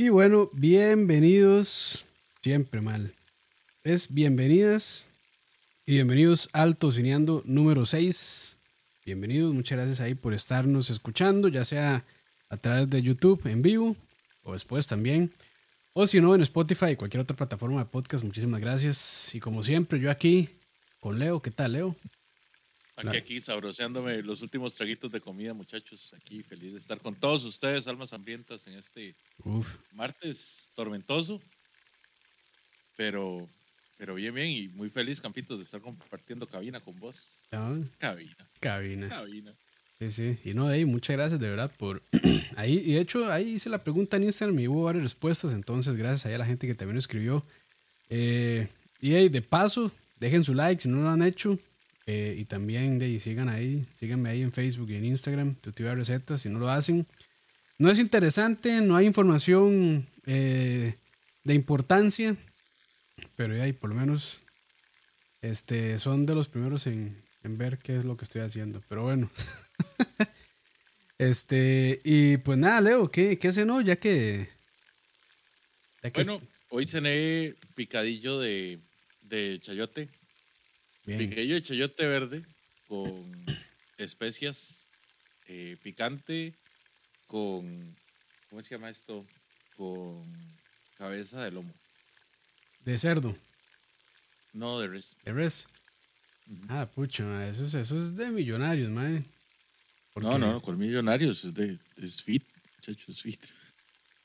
Y 0.00 0.10
bueno, 0.10 0.48
bienvenidos, 0.52 2.04
siempre 2.40 2.80
mal. 2.80 3.16
Es 3.82 4.14
bienvenidas 4.14 5.06
y 5.86 5.94
bienvenidos 5.94 6.48
al 6.52 6.76
Tocineando 6.76 7.42
número 7.44 7.84
6. 7.84 8.60
Bienvenidos, 9.04 9.52
muchas 9.52 9.76
gracias 9.76 10.00
ahí 10.00 10.14
por 10.14 10.34
estarnos 10.34 10.90
escuchando, 10.90 11.48
ya 11.48 11.64
sea 11.64 12.04
a 12.48 12.56
través 12.58 12.88
de 12.88 13.02
YouTube 13.02 13.44
en 13.48 13.60
vivo 13.60 13.96
o 14.44 14.52
después 14.52 14.86
también. 14.86 15.34
O 15.94 16.06
si 16.06 16.20
no, 16.20 16.32
en 16.32 16.42
Spotify 16.42 16.92
y 16.92 16.96
cualquier 16.96 17.22
otra 17.22 17.36
plataforma 17.36 17.80
de 17.80 17.86
podcast, 17.86 18.22
muchísimas 18.22 18.60
gracias. 18.60 19.34
Y 19.34 19.40
como 19.40 19.64
siempre, 19.64 19.98
yo 19.98 20.12
aquí 20.12 20.48
con 21.00 21.18
Leo. 21.18 21.42
¿Qué 21.42 21.50
tal, 21.50 21.72
Leo? 21.72 21.96
Aquí, 22.98 23.16
aquí, 23.16 23.40
sabroseándome 23.40 24.22
los 24.22 24.42
últimos 24.42 24.74
traguitos 24.74 25.12
de 25.12 25.20
comida, 25.20 25.54
muchachos. 25.54 26.12
Aquí, 26.14 26.42
feliz 26.42 26.72
de 26.72 26.78
estar 26.78 26.98
con 26.98 27.14
todos 27.14 27.44
ustedes, 27.44 27.86
almas 27.86 28.12
hambrientas, 28.12 28.66
en 28.66 28.74
este 28.74 29.14
martes 29.92 30.70
tormentoso. 30.74 31.40
Pero, 32.96 33.48
pero 33.96 34.16
bien, 34.16 34.34
bien, 34.34 34.48
y 34.48 34.68
muy 34.68 34.90
feliz, 34.90 35.20
Campitos, 35.20 35.58
de 35.58 35.64
estar 35.64 35.80
compartiendo 35.80 36.48
cabina 36.48 36.80
con 36.80 36.98
vos. 36.98 37.40
Ah. 37.52 37.76
cabina. 37.98 38.36
Cabina. 38.58 39.08
Cabina. 39.08 39.54
Sí, 40.00 40.10
sí. 40.10 40.38
Y 40.44 40.54
no, 40.54 40.66
ahí, 40.66 40.84
muchas 40.84 41.16
gracias 41.16 41.38
de 41.38 41.50
verdad 41.50 41.70
por 41.76 42.02
ahí. 42.56 42.82
Y 42.84 42.94
de 42.94 43.00
hecho, 43.00 43.30
ahí 43.30 43.50
hice 43.50 43.70
la 43.70 43.82
pregunta 43.84 44.16
en 44.16 44.24
Instagram 44.24 44.58
y 44.58 44.66
hubo 44.66 44.84
varias 44.84 45.04
respuestas. 45.04 45.52
Entonces, 45.52 45.94
gracias 45.94 46.32
a 46.32 46.38
la 46.38 46.46
gente 46.46 46.66
que 46.66 46.74
también 46.74 46.98
escribió. 46.98 47.44
Eh, 48.10 48.66
y 49.00 49.14
ahí, 49.14 49.28
de 49.28 49.42
paso, 49.42 49.92
dejen 50.18 50.44
su 50.44 50.54
like 50.54 50.82
si 50.82 50.88
no 50.88 51.02
lo 51.02 51.10
han 51.10 51.22
hecho. 51.22 51.58
Eh, 52.10 52.36
y 52.38 52.46
también 52.46 52.98
de, 52.98 53.20
sigan 53.20 53.50
ahí, 53.50 53.86
síganme 53.92 54.30
ahí 54.30 54.40
en 54.40 54.50
Facebook 54.50 54.88
y 54.90 54.94
en 54.94 55.04
Instagram, 55.04 55.56
Tutiva 55.56 55.94
Recetas, 55.94 56.40
si 56.40 56.48
no 56.48 56.58
lo 56.58 56.70
hacen. 56.70 57.06
No 57.76 57.90
es 57.90 57.98
interesante, 57.98 58.80
no 58.80 58.96
hay 58.96 59.04
información 59.04 60.08
eh, 60.24 60.94
de 61.44 61.54
importancia, 61.54 62.34
pero 63.36 63.62
ahí 63.62 63.74
por 63.74 63.90
lo 63.90 63.96
menos 63.96 64.46
este, 65.42 65.98
son 65.98 66.24
de 66.24 66.34
los 66.34 66.48
primeros 66.48 66.86
en, 66.86 67.22
en 67.42 67.58
ver 67.58 67.76
qué 67.76 67.98
es 67.98 68.06
lo 68.06 68.16
que 68.16 68.24
estoy 68.24 68.40
haciendo. 68.40 68.82
Pero 68.88 69.02
bueno. 69.02 69.30
este, 71.18 72.00
y 72.04 72.38
pues 72.38 72.56
nada, 72.56 72.80
Leo, 72.80 73.10
¿qué, 73.10 73.38
qué 73.38 73.52
cenó? 73.52 73.82
Ya 73.82 73.96
que. 73.96 74.48
bueno, 76.14 76.40
hoy 76.70 76.86
cené 76.86 77.54
picadillo 77.74 78.38
de, 78.40 78.78
de 79.20 79.58
chayote. 79.60 80.08
Picadillo 81.16 81.54
de 81.54 81.62
chayote 81.62 82.06
verde 82.06 82.44
con 82.86 83.44
especias, 83.98 84.88
eh, 85.46 85.76
picante, 85.82 86.54
con. 87.26 87.96
¿Cómo 88.50 88.62
se 88.62 88.74
llama 88.74 88.90
esto? 88.90 89.26
Con 89.76 90.24
cabeza 90.96 91.44
de 91.44 91.52
lomo. 91.52 91.72
¿De 92.84 92.98
cerdo? 92.98 93.36
No, 94.52 94.80
de 94.80 94.88
res. 94.88 95.16
¿De 95.24 95.32
res? 95.32 95.68
Ah, 96.68 96.88
pucho, 96.92 97.40
eso 97.42 97.64
es, 97.64 97.74
eso 97.74 97.96
es 97.96 98.16
de 98.16 98.30
millonarios, 98.30 98.90
mae. 98.90 99.24
No, 100.16 100.38
no, 100.38 100.60
con 100.60 100.78
millonarios 100.78 101.44
es 101.44 101.54
de 101.54 101.78
es 101.96 102.22
fit, 102.22 102.42
muchachos, 102.76 103.16
es 103.16 103.22
fit. 103.22 103.44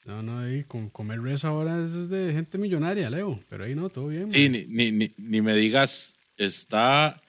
No, 0.05 0.21
no, 0.23 0.39
ahí 0.39 0.63
con 0.63 0.89
comer 0.89 1.21
res 1.21 1.45
ahora 1.45 1.83
eso 1.85 1.99
es 1.99 2.09
de 2.09 2.33
gente 2.33 2.57
millonaria, 2.57 3.09
Leo. 3.09 3.39
Pero 3.49 3.63
ahí 3.63 3.75
no, 3.75 3.89
todo 3.89 4.07
bien. 4.07 4.31
Sí, 4.31 4.49
ni, 4.49 4.65
ni, 4.65 5.13
ni, 5.17 5.41
me 5.41 5.55
digas, 5.55 6.15
está 6.37 7.21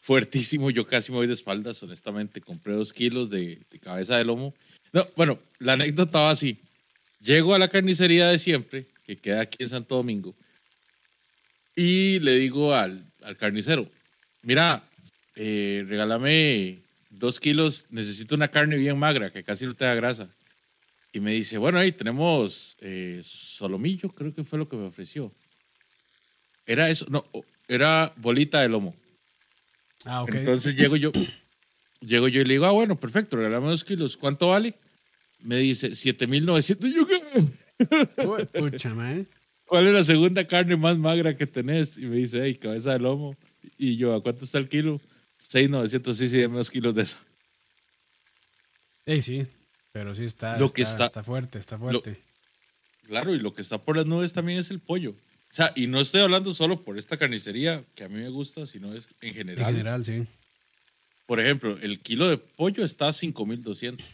fuertísimo. 0.00 0.70
Yo 0.70 0.86
casi 0.86 1.10
me 1.12 1.18
voy 1.18 1.26
de 1.26 1.34
espaldas, 1.34 1.82
honestamente. 1.82 2.40
Compré 2.40 2.74
dos 2.74 2.92
kilos 2.92 3.30
de, 3.30 3.60
cabeza 3.82 4.16
de 4.16 4.24
lomo. 4.24 4.54
No, 4.92 5.06
bueno, 5.16 5.38
la 5.58 5.74
anécdota 5.74 6.20
va 6.20 6.30
así. 6.30 6.58
Llego 7.20 7.54
a 7.54 7.58
la 7.58 7.68
carnicería 7.68 8.28
de 8.28 8.38
siempre, 8.38 8.86
que 9.04 9.18
queda 9.18 9.42
aquí 9.42 9.62
en 9.62 9.68
Santo 9.68 9.96
Domingo, 9.96 10.34
y 11.76 12.18
le 12.20 12.36
digo 12.36 12.74
al, 12.74 13.04
al 13.22 13.36
carnicero, 13.36 13.88
mira, 14.42 14.82
eh, 15.36 15.84
regálame 15.86 16.78
dos 17.10 17.40
kilos, 17.40 17.86
necesito 17.90 18.34
una 18.34 18.48
carne 18.48 18.76
bien 18.76 18.98
magra, 18.98 19.30
que 19.30 19.44
casi 19.44 19.66
no 19.66 19.74
te 19.74 19.84
da 19.84 19.94
grasa. 19.94 20.28
Y 21.12 21.20
me 21.20 21.32
dice, 21.32 21.58
bueno, 21.58 21.78
ahí 21.78 21.92
tenemos 21.92 22.76
eh, 22.80 23.20
solomillo, 23.24 24.10
creo 24.10 24.32
que 24.32 24.44
fue 24.44 24.58
lo 24.58 24.68
que 24.68 24.76
me 24.76 24.86
ofreció. 24.86 25.32
Era 26.66 26.88
eso, 26.88 27.06
no, 27.08 27.24
era 27.70 28.12
bolita 28.16 28.60
de 28.60 28.68
lomo. 28.68 28.94
Ah, 30.04 30.24
ok. 30.24 30.34
Entonces 30.34 30.74
llego 30.74 30.96
yo, 30.96 31.12
llego 32.00 32.26
yo 32.26 32.40
y 32.40 32.44
le 32.44 32.54
digo, 32.54 32.66
ah, 32.66 32.72
bueno, 32.72 32.98
perfecto, 32.98 33.36
regálame 33.36 33.68
dos 33.68 33.84
kilos, 33.84 34.16
¿cuánto 34.16 34.48
vale? 34.48 34.74
Me 35.38 35.56
dice, 35.56 35.94
7,900. 35.94 36.90
Yo, 36.92 37.06
Pucha, 38.52 38.92
man. 38.94 39.26
¿Cuál 39.66 39.86
es 39.86 39.94
la 39.94 40.02
segunda 40.02 40.44
carne 40.46 40.76
más 40.76 40.98
magra 40.98 41.36
que 41.36 41.46
tenés? 41.46 41.96
Y 41.96 42.06
me 42.06 42.16
dice, 42.16 42.42
hey, 42.42 42.56
cabeza 42.56 42.92
de 42.92 42.98
lomo. 42.98 43.36
Y 43.78 43.96
yo, 43.96 44.14
¿a 44.14 44.22
cuánto 44.22 44.44
está 44.44 44.58
el 44.58 44.68
kilo? 44.68 45.00
6,900, 45.38 46.16
sí, 46.16 46.28
sí, 46.28 46.36
menos 46.48 46.70
kilos 46.70 46.92
de 46.92 47.02
eso. 47.02 47.18
Ey, 49.06 49.22
sí, 49.22 49.46
pero 49.92 50.12
sí 50.12 50.24
está, 50.24 50.58
lo 50.58 50.66
está, 50.66 50.76
que 50.76 50.82
está, 50.82 51.04
está 51.06 51.22
fuerte, 51.22 51.58
está 51.58 51.78
fuerte. 51.78 52.16
claro, 53.06 53.34
y 53.34 53.38
lo 53.38 53.54
que 53.54 53.62
está 53.62 53.78
por 53.78 53.96
las 53.96 54.06
nubes 54.06 54.32
también 54.32 54.58
es 54.58 54.70
el 54.70 54.80
pollo. 54.80 55.14
O 55.50 55.54
sea, 55.54 55.72
y 55.74 55.88
no 55.88 56.00
estoy 56.00 56.20
hablando 56.20 56.54
solo 56.54 56.84
por 56.84 56.96
esta 56.96 57.16
carnicería 57.16 57.82
que 57.94 58.04
a 58.04 58.08
mí 58.08 58.20
me 58.20 58.28
gusta, 58.28 58.66
sino 58.66 58.94
es 58.94 59.08
en 59.20 59.34
general. 59.34 59.70
En 59.70 59.76
general, 59.76 60.04
sí. 60.04 60.26
Por 61.26 61.40
ejemplo, 61.40 61.76
el 61.80 62.00
kilo 62.00 62.28
de 62.28 62.38
pollo 62.38 62.84
está 62.84 63.08
a 63.08 63.12
5,200. 63.12 64.06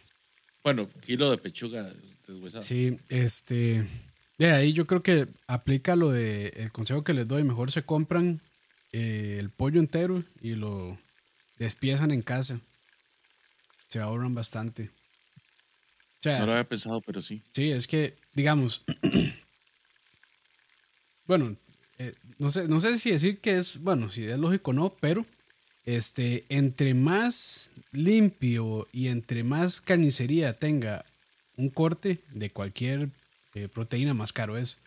Bueno, 0.65 0.89
kilo 1.05 1.31
de 1.31 1.39
pechuga 1.39 1.93
deshuesada. 2.27 2.63
Sí, 2.63 2.99
este... 3.09 3.87
De 4.39 4.53
ahí 4.53 4.73
yo 4.75 4.87
creo 4.87 5.03
que 5.03 5.29
aplica 5.47 5.97
lo 5.97 6.11
de 6.11 6.49
el 6.57 6.73
consejo 6.73 7.05
que 7.05 7.15
les 7.15 7.27
doy, 7.27 7.43
mejor 7.43 7.71
se 7.71 7.85
compran 7.85 8.43
eh, 8.93 9.39
el 9.41 9.51
pollo 9.51 9.81
entero 9.81 10.25
y 10.41 10.57
lo 10.57 10.99
despiezan 11.59 12.11
en 12.11 12.23
casa. 12.23 12.61
Se 13.89 14.01
ahorran 14.01 14.35
bastante. 14.35 14.91
no 16.25 16.47
lo 16.47 16.53
había 16.53 16.69
pensado, 16.69 17.01
pero 17.01 17.21
sí. 17.23 17.43
Sí, 17.53 17.71
es 17.71 17.87
que, 17.87 18.17
digamos, 18.35 18.85
bueno, 21.27 21.57
eh, 21.99 22.15
no, 22.39 22.51
sé, 22.51 22.69
no 22.69 22.81
sé 22.81 22.99
si 22.99 23.11
decir 23.11 23.41
que 23.41 23.57
es, 23.57 23.81
bueno, 23.83 24.11
si 24.11 24.25
es 24.25 24.39
lógico 24.39 24.71
o 24.71 24.75
no, 24.75 24.95
pero 25.01 25.25
este, 25.85 26.45
entre 26.49 26.95
más 26.95 27.73
limpio 27.93 28.89
y 28.93 29.09
entre 29.09 29.45
más 29.45 29.81
carnicería 29.81 30.59
tenga 30.59 31.05
un 31.57 31.71
corte 31.71 32.19
de 32.33 32.51
cualquier 32.51 33.09
eh, 33.55 33.69
proteína, 33.69 34.13
más 34.13 34.33
caro 34.33 34.59
es. 34.59 34.79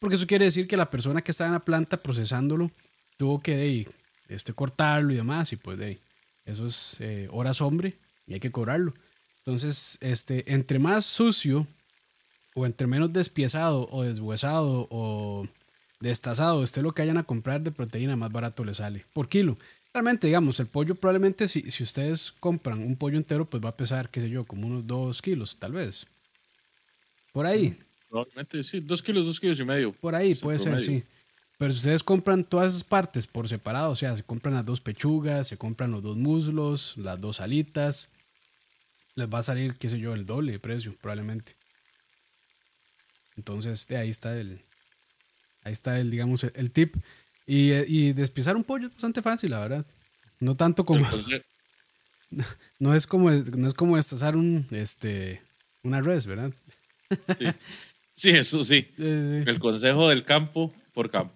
Porque 0.00 0.16
eso 0.16 0.26
quiere 0.26 0.44
decir 0.46 0.66
que 0.66 0.76
la 0.76 0.90
persona 0.90 1.22
que 1.22 1.32
está 1.32 1.46
en 1.46 1.52
la 1.52 1.60
planta 1.60 2.02
procesándolo 2.02 2.70
tuvo 3.16 3.40
que 3.40 3.56
de, 3.56 3.88
este, 4.28 4.52
cortarlo 4.52 5.12
y 5.12 5.16
demás, 5.16 5.52
y 5.52 5.56
pues 5.56 5.78
de 5.78 5.98
eso 6.44 6.66
es 6.66 6.96
eh, 7.00 7.28
horas 7.30 7.60
hombre 7.60 7.96
y 8.26 8.34
hay 8.34 8.40
que 8.40 8.52
cobrarlo. 8.52 8.94
Entonces, 9.38 9.98
este, 10.00 10.52
entre 10.52 10.78
más 10.78 11.04
sucio 11.04 11.66
o 12.54 12.66
entre 12.66 12.86
menos 12.86 13.12
despiezado 13.12 13.88
o 13.90 14.02
deshuesado 14.02 14.86
o 14.90 15.46
destazado 16.00 16.62
esté 16.62 16.82
lo 16.82 16.92
que 16.92 17.02
hayan 17.02 17.16
a 17.16 17.24
comprar 17.24 17.62
de 17.62 17.72
proteína, 17.72 18.16
más 18.16 18.32
barato 18.32 18.64
le 18.64 18.74
sale 18.74 19.04
por 19.12 19.28
kilo. 19.28 19.56
Realmente, 19.92 20.26
digamos, 20.26 20.60
el 20.60 20.66
pollo 20.66 20.94
probablemente 20.94 21.48
si, 21.48 21.70
si 21.70 21.82
ustedes 21.82 22.32
compran 22.32 22.80
un 22.82 22.96
pollo 22.96 23.16
entero, 23.16 23.48
pues 23.48 23.64
va 23.64 23.70
a 23.70 23.76
pesar, 23.76 24.10
qué 24.10 24.20
sé 24.20 24.28
yo, 24.28 24.44
como 24.44 24.66
unos 24.66 24.86
2 24.86 25.22
kilos, 25.22 25.58
tal 25.58 25.72
vez. 25.72 26.06
Por 27.32 27.46
ahí. 27.46 27.78
Probablemente 28.10 28.62
sí, 28.62 28.80
2 28.80 29.02
kilos, 29.02 29.24
2 29.24 29.40
kilos 29.40 29.60
y 29.60 29.64
medio. 29.64 29.92
Por 29.92 30.14
ahí 30.14 30.34
puede 30.34 30.58
ser, 30.58 30.80
sí. 30.80 31.02
Pero 31.58 31.72
si 31.72 31.78
ustedes 31.78 32.02
compran 32.02 32.44
todas 32.44 32.68
esas 32.74 32.84
partes 32.84 33.26
por 33.26 33.48
separado, 33.48 33.90
o 33.90 33.96
sea, 33.96 34.14
se 34.14 34.22
compran 34.22 34.54
las 34.54 34.66
dos 34.66 34.82
pechugas, 34.82 35.48
se 35.48 35.56
compran 35.56 35.90
los 35.90 36.02
dos 36.02 36.16
muslos, 36.16 36.94
las 36.98 37.18
dos 37.18 37.40
alitas, 37.40 38.10
les 39.14 39.26
va 39.26 39.38
a 39.38 39.42
salir, 39.42 39.76
qué 39.76 39.88
sé 39.88 39.98
yo, 39.98 40.12
el 40.12 40.26
doble 40.26 40.52
de 40.52 40.58
precio, 40.58 40.94
probablemente. 41.00 41.56
Entonces, 43.36 43.86
de 43.88 43.96
ahí 43.96 44.10
está 44.10 44.38
el, 44.38 44.60
ahí 45.66 45.72
está 45.72 45.98
el, 45.98 46.10
digamos, 46.10 46.44
el, 46.44 46.70
tip. 46.70 46.96
Y, 47.44 47.72
y 47.72 48.12
despiezar 48.12 48.56
un 48.56 48.64
pollo 48.64 48.86
es 48.86 48.92
bastante 48.92 49.20
fácil, 49.20 49.50
la 49.50 49.60
verdad. 49.60 49.86
No 50.38 50.56
tanto 50.56 50.84
como, 50.84 51.04
no, 52.78 52.94
es 52.94 53.06
como, 53.06 53.30
no 53.30 53.68
es 53.68 53.74
como 53.74 53.96
destazar 53.96 54.36
un, 54.36 54.66
este, 54.70 55.42
una 55.82 56.00
res, 56.00 56.26
¿verdad? 56.26 56.52
Sí, 57.38 57.46
sí 58.14 58.30
eso 58.30 58.62
sí. 58.62 58.88
El 58.98 59.58
consejo 59.58 60.08
del 60.08 60.24
campo 60.24 60.72
por 60.94 61.10
campo. 61.10 61.34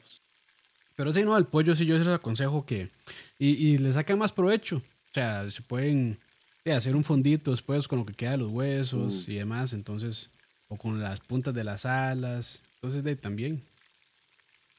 Pero 0.94 1.12
sí, 1.12 1.23
no, 1.25 1.37
el 1.37 1.47
pollo 1.47 1.75
sí 1.75 1.87
yo 1.87 1.99
les 1.99 2.06
aconsejo 2.06 2.67
que... 2.67 2.91
Y, 3.38 3.49
y 3.49 3.79
le 3.79 3.93
saquen 3.93 4.19
más 4.19 4.32
provecho. 4.32 4.77
O 4.77 5.15
sea, 5.15 5.50
se 5.50 5.62
pueden 5.62 6.21
hacer 6.67 6.94
un 6.94 7.05
fondito 7.05 7.50
después 7.53 7.88
con 7.88 8.00
lo 8.00 8.06
que 8.06 8.12
queda 8.12 8.32
de 8.32 8.37
los 8.37 8.49
huesos 8.49 9.27
uh. 9.27 9.31
y 9.31 9.37
demás. 9.37 9.73
Entonces, 9.73 10.29
o 10.69 10.77
con 10.77 11.00
las 11.00 11.21
puntas 11.21 11.55
de 11.55 11.65
las 11.65 11.87
alas. 11.87 12.62
Entonces, 12.75 13.03
de, 13.03 13.17
también. 13.17 13.62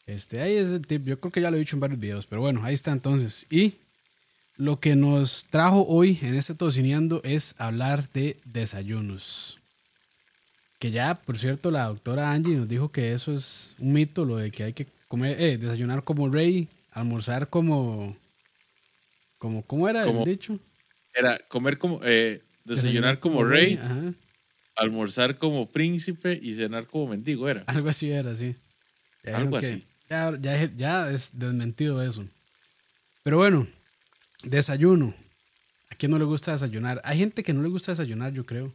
Este, 0.06 0.42
ahí 0.42 0.56
es 0.56 0.72
el 0.72 0.86
tip. 0.86 1.06
Yo 1.06 1.20
creo 1.20 1.32
que 1.32 1.42
ya 1.42 1.50
lo 1.52 1.58
he 1.58 1.60
dicho 1.60 1.76
en 1.76 1.80
varios 1.80 2.00
videos. 2.00 2.26
Pero 2.26 2.42
bueno, 2.42 2.62
ahí 2.64 2.74
está 2.74 2.92
entonces. 2.92 3.46
Y 3.50 3.76
lo 4.58 4.80
que 4.80 4.96
nos 4.96 5.46
trajo 5.50 5.86
hoy 5.88 6.20
en 6.22 6.36
este 6.36 6.54
tocineando 6.56 7.22
es 7.24 7.56
hablar 7.58 8.10
de 8.12 8.38
desayunos. 8.46 9.58
Que 10.80 10.92
ya, 10.92 11.16
por 11.16 11.38
cierto, 11.38 11.70
la 11.72 11.86
doctora 11.86 12.32
Angie 12.32 12.56
nos 12.56 12.68
dijo 12.68 12.92
que 12.92 13.14
eso 13.14 13.34
es 13.34 13.76
un 13.80 13.94
mito, 13.94 14.26
lo 14.26 14.38
de 14.38 14.50
que 14.52 14.64
hay 14.64 14.74
que 14.74 14.88
comer, 15.08 15.40
eh, 15.40 15.58
desayunar 15.58 16.04
como 16.04 16.28
rey, 16.30 16.68
almorzar 16.92 17.50
como, 17.50 18.18
como, 19.38 19.62
¿cómo 19.66 19.88
era 19.88 20.04
Como- 20.06 20.24
el 20.24 20.26
dicho? 20.32 20.58
Era 21.14 21.38
comer 21.50 21.78
como, 21.78 22.00
eh, 22.04 22.42
desayunar 22.64 23.20
como 23.20 23.44
rey, 23.44 23.76
Ajá, 23.76 24.14
almorzar 24.76 25.38
como 25.38 25.70
príncipe 25.70 26.40
y 26.42 26.54
cenar 26.56 26.88
como 26.88 27.08
mendigo, 27.10 27.48
era. 27.50 27.64
algo 27.68 27.90
así 27.90 28.10
era, 28.10 28.36
sí. 28.36 28.56
Algo 29.26 29.58
así. 29.58 29.84
Ya, 30.12 30.38
ya, 30.42 30.70
ya 30.76 31.10
es 31.10 31.30
desmentido 31.40 32.02
eso. 32.04 32.26
Pero 33.24 33.38
bueno, 33.38 33.66
desayuno. 34.44 35.16
¿A 35.90 35.96
quién 35.96 36.12
no 36.12 36.20
le 36.20 36.26
gusta 36.26 36.52
desayunar? 36.52 37.02
Hay 37.06 37.18
gente 37.20 37.44
que 37.44 37.54
no 37.54 37.62
le 37.64 37.70
gusta 37.70 37.94
desayunar, 37.94 38.34
yo 38.34 38.46
creo. 38.46 38.74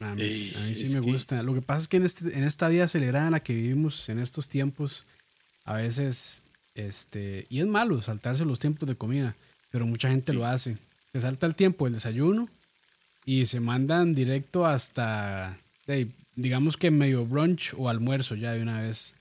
A 0.00 0.14
mí, 0.16 0.22
Ey, 0.22 0.52
a 0.56 0.60
mí 0.66 0.74
sí 0.74 0.92
me 0.92 1.00
que- 1.00 1.10
gusta. 1.12 1.40
Lo 1.44 1.54
que 1.54 1.62
pasa 1.62 1.82
es 1.82 1.88
que 1.88 1.98
en, 1.98 2.04
este, 2.04 2.36
en 2.36 2.42
esta 2.42 2.68
vida 2.68 2.84
acelerada 2.84 3.26
en 3.26 3.32
la 3.32 3.40
que 3.40 3.54
vivimos, 3.54 4.08
en 4.08 4.18
estos 4.18 4.48
tiempos, 4.48 5.04
a 5.64 5.74
veces, 5.74 6.42
este, 6.74 7.46
y 7.48 7.60
es 7.60 7.66
malo 7.66 8.02
saltarse 8.02 8.44
los 8.44 8.58
tiempos 8.58 8.88
de 8.88 8.96
comida, 8.96 9.36
pero 9.70 9.86
mucha 9.86 10.08
gente 10.08 10.32
Sí. 10.32 10.36
lo 10.38 10.46
hace. 10.46 10.78
Se 11.12 11.20
salta 11.20 11.46
el 11.46 11.54
tiempo 11.54 11.84
del 11.84 11.94
desayuno 11.94 12.48
y 13.24 13.44
se 13.46 13.60
mandan 13.60 14.14
directo 14.16 14.66
hasta, 14.66 15.58
digamos 16.34 16.76
que 16.76 16.90
medio 16.90 17.24
brunch 17.24 17.72
o 17.76 17.88
almuerzo 17.88 18.34
ya 18.34 18.52
de 18.52 18.62
una 18.62 18.80
vez. 18.80 19.14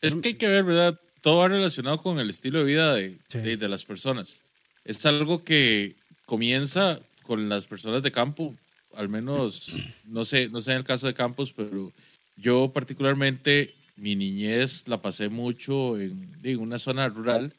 Es 0.00 0.14
que 0.14 0.28
hay 0.28 0.34
que 0.34 0.48
ver, 0.48 0.64
¿verdad? 0.64 0.98
Todo 1.20 1.38
va 1.38 1.48
relacionado 1.48 1.98
con 1.98 2.18
el 2.20 2.30
estilo 2.30 2.60
de 2.60 2.64
vida 2.64 2.94
de, 2.94 3.18
Sí. 3.28 3.38
de, 3.38 3.56
de 3.56 3.68
las 3.68 3.84
personas. 3.84 4.40
Es 4.84 5.04
algo 5.06 5.44
que 5.44 5.96
comienza 6.26 7.00
con 7.22 7.48
las 7.48 7.66
personas 7.66 8.02
de 8.02 8.12
campo, 8.12 8.54
al 8.94 9.08
menos, 9.08 9.72
no 10.06 10.24
sé, 10.24 10.48
no 10.48 10.60
sé 10.60 10.72
en 10.72 10.78
el 10.78 10.84
caso 10.84 11.06
de 11.06 11.14
Campos, 11.14 11.52
pero 11.52 11.92
yo 12.36 12.70
particularmente 12.72 13.74
mi 13.96 14.14
niñez 14.14 14.86
la 14.86 15.02
pasé 15.02 15.28
mucho 15.28 15.98
en, 16.00 16.30
en 16.42 16.58
una 16.60 16.78
zona 16.78 17.08
rural 17.08 17.52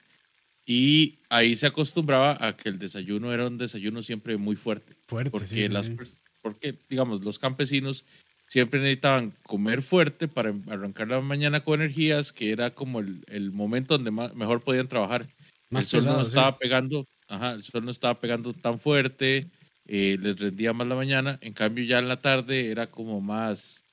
y 0.66 1.20
ahí 1.30 1.56
se 1.56 1.68
acostumbraba 1.68 2.38
a 2.40 2.56
que 2.56 2.70
el 2.70 2.80
desayuno 2.80 3.34
era 3.34 3.48
un 3.48 3.58
desayuno 3.58 4.02
siempre 4.04 4.38
muy 4.38 4.56
fuerte. 4.56 4.96
Fuerte, 5.08 5.32
porque 5.32 5.48
sí, 5.48 5.64
sí, 5.64 5.70
las 5.70 5.88
sí. 5.88 5.96
porque 6.42 6.76
digamos 6.90 7.22
los 7.24 7.40
campesinos 7.40 8.06
siempre 8.50 8.80
necesitaban 8.80 9.32
comer 9.44 9.82
fuerte 9.82 10.28
para 10.28 10.50
arrancar 10.68 11.08
la 11.08 11.22
mañana 11.22 11.64
con 11.64 11.82
energías 11.82 12.34
que 12.34 12.52
era 12.52 12.74
como 12.74 13.00
el, 13.00 13.24
el 13.28 13.52
momento 13.52 13.96
donde 13.98 14.12
ma- 14.12 14.34
mejor 14.34 14.62
podían 14.62 14.88
trabajar 14.88 15.28
Más 15.70 15.86
el 15.86 15.90
sol 15.90 16.00
pesado, 16.02 16.18
no 16.18 16.24
sí. 16.26 16.30
estaba 16.30 16.58
pegando 16.58 17.06
ajá, 17.28 17.52
el 17.54 17.64
sol 17.64 17.86
no 17.86 17.92
estaba 17.92 18.20
pegando 18.20 18.54
tan 18.54 18.80
fuerte 18.80 19.52
eh, 19.86 20.18
les 20.20 20.40
rendía 20.40 20.74
más 20.74 20.88
la 20.88 20.96
mañana 20.96 21.38
en 21.42 21.54
cambio 21.54 21.86
ya 21.86 22.00
en 22.00 22.08
la 22.08 22.22
tarde 22.22 22.72
era 22.72 22.90
como 22.92 23.22
más 23.22 23.86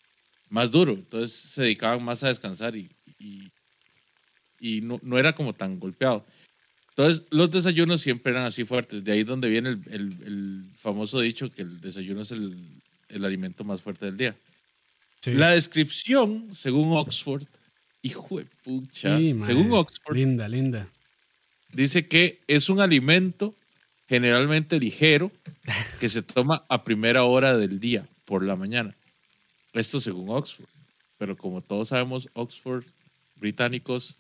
más 0.49 0.70
duro 0.70 0.94
entonces 0.94 1.32
se 1.37 1.62
dedicaban 1.62 2.02
más 2.05 2.23
a 2.25 2.29
descansar 2.29 2.76
y, 2.76 2.91
y, 3.19 3.52
y 4.59 4.81
no, 4.81 4.99
no 5.02 5.19
era 5.19 5.35
como 5.35 5.52
tan 5.55 5.79
golpeado 5.79 6.25
entonces, 6.97 7.26
los 7.31 7.50
desayunos 7.50 8.00
siempre 8.00 8.32
eran 8.32 8.44
así 8.47 8.64
fuertes. 8.64 9.05
De 9.05 9.12
ahí 9.12 9.23
donde 9.23 9.50
viene 9.50 9.69
el, 9.69 9.82
el- 9.91 10.23
el 10.25 10.73
famoso 10.79 11.20
dicho 11.20 11.50
que 11.50 11.61
el 11.61 11.79
desayuno 11.81 12.23
es 12.23 12.32
el, 12.32 12.56
el 13.08 13.25
alimento 13.25 13.64
más 13.64 13.81
fuerte 13.81 14.06
del 14.06 14.17
día. 14.17 14.37
Sí. 15.20 15.32
La 15.32 15.50
descripción, 15.50 16.49
según 16.55 16.97
Oxford, 16.97 17.44
hijo 18.03 18.38
de 18.38 18.47
pucha, 18.62 19.19
Sí, 19.19 19.37
según 19.44 19.73
Oxford, 19.73 20.17
Linda, 20.17 20.49
linda. 20.49 20.87
dice 21.73 22.06
que 22.06 22.41
es 22.47 22.69
un 22.69 22.81
alimento 22.81 23.55
generalmente 24.08 24.79
ligero 24.79 25.32
que 26.00 26.08
se 26.08 26.23
toma 26.23 26.64
a 26.69 26.85
primera 26.85 27.25
hora 27.25 27.56
del 27.56 27.81
día, 27.81 28.06
por 28.25 28.44
la 28.44 28.55
mañana. 28.56 28.94
Esto 29.73 30.00
según 30.00 30.31
Oxford. 30.31 30.69
Pero 31.19 31.37
como 31.37 31.61
todos 31.62 31.88
sabemos, 31.88 32.29
Oxford, 32.35 32.85
británicos, 33.37 34.14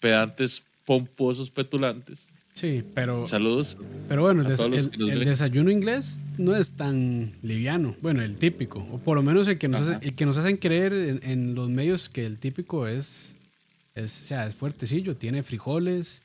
pedantes, 0.00 0.62
pomposos, 0.84 1.50
petulantes. 1.50 2.28
Sí, 2.54 2.84
pero, 2.94 3.24
Saludos. 3.24 3.78
pero 4.08 4.22
bueno, 4.22 4.42
el, 4.42 4.48
des- 4.48 4.90
desayuno 5.24 5.70
inglés 5.70 6.20
no 6.36 6.54
es 6.54 6.72
tan 6.72 7.32
liviano. 7.42 7.96
Bueno, 8.02 8.22
el 8.22 8.36
típico. 8.36 8.86
O 8.92 8.98
por 8.98 9.16
lo 9.16 9.22
menos 9.22 9.48
el 9.48 9.56
que 9.58 9.68
nos, 9.68 9.88
hace- 9.88 10.06
el 10.06 10.14
que 10.14 10.26
nos 10.26 10.36
hacen 10.36 10.58
creer 10.58 10.92
en, 10.92 11.20
en 11.22 11.54
los 11.54 11.70
medios 11.70 12.08
que 12.10 12.26
el 12.26 12.38
típico 12.38 12.86
es, 12.86 13.36
es, 13.94 14.20
o 14.20 14.24
sea, 14.24 14.46
es 14.46 14.54
fuertecillo. 14.54 15.16
Tiene 15.16 15.42
frijoles, 15.42 16.22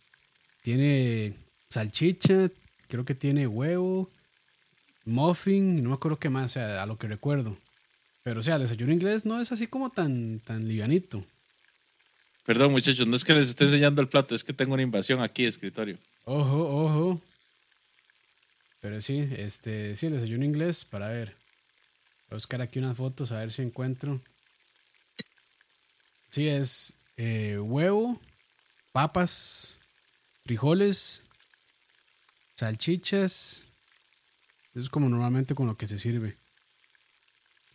tiene 0.64 1.34
salchicha, 1.70 2.52
creo 2.90 3.06
que 3.06 3.16
tiene 3.16 3.48
huevo, 3.48 4.10
muffin, 5.06 5.82
no 5.82 5.90
me 5.90 5.96
acuerdo 5.96 6.18
qué 6.20 6.30
más, 6.30 6.46
o 6.52 6.54
sea, 6.56 6.84
a 6.84 6.86
lo 6.86 6.98
que 6.98 7.08
recuerdo. 7.08 7.58
Pero, 8.24 8.42
o 8.42 8.44
sea, 8.44 8.56
el 8.56 8.64
desayuno 8.64 8.92
inglés 8.92 9.26
no 9.26 9.40
es 9.40 9.54
así 9.54 9.68
como 9.68 9.90
tan, 9.92 10.40
tan 10.42 10.68
livianito. 10.68 11.24
Perdón, 12.46 12.72
muchachos, 12.74 13.08
no 13.08 13.16
es 13.16 13.24
que 13.24 13.34
les 13.34 13.50
esté 13.50 13.64
enseñando 13.64 14.02
el 14.02 14.10
plato, 14.10 14.36
es 14.36 14.44
que 14.44 14.52
tengo 14.54 14.74
una 14.74 14.84
invasión 14.84 15.22
aquí 15.22 15.44
de 15.44 15.50
escritorio. 15.50 15.98
Ojo, 16.30 16.84
ojo. 16.84 17.22
Pero 18.82 19.00
sí, 19.00 19.28
este, 19.38 19.96
sí, 19.96 20.08
el 20.08 20.14
desayuno 20.14 20.44
inglés, 20.44 20.84
para 20.84 21.08
ver. 21.08 21.30
Voy 21.30 22.32
a 22.32 22.36
buscar 22.36 22.62
aquí 22.62 22.80
unas 22.80 22.98
fotos 22.98 23.32
a 23.32 23.40
ver 23.40 23.52
si 23.52 23.62
encuentro. 23.62 24.22
Sí, 26.30 26.50
es 26.50 26.96
eh, 27.16 27.58
huevo, 27.58 28.20
papas, 28.92 29.80
frijoles, 30.46 31.24
salchichas. 32.56 33.72
Eso 34.74 34.84
es 34.84 34.90
como 34.90 35.08
normalmente 35.08 35.56
con 35.56 35.68
lo 35.68 35.78
que 35.78 35.88
se 35.88 35.98
sirve. 35.98 36.36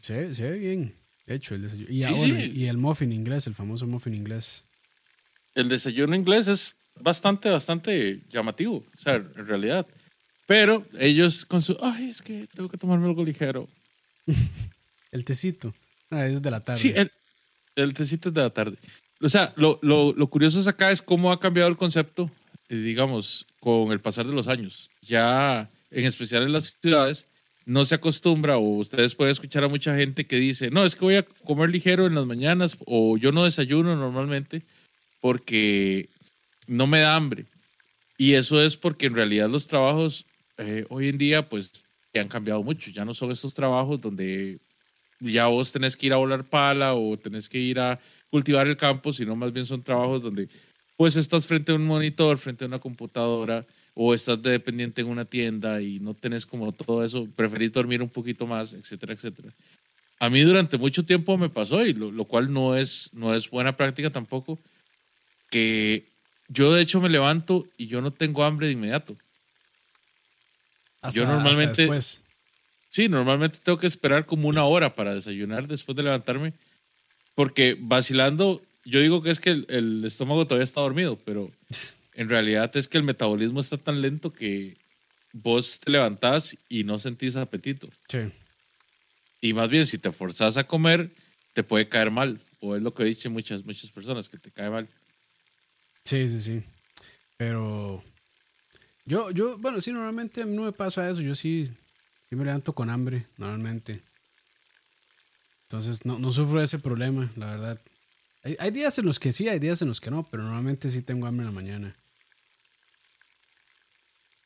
Se, 0.01 0.15
ve- 0.15 0.35
se 0.35 0.43
ve 0.51 0.59
bien 0.59 0.95
hecho 1.27 1.55
el 1.55 1.63
desayuno. 1.63 1.91
Y, 1.91 2.03
Sí, 2.03 2.09
ah, 2.13 2.17
sí. 2.19 2.51
y 2.55 2.67
el 2.67 2.77
muffin 2.77 3.13
inglés, 3.13 3.47
el 3.47 3.55
famoso 3.55 3.87
muffin 3.87 4.15
inglés. 4.15 4.67
El 5.55 5.71
desayuno 5.71 6.15
inglés 6.15 6.49
es 6.49 6.77
bastante, 7.01 7.51
bastante 7.51 8.23
llamativo, 8.31 8.77
o 8.77 8.99
sea, 8.99 9.15
en 9.15 9.47
realidad. 9.47 9.87
Pero 10.47 10.85
ellos 10.99 11.45
con 11.45 11.63
su, 11.63 11.77
ay, 11.81 12.09
es 12.09 12.23
que 12.23 12.47
tengo 12.55 12.69
que 12.69 12.79
tomarme 12.79 13.07
algo 13.07 13.25
ligero. 13.25 13.69
El 15.13 15.25
tecito. 15.25 15.75
Ah, 16.11 16.27
es 16.27 16.43
de 16.43 16.51
la 16.51 16.61
tarde. 16.61 16.81
Sí, 16.81 16.93
el, 16.95 17.11
el 17.77 17.95
tecito 17.95 18.31
es 18.31 18.35
de 18.35 18.43
la 18.43 18.51
tarde. 18.51 18.77
O 19.21 19.29
sea, 19.29 19.53
lo, 19.57 19.79
lo, 19.83 20.13
lo 20.13 20.27
curioso 20.27 20.59
es 20.59 20.67
acá 20.67 20.91
es 20.91 21.01
cómo 21.01 21.31
ha 21.33 21.39
cambiado 21.39 21.69
el 21.69 21.77
concepto, 21.77 22.31
eh, 22.69 22.77
digamos, 22.77 23.47
con 23.61 23.93
el 23.93 24.01
pasar 24.01 24.27
de 24.27 24.33
los 24.33 24.49
años. 24.49 24.91
Ya, 25.03 25.71
en 25.91 26.05
especial 26.05 26.43
en 26.43 26.53
las 26.53 26.77
ciudades, 26.81 27.27
no 27.65 27.85
se 27.85 27.95
acostumbra 27.95 28.57
o 28.57 28.79
ustedes 28.79 29.15
pueden 29.15 29.33
escuchar 29.33 29.65
a 29.65 29.69
mucha 29.69 29.95
gente 29.95 30.27
que 30.27 30.37
dice, 30.37 30.71
no, 30.71 30.85
es 30.85 30.97
que 30.97 31.05
voy 31.05 31.17
a 31.17 31.23
comer 31.45 31.71
ligero 31.71 32.07
en 32.07 32.15
las 32.15 32.27
mañanas 32.27 32.77
o 32.87 33.17
yo 33.17 33.33
no 33.33 33.45
desayuno 33.45 33.95
normalmente 33.97 34.63
porque 35.21 36.09
no 36.67 36.87
me 36.87 37.01
da 37.01 37.15
hambre. 37.15 37.47
Y 38.19 38.35
eso 38.35 38.63
es 38.63 38.77
porque 38.77 39.07
en 39.07 39.15
realidad 39.15 39.49
los 39.49 39.67
trabajos 39.67 40.27
eh, 40.59 40.85
hoy 40.91 41.09
en 41.09 41.19
día 41.19 41.49
pues 41.49 41.85
ya 42.13 42.21
han 42.21 42.29
cambiado 42.29 42.63
mucho. 42.63 42.91
Ya 42.91 43.05
no 43.05 43.15
son 43.15 43.31
esos 43.31 43.55
trabajos 43.55 44.01
donde 44.01 44.59
ya 45.21 45.47
vos 45.47 45.73
tenés 45.73 45.97
que 45.97 46.07
ir 46.07 46.13
a 46.13 46.17
volar 46.17 46.45
pala 46.45 46.95
o 46.95 47.17
tenés 47.17 47.49
que 47.49 47.59
ir 47.59 47.79
a 47.79 47.99
cultivar 48.31 48.67
el 48.67 48.77
campo, 48.77 49.13
sino 49.13 49.37
más 49.37 49.53
bien 49.53 49.67
son 49.67 49.83
trabajos 49.83 50.23
donde 50.23 50.49
pues 50.97 51.17
estás 51.17 51.47
frente 51.47 51.73
a 51.73 51.75
un 51.75 51.87
monitor, 51.87 52.39
frente 52.39 52.65
a 52.65 52.69
una 52.69 52.79
computadora 52.79 53.65
o 53.95 54.15
estás 54.15 54.41
de 54.41 54.51
dependiente 54.51 55.01
en 55.01 55.09
una 55.09 55.25
tienda 55.25 55.83
y 55.83 56.01
no 56.01 56.15
tenés 56.15 56.47
como 56.47 56.73
todo 56.73 57.05
eso, 57.05 57.27
preferís 57.35 57.73
dormir 57.73 58.03
un 58.03 58.09
poquito 58.09 58.47
más, 58.47 58.73
etcétera, 58.73 59.15
etcétera. 59.15 59.53
A 60.19 60.31
mí 60.31 60.41
durante 60.43 60.79
mucho 60.79 61.05
tiempo 61.05 61.37
me 61.37 61.49
pasó 61.49 61.85
y 61.85 61.93
lo, 61.93 62.11
lo 62.11 62.25
cual 62.25 62.53
no 62.53 62.77
es, 62.77 63.11
no 63.13 63.35
es 63.35 63.51
buena 63.51 63.77
práctica 63.77 64.11
tampoco, 64.11 64.59
que 65.51 66.12
yo 66.53 66.73
de 66.73 66.83
hecho 66.83 67.01
me 67.01 67.09
levanto 67.09 67.67
y 67.77 67.87
yo 67.87 68.01
no 68.01 68.11
tengo 68.11 68.45
hambre 68.45 68.67
de 68.67 68.75
inmediato. 68.75 69.17
Hasta- 71.01 71.19
yo 71.19 71.27
normalmente-. 71.27 71.89
Sí, 72.91 73.09
normalmente 73.09 73.59
tengo 73.63 73.79
que 73.79 73.87
esperar 73.87 74.27
como 74.27 74.49
una 74.49 74.65
hora 74.65 74.95
para 74.95 75.15
desayunar 75.15 75.67
después 75.67 75.97
de 75.97 76.03
levantarme, 76.03 76.53
porque 77.35 77.75
vacilando, 77.81 78.61
yo 78.85 79.01
digo 79.01 79.23
que 79.23 79.31
es 79.31 79.41
que 79.41 79.51
el, 79.51 79.67
el 79.71 80.05
estómago 80.05 80.47
todavía 80.47 80.65
está 80.65 80.83
dormido, 80.83 81.17
pero 81.25 81.51
en 82.15 82.29
realidad 82.29 82.71
es 82.77 82.89
que 82.89 82.99
el 82.99 83.05
metabolismo 83.05 83.61
está 83.61 83.79
tan 83.79 84.03
lento 84.03 84.31
que 84.33 84.77
vos 85.33 85.81
te 85.81 85.91
levantás 85.91 86.59
y 86.69 86.85
no 86.85 86.99
sentís 86.99 87.37
apetito. 87.37 87.89
Sí. 88.09 88.19
Y 89.41 89.55
más 89.55 89.71
bien, 89.71 89.87
si 89.87 89.97
te 89.97 90.13
forzás 90.13 90.59
a 90.59 90.65
comer, 90.65 91.11
te 91.55 91.65
puede 91.65 91.89
caer 91.89 92.11
mal, 92.11 92.41
o 92.61 92.77
es 92.77 92.83
lo 92.83 92.93
que 92.95 93.05
dicen 93.05 93.33
muchas, 93.33 93.65
muchas 93.65 93.91
personas, 93.91 94.29
que 94.29 94.37
te 94.37 94.51
cae 94.51 94.69
mal. 94.69 94.87
Sí, 96.05 96.29
sí, 96.29 96.41
sí. 96.41 96.65
Pero 97.37 98.03
yo, 99.05 99.31
yo, 99.31 99.59
bueno, 99.59 99.81
sí, 99.81 99.93
normalmente 99.93 100.45
no 100.45 100.63
me 100.63 100.73
pasa 100.73 101.09
eso. 101.11 101.21
Yo 101.21 101.35
sí, 101.35 101.67
sí 102.23 102.37
me 102.37 102.45
levanto 102.45 102.75
con 102.75 102.91
hambre, 102.91 103.27
normalmente. 103.37 104.03
Entonces 105.65 106.05
no, 106.05 106.19
no 106.19 106.33
sufro 106.33 106.63
ese 106.63 106.79
problema, 106.79 107.31
la 107.37 107.47
verdad. 107.47 107.81
Hay, 108.45 108.57
hay 108.61 108.71
días 108.71 108.99
en 108.99 109.07
los 109.07 109.19
que 109.19 109.33
sí, 109.33 109.49
hay 109.49 109.59
días 109.59 109.83
en 109.83 109.89
los 109.89 110.01
que 110.01 110.11
no, 110.11 110.25
pero 110.31 110.43
normalmente 110.45 110.91
sí 110.91 111.03
tengo 111.03 111.27
hambre 111.27 111.47
en 111.47 111.55
la 111.55 111.61
mañana. 111.61 111.97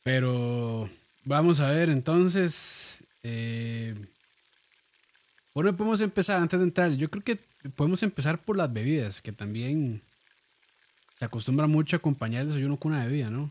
Pero 0.03 0.89
vamos 1.25 1.59
a 1.59 1.69
ver, 1.69 1.89
entonces, 1.89 3.03
eh, 3.23 3.95
Bueno, 5.53 5.75
podemos 5.75 6.01
empezar 6.01 6.39
antes 6.41 6.59
de 6.59 6.65
entrar. 6.65 6.91
Yo 6.91 7.09
creo 7.09 7.23
que 7.23 7.39
podemos 7.75 8.03
empezar 8.03 8.43
por 8.43 8.57
las 8.57 8.71
bebidas, 8.71 9.21
que 9.21 9.31
también 9.31 10.06
se 11.17 11.25
acostumbra 11.25 11.67
mucho 11.67 11.95
a 11.95 11.99
acompañar 11.99 12.41
el 12.41 12.47
desayuno 12.47 12.77
con 12.77 12.91
una 12.93 13.05
bebida, 13.05 13.29
¿no? 13.29 13.49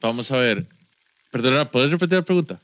Vamos 0.00 0.30
a 0.30 0.36
ver. 0.36 0.66
Perdona, 1.30 1.70
¿puedes 1.70 1.90
repetir 1.90 2.18
la 2.18 2.24
pregunta? 2.24 2.60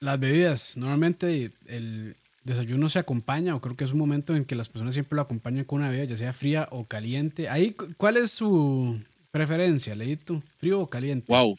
Las 0.00 0.18
bebidas, 0.20 0.76
normalmente 0.76 1.52
el 1.66 2.16
desayuno 2.44 2.88
se 2.88 2.98
acompaña, 2.98 3.54
o 3.56 3.60
creo 3.60 3.76
que 3.76 3.84
es 3.84 3.92
un 3.92 3.98
momento 3.98 4.36
en 4.36 4.44
que 4.44 4.54
las 4.54 4.68
personas 4.68 4.94
siempre 4.94 5.16
lo 5.16 5.22
acompañan 5.22 5.64
con 5.64 5.80
una 5.80 5.90
bebida, 5.90 6.04
ya 6.04 6.16
sea 6.16 6.32
fría 6.32 6.68
o 6.70 6.84
caliente. 6.84 7.48
Ahí, 7.48 7.72
cu- 7.72 7.92
¿cuál 7.96 8.16
es 8.16 8.30
su 8.30 9.00
preferencia, 9.30 9.94
Leito? 9.94 10.42
¿Frío 10.58 10.80
o 10.80 10.90
caliente? 10.90 11.26
Wow. 11.32 11.56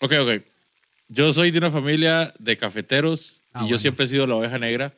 Ok, 0.00 0.12
ok. 0.20 0.42
Yo 1.08 1.32
soy 1.32 1.50
de 1.50 1.58
una 1.58 1.70
familia 1.70 2.34
de 2.38 2.56
cafeteros 2.56 3.42
Ah, 3.54 3.64
y 3.64 3.68
yo 3.70 3.78
siempre 3.78 4.04
he 4.04 4.08
sido 4.08 4.26
la 4.26 4.36
oveja 4.36 4.58
negra 4.58 4.94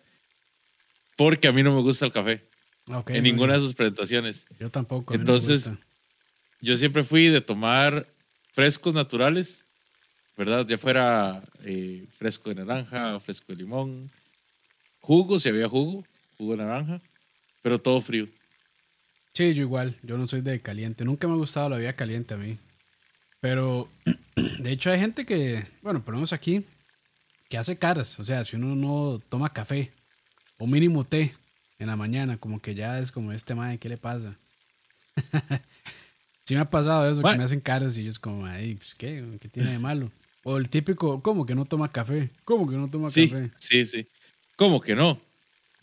porque 1.17 1.47
a 1.47 1.53
mí 1.53 1.63
no 1.63 1.75
me 1.75 1.83
gusta 1.83 2.07
el 2.07 2.13
café 2.13 2.50
Ok, 2.93 3.11
en 3.11 3.23
ninguna 3.23 3.55
de 3.55 3.61
sus 3.61 3.75
presentaciones. 3.75 4.47
Yo 4.59 4.71
tampoco. 4.71 5.15
Entonces. 5.15 5.71
Yo 6.63 6.77
siempre 6.77 7.03
fui 7.05 7.29
de 7.29 7.41
tomar 7.41 8.07
frescos 8.53 8.93
naturales, 8.93 9.65
¿verdad? 10.37 10.67
Ya 10.67 10.77
fuera 10.77 11.43
eh, 11.65 12.05
fresco 12.19 12.51
de 12.51 12.57
naranja, 12.57 13.19
fresco 13.21 13.47
de 13.53 13.57
limón, 13.57 14.11
jugo, 15.01 15.39
si 15.39 15.49
había 15.49 15.69
jugo, 15.69 16.05
jugo 16.37 16.53
de 16.53 16.65
naranja, 16.65 17.01
pero 17.63 17.81
todo 17.81 18.01
frío. 18.03 18.29
Sí, 19.33 19.55
yo 19.55 19.63
igual. 19.63 19.97
Yo 20.03 20.19
no 20.19 20.27
soy 20.27 20.43
de 20.43 20.61
caliente. 20.61 21.05
Nunca 21.05 21.27
me 21.27 21.35
ha 21.35 21.37
gustado 21.37 21.71
la 21.71 21.77
bebida 21.77 21.95
caliente 21.95 22.35
a 22.35 22.37
mí. 22.37 22.59
Pero, 23.41 23.89
de 24.59 24.73
hecho, 24.73 24.91
hay 24.91 24.99
gente 24.99 25.25
que, 25.25 25.65
bueno, 25.83 26.05
ponemos 26.05 26.33
aquí, 26.33 26.67
que 27.49 27.57
hace 27.57 27.79
caras. 27.79 28.19
O 28.19 28.25
sea, 28.25 28.45
si 28.45 28.57
uno 28.57 28.77
no 28.77 29.19
toma 29.31 29.53
café 29.53 29.93
o 30.59 30.67
mínimo 30.67 31.05
té 31.05 31.33
en 31.81 31.89
la 31.89 31.97
mañana, 31.97 32.37
como 32.39 32.61
que 32.61 32.75
ya 32.75 32.99
es 33.01 33.11
como 33.11 33.33
este 33.33 33.55
madre, 33.55 33.79
¿qué 33.79 33.89
le 33.89 33.97
pasa? 33.97 34.39
sí 36.45 36.55
me 36.55 36.61
ha 36.61 36.71
pasado 36.71 37.11
eso, 37.11 37.23
que 37.23 37.25
Mae. 37.25 37.39
me 37.39 37.45
hacen 37.45 37.61
caras 37.61 37.97
y 37.97 38.05
yo 38.05 38.11
es 38.11 38.19
como, 38.19 38.47
ay, 38.47 38.77
pues, 38.77 38.95
¿qué? 38.95 39.39
¿Qué 39.41 39.49
tiene 39.49 39.71
de 39.73 39.79
malo? 39.79 40.13
O 40.45 40.59
el 40.59 40.69
típico, 40.71 41.23
¿cómo 41.23 41.47
que 41.47 41.55
no 41.55 41.65
toma 41.67 41.93
café? 41.93 42.31
¿Cómo 42.45 42.69
que 42.69 42.77
no 42.77 42.89
toma 42.91 43.09
Sí, 43.11 43.29
café? 43.29 43.51
sí, 43.57 43.85
sí. 43.85 44.07
¿Cómo 44.57 44.81
que 44.81 44.95
no? 44.95 45.21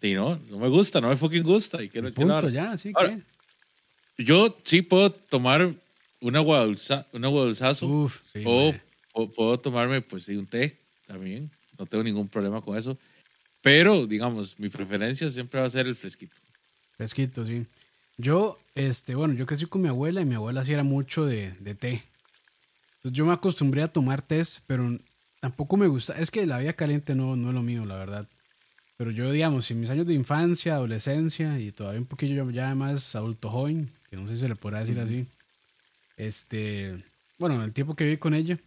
Y 0.01 0.13
no, 0.13 0.37
no 0.37 0.59
me 0.59 0.69
gusta, 0.69 1.01
no 1.01 1.09
me 1.09 1.17
fucking 1.17 1.43
gusta. 1.43 1.81
¿Y 1.83 1.89
qué, 1.89 2.01
qué 2.01 2.11
Punto, 2.11 2.47
hora? 2.47 2.49
ya, 2.49 2.77
sí, 2.77 2.93
Ahora, 2.93 3.09
¿qué? 3.09 3.23
Yo 4.17 4.57
sí 4.63 4.81
puedo 4.81 5.11
tomar 5.11 5.73
un 6.21 6.35
agua, 6.35 6.65
dulza, 6.65 7.07
un 7.13 7.25
agua 7.25 7.43
dulzazo 7.43 7.87
Uf, 7.87 8.23
sí. 8.31 8.43
o, 8.45 8.73
o 9.13 9.31
puedo 9.31 9.59
tomarme 9.59 10.01
pues 10.01 10.23
sí, 10.23 10.35
un 10.35 10.47
té 10.47 10.79
también. 11.05 11.51
No 11.77 11.85
tengo 11.85 12.03
ningún 12.03 12.27
problema 12.27 12.61
con 12.61 12.77
eso. 12.77 12.97
Pero, 13.61 14.07
digamos, 14.07 14.59
mi 14.59 14.69
preferencia 14.69 15.29
siempre 15.29 15.59
va 15.59 15.65
a 15.65 15.69
ser 15.69 15.87
el 15.87 15.95
fresquito. 15.95 16.35
Fresquito, 16.95 17.45
sí. 17.45 17.65
Yo, 18.17 18.57
este, 18.75 19.15
bueno, 19.15 19.33
yo 19.35 19.45
crecí 19.45 19.65
con 19.65 19.81
mi 19.81 19.89
abuela 19.89 20.21
y 20.21 20.25
mi 20.25 20.35
abuela 20.35 20.65
sí 20.65 20.73
era 20.73 20.83
mucho 20.83 21.25
de, 21.25 21.51
de 21.59 21.75
té. 21.75 22.01
Entonces 22.97 23.17
yo 23.17 23.25
me 23.25 23.33
acostumbré 23.33 23.83
a 23.83 23.87
tomar 23.87 24.21
té, 24.21 24.41
pero 24.65 24.97
tampoco 25.39 25.77
me 25.77 25.87
gusta. 25.87 26.13
Es 26.19 26.31
que 26.31 26.45
la 26.45 26.57
vida 26.57 26.73
caliente 26.73 27.13
no, 27.13 27.35
no 27.35 27.49
es 27.49 27.53
lo 27.53 27.61
mío, 27.61 27.85
la 27.85 27.95
verdad. 27.95 28.27
Pero 28.97 29.11
yo, 29.11 29.31
digamos, 29.31 29.69
en 29.69 29.79
mis 29.79 29.91
años 29.91 30.07
de 30.07 30.15
infancia, 30.15 30.73
adolescencia 30.73 31.59
y 31.59 31.71
todavía 31.71 32.01
un 32.01 32.07
poquillo 32.07 32.49
ya 32.49 32.73
más 32.73 33.15
adulto 33.15 33.51
joven, 33.51 33.91
que 34.09 34.15
no 34.17 34.27
sé 34.27 34.33
si 34.33 34.41
se 34.41 34.49
le 34.49 34.55
podrá 34.55 34.79
decir 34.79 34.99
así, 34.99 35.27
este, 36.17 37.03
bueno, 37.37 37.63
el 37.63 37.73
tiempo 37.73 37.95
que 37.95 38.05
viví 38.05 38.17
con 38.17 38.33
ella 38.33 38.57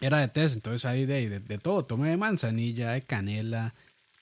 era 0.00 0.18
de 0.18 0.28
té, 0.28 0.44
entonces 0.44 0.86
ahí 0.86 1.04
de, 1.04 1.28
de, 1.28 1.40
de 1.40 1.58
todo, 1.58 1.84
tomé 1.84 2.08
de 2.08 2.16
manzanilla, 2.16 2.92
de 2.92 3.02
canela, 3.02 3.74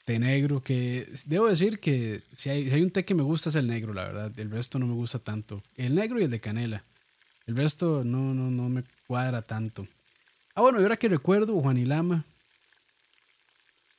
té 0.05 0.19
negro, 0.19 0.63
que 0.63 1.09
debo 1.27 1.49
decir 1.49 1.79
que 1.81 2.23
si 2.33 2.51
hay, 2.51 2.69
si 2.69 2.75
hay 2.75 2.83
un 2.83 2.91
té 2.91 3.05
que 3.05 3.15
me 3.15 3.23
gusta 3.23 3.51
es 3.51 3.55
el 3.57 3.67
negro, 3.67 3.93
la 3.95 4.05
verdad. 4.05 4.33
El 4.39 4.51
resto 4.51 4.79
no 4.79 4.87
me 4.87 4.95
gusta 4.95 5.19
tanto. 5.19 5.63
El 5.77 5.95
negro 5.95 6.21
y 6.21 6.25
el 6.25 6.31
de 6.31 6.41
canela. 6.41 6.85
El 7.47 7.57
resto 7.57 8.05
no, 8.05 8.35
no, 8.35 8.51
no 8.51 8.69
me 8.69 8.85
cuadra 9.07 9.43
tanto. 9.43 9.87
Ah, 10.55 10.61
bueno, 10.63 10.81
y 10.81 10.83
ahora 10.83 10.97
que 10.97 11.09
recuerdo, 11.09 11.61
Juanilama. 11.61 12.25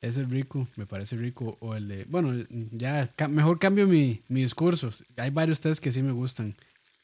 Ese 0.00 0.20
es 0.22 0.28
rico, 0.28 0.68
me 0.76 0.86
parece 0.86 1.16
rico. 1.16 1.56
O 1.60 1.74
el 1.74 1.88
de. 1.88 2.04
Bueno, 2.04 2.44
ya, 2.72 3.08
ca- 3.16 3.28
mejor 3.28 3.58
cambio 3.58 3.86
mi, 3.86 4.20
mi 4.28 4.42
discurso. 4.42 4.90
Hay 5.16 5.30
varios 5.30 5.60
tés 5.60 5.80
que 5.80 5.90
sí 5.92 6.02
me 6.02 6.12
gustan. 6.12 6.54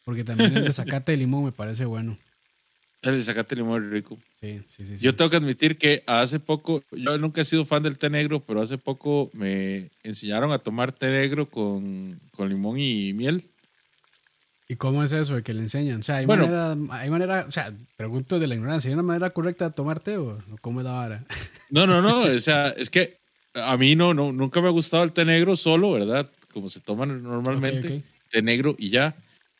Porque 0.05 0.25
también 0.25 0.55
el 0.57 0.65
de 0.65 0.73
zacate 0.73 1.13
de 1.13 1.19
limón 1.19 1.45
me 1.45 1.53
parece 1.53 1.85
bueno. 1.87 2.19
El 3.03 3.17
de 3.17 3.23
zacate 3.23 3.55
rico. 3.55 4.19
Sí, 4.41 4.61
sí, 4.67 4.85
sí. 4.85 4.97
sí. 4.99 5.05
Yo 5.05 5.17
tengo 5.17 5.31
que 5.31 5.37
admitir 5.39 5.79
que 5.79 6.03
hace 6.07 6.39
poco, 6.39 6.83
yo 6.91 7.17
nunca 7.17 7.41
he 7.41 7.45
sido 7.45 7.65
fan 7.65 7.83
del 7.83 7.99
té 7.99 8.11
negro, 8.11 8.41
pero 8.41 8.61
hace 8.61 8.77
poco 8.77 9.31
me 9.33 9.91
enseñaron 10.03 10.53
a 10.53 10.59
tomar 10.59 10.93
té 10.93 11.09
negro 11.11 11.49
con, 11.49 12.21
con 12.33 12.49
limón 12.49 12.79
y 12.79 13.13
miel. 13.15 13.51
¿Y 14.69 14.77
cómo 14.77 15.03
es 15.03 15.13
eso 15.13 15.35
de 15.35 15.43
que 15.43 15.55
le 15.55 15.63
enseñan? 15.63 16.01
O 16.01 16.03
sea, 16.03 16.19
hay 16.19 16.27
Bueno. 16.27 16.47
manera, 16.47 16.77
hay 16.95 17.11
manera, 17.11 17.45
o 17.49 17.51
sea, 17.51 17.73
pregunto 17.97 18.39
de 18.39 18.47
la 18.47 18.55
ignorancia, 18.55 18.89
¿hay 18.89 18.95
una 18.95 19.03
manera 19.03 19.31
correcta 19.31 19.69
de 19.69 19.75
tomar 19.75 19.99
té 19.99 20.17
o 20.17 20.39
cómo 20.61 20.81
es 20.81 20.85
la 20.85 20.93
vara? 20.93 21.25
No, 21.71 21.87
no, 21.87 22.03
no, 22.03 22.23
o 22.23 22.39
sea, 22.41 22.69
es 22.71 22.91
que 22.91 23.17
a 23.55 23.77
mí 23.77 23.95
no, 23.95 24.13
no, 24.13 24.33
nunca 24.33 24.61
me 24.61 24.67
ha 24.67 24.73
gustado 24.73 25.05
el 25.05 25.13
té 25.13 25.25
negro 25.25 25.57
solo, 25.57 25.93
¿verdad? 25.93 26.31
Como 26.53 26.69
se 26.69 26.81
toma 26.81 27.07
normalmente, 27.07 28.03
té 28.29 28.43
negro 28.43 28.75
y 28.77 28.91
ya. 28.91 29.17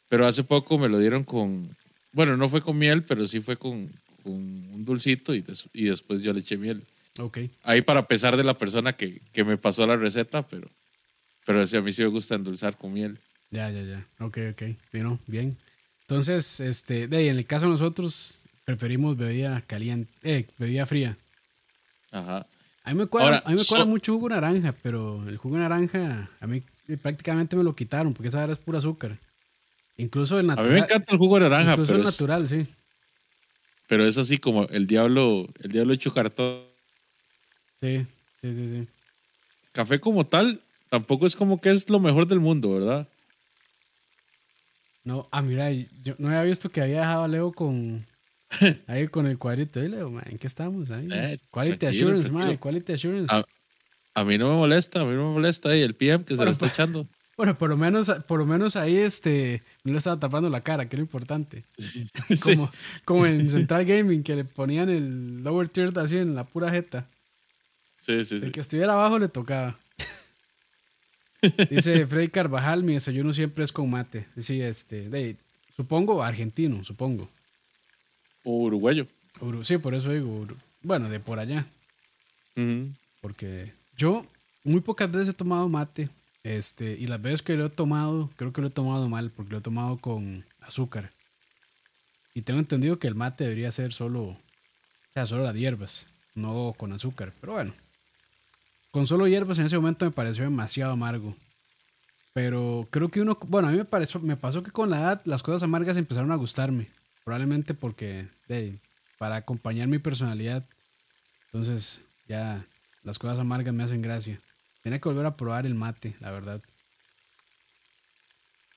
Pero 0.09 0.27
hace 0.27 0.43
poco 0.43 0.77
me 0.77 0.89
lo 0.89 0.99
dieron 0.99 1.23
con, 1.23 1.77
bueno, 2.13 2.37
no 2.37 2.49
fue 2.49 2.61
con 2.63 2.79
miel, 2.79 3.05
pero 3.05 3.27
sí 3.27 3.41
fue 3.41 3.57
con, 3.57 3.91
con 4.23 4.33
un 4.35 4.85
dulcito 4.85 5.35
y, 5.35 5.43
des- 5.43 5.69
y 5.73 5.85
después 5.85 6.23
yo 6.23 6.33
le 6.33 6.41
eché 6.41 6.57
miel. 6.57 6.85
Ok. 7.19 7.39
Ahí 7.65 7.83
para 7.83 8.07
pesar 8.07 8.37
de 8.37 8.45
la 8.45 8.57
persona 8.57 8.93
que, 8.95 9.21
que 9.33 9.45
me 9.45 9.57
pasó 9.59 9.87
la 9.87 9.97
receta, 9.97 10.47
pero, 10.47 10.69
pero 11.45 11.67
sí, 11.67 11.77
a 11.77 11.81
mí 11.83 11.93
sí 11.93 12.03
me 12.03 12.09
gusta 12.09 12.35
endulzar 12.35 12.77
con 12.77 12.93
miel. 12.93 13.19
Ya, 13.51 13.71
ya, 13.71 13.83
ya. 13.83 14.07
Ok, 14.25 14.39
ok. 14.53 14.63
Bien, 14.93 15.19
bien. 15.27 15.57
Entonces, 16.03 16.61
este, 16.61 17.09
de 17.09 17.17
ahí, 17.17 17.29
en 17.29 17.37
el 17.39 17.47
caso 17.47 17.67
de 17.67 17.73
nosotros, 17.73 18.47
preferimos 18.65 19.17
bebida 19.17 19.61
caliente, 19.63 20.11
eh, 20.23 20.47
bebida 20.59 20.87
fría. 20.87 21.17
Ajá. 22.13 22.47
A 22.85 22.93
mí 22.93 22.99
me 22.99 23.07
cuadra, 23.07 23.37
Ahora, 23.37 23.43
a 23.47 23.51
mí 23.51 23.57
me 23.57 23.65
cuadra 23.65 23.85
so- 23.85 23.91
mucho 23.91 24.15
jugo 24.15 24.29
naranja, 24.31 24.75
pero 24.83 25.29
el 25.29 25.37
jugo 25.37 25.59
naranja, 25.59 26.31
a 26.41 26.47
mí 26.47 26.63
eh, 26.89 26.97
prácticamente 26.97 27.55
me 27.57 27.63
lo 27.63 27.75
quitaron, 27.77 28.15
porque 28.15 28.29
esa 28.29 28.45
es 28.51 28.59
pura 28.59 28.79
azúcar. 28.79 29.19
Incluso 30.01 30.39
el 30.39 30.47
A 30.51 30.55
natural. 30.55 30.69
mí 30.73 30.75
me 30.81 30.85
encanta 30.87 31.13
el 31.13 31.19
jugo 31.19 31.37
de 31.39 31.43
naranja, 31.49 31.73
Incluso 31.73 31.93
pero 31.93 32.03
el 32.03 32.09
es, 32.09 32.15
natural, 32.21 32.49
sí. 32.49 32.67
pero 33.89 34.07
es 34.07 34.17
así 34.19 34.39
como 34.39 34.65
el 34.69 34.87
diablo, 34.87 35.47
el 35.61 35.71
diablo 35.73 35.93
hecho 35.93 36.13
cartón. 36.15 36.65
Sí, 37.79 38.07
sí, 38.41 38.55
sí, 38.55 38.69
sí. 38.69 38.89
Café 39.73 40.01
como 40.01 40.27
tal, 40.27 40.61
tampoco 40.89 41.27
es 41.27 41.37
como 41.37 41.61
que 41.61 41.71
es 41.71 41.89
lo 41.91 42.01
mejor 42.01 42.27
del 42.27 42.41
mundo, 42.41 42.73
¿verdad? 42.73 43.07
No, 45.05 45.29
ah, 45.33 45.43
mira, 45.43 45.71
yo 45.73 46.15
no 46.19 46.29
había 46.29 46.43
visto 46.43 46.69
que 46.71 46.81
había 46.83 47.01
dejado 47.01 47.25
a 47.25 47.29
Leo 47.29 47.53
con. 47.53 48.05
Ahí 48.87 49.09
con 49.09 49.27
el 49.27 49.39
cuadrito. 49.39 49.81
Leo, 49.81 50.11
man, 50.11 50.25
¿en 50.29 50.39
qué 50.39 50.47
estamos? 50.47 50.91
Ahí. 50.91 51.09
Eh, 51.13 51.39
quality 51.51 51.87
assurance, 51.87 52.31
man. 52.31 52.57
Quality 52.59 52.93
assurance. 52.95 53.33
A 54.15 54.25
mí 54.25 54.37
no 54.39 54.51
me 54.51 54.57
molesta, 54.57 55.01
a 55.01 55.05
mí 55.05 55.15
no 55.15 55.29
me 55.29 55.35
molesta 55.35 55.71
ahí 55.71 55.81
el 55.83 55.95
PM 55.95 56.25
que 56.25 56.37
se 56.37 56.45
lo 56.45 56.51
está 56.51 56.67
pues- 56.67 56.73
echando. 56.73 57.07
Bueno, 57.41 57.57
por 57.57 57.71
lo 57.71 57.79
menos, 57.79 58.11
por 58.29 58.39
lo 58.39 58.45
menos 58.45 58.77
ahí 58.77 58.99
este, 58.99 59.63
no 59.83 59.93
le 59.93 59.97
estaba 59.99 60.21
tapando 60.21 60.51
la 60.51 60.61
cara, 60.61 60.87
que 60.91 60.97
es 60.97 60.99
lo 61.01 61.05
importante. 61.05 61.65
Sí. 62.37 62.55
Como, 63.07 63.25
en 63.25 63.49
Central 63.57 63.87
Gaming, 63.87 64.23
que 64.23 64.37
le 64.37 64.45
ponían 64.45 64.91
el 64.91 65.43
lower 65.43 65.67
tier 65.71 65.91
así 65.99 66.19
en 66.19 66.35
la 66.35 66.45
pura 66.45 66.71
jeta. 66.71 67.07
Sí, 67.97 68.25
sí, 68.25 68.39
sí. 68.41 68.45
El 68.45 68.53
que 68.53 68.61
estuviera 68.61 68.93
abajo 68.93 69.19
le 69.19 69.29
tocaba. 69.29 69.79
Dice 71.71 72.07
Freddy 72.07 72.29
Carvajal, 72.29 72.85
mi 72.85 72.93
desayuno 72.93 73.33
siempre 73.33 73.65
es 73.65 73.73
con 73.73 73.89
mate. 73.89 74.27
Sí, 74.37 74.61
este, 74.61 75.09
de, 75.09 75.37
supongo 75.75 76.23
argentino, 76.23 76.85
supongo. 76.85 77.27
O 78.45 78.65
uruguayo. 78.65 79.07
Uru- 79.41 79.65
sí, 79.65 79.79
por 79.79 79.95
eso 79.95 80.13
digo, 80.13 80.29
Uru- 80.45 80.59
bueno, 80.83 81.09
de 81.09 81.21
por 81.21 81.39
allá. 81.39 81.65
Porque 83.23 83.73
yo 83.97 84.27
muy 84.63 84.83
pocas 84.83 85.11
veces 85.11 85.31
he 85.31 85.33
tomado 85.33 85.67
mate. 85.71 86.11
Este, 86.43 86.93
y 86.99 87.07
las 87.07 87.21
veces 87.21 87.43
que 87.43 87.57
lo 87.57 87.67
he 87.67 87.71
tomado, 87.71 88.31
creo 88.37 88.53
que 88.53 88.61
lo 88.61 88.69
he 88.69 88.71
tomado 88.71 89.09
mal, 89.09 89.31
porque 89.31 89.53
lo 89.53 89.59
he 89.59 89.63
tomado 89.63 89.99
con 89.99 90.45
azúcar. 90.61 91.13
Y 92.35 92.43
tengo 92.43 92.61
entendido 92.61 92.99
que 92.99 93.09
el 93.09 93.15
mate 93.15 93.45
debería 93.45 93.71
ser 93.71 93.93
solo, 93.93 94.23
o 94.23 94.39
sea, 95.13 95.27
solo 95.27 95.45
las 95.45 95.57
hierbas, 95.57 96.09
no 96.35 96.75
con 96.77 96.93
azúcar. 96.93 97.33
Pero 97.41 97.55
bueno, 97.55 97.75
con 98.91 99.07
solo 99.07 99.27
hierbas 99.27 99.59
en 99.59 99.67
ese 99.67 99.77
momento 99.77 100.05
me 100.05 100.11
pareció 100.11 100.45
demasiado 100.45 100.93
amargo. 100.93 101.37
Pero 102.33 102.87
creo 102.91 103.09
que 103.09 103.21
uno, 103.21 103.37
bueno, 103.49 103.69
a 103.69 103.73
mí 103.73 103.79
me, 103.79 103.85
pareció, 103.85 104.21
me 104.21 104.37
pasó 104.37 104.63
que 104.63 104.71
con 104.71 104.89
la 104.89 105.01
edad 105.01 105.23
las 105.25 105.43
cosas 105.43 105.63
amargas 105.63 105.97
empezaron 105.97 106.31
a 106.33 106.37
gustarme. 106.37 106.89
Probablemente 107.25 107.75
porque, 107.75 108.29
de, 108.49 108.79
para 109.19 109.37
acompañar 109.37 109.89
mi 109.89 109.99
personalidad. 109.99 110.65
Entonces, 111.47 112.05
ya 112.29 112.65
las 113.03 113.19
cosas 113.19 113.41
amargas 113.41 113.75
me 113.75 113.83
hacen 113.83 114.01
gracia. 114.01 114.41
Tiene 114.83 115.01
que 115.01 115.09
volver 115.09 115.27
a 115.27 115.37
probar 115.37 115.67
el 115.67 115.75
mate, 115.75 116.15
la 116.21 116.31
verdad. 116.31 116.61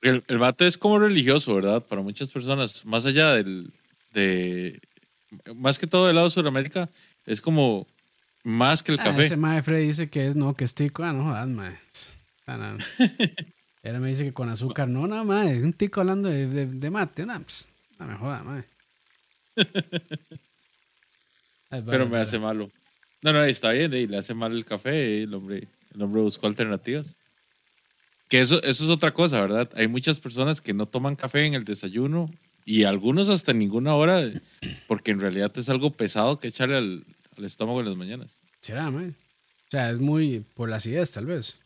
El, 0.01 0.23
el 0.27 0.37
mate 0.39 0.67
es 0.67 0.77
como 0.77 0.99
religioso, 0.99 1.55
¿verdad? 1.55 1.81
Para 1.85 2.01
muchas 2.01 2.31
personas, 2.31 2.83
más 2.85 3.05
allá 3.05 3.33
del, 3.35 3.71
de, 4.11 4.81
más 5.55 5.79
que 5.79 5.87
todo 5.87 6.07
del 6.07 6.15
lado 6.15 6.27
de 6.27 6.33
Sudamérica, 6.33 6.89
es 7.25 7.39
como 7.39 7.87
más 8.43 8.83
que 8.83 8.91
el 8.91 8.99
Ah, 8.99 9.05
café. 9.05 9.25
ese 9.25 9.37
mae 9.37 9.63
Freddy 9.63 9.87
dice 9.87 10.09
que 10.09 10.27
es, 10.27 10.35
no, 10.35 10.53
que 10.55 10.65
es 10.65 10.75
tico. 10.75 11.03
Ah, 11.03 11.13
no 11.13 11.23
jodas, 11.23 11.47
mae. 11.47 11.77
Ah, 12.45 12.57
no. 12.57 12.77
Él 13.83 13.99
me 13.99 14.09
dice 14.09 14.25
que 14.25 14.33
con 14.33 14.49
azúcar, 14.49 14.89
no, 14.89 15.07
no, 15.07 15.23
mae. 15.23 15.61
Un 15.63 15.71
tico 15.71 16.01
hablando 16.01 16.27
de, 16.27 16.47
de, 16.47 16.65
de 16.65 16.91
mate. 16.91 17.25
No, 17.25 17.39
pues, 17.41 17.69
no 17.97 18.05
me 18.07 18.15
joda, 18.15 18.43
mae. 18.43 18.63
Ay, 21.69 21.81
pero 21.85 22.07
me 22.07 22.17
hace 22.19 22.37
malo. 22.39 22.69
No, 23.21 23.31
no, 23.31 23.43
está 23.45 23.71
bien, 23.71 23.93
y 23.93 24.05
le 24.05 24.17
hace 24.17 24.33
mal 24.33 24.51
el 24.51 24.65
café, 24.65 25.23
el 25.23 25.33
hombre, 25.33 25.67
el 25.93 26.01
hombre 26.01 26.21
buscó 26.21 26.47
alternativas. 26.47 27.15
Que 28.29 28.39
eso, 28.39 28.61
eso 28.63 28.83
es 28.83 28.89
otra 28.89 29.13
cosa, 29.13 29.41
¿verdad? 29.41 29.69
Hay 29.75 29.87
muchas 29.87 30.19
personas 30.19 30.61
que 30.61 30.73
no 30.73 30.87
toman 30.87 31.15
café 31.15 31.45
en 31.45 31.53
el 31.53 31.65
desayuno 31.65 32.31
y 32.65 32.83
algunos 32.83 33.29
hasta 33.29 33.53
ninguna 33.53 33.95
hora, 33.95 34.31
porque 34.87 35.11
en 35.11 35.19
realidad 35.19 35.51
es 35.55 35.69
algo 35.69 35.91
pesado 35.91 36.39
que 36.39 36.47
echarle 36.47 36.77
al, 36.77 37.05
al 37.37 37.45
estómago 37.45 37.81
en 37.81 37.87
las 37.87 37.95
mañanas. 37.97 38.37
¿Será, 38.61 38.89
mae? 38.89 39.09
O 39.09 39.69
sea, 39.69 39.91
es 39.91 39.99
muy 39.99 40.45
por 40.55 40.69
la 40.69 40.77
acidez, 40.77 41.11
tal 41.11 41.25
vez. 41.25 41.59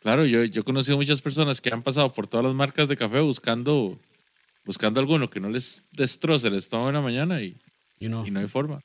Claro, 0.00 0.26
yo, 0.26 0.44
yo 0.44 0.60
he 0.60 0.64
conocido 0.64 0.96
muchas 0.96 1.22
personas 1.22 1.60
que 1.60 1.70
han 1.70 1.82
pasado 1.82 2.12
por 2.12 2.26
todas 2.26 2.44
las 2.44 2.54
marcas 2.54 2.88
de 2.88 2.96
café 2.96 3.20
buscando, 3.20 3.98
buscando 4.64 5.00
alguno 5.00 5.30
que 5.30 5.40
no 5.40 5.48
les 5.48 5.84
destroce 5.92 6.48
el 6.48 6.54
estómago 6.54 6.90
en 6.90 6.94
la 6.94 7.00
mañana 7.00 7.42
y, 7.42 7.56
You 8.00 8.08
know. 8.08 8.26
y 8.26 8.30
no 8.30 8.40
hay 8.40 8.46
forma. 8.46 8.80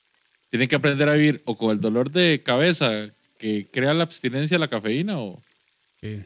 Tienen 0.50 0.68
que 0.68 0.78
aprender 0.78 1.10
a 1.10 1.14
vivir 1.14 1.42
o 1.46 1.58
con 1.58 1.72
el 1.72 1.80
dolor 1.80 2.10
de 2.10 2.42
cabeza 2.44 3.10
que 3.40 3.68
crea 3.72 3.94
la 3.96 4.04
abstinencia 4.04 4.58
a 4.58 4.60
la 4.60 4.68
cafeína 4.68 5.18
o... 5.20 5.42
Sí. 6.02 6.24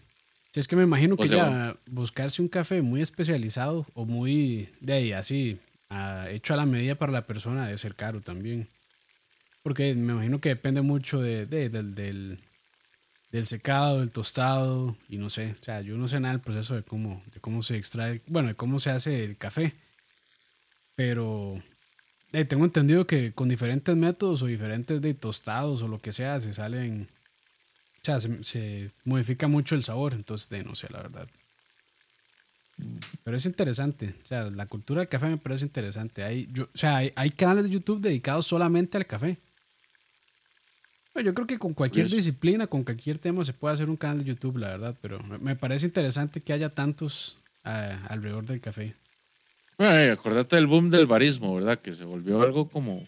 Sí, 0.52 0.60
es 0.60 0.68
que 0.68 0.76
me 0.76 0.84
imagino 0.84 1.16
O 1.16 1.18
que 1.18 1.30
sea, 1.30 1.38
ya 1.38 1.78
buscarse 1.88 2.42
un 2.42 2.48
café 2.50 2.82
muy 2.82 3.02
especializado 3.02 3.88
o 3.96 4.06
muy 4.06 4.70
de 4.82 4.94
ahí, 4.94 5.12
así, 5.14 5.58
hecho 6.30 6.54
a 6.54 6.58
la 6.58 6.66
medida 6.66 6.94
para 6.96 7.12
la 7.12 7.26
persona 7.26 7.66
debe 7.66 7.78
ser 7.78 7.96
caro 7.96 8.20
también. 8.22 8.68
Porque 9.64 9.96
me 9.96 10.14
imagino 10.14 10.42
que 10.42 10.50
depende 10.50 10.82
mucho 10.82 11.22
de, 11.22 11.46
de- 11.48 11.70
del, 11.70 11.96
del, 11.96 12.38
del 13.32 13.46
secado, 13.48 14.00
del 14.02 14.12
tostado 14.12 14.96
y 15.10 15.18
no 15.18 15.30
sé. 15.32 15.56
O 15.60 15.64
sea, 15.64 15.82
yo 15.82 15.96
no 15.98 16.08
sé 16.08 16.20
nada 16.20 16.34
del 16.36 16.44
proceso 16.44 16.76
de 16.76 16.84
cómo, 16.84 17.24
de 17.34 17.40
cómo 17.40 17.64
se 17.64 17.78
extrae, 17.78 18.22
bueno, 18.28 18.50
de 18.50 18.56
cómo 18.56 18.80
se 18.80 18.90
hace 18.92 19.24
el 19.24 19.38
café. 19.38 19.74
Pero 20.96 21.62
eh, 22.34 22.46
tengo 22.46 22.66
entendido 22.66 23.08
que 23.08 23.32
con 23.32 23.48
diferentes 23.48 23.96
métodos 23.96 24.42
o 24.42 24.48
diferentes 24.48 25.02
de 25.02 25.14
tostados 25.14 25.82
o 25.82 25.88
lo 25.88 26.02
que 26.02 26.12
sea, 26.12 26.40
se 26.40 26.54
salen 26.54 27.08
o 28.04 28.06
sea, 28.06 28.20
se, 28.20 28.44
se 28.44 28.92
modifica 29.06 29.48
mucho 29.48 29.76
el 29.76 29.84
sabor, 29.84 30.14
entonces 30.14 30.50
de 30.50 30.62
no 30.64 30.76
sé, 30.76 30.88
la 30.92 31.04
verdad. 31.04 31.28
Pero 33.24 33.38
es 33.38 33.46
interesante, 33.46 34.14
o 34.22 34.26
sea, 34.26 34.50
la 34.50 34.66
cultura 34.66 35.00
del 35.00 35.08
café 35.08 35.30
me 35.30 35.38
parece 35.38 35.64
interesante. 35.64 36.24
Hay, 36.24 36.50
yo, 36.52 36.66
o 36.66 36.78
sea, 36.78 36.98
hay, 36.98 37.14
hay 37.16 37.30
canales 37.30 37.66
de 37.66 37.70
YouTube 37.70 38.02
dedicados 38.02 38.46
solamente 38.46 38.98
al 38.98 39.06
café. 39.06 39.38
Bueno, 41.14 41.28
yo 41.28 41.34
creo 41.34 41.48
que 41.48 41.60
con 41.60 41.74
cualquier 41.74 42.08
Curioso. 42.08 42.18
disciplina, 42.18 42.68
con 42.68 42.84
cualquier 42.84 43.20
tema, 43.20 43.46
se 43.46 43.54
puede 43.54 43.76
hacer 43.76 43.90
un 43.90 43.96
canal 43.96 44.20
de 44.20 44.26
YouTube, 44.26 44.58
la 44.58 44.70
verdad, 44.70 44.98
pero 45.02 45.22
me, 45.24 45.38
me 45.38 45.56
parece 45.56 45.86
interesante 45.86 46.42
que 46.42 46.52
haya 46.52 46.70
tantos 46.70 47.38
ah, 47.64 48.00
alrededor 48.10 48.46
del 48.46 48.60
café. 48.60 48.96
Acordate 49.78 50.56
del 50.56 50.68
boom 50.68 50.90
del 50.90 51.06
barismo, 51.06 51.56
¿verdad? 51.56 51.80
Que 51.80 51.94
se 51.94 52.06
volvió 52.06 52.42
algo 52.42 52.70
como 52.70 53.06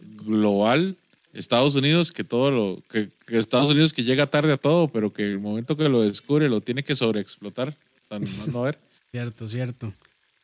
global. 0.00 0.96
Estados 1.32 1.74
Unidos, 1.76 2.12
que 2.12 2.24
todo 2.24 2.50
lo. 2.50 2.82
Que, 2.88 3.08
que 3.26 3.38
Estados 3.38 3.70
Unidos 3.70 3.92
que 3.92 4.04
llega 4.04 4.26
tarde 4.26 4.52
a 4.52 4.58
todo, 4.58 4.88
pero 4.88 5.12
que 5.12 5.22
el 5.22 5.38
momento 5.38 5.76
que 5.76 5.88
lo 5.88 6.02
descubre 6.02 6.48
lo 6.48 6.60
tiene 6.60 6.82
que 6.82 6.94
sobreexplotar. 6.94 7.74
Están 8.00 8.24
a 8.56 8.60
ver. 8.60 8.78
Cierto, 9.10 9.46
cierto. 9.46 9.92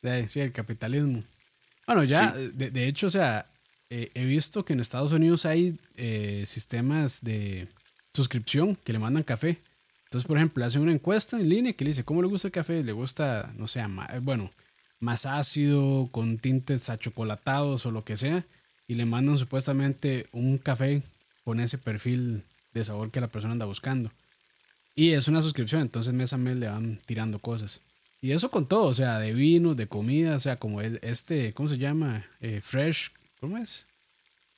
Sí, 0.02 0.28
sí, 0.28 0.40
el 0.40 0.52
capitalismo. 0.52 1.24
Bueno, 1.86 2.04
ya, 2.04 2.32
de, 2.34 2.70
de 2.70 2.86
hecho, 2.86 3.06
o 3.06 3.10
sea, 3.10 3.46
eh, 3.90 4.10
he 4.12 4.26
visto 4.26 4.64
que 4.64 4.74
en 4.74 4.80
Estados 4.80 5.12
Unidos 5.12 5.46
hay 5.46 5.78
eh, 5.96 6.42
sistemas 6.44 7.24
de 7.24 7.66
suscripción 8.12 8.76
que 8.76 8.92
le 8.92 8.98
mandan 8.98 9.22
café. 9.22 9.58
Entonces, 10.04 10.26
por 10.26 10.36
ejemplo, 10.36 10.64
hacen 10.64 10.82
una 10.82 10.92
encuesta 10.92 11.38
en 11.38 11.48
línea 11.48 11.72
que 11.72 11.84
le 11.84 11.90
dice, 11.90 12.04
¿cómo 12.04 12.20
le 12.20 12.28
gusta 12.28 12.48
el 12.48 12.52
café? 12.52 12.84
¿Le 12.84 12.92
gusta, 12.92 13.52
no 13.56 13.68
sé, 13.68 13.82
bueno, 14.20 14.50
más 15.00 15.26
ácido, 15.26 16.08
con 16.10 16.38
tintes 16.38 16.90
achocolatados 16.90 17.86
o 17.86 17.90
lo 17.90 18.04
que 18.04 18.16
sea? 18.16 18.44
Y 18.86 18.94
le 18.94 19.06
mandan 19.06 19.38
supuestamente 19.38 20.26
un 20.32 20.58
café 20.58 21.02
con 21.44 21.60
ese 21.60 21.78
perfil 21.78 22.44
de 22.72 22.84
sabor 22.84 23.10
que 23.10 23.20
la 23.20 23.28
persona 23.28 23.52
anda 23.52 23.66
buscando. 23.66 24.10
Y 24.94 25.12
es 25.12 25.28
una 25.28 25.42
suscripción, 25.42 25.82
entonces 25.82 26.12
mes 26.12 26.32
a 26.32 26.38
mes 26.38 26.56
le 26.56 26.68
van 26.68 26.98
tirando 27.06 27.38
cosas. 27.38 27.80
Y 28.20 28.32
eso 28.32 28.50
con 28.50 28.66
todo, 28.66 28.86
o 28.86 28.94
sea, 28.94 29.18
de 29.18 29.32
vino, 29.32 29.74
de 29.74 29.86
comida, 29.86 30.36
o 30.36 30.40
sea, 30.40 30.56
como 30.56 30.80
este, 30.80 31.54
¿cómo 31.54 31.68
se 31.68 31.78
llama? 31.78 32.26
Eh, 32.40 32.60
fresh, 32.60 33.12
¿cómo 33.40 33.58
es? 33.58 33.86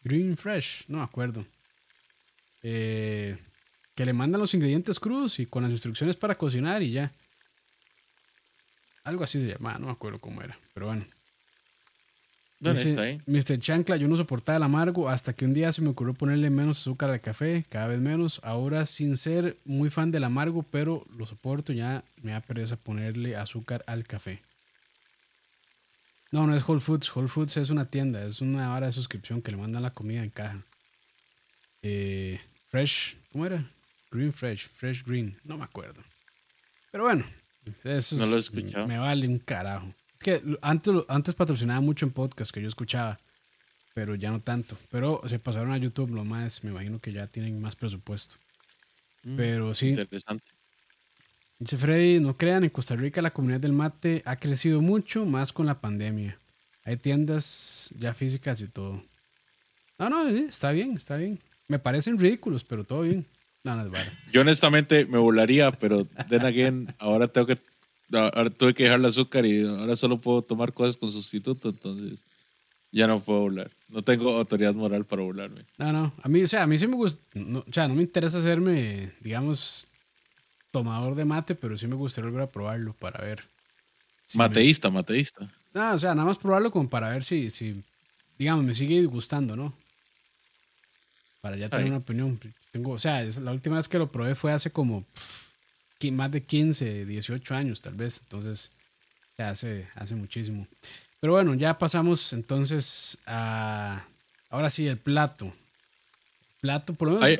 Green 0.03 0.37
Fresh, 0.37 0.85
no 0.89 0.99
me 0.99 1.05
acuerdo. 1.05 1.45
Eh, 2.63 3.37
que 3.95 4.05
le 4.05 4.13
mandan 4.13 4.41
los 4.41 4.55
ingredientes 4.55 4.99
crudos 4.99 5.39
y 5.41 5.47
con 5.47 5.63
las 5.63 5.73
instrucciones 5.73 6.17
para 6.17 6.37
cocinar 6.37 6.83
y 6.83 6.93
ya. 6.93 7.13
Algo 9.05 9.25
así 9.25 9.41
se 9.41 9.47
llamaba, 9.47 9.79
no 9.79 9.87
me 9.87 9.93
acuerdo 9.93 10.19
cómo 10.19 10.43
era, 10.43 10.59
pero 10.75 10.87
bueno. 10.87 11.05
Dice, 12.61 12.91
está 12.91 13.03
ahí. 13.03 13.23
Mr. 13.25 13.59
Chancla, 13.59 13.97
yo 13.97 14.07
no 14.07 14.19
soportaba 14.19 14.59
el 14.59 14.63
amargo 14.63 15.09
hasta 15.09 15.33
que 15.33 15.47
un 15.47 15.55
día 15.55 15.73
se 15.73 15.81
me 15.81 15.89
ocurrió 15.89 16.13
ponerle 16.13 16.51
menos 16.51 16.81
azúcar 16.81 17.11
al 17.11 17.23
café, 17.23 17.65
cada 17.71 17.87
vez 17.87 18.01
menos. 18.01 18.39
Ahora, 18.45 18.85
sin 18.85 19.17
ser 19.17 19.57
muy 19.65 19.89
fan 19.89 20.11
del 20.11 20.25
amargo, 20.25 20.63
pero 20.63 21.07
lo 21.17 21.25
soporto, 21.25 21.73
ya 21.73 22.05
me 22.23 22.33
da 22.33 22.41
pereza 22.41 22.77
ponerle 22.77 23.35
azúcar 23.35 23.83
al 23.87 24.05
café. 24.05 24.43
No, 26.33 26.47
no 26.47 26.55
es 26.55 26.69
Whole 26.69 26.81
Foods. 26.81 27.17
Whole 27.17 27.29
Foods 27.29 27.57
es 27.57 27.71
una 27.71 27.87
tienda, 27.87 28.23
es 28.23 28.43
una 28.43 28.75
hora 28.75 28.87
de 28.87 28.93
suscripción 28.93 29.41
que 29.41 29.53
le 29.53 29.57
mandan 29.57 29.83
la 29.83 29.91
comida 29.91 30.23
en 30.23 30.29
caja. 30.31 30.63
Eh, 31.83 32.39
fresh, 32.69 33.17
¿cómo 33.33 33.47
era? 33.47 33.65
Green 34.11 34.33
Fresh, 34.33 34.69
Fresh 34.69 35.05
Green, 35.05 35.39
no 35.45 35.57
me 35.57 35.65
acuerdo. 35.65 36.03
Pero 36.91 37.05
bueno, 37.05 37.25
eso 37.85 38.17
No 38.17 38.27
lo 38.27 38.37
he 38.37 38.41
escuchado. 38.41 38.87
Me 38.87 38.99
vale 38.99 39.27
un 39.29 39.39
carajo. 39.39 39.93
Es 40.19 40.23
que 40.23 40.43
antes, 40.63 40.95
antes 41.09 41.35
patrocinaba 41.35 41.81
mucho 41.81 42.05
en 42.07 42.13
podcast 42.13 42.53
que 42.53 42.61
yo 42.63 42.69
escuchaba, 42.69 43.19
pero 43.95 44.15
ya 44.15 44.31
no 44.31 44.41
tanto. 44.41 44.77
Pero 44.91 45.23
se 45.27 45.39
pasaron 45.39 45.73
a 45.73 45.79
YouTube, 45.79 46.11
lo 46.11 46.25
más, 46.25 46.63
me 46.65 46.71
imagino 46.71 46.99
que 47.01 47.13
ya 47.13 47.27
tienen 47.27 47.61
más 47.61 47.77
presupuesto. 47.77 48.37
Mm, 49.23 49.37
Pero 49.37 49.75
sí, 49.75 49.89
Interesante. 49.91 50.45
dice 51.59 51.77
Freddy, 51.77 52.21
no 52.21 52.37
crean, 52.37 52.65
en 52.65 52.71
Costa 52.71 52.97
Rica 52.97 53.21
la 53.23 53.33
comunidad 53.33 53.61
del 53.61 53.73
mate 53.73 54.23
ha 54.25 54.37
crecido 54.37 54.81
mucho, 54.81 55.25
más 55.25 55.53
con 55.53 55.67
la 55.67 55.81
pandemia. 55.81 56.39
Hay 56.85 56.97
tiendas 56.97 57.95
ya 57.99 58.15
físicas 58.15 58.61
y 58.63 58.69
todo. 58.69 59.03
No, 59.99 60.09
no, 60.09 60.29
está 60.29 60.73
bien, 60.73 60.93
está 60.97 61.17
bien. 61.17 61.39
Me 61.69 61.79
parecen 61.79 62.19
ridículos, 62.19 62.65
pero 62.65 62.85
todo 62.85 63.03
bien. 63.03 63.27
No, 63.65 63.77
no 63.77 63.85
es 63.85 63.91
vara. 63.91 64.13
Yo 64.33 64.41
honestamente 64.41 65.05
me 65.07 65.19
volaría, 65.19 65.71
pero 65.71 66.07
then 66.29 66.45
again, 66.45 66.95
ahora 66.99 67.29
tengo 67.29 67.47
que. 67.47 67.59
Ahora 68.13 68.51
tuve 68.51 68.75
que 68.75 68.85
dejar 68.85 68.99
el 68.99 69.05
azúcar 69.07 69.47
y 69.47 69.65
ahora 69.65 69.95
solo 69.95 70.19
puedo 70.19 70.43
tomar 70.43 70.73
cosas 70.73 70.97
con 70.97 71.13
sustituto, 71.13 71.69
entonces 71.69 72.25
ya 72.91 73.07
no 73.07 73.21
puedo 73.21 73.41
volar. 73.41 73.71
No 73.89 74.03
tengo 74.03 74.37
autoridad 74.37 74.75
moral 74.75 75.05
para 75.05 75.23
volarme. 75.23 75.65
No, 75.79 75.93
no, 75.93 76.13
a 76.21 76.29
mí, 76.29 76.43
o 76.43 76.47
sea, 76.49 76.65
a 76.65 76.67
mí 76.67 76.77
sí 76.79 76.89
me 76.89 76.97
gusta, 76.97 77.23
no, 77.35 77.61
o 77.61 77.73
sea, 77.73 77.87
no 77.87 77.95
me 77.95 78.03
interesa 78.03 78.39
hacerme, 78.39 79.13
digamos, 79.21 79.87
tomador 80.73 81.15
de 81.15 81.25
mate, 81.25 81.55
pero 81.55 81.77
sí 81.79 81.87
me 81.87 81.95
gustaría 81.95 82.31
volver 82.31 82.49
a 82.49 82.51
probarlo 82.51 82.95
para 82.95 83.25
ver. 83.25 83.45
si 84.25 84.39
me- 84.39 84.45
mateísta, 84.49 84.91
mateísta. 84.91 85.49
No, 85.73 85.95
o 85.95 85.99
sea, 85.99 86.15
nada 86.17 86.27
más 86.27 86.39
probarlo 86.39 86.73
como 86.73 86.89
para 86.89 87.11
ver 87.11 87.23
si, 87.23 87.49
si 87.51 87.85
digamos, 88.39 88.65
me 88.65 88.75
sigue 88.75 89.05
gustando, 89.05 89.55
¿no? 89.55 89.73
Para 91.41 91.57
ya 91.57 91.69
tener 91.69 91.87
una 91.87 91.99
opinión. 91.99 92.41
Tengo, 92.71 92.93
o 92.93 92.99
sea, 92.99 93.23
es- 93.23 93.39
la 93.39 93.53
última 93.53 93.77
vez 93.77 93.89
que 93.89 93.99
lo 93.99 94.09
probé 94.09 94.35
fue 94.35 94.53
hace 94.53 94.71
como 94.71 95.03
pff, 95.05 95.51
más 96.13 96.31
de 96.31 96.43
15, 96.45 97.05
18 97.05 97.55
años, 97.55 97.81
tal 97.81 97.95
vez. 97.95 98.21
Entonces, 98.23 98.73
o 99.33 99.35
sea, 99.37 99.51
hace, 99.51 99.89
hace 99.95 100.15
muchísimo. 100.15 100.67
Pero 101.21 101.33
bueno, 101.35 101.55
ya 101.55 101.79
pasamos 101.79 102.33
entonces 102.33 103.19
a. 103.27 104.05
Ahora 104.49 104.71
sí, 104.71 104.87
el 104.87 104.97
plato. 104.99 105.53
Plato, 106.61 106.95
por 106.95 107.09
lo 107.09 107.15
menos, 107.15 107.29
Ay, 107.29 107.37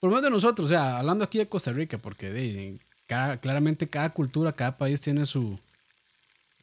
por 0.00 0.10
lo 0.10 0.16
menos 0.16 0.22
de 0.22 0.30
nosotros, 0.30 0.66
o 0.66 0.68
sea, 0.68 0.98
hablando 0.98 1.24
aquí 1.24 1.38
de 1.38 1.48
Costa 1.48 1.72
Rica, 1.72 1.98
porque 1.98 2.30
de, 2.30 2.78
cada- 3.06 3.36
claramente 3.38 3.88
cada 3.88 4.10
cultura, 4.10 4.52
cada 4.52 4.76
país 4.78 5.00
tiene 5.00 5.26
su. 5.26 5.58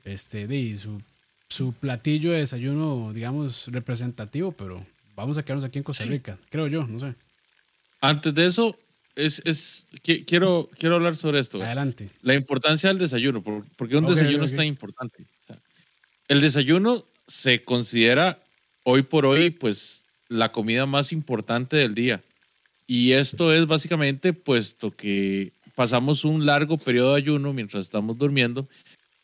Este, 0.03 0.47
de, 0.47 0.75
su, 0.75 1.01
su 1.49 1.73
platillo 1.73 2.32
de 2.32 2.39
desayuno, 2.39 3.12
digamos, 3.13 3.67
representativo, 3.67 4.51
pero 4.51 4.84
vamos 5.15 5.38
a 5.38 5.43
quedarnos 5.43 5.65
aquí 5.65 5.77
en 5.79 5.84
Costa 5.84 6.03
Sí. 6.03 6.10
Rica, 6.10 6.38
creo 6.49 6.67
yo, 6.67 6.88
no 6.88 6.99
sé. 6.99 7.13
Antes 8.01 8.33
de 8.33 8.45
eso, 8.45 8.77
es, 9.15 9.41
es, 9.45 9.85
qui- 10.03 10.25
quiero, 10.25 10.69
quiero 10.77 10.95
hablar 10.95 11.15
sobre 11.15 11.39
esto. 11.39 11.62
Adelante. 11.62 12.09
La 12.21 12.35
importancia 12.35 12.89
del 12.89 12.97
desayuno. 12.99 13.41
¿Por, 13.41 13.65
por 13.75 13.89
qué 13.89 13.97
un 13.97 14.05
Ok, 14.05 14.12
desayuno 14.12 14.43
ok, 14.43 14.49
es 14.49 14.55
tan 14.55 14.65
importante? 14.65 15.23
O 15.23 15.45
sea, 15.47 15.57
el 16.27 16.39
desayuno 16.41 17.05
se 17.27 17.63
considera 17.63 18.39
hoy 18.83 19.01
por 19.03 19.25
hoy, 19.25 19.49
pues, 19.49 20.05
la 20.29 20.51
comida 20.51 20.85
más 20.85 21.12
importante 21.12 21.75
del 21.77 21.93
día. 21.95 22.21
Y 22.88 23.12
esto 23.12 23.53
es 23.53 23.67
básicamente 23.67 24.33
puesto 24.33 24.91
que 24.91 25.51
pasamos 25.75 26.25
un 26.25 26.45
largo 26.45 26.77
periodo 26.77 27.13
de 27.13 27.21
ayuno 27.21 27.53
mientras 27.53 27.85
estamos 27.85 28.17
durmiendo, 28.17 28.67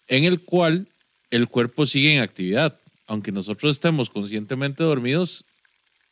en 0.07 0.25
el 0.25 0.41
cual 0.41 0.88
el 1.31 1.47
cuerpo 1.47 1.85
sigue 1.85 2.15
en 2.15 2.21
actividad. 2.21 2.79
Aunque 3.07 3.31
nosotros 3.31 3.75
estemos 3.75 4.09
conscientemente 4.09 4.83
dormidos, 4.83 5.45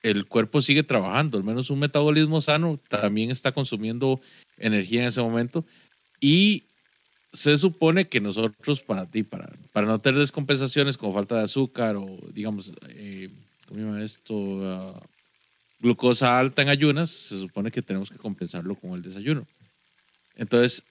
el 0.03 0.25
cuerpo 0.25 0.61
sigue 0.61 0.83
trabajando, 0.83 1.37
al 1.37 1.43
menos 1.43 1.69
un 1.69 1.79
metabolismo 1.79 2.41
sano 2.41 2.79
también 2.89 3.31
está 3.31 3.53
consumiendo 3.53 4.21
energía 4.57 5.01
en 5.01 5.07
ese 5.07 5.21
momento 5.21 5.65
y 6.19 6.63
se 7.31 7.57
supone 7.57 8.05
que 8.05 8.21
nosotros 8.21 8.81
para 8.81 9.07
ti, 9.07 9.23
para, 9.23 9.49
para 9.71 9.87
no 9.87 9.99
tener 9.99 10.19
descompensaciones 10.19 10.97
como 10.97 11.13
falta 11.13 11.37
de 11.37 11.43
azúcar 11.43 11.95
o 11.95 12.17
digamos, 12.31 12.73
eh, 12.89 13.29
¿cómo 13.67 13.97
esto? 13.97 14.59
Ah, 14.61 15.01
glucosa 15.79 16.39
alta 16.39 16.61
en 16.61 16.69
ayunas, 16.69 17.09
se 17.09 17.39
supone 17.39 17.71
que 17.71 17.81
tenemos 17.81 18.09
que 18.09 18.17
compensarlo 18.17 18.75
con 18.75 18.91
el 18.91 19.01
desayuno. 19.01 19.45
Entonces, 20.35 20.83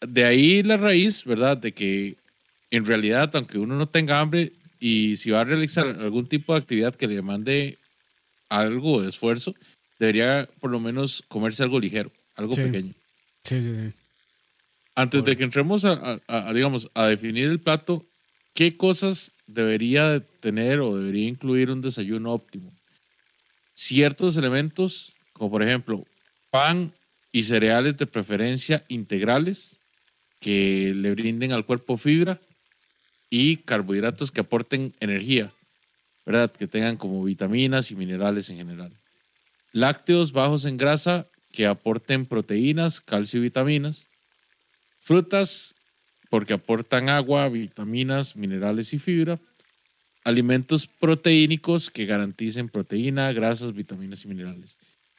de 0.00 0.24
ahí 0.24 0.62
la 0.62 0.76
raíz, 0.76 1.24
¿verdad? 1.24 1.56
De 1.56 1.72
que 1.72 2.16
en 2.70 2.84
realidad, 2.84 3.34
aunque 3.34 3.58
uno 3.58 3.76
no 3.76 3.86
tenga 3.86 4.20
hambre 4.20 4.52
y 4.78 5.16
si 5.16 5.30
va 5.30 5.40
a 5.40 5.44
realizar 5.44 5.88
algún 5.88 6.26
tipo 6.26 6.52
de 6.52 6.60
actividad 6.60 6.94
que 6.94 7.08
le 7.08 7.16
demande 7.16 7.78
algo 8.48 9.02
de 9.02 9.08
esfuerzo, 9.08 9.54
debería 9.98 10.48
por 10.60 10.70
lo 10.70 10.80
menos 10.80 11.22
comerse 11.28 11.62
algo 11.62 11.80
ligero, 11.80 12.12
algo 12.34 12.54
pequeño. 12.54 12.94
Sí, 13.44 13.62
sí, 13.62 13.74
sí. 13.74 13.92
Antes 14.94 15.24
de 15.24 15.36
que 15.36 15.44
entremos 15.44 15.84
a, 15.84 16.20
digamos, 16.54 16.90
a 16.94 17.06
definir 17.06 17.50
el 17.50 17.60
plato, 17.60 18.06
¿qué 18.54 18.76
cosas 18.76 19.32
debería 19.46 20.20
tener 20.40 20.80
o 20.80 20.96
debería 20.96 21.28
incluir 21.28 21.70
un 21.70 21.82
desayuno 21.82 22.32
óptimo? 22.32 22.72
Ciertos 23.74 24.36
elementos, 24.38 25.12
como 25.34 25.50
por 25.50 25.62
ejemplo 25.62 26.06
pan 26.50 26.92
y 27.30 27.42
cereales 27.42 27.98
de 27.98 28.06
preferencia 28.06 28.84
integrales, 28.88 29.78
que 30.40 30.94
le 30.94 31.10
brinden 31.10 31.52
al 31.52 31.66
cuerpo 31.66 31.98
fibra 31.98 32.40
y 33.28 33.58
carbohidratos 33.58 34.30
que 34.30 34.40
aporten 34.40 34.94
energía, 35.00 35.52
¿verdad? 36.26 36.50
Que 36.50 36.66
tengan 36.66 36.96
como 36.96 37.24
vitaminas 37.24 37.90
y 37.90 37.96
minerales 37.96 38.50
en 38.50 38.58
general. 38.58 38.92
Lácteos 39.72 40.32
bajos 40.32 40.66
en 40.66 40.76
grasa 40.76 41.26
que 41.52 41.66
aporten 41.66 42.26
proteínas, 42.26 43.00
calcio 43.00 43.40
y 43.40 43.44
vitaminas 43.44 44.06
frutas 45.06 45.72
porque 46.30 46.54
aportan 46.54 47.08
agua, 47.08 47.48
vitaminas, 47.48 48.34
minerales 48.34 48.92
y 48.92 48.98
fibra, 48.98 49.38
alimentos 50.24 50.88
proteínicos 50.88 51.92
que 51.92 52.06
garanticen 52.06 52.68
proteína, 52.68 53.32
grasas, 53.32 53.72
vitaminas 53.72 54.24
y 54.24 54.28
minerales. 54.28 54.76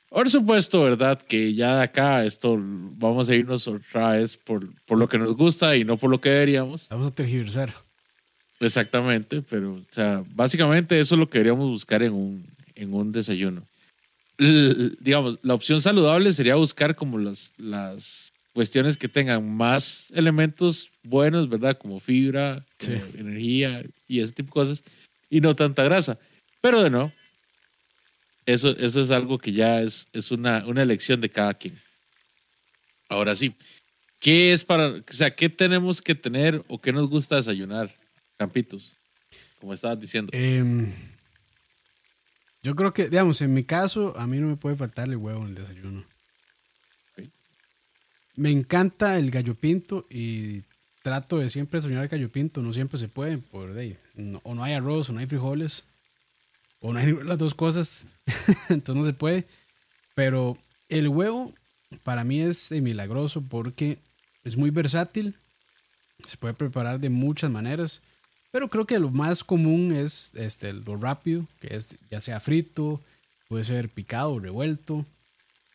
Por 0.10 0.30
supuesto, 0.30 0.82
¿verdad? 0.82 1.22
Que 1.22 1.54
ya 1.54 1.78
de 1.78 1.84
acá 1.84 2.26
esto 2.26 2.58
vamos 2.60 3.30
a 3.30 3.36
irnos 3.36 3.66
otra 3.70 4.12
vez 4.12 4.36
por, 4.36 4.68
por 4.84 4.98
lo 4.98 5.08
que 5.08 5.18
nos 5.18 5.34
gusta 5.38 5.78
y 5.78 5.86
no 5.86 5.96
por 5.96 6.10
lo 6.10 6.20
que 6.20 6.30
deberíamos. 6.30 6.88
Vamos 6.90 7.08
a 7.08 7.16
tergiversar. 7.16 7.87
Exactamente, 8.60 9.42
pero 9.42 9.76
o 9.76 9.86
sea, 9.92 10.24
básicamente 10.34 11.00
eso 11.00 11.16
es 11.16 11.20
lo 11.20 11.30
que 11.30 11.38
deberíamos 11.38 11.70
buscar 11.70 12.02
en 12.02 12.14
un, 12.14 12.46
en 12.76 12.94
un 12.94 13.12
desayuno. 13.12 13.64
digamos, 14.38 15.40
la 15.44 15.54
opción 15.54 15.82
saludable 15.82 16.32
sería 16.32 16.56
buscar 16.56 16.96
como 16.96 17.18
las, 17.20 17.54
las 17.58 18.32
cuestiones 18.54 18.98
que 18.98 19.08
tengan 19.08 19.56
más 19.56 20.12
elementos 20.16 20.90
buenos, 21.04 21.48
¿verdad? 21.48 21.78
Como 21.78 22.00
fibra, 22.00 22.66
energía 23.16 23.84
y 24.08 24.20
ese 24.20 24.34
tipo 24.34 24.48
de 24.48 24.54
cosas, 24.54 24.84
y 25.30 25.40
no 25.42 25.56
tanta 25.56 25.84
grasa. 25.84 26.18
Pero 26.60 26.82
de 26.82 26.90
no, 26.90 27.12
eso, 28.48 28.72
eso 28.72 29.02
es 29.02 29.12
algo 29.12 29.38
que 29.38 29.52
ya 29.52 29.82
es, 29.82 30.08
es 30.14 30.32
una, 30.32 30.66
una 30.66 30.82
elección 30.82 31.22
de 31.22 31.30
cada 31.30 31.54
quien. 31.54 31.80
Ahora 33.10 33.36
sí, 33.36 33.54
¿qué 34.20 34.52
es 34.52 34.64
para, 34.64 34.88
o 34.88 35.04
sea, 35.10 35.36
qué 35.36 35.50
tenemos 35.50 36.02
que 36.02 36.16
tener 36.16 36.64
o 36.68 36.80
qué 36.82 36.92
nos 36.92 37.08
gusta 37.10 37.36
desayunar, 37.36 37.94
Campitos? 38.38 38.98
Como 39.60 39.74
estabas 39.74 40.00
diciendo. 40.00 40.32
Em, 40.34 40.94
yo 42.62 42.76
creo 42.76 42.94
que, 42.94 43.10
digamos, 43.10 43.42
en 43.42 43.54
mi 43.54 43.64
caso, 43.64 44.18
a 44.18 44.28
mí 44.28 44.38
no 44.38 44.48
me 44.48 44.58
puede 44.58 44.76
faltar 44.76 45.08
el 45.08 45.18
huevo 45.18 45.42
en 45.44 45.50
el 45.50 45.56
desayuno. 45.56 46.06
Me 48.36 48.52
encanta 48.52 49.18
el 49.18 49.32
gallo 49.32 49.56
pinto 49.56 50.06
y 50.12 50.62
trato 51.02 51.40
de 51.40 51.50
siempre 51.50 51.82
soñar 51.82 52.04
el 52.04 52.10
gallo 52.10 52.30
pinto. 52.30 52.62
No 52.62 52.72
siempre 52.74 53.00
se 53.00 53.08
puede, 53.08 53.40
por 53.40 53.76
ahí. 53.76 53.98
o 54.44 54.54
no 54.54 54.64
hay 54.64 54.74
arroz, 54.74 55.10
o 55.10 55.14
no 55.14 55.20
hay 55.20 55.26
frijoles, 55.26 55.86
o 56.80 56.94
no 56.94 57.00
hay 57.00 57.14
las 57.24 57.40
dos 57.40 57.56
cosas. 57.56 58.06
Entonces 58.70 58.96
no 58.96 59.06
se 59.06 59.14
puede. 59.14 59.48
Pero 60.14 60.58
el 60.90 61.08
huevo 61.08 61.54
para 62.04 62.24
mí 62.24 62.42
es 62.42 62.72
milagroso 62.72 63.42
porque 63.42 63.98
es 64.44 64.56
muy 64.58 64.70
versátil. 64.70 65.36
Se 66.28 66.38
puede 66.38 66.54
preparar 66.54 67.00
de 67.00 67.10
muchas 67.10 67.50
maneras. 67.50 68.04
Pero 68.58 68.70
creo 68.70 68.88
que 68.88 68.98
lo 68.98 69.12
más 69.12 69.44
común 69.44 69.92
es 69.92 70.32
este, 70.34 70.74
lo 70.74 70.98
rápido, 70.98 71.46
que 71.60 71.76
es 71.76 71.96
ya 72.10 72.20
sea 72.20 72.40
frito, 72.40 73.00
puede 73.48 73.64
ser 73.64 73.88
picado, 73.88 74.40
revuelto. 74.40 75.06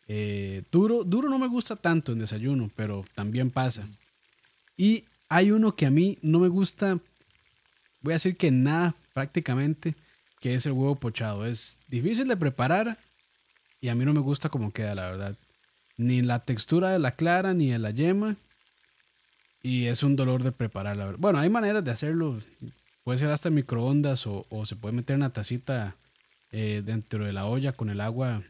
Eh, 0.09 0.63
duro, 0.69 1.05
duro 1.05 1.29
no 1.29 1.39
me 1.39 1.47
gusta 1.47 1.77
tanto 1.77 2.11
en 2.11 2.19
desayuno, 2.19 2.69
pero 2.75 3.05
también 3.15 3.51
pasa. 3.51 3.87
Y 4.75 5.05
hay 5.29 5.51
uno 5.51 5.77
que 5.77 5.85
a 5.85 5.91
mí 5.91 6.17
no 6.21 6.39
me 6.39 6.49
gusta, 6.49 6.99
voy 8.01 8.11
a 8.11 8.15
decir 8.15 8.35
que 8.35 8.51
nada 8.51 8.93
prácticamente, 9.13 9.95
que 10.41 10.53
es 10.53 10.65
el 10.65 10.73
huevo 10.73 10.95
pochado. 10.95 11.45
Es 11.45 11.79
difícil 11.87 12.27
de 12.27 12.35
preparar 12.35 12.97
y 13.79 13.87
a 13.87 13.95
mí 13.95 14.03
no 14.03 14.11
me 14.11 14.19
gusta 14.19 14.49
como 14.49 14.73
queda, 14.73 14.93
la 14.93 15.09
verdad. 15.09 15.37
Ni 15.95 16.21
la 16.21 16.39
textura 16.39 16.91
de 16.91 16.99
la 16.99 17.15
clara, 17.15 17.53
ni 17.53 17.69
de 17.69 17.79
la 17.79 17.91
yema. 17.91 18.35
Y 19.63 19.85
es 19.85 20.03
un 20.03 20.17
dolor 20.17 20.43
de 20.43 20.51
preparar, 20.51 20.97
la 20.97 21.05
verdad. 21.05 21.19
Bueno, 21.19 21.39
hay 21.39 21.49
maneras 21.49 21.83
de 21.83 21.91
hacerlo. 21.91 22.37
Puede 23.05 23.17
ser 23.17 23.29
hasta 23.29 23.49
microondas 23.49 24.27
o, 24.27 24.65
se 24.65 24.75
puede 24.75 24.93
meter 24.93 25.15
una 25.15 25.31
tacita 25.31 25.95
eh, 26.51 26.83
dentro 26.85 27.25
de 27.25 27.33
la 27.33 27.45
olla 27.45 27.71
con 27.71 27.89
el 27.89 28.01
agua 28.01 28.43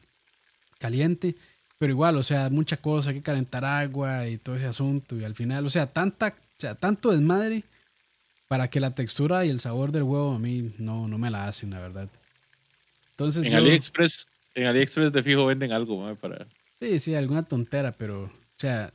caliente, 0.80 1.36
pero 1.78 1.94
igual, 1.94 2.18
o 2.18 2.24
sea, 2.24 2.50
mucha 2.50 2.78
cosa, 2.78 3.12
hay 3.12 3.18
que 3.18 3.22
calentar 3.22 3.64
agua 3.64 4.28
y 4.28 4.38
todo 4.38 4.56
ese 4.56 4.66
asunto, 4.66 5.16
y 5.16 5.24
al 5.24 5.34
final, 5.34 5.66
o 5.66 5.70
sea, 5.70 5.88
tanta, 5.88 6.28
o 6.28 6.60
sea, 6.60 6.76
tanto 6.76 7.12
desmadre 7.12 7.64
para 8.50 8.70
que 8.70 8.82
la 8.82 8.94
textura 8.94 9.46
y 9.46 9.50
el 9.50 9.62
sabor 9.62 9.92
del 9.92 10.04
huevo 10.04 10.34
a 10.34 10.40
mí 10.40 10.74
no, 10.78 11.08
no 11.08 11.18
me 11.18 11.30
la 11.30 11.46
hacen, 11.48 11.70
la 11.70 11.80
verdad. 11.80 12.10
Entonces, 13.12 13.46
en 13.46 13.54
AliExpress, 13.54 14.28
en 14.56 14.66
AliExpress 14.68 15.14
de 15.14 15.24
fijo 15.24 15.46
venden 15.46 15.72
algo, 15.72 16.14
para. 16.16 16.48
Sí, 16.80 17.00
sí, 17.00 17.16
alguna 17.16 17.44
tontera, 17.44 17.92
pero, 17.94 18.24
o 18.26 18.32
sea, 18.58 18.92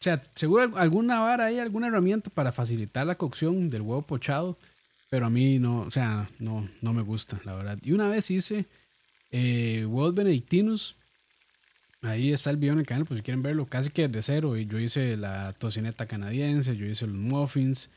o 0.00 0.02
sea, 0.02 0.22
seguro 0.34 0.76
alguna 0.76 1.20
vara 1.20 1.46
ahí, 1.46 1.58
alguna 1.58 1.88
herramienta 1.88 2.30
para 2.30 2.52
facilitar 2.52 3.06
la 3.06 3.16
cocción 3.16 3.70
del 3.70 3.82
huevo 3.82 4.02
pochado, 4.02 4.56
pero 5.10 5.26
a 5.26 5.30
mí 5.30 5.58
no, 5.58 5.80
o 5.80 5.90
sea, 5.90 6.30
no, 6.38 6.68
no 6.80 6.92
me 6.92 7.02
gusta, 7.02 7.40
la 7.44 7.54
verdad. 7.54 7.78
Y 7.82 7.92
una 7.92 8.08
vez 8.08 8.30
hice 8.30 8.66
eh, 9.30 9.84
huevos 9.86 10.14
benedictinos 10.14 10.96
Ahí 12.02 12.32
está 12.32 12.50
el 12.50 12.58
video 12.58 12.74
en 12.74 12.78
el 12.80 12.86
canal, 12.86 13.04
pues 13.04 13.18
si 13.18 13.24
quieren 13.24 13.42
verlo, 13.42 13.66
casi 13.66 13.90
que 13.90 14.06
de 14.06 14.22
cero. 14.22 14.56
Y 14.56 14.66
yo 14.66 14.78
hice 14.78 15.16
la 15.16 15.52
tocineta 15.54 16.06
canadiense, 16.06 16.76
yo 16.76 16.86
hice 16.86 17.06
los 17.06 17.16
muffins, 17.16 17.90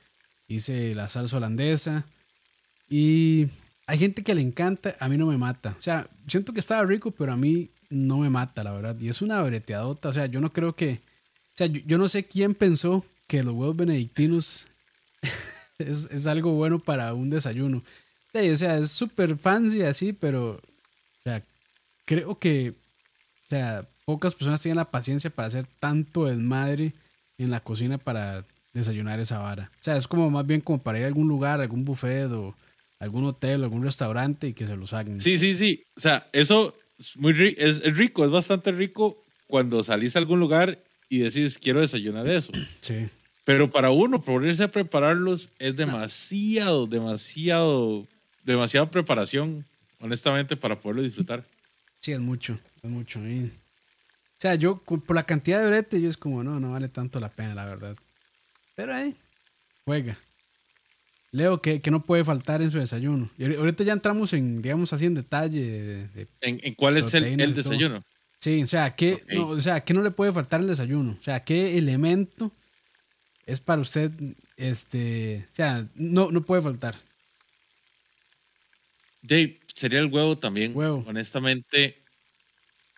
hice 0.48 0.96
la 0.96 1.08
salsa 1.08 1.38
holandesa. 1.38 2.06
Y 2.90 3.48
hay 3.86 4.00
gente 4.00 4.24
que 4.24 4.34
le 4.34 4.42
encanta, 4.42 4.96
a 5.00 5.08
mí 5.08 5.18
no 5.18 5.28
me 5.28 5.38
mata. 5.38 5.76
O 5.78 5.82
sea, 5.82 6.08
siento 6.28 6.52
que 6.52 6.60
estaba 6.60 6.84
rico, 6.84 7.12
pero 7.12 7.32
a 7.34 7.38
mí 7.38 7.70
no 7.90 8.18
me 8.18 8.30
mata, 8.30 8.64
la 8.64 8.72
verdad. 8.72 9.00
Y 9.00 9.10
es 9.10 9.22
una 9.22 9.42
breteadota. 9.44 10.10
O 10.10 10.14
sea, 10.14 10.26
yo 10.26 10.42
no 10.42 10.52
creo 10.52 10.76
que. 10.76 11.02
Sea, 11.62 11.68
yo, 11.68 11.98
no 12.00 12.08
sé 12.08 12.26
quién 12.26 12.56
pensó 12.56 13.06
que 13.28 13.44
los 13.44 13.54
huevos 13.54 13.78
benedictinos 13.78 14.68
es, 15.78 16.10
es, 16.12 16.26
algo 16.26 16.54
bueno 16.54 16.80
para 16.80 17.14
un 17.14 17.30
desayuno. 17.30 17.84
o 18.34 18.58
sea, 18.58 18.78
es 18.78 18.90
súper 18.90 19.38
fancy 19.38 19.84
así, 19.84 20.12
pero. 20.12 20.54
O 20.54 21.24
sea, 21.24 21.44
creo 22.06 22.40
que. 22.40 22.72
O 23.46 23.50
sea, 23.50 23.88
pocas 24.06 24.34
personas 24.34 24.60
tienen 24.62 24.78
la 24.78 24.90
paciencia 24.90 25.30
para 25.30 25.50
hacer 25.50 25.68
tanto 25.80 26.26
desmadre 26.26 26.94
en 27.38 27.52
la 27.52 27.60
cocina 27.60 28.00
para 28.00 28.44
desayunar 28.74 29.20
esa 29.20 29.38
vara. 29.38 29.70
O 29.80 29.84
sea, 29.84 29.98
es 29.98 30.08
como 30.08 30.32
más 30.32 30.48
bien 30.48 30.62
como 30.62 30.82
para 30.82 30.98
ir 30.98 31.04
a 31.04 31.08
algún 31.08 31.28
lugar, 31.28 31.62
algún 31.62 31.86
buffet 31.86 32.32
o 32.32 32.56
algún 33.00 33.26
hotel 33.26 33.64
algún 33.64 33.84
restaurante 33.84 34.48
y 34.48 34.54
que 34.54 34.66
se 34.66 34.76
los 34.76 34.94
hagan. 34.94 35.22
Sí, 35.22 35.38
sí, 35.38 35.54
sí. 35.54 35.84
O 35.96 36.00
sea, 36.00 36.28
eso 36.34 36.76
es 36.98 37.18
muy 37.18 37.56
es, 37.58 37.84
rico, 37.96 38.26
es 38.26 38.32
bastante 38.32 38.72
rico 38.72 39.22
cuando 39.46 39.84
salís 39.84 40.16
a 40.16 40.20
algún 40.20 40.40
lugar 40.40 40.80
y 41.12 41.20
decís, 41.20 41.60
quiero 41.60 41.82
desayunar 41.82 42.26
de 42.26 42.38
eso. 42.38 42.52
Sí. 42.82 43.06
Pero 43.44 43.70
para 43.70 43.90
uno 43.90 44.22
ponerse 44.22 44.64
a 44.64 44.72
prepararlos 44.72 45.50
es 45.60 45.76
demasiado, 45.76 46.88
demasiado, 46.88 48.08
demasiada 48.44 48.90
preparación, 48.90 49.66
honestamente, 50.00 50.56
para 50.56 50.78
poderlo 50.78 51.02
disfrutar. 51.02 51.44
Sí, 52.00 52.12
es 52.12 52.20
mucho, 52.20 52.58
es 52.82 52.90
mucho. 52.90 53.20
O 53.20 53.50
sea, 54.38 54.56
yo 54.56 54.78
por 54.78 55.16
la 55.16 55.24
cantidad 55.24 55.60
de 55.60 55.68
brete, 55.68 56.00
yo 56.00 56.10
es 56.10 56.18
como, 56.18 56.44
no, 56.44 56.60
no 56.60 56.72
vale 56.72 56.88
tanto 56.88 57.20
la 57.20 57.30
pena, 57.30 57.56
la 57.56 57.66
verdad. 57.66 57.98
Pero 58.76 58.94
ahí, 58.94 59.16
juega. 59.86 60.18
Leo, 61.32 61.62
que, 61.62 61.82
no 61.90 62.04
puede 62.04 62.24
faltar 62.24 62.62
en 62.62 62.72
su 62.72 62.78
desayuno. 62.78 63.30
Y 63.38 63.46
ahorita 63.56 63.84
ya 63.84 63.94
entramos 63.94 64.34
en, 64.34 64.62
digamos 64.62 64.94
así, 64.94 65.08
en 65.08 65.16
detalle. 65.16 66.08
¿En, 66.42 66.76
cuál 66.76 66.98
es 66.98 67.14
el, 67.16 67.54
desayuno? 67.54 68.04
Sí, 68.42 68.64
o 68.64 68.66
sea, 68.66 68.96
¿qué, 68.96 69.24
no, 69.30 69.50
o 69.50 69.62
sea, 69.62 69.82
¿qué 69.82 69.94
no 69.94 70.02
le 70.02 70.10
puede 70.10 70.34
faltar 70.34 70.62
el 70.62 70.68
desayuno? 70.68 71.16
O 71.20 71.24
sea, 71.24 71.44
¿qué 71.44 71.78
elemento 71.78 72.52
es 73.46 73.60
para 73.60 73.84
usted, 73.84 74.12
este, 74.58 75.46
o 75.52 75.56
sea, 75.56 75.88
no, 75.94 76.32
no 76.32 76.42
puede 76.42 76.64
faltar? 76.64 76.96
Dave, 79.22 79.60
sería 79.76 80.00
el 80.00 80.08
huevo 80.08 80.40
también. 80.40 80.76
Huevo. 80.76 81.04
Honestamente, 81.08 82.00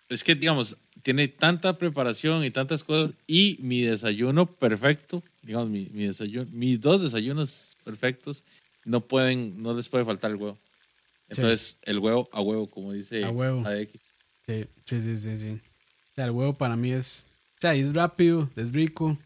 es 0.08 0.24
que, 0.24 0.34
digamos, 0.34 0.78
tiene 1.02 1.28
tanta 1.28 1.76
preparación 1.76 2.42
y 2.42 2.50
tantas 2.50 2.82
cosas. 2.82 3.14
Y 3.26 3.58
mi 3.60 3.82
desayuno 3.82 4.46
perfecto, 4.46 5.22
digamos, 5.42 5.68
mi, 5.68 5.90
mi 5.92 6.06
desayuno, 6.06 6.48
mis 6.52 6.80
dos 6.80 7.02
desayunos 7.02 7.76
perfectos, 7.84 8.44
no 8.86 9.02
pueden, 9.02 9.62
no 9.62 9.74
les 9.74 9.90
puede 9.90 10.06
faltar 10.06 10.30
el 10.30 10.38
huevo. 10.38 10.58
Entonces, 11.28 11.76
el 11.82 11.98
huevo 11.98 12.30
a 12.32 12.40
huevo, 12.40 12.66
como 12.66 12.92
dice 12.92 13.24
A 13.24 13.30
huevo. 13.30 13.66
ADX. 13.66 14.13
Sí, 14.46 14.66
sí, 14.84 15.00
sí, 15.16 15.36
sí. 15.36 15.60
O 16.10 16.14
sea, 16.14 16.26
el 16.26 16.30
huevo 16.30 16.54
para 16.54 16.76
mí 16.76 16.92
es, 16.92 17.28
o 17.56 17.60
sea, 17.60 17.74
es 17.74 17.92
rápido, 17.94 18.50
es 18.56 18.72
rico, 18.72 19.18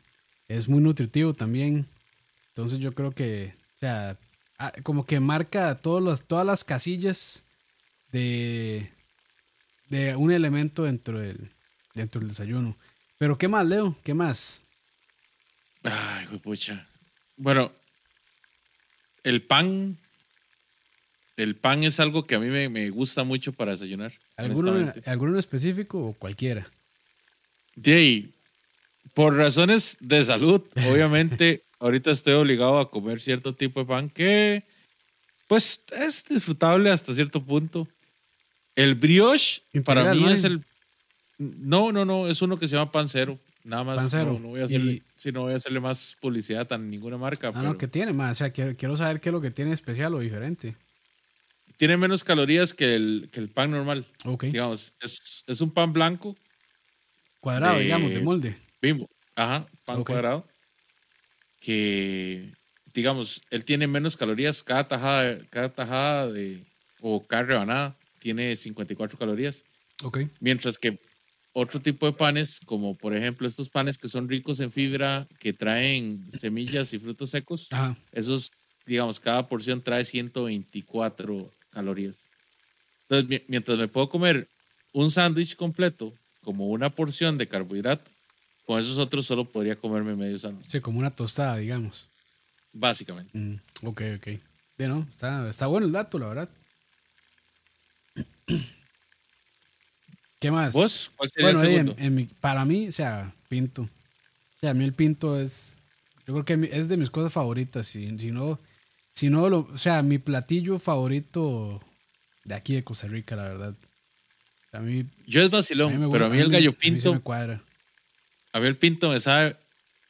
es 0.48 0.68
muy 0.68 0.81
nutritivo 0.81 1.35
también. 1.35 1.87
Entonces 2.48 2.78
yo 2.78 2.94
creo 2.94 3.11
que, 3.12 3.54
o 3.76 3.78
sea, 3.78 4.18
como 4.83 5.04
que 5.07 5.20
marca 5.20 5.74
todos 5.76 6.02
los, 6.02 6.26
todas 6.26 6.46
las 6.46 6.64
casillas 6.64 7.44
de, 8.11 8.90
de 9.88 10.16
un 10.16 10.33
elemento 10.33 10.85
dentro 10.85 11.18
del, 11.18 11.50
dentro 11.94 12.20
del 12.20 12.28
desayuno. 12.28 12.76
Pero 13.18 13.37
¿qué 13.37 13.48
más, 13.48 13.66
Leo? 13.66 13.96
¿Qué 14.02 14.14
más? 14.14 14.64
Ay, 15.83 16.26
pucha. 16.38 16.88
Bueno, 17.37 17.72
el 19.24 19.42
pan. 19.42 19.96
El 21.38 21.55
pan 21.55 21.85
es 21.85 22.01
algo 22.01 22.24
que 22.24 22.35
a 22.35 22.40
mí 22.40 22.48
me, 22.48 22.68
me 22.68 22.90
gusta 22.90 23.22
mucho 23.22 23.53
para 23.53 23.70
desayunar. 23.70 24.12
¿Alguno, 24.37 24.72
honestamente. 24.72 25.09
¿Alguno 25.09 25.33
en 25.35 25.38
específico 25.38 26.09
o 26.09 26.12
cualquiera? 26.12 26.68
Ahí, 27.87 28.35
por 29.14 29.37
razones 29.37 29.98
de 30.01 30.24
salud, 30.24 30.62
obviamente, 30.90 31.62
ahorita 31.79 32.11
estoy 32.11 32.35
obligado 32.35 32.81
a 32.81 32.90
comer 32.90 33.20
cierto 33.20 33.55
tipo 33.55 33.79
de 33.79 33.87
pan 33.87 34.11
que, 34.11 34.64
pues, 35.46 35.81
es 35.92 36.24
disfrutable 36.24 36.90
hasta 36.90 37.14
cierto 37.14 37.40
punto. 37.40 37.87
El 38.74 38.96
brioche, 38.96 39.62
para 39.85 40.12
mí 40.12 40.22
¿no? 40.22 40.31
es 40.31 40.42
el. 40.42 40.64
No, 41.38 41.92
no, 41.92 42.05
no, 42.05 42.27
es 42.27 42.42
uno 42.42 42.59
que 42.59 42.66
se 42.66 42.74
llama 42.74 42.90
Pancero. 42.90 43.38
Nada 43.62 43.85
más. 43.85 43.96
Pancero. 43.96 44.33
No, 44.33 44.38
no 44.40 44.48
voy 44.48 44.62
a 44.62 44.64
hacerle, 44.64 44.94
Y- 44.94 45.03
sí, 45.14 45.31
no 45.31 45.42
voy 45.42 45.53
a 45.53 45.57
hacerle 45.57 45.79
más 45.79 46.16
publicidad 46.20 46.72
a 46.72 46.79
ninguna 46.79 47.16
marca. 47.16 47.48
Ah, 47.48 47.53
pero 47.55 47.64
no, 47.64 47.79
¿qué 47.79 47.87
tiene 47.87 48.12
más? 48.12 48.33
O 48.33 48.35
sea, 48.35 48.51
quiero, 48.51 48.74
quiero 48.77 48.96
saber 48.96 49.20
qué 49.20 49.29
es 49.29 49.33
lo 49.33 49.40
que 49.40 49.53
tiene 49.53 49.70
especial 49.70 50.14
o 50.14 50.18
diferente. 50.18 50.74
Tiene 51.78 51.96
menos 51.96 52.24
calorías 52.24 52.74
que 52.74 52.94
el, 52.94 53.30
que 53.32 53.40
el 53.40 53.48
pan 53.48 53.70
normal. 53.70 54.04
Ok. 54.26 54.44
Digamos, 54.44 54.94
es, 55.00 55.42
es 55.46 55.60
un 55.62 55.70
pan 55.72 55.92
blanco, 55.94 56.36
Cuadrado, 57.40 57.78
de- 57.78 57.84
digamos, 57.84 58.10
de 58.10 58.20
molde. 58.20 58.56
bimbo. 58.82 59.08
Ajá, 59.36 59.66
pan 59.86 60.02
cuadrado. 60.04 60.46
Que, 61.60 62.52
digamos, 62.94 63.40
él 63.50 63.64
tiene 63.64 63.86
menos 63.86 64.16
calorías. 64.16 64.62
Cada 64.62 64.86
tajada, 64.88 65.38
cada 65.50 65.68
tajada 65.72 66.32
de, 66.32 66.64
o 67.00 67.24
cada 67.26 67.42
rebanada 67.44 67.96
tiene 68.18 68.54
54 68.56 69.18
calorías. 69.18 69.62
Ok. 70.02 70.20
Mientras 70.40 70.78
que 70.78 70.98
otro 71.52 71.80
tipo 71.80 72.06
de 72.06 72.12
panes, 72.12 72.60
como 72.64 72.96
por 72.96 73.14
ejemplo 73.16 73.46
estos 73.46 73.68
panes 73.70 73.98
que 73.98 74.08
son 74.08 74.28
ricos 74.28 74.60
en 74.60 74.70
fibra, 74.70 75.26
que 75.40 75.52
traen 75.52 76.28
semillas 76.30 76.92
y 76.92 76.98
frutos 76.98 77.30
secos, 77.30 77.68
Ajá. 77.70 77.96
esos, 78.12 78.50
digamos, 78.86 79.18
cada 79.20 79.46
porción 79.48 79.82
trae 79.82 80.04
124 80.04 81.50
calorías. 81.70 82.28
Entonces, 83.02 83.28
mi- 83.28 83.42
mientras 83.48 83.78
me 83.78 83.88
puedo 83.88 84.09
comer 84.09 84.48
un 84.92 85.11
sándwich 85.11 85.57
completo, 85.57 86.12
como 86.42 86.68
una 86.68 86.90
porción 86.90 87.37
de 87.38 87.48
carbohidrato, 87.48 88.11
con 88.64 88.78
esos 88.81 88.98
otros 88.98 89.26
solo 89.26 89.44
podría 89.50 89.76
comerme 89.76 90.14
medio 90.14 90.38
sándwich, 90.38 90.70
Sí, 90.70 90.81
como 90.81 90.98
una 90.98 91.11
tostada, 91.14 91.57
digamos. 91.57 92.09
básicamente. 92.72 93.37
Mm, 93.37 93.57
ok, 93.87 94.02
ok. 94.18 94.28
De 94.76 94.88
no, 94.88 95.07
está, 95.11 95.48
está 95.48 95.66
bueno 95.66 95.87
el 95.87 95.92
dato, 95.92 96.18
la 96.18 96.28
verdad. 96.28 96.48
¿Qué 100.40 100.50
más? 100.50 100.72
¿Vos? 100.74 101.11
¿Cuál 101.16 101.28
sería 101.31 101.46
Bueno, 101.52 101.61
el 101.61 101.66
ahí 101.66 101.74
en- 101.76 101.87
segundo? 101.87 102.02
en 102.04 102.14
mi- 102.14 102.24
para 102.40 102.64
mí, 102.64 102.88
o 102.88 102.92
sea, 102.92 103.35
pinto. 103.48 103.83
O 103.83 104.59
sea, 104.61 104.70
a 104.70 104.74
mí 104.74 104.85
el 104.85 104.94
pinto 104.94 105.38
es, 105.40 105.76
yo 106.26 106.35
creo 106.35 106.44
que 106.44 106.70
es 106.76 106.88
de 106.88 106.96
mis 106.96 107.11
cosas 107.11 107.33
favoritas. 107.33 107.87
Si, 107.87 108.16
si 108.18 108.31
no, 108.31 108.59
si 109.18 109.31
no 109.31 109.48
lo, 109.50 109.68
o 109.72 109.78
sea, 109.78 110.00
mi 110.02 110.18
platillo 110.18 110.78
favorito 110.78 111.83
de 112.44 112.54
aquí 112.54 112.74
de 112.76 112.85
Costa 112.85 113.09
Rica, 113.09 113.35
la 113.35 113.42
verdad. 113.42 113.74
A 114.70 114.78
mí, 114.78 115.07
Yo 115.26 115.42
es 115.42 115.50
vacilón, 115.50 116.09
pero 116.12 116.26
a 116.26 116.28
mí 116.28 116.38
el 116.38 116.50
gallo 116.50 116.70
a 116.70 116.72
mí 116.72 116.78
pinto, 116.78 117.14
me 117.14 117.18
cuadra. 117.20 117.61
a 118.52 118.61
mí 118.61 118.68
el 118.68 118.76
pinto 118.76 119.11
me 119.11 119.18
sabe 119.18 119.57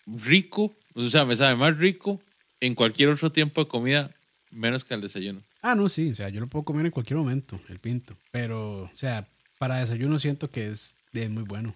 rico, 0.04 0.76
o 0.94 1.08
sea, 1.08 1.24
me 1.24 1.36
sabe 1.36 1.56
más 1.56 1.74
rico 1.78 2.20
en 2.60 2.74
cualquier 2.74 3.08
otro 3.08 3.32
tiempo 3.32 3.64
de 3.64 3.68
comida, 3.68 4.10
menos 4.50 4.84
que 4.84 4.92
al 4.92 5.00
desayuno. 5.00 5.40
Ah, 5.62 5.74
no, 5.74 5.88
sí, 5.88 6.10
o 6.10 6.14
sea, 6.14 6.28
yo 6.28 6.40
lo 6.40 6.46
puedo 6.46 6.66
comer 6.66 6.84
en 6.84 6.92
cualquier 6.92 7.16
momento, 7.16 7.58
el 7.70 7.78
pinto. 7.78 8.14
Pero, 8.30 8.82
o 8.82 8.90
sea, 8.92 9.26
para 9.58 9.78
desayuno 9.80 10.18
siento 10.18 10.50
que 10.50 10.68
es, 10.68 10.98
es 11.14 11.30
muy 11.30 11.44
bueno. 11.44 11.74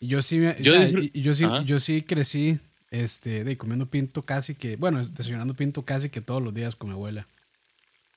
Y 0.00 0.06
yo 0.06 0.22
sí, 0.22 0.40
o 0.46 0.56
Yo 0.60 0.72
sea, 0.72 0.86
sí, 0.86 1.64
yo 1.66 1.78
sí 1.78 2.00
crecí 2.00 2.58
este, 2.90 3.44
de 3.44 3.56
comiendo 3.56 3.86
pinto 3.86 4.22
casi 4.22 4.54
que, 4.54 4.76
bueno, 4.76 5.02
desayunando 5.04 5.54
pinto 5.54 5.84
casi 5.84 6.08
que 6.10 6.20
todos 6.20 6.42
los 6.42 6.54
días 6.54 6.76
con 6.76 6.88
mi 6.88 6.94
abuela. 6.94 7.26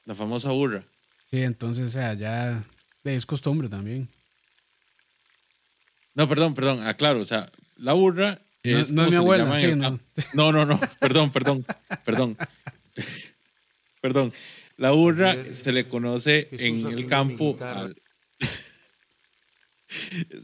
La 0.06 0.16
famosa 0.16 0.52
burra. 0.52 0.84
Sí, 1.30 1.42
entonces, 1.44 1.86
o 1.86 1.90
sea, 1.90 2.14
ya 2.16 2.64
de- 3.04 3.16
es 3.16 3.26
costumbre 3.26 3.70
también. 3.70 4.10
No, 6.16 6.28
perdón, 6.28 6.54
perdón, 6.54 6.86
aclaro, 6.86 7.20
o 7.22 7.26
sea, 7.26 7.50
la 7.78 7.94
burra 7.94 8.42
No, 8.64 8.78
es 8.80 8.92
no 8.92 9.04
como 9.04 9.08
es 9.08 9.12
mi 9.14 9.18
abuela, 9.18 9.56
sí, 9.58 9.66
el 9.66 9.78
no. 9.80 10.00
No, 10.34 10.52
no, 10.52 10.66
no, 10.66 10.80
perdón, 11.00 11.32
perdón, 11.32 11.66
perdón. 12.06 12.38
Perdón. 14.02 14.32
La 14.78 14.92
burra 14.92 15.36
se 15.52 15.74
le 15.74 15.90
conoce 15.90 16.48
Jesús 16.52 16.62
en 16.62 16.88
el 17.00 17.06
campo. 17.06 17.58
al- 17.60 17.98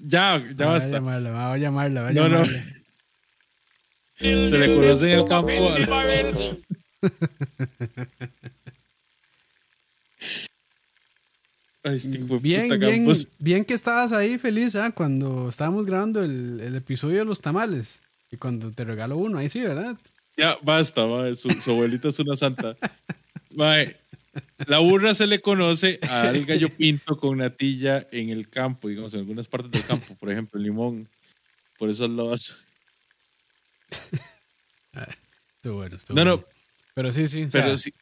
ya, 0.04 0.38
ya 0.40 0.44
voy 0.54 0.64
a 0.64 0.66
basta. 0.66 0.92
llamarla, 0.92 1.32
voy 1.32 1.40
a 1.40 1.58
llamarla, 1.58 2.02
voy 2.04 2.12
a 2.12 2.14
No, 2.14 2.30
no. 2.30 2.44
Se 4.15 4.58
le 4.58 4.75
conoce 4.75 5.12
en 5.12 5.19
el 5.19 5.25
campo. 5.25 5.51
Ay, 11.84 11.95
este 11.97 12.08
Bien, 12.39 12.63
puta 12.63 12.75
bien, 12.78 13.08
bien 13.38 13.65
que 13.65 13.73
estabas 13.75 14.12
ahí 14.12 14.38
feliz, 14.39 14.75
¿ah? 14.75 14.91
Cuando 14.91 15.49
estábamos 15.49 15.86
grabando 15.86 16.23
el, 16.23 16.60
el 16.60 16.75
episodio 16.75 17.19
de 17.19 17.25
los 17.25 17.41
tamales. 17.41 18.01
Y 18.32 18.38
cuando 18.38 18.71
te 18.71 18.84
regalo 18.84 19.17
uno, 19.17 19.38
ahí 19.38 19.49
sí, 19.49 19.62
¿verdad? 19.62 19.95
Ya, 20.36 20.58
basta, 20.63 21.01
Su, 21.36 21.51
su 21.51 21.71
abuelita 21.71 22.08
es 22.08 22.19
una 22.19 22.36
santa. 22.36 22.75
Mae, 23.51 23.95
la 24.67 24.80
burra 24.80 25.13
se 25.13 25.28
le 25.28 25.39
conoce 25.39 25.99
al 26.10 26.43
gallo 26.45 26.69
pinto 26.69 27.17
con 27.17 27.38
natilla 27.38 28.08
en 28.12 28.30
el 28.30 28.49
campo, 28.49 28.89
digamos, 28.89 29.13
en 29.13 29.21
algunas 29.21 29.47
partes 29.47 29.71
del 29.71 29.86
campo, 29.86 30.15
por 30.15 30.32
ejemplo, 30.32 30.60
en 30.60 30.65
Limón. 30.65 31.10
Por 31.78 31.89
eso 31.89 32.08
lo 32.08 32.34
hace. 32.34 32.54
Estuvo 35.56 35.76
bueno, 35.78 35.95
estuvo 35.98 36.15
No, 36.17 36.24
bueno. 36.24 36.38
no, 36.38 36.45
Pero 36.93 37.12
sí, 37.12 37.28
sí. 37.28 37.43
o 37.43 37.50
pero 37.52 37.67
sea, 37.69 37.78
si, 37.78 37.93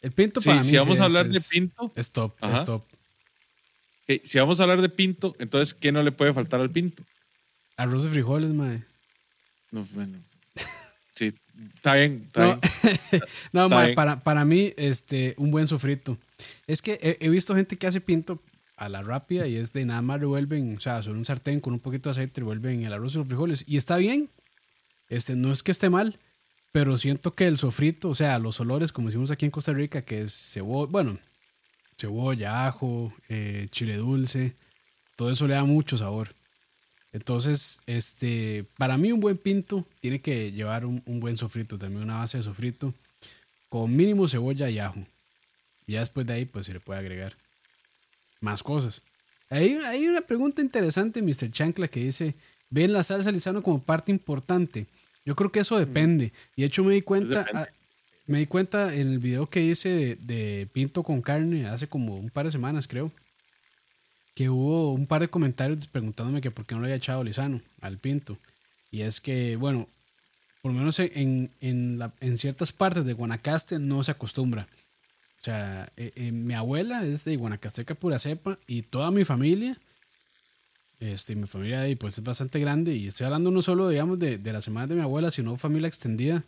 el 0.00 0.12
pinto 0.12 0.40
sí, 0.40 0.48
para 0.48 0.60
mí 0.62 0.64
si 0.68 0.76
vamos 0.76 0.96
sí 0.98 1.02
a 1.02 1.06
es- 1.06 1.10
hablar 1.16 1.28
de 1.28 1.40
pinto, 1.40 1.92
Es 1.96 2.12
top, 2.12 2.34
Ajá. 2.40 2.54
es 2.54 2.64
top. 2.64 2.84
eh, 4.08 4.20
si 4.24 4.38
vamos 4.38 4.60
a 4.60 4.64
hablar 4.64 4.80
de 4.82 4.88
pinto, 4.88 5.34
entonces, 5.38 5.74
¿qué 5.74 5.92
no 5.92 6.02
le 6.02 6.12
puede 6.12 6.32
faltar 6.32 6.60
al 6.60 6.70
pinto? 6.70 7.02
Arroz 7.76 8.04
y 8.04 8.08
frijoles, 8.08 8.50
mae. 8.50 8.84
No, 9.70 9.86
bueno. 9.92 10.18
Sí, 11.14 11.30
está 11.74 11.96
bien, 11.96 12.24
está 12.26 12.40
No, 12.40 12.58
bien. 12.58 13.22
no, 13.52 13.64
Está 13.66 13.82
bien. 13.84 13.94
para, 13.94 14.20
para 14.20 14.44
mí, 14.46 14.72
este, 14.78 15.34
un 15.36 15.50
buen 15.50 15.68
sofrito. 15.68 16.16
Es 16.66 16.80
que 16.80 16.98
he, 17.02 17.18
he 17.20 17.28
visto 17.28 17.54
gente 17.54 17.76
que 17.76 17.86
hace 17.86 18.00
pinto 18.00 18.42
a 18.76 18.88
la 18.88 19.02
rápida 19.02 19.46
y 19.46 19.56
es 19.56 19.74
de 19.74 19.84
nada 19.84 20.00
más 20.00 20.20
revuelven, 20.20 20.74
o 20.78 20.80
sea, 20.80 21.02
sobre 21.02 21.18
un 21.18 21.26
sartén 21.26 21.60
con 21.60 21.74
un 21.74 21.80
poquito 21.80 22.08
de 22.08 22.12
aceite 22.12 22.40
revuelven 22.40 22.84
el 22.84 22.92
arroz 22.94 23.14
y 23.14 23.18
los 23.18 23.26
frijoles. 23.26 23.62
Y 23.66 23.76
está 23.76 23.98
bien. 23.98 24.30
Este, 25.12 25.36
no 25.36 25.52
es 25.52 25.62
que 25.62 25.72
esté 25.72 25.90
mal, 25.90 26.18
pero 26.72 26.96
siento 26.96 27.34
que 27.34 27.46
el 27.46 27.58
sofrito, 27.58 28.08
o 28.08 28.14
sea, 28.14 28.38
los 28.38 28.58
olores, 28.60 28.92
como 28.92 29.08
decimos 29.08 29.30
aquí 29.30 29.44
en 29.44 29.50
Costa 29.50 29.74
Rica, 29.74 30.00
que 30.00 30.22
es 30.22 30.32
cebolla, 30.32 30.90
bueno, 30.90 31.18
cebolla, 31.98 32.66
ajo, 32.66 33.12
eh, 33.28 33.68
chile 33.70 33.98
dulce, 33.98 34.56
todo 35.16 35.30
eso 35.30 35.46
le 35.46 35.52
da 35.52 35.64
mucho 35.64 35.98
sabor. 35.98 36.34
Entonces, 37.12 37.82
este, 37.84 38.64
para 38.78 38.96
mí 38.96 39.12
un 39.12 39.20
buen 39.20 39.36
pinto 39.36 39.86
tiene 40.00 40.22
que 40.22 40.50
llevar 40.50 40.86
un, 40.86 41.02
buen 41.04 41.36
sofrito, 41.36 41.76
también 41.76 42.04
una 42.04 42.20
base 42.20 42.38
de 42.38 42.44
sofrito, 42.44 42.94
con 43.68 43.94
mínimo 43.94 44.26
cebolla 44.28 44.70
y 44.70 44.78
ajo. 44.78 45.04
Y 45.86 45.92
ya 45.92 46.00
después 46.00 46.26
de 46.26 46.32
ahí, 46.32 46.44
pues 46.46 46.64
se 46.64 46.72
le 46.72 46.80
puede 46.80 47.00
agregar 47.00 47.36
más 48.40 48.62
cosas. 48.62 49.02
Hay, 49.50 49.74
hay 49.74 50.08
una 50.08 50.22
pregunta 50.22 50.62
interesante, 50.62 51.20
Mr. 51.20 51.50
Chancla, 51.50 51.88
que 51.88 52.00
dice, 52.00 52.34
¿ven 52.70 52.94
la 52.94 53.04
salsa 53.04 53.30
lisano 53.30 53.62
como 53.62 53.82
parte 53.82 54.10
importante? 54.10 54.86
Yo 55.24 55.36
creo 55.36 55.52
que 55.52 55.60
eso 55.60 55.78
depende. 55.78 56.32
Y 56.56 56.62
de 56.62 56.66
hecho 56.68 56.82
me 56.84 56.94
di 56.94 57.02
cuenta, 57.02 57.46
ah, 57.54 57.66
me 58.26 58.38
di 58.38 58.46
cuenta 58.46 58.94
en 58.94 59.08
el 59.08 59.18
video 59.18 59.48
que 59.48 59.62
hice 59.62 59.88
de, 59.88 60.16
de 60.16 60.66
pinto 60.72 61.02
con 61.02 61.22
carne 61.22 61.66
hace 61.66 61.86
como 61.88 62.16
un 62.16 62.30
par 62.30 62.44
de 62.46 62.50
semanas, 62.52 62.86
creo, 62.88 63.12
que 64.34 64.48
hubo 64.48 64.92
un 64.92 65.06
par 65.06 65.20
de 65.20 65.28
comentarios 65.28 65.86
preguntándome 65.86 66.40
que 66.40 66.50
por 66.50 66.64
qué 66.64 66.74
no 66.74 66.80
le 66.80 66.86
había 66.86 66.96
echado 66.96 67.22
lisano 67.22 67.60
al 67.80 67.98
pinto. 67.98 68.38
Y 68.90 69.02
es 69.02 69.20
que, 69.20 69.56
bueno, 69.56 69.88
por 70.62 70.72
lo 70.72 70.78
menos 70.78 70.98
en, 70.98 71.50
en, 71.60 71.98
la- 71.98 72.12
en 72.20 72.38
ciertas 72.38 72.72
partes 72.72 73.04
de 73.04 73.12
Guanacaste 73.12 73.78
no 73.78 74.02
se 74.02 74.10
acostumbra. 74.12 74.66
O 74.70 75.40
O 75.40 75.44
sea, 75.44 75.90
eh, 75.96 76.12
eh, 76.14 76.32
mi 76.32 76.54
abuela 76.54 77.04
es 77.04 77.24
de 77.24 77.36
Guanacasteca 77.36 77.94
pura 77.94 78.18
cepa 78.18 78.58
y 78.66 78.82
toda 78.82 79.10
mi 79.10 79.24
familia, 79.24 79.76
este, 81.02 81.34
mi 81.34 81.46
familia 81.46 81.80
ahí 81.80 81.96
pues 81.96 82.16
es 82.16 82.24
bastante 82.24 82.60
grande 82.60 82.94
y 82.94 83.08
estoy 83.08 83.26
hablando 83.26 83.50
no 83.50 83.60
solo, 83.60 83.88
digamos, 83.88 84.18
de, 84.18 84.38
de 84.38 84.52
la 84.52 84.62
semana 84.62 84.86
de 84.86 84.94
mi 84.94 85.00
abuela, 85.00 85.30
sino 85.30 85.56
familia 85.56 85.88
extendida, 85.88 86.44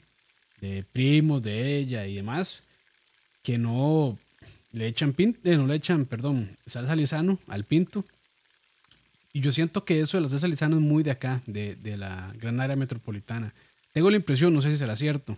de 0.60 0.84
primos 0.92 1.42
de 1.42 1.76
ella 1.76 2.06
y 2.06 2.14
demás, 2.14 2.62
que 3.42 3.58
no 3.58 4.16
le 4.72 4.86
echan 4.86 5.12
pinto, 5.12 5.40
eh, 5.44 5.56
no 5.56 5.66
le 5.66 5.74
echan, 5.74 6.04
perdón, 6.04 6.50
salsa 6.66 6.94
lisano 6.94 7.38
al 7.48 7.64
pinto. 7.64 8.04
Y 9.32 9.40
yo 9.40 9.50
siento 9.50 9.84
que 9.84 10.00
eso 10.00 10.16
de 10.16 10.22
la 10.22 10.28
salsa 10.28 10.46
lisano 10.46 10.76
es 10.76 10.82
muy 10.82 11.02
de 11.02 11.10
acá, 11.10 11.42
de, 11.46 11.74
de 11.74 11.96
la 11.96 12.32
gran 12.40 12.60
área 12.60 12.76
metropolitana. 12.76 13.52
Tengo 13.92 14.08
la 14.08 14.16
impresión, 14.16 14.54
no 14.54 14.60
sé 14.60 14.70
si 14.70 14.76
será 14.76 14.94
cierto, 14.94 15.36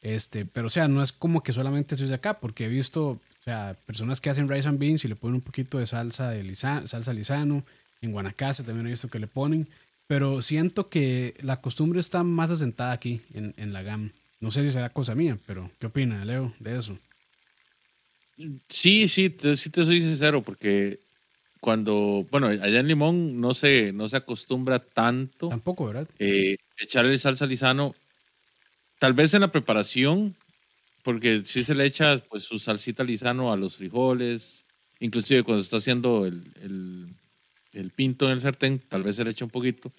este, 0.00 0.46
pero 0.46 0.68
o 0.68 0.70
sea, 0.70 0.88
no 0.88 1.02
es 1.02 1.12
como 1.12 1.42
que 1.42 1.52
solamente 1.52 1.94
es 1.94 2.08
de 2.08 2.14
acá, 2.14 2.40
porque 2.40 2.64
he 2.64 2.68
visto, 2.68 3.08
o 3.08 3.44
sea, 3.44 3.76
personas 3.84 4.20
que 4.20 4.30
hacen 4.30 4.48
rice 4.48 4.68
and 4.68 4.78
beans 4.78 5.04
y 5.04 5.08
le 5.08 5.16
ponen 5.16 5.36
un 5.36 5.40
poquito 5.42 5.78
de 5.78 5.86
salsa 5.86 6.30
de 6.30 6.42
lisa, 6.42 6.86
salsa 6.86 7.12
lisano. 7.12 7.62
En 8.02 8.12
Guanacaste 8.12 8.64
también 8.64 8.86
he 8.86 8.90
visto 8.90 9.08
que 9.08 9.18
le 9.18 9.26
ponen. 9.26 9.68
Pero 10.06 10.42
siento 10.42 10.88
que 10.88 11.34
la 11.40 11.60
costumbre 11.60 12.00
está 12.00 12.22
más 12.24 12.50
asentada 12.50 12.92
aquí, 12.92 13.20
en, 13.32 13.54
en 13.56 13.72
la 13.72 13.82
GAM. 13.82 14.12
No 14.40 14.50
sé 14.50 14.64
si 14.64 14.72
será 14.72 14.88
cosa 14.90 15.14
mía, 15.14 15.38
pero 15.46 15.70
¿qué 15.78 15.86
opina, 15.86 16.24
Leo, 16.24 16.52
de 16.58 16.78
eso? 16.78 16.98
Sí, 18.68 19.06
sí, 19.08 19.28
te, 19.30 19.56
sí 19.56 19.68
te 19.70 19.84
soy 19.84 20.00
sincero, 20.00 20.42
porque 20.42 20.98
cuando, 21.60 22.26
bueno, 22.30 22.46
allá 22.48 22.80
en 22.80 22.88
Limón 22.88 23.40
no 23.40 23.52
se, 23.52 23.92
no 23.92 24.08
se 24.08 24.16
acostumbra 24.16 24.78
tanto 24.78 25.48
Tampoco, 25.48 25.86
¿verdad? 25.86 26.08
eh, 26.18 26.56
echarle 26.78 27.18
salsa 27.18 27.44
lisano, 27.44 27.94
tal 28.98 29.12
vez 29.12 29.34
en 29.34 29.42
la 29.42 29.52
preparación, 29.52 30.34
porque 31.02 31.42
sí 31.44 31.64
se 31.64 31.74
le 31.74 31.84
echa 31.84 32.18
pues 32.30 32.44
su 32.44 32.58
salsita 32.58 33.04
lisano 33.04 33.52
a 33.52 33.56
los 33.56 33.76
frijoles, 33.76 34.64
inclusive 35.00 35.42
cuando 35.42 35.62
se 35.62 35.66
está 35.66 35.76
haciendo 35.76 36.24
el, 36.24 36.42
el, 36.62 37.08
el 37.72 37.90
pinto 37.90 38.26
en 38.26 38.32
el 38.32 38.40
sartén, 38.40 38.78
tal 38.78 39.02
vez 39.02 39.16
se 39.16 39.24
le 39.24 39.30
echa 39.30 39.44
un 39.44 39.50
poquito, 39.50 39.90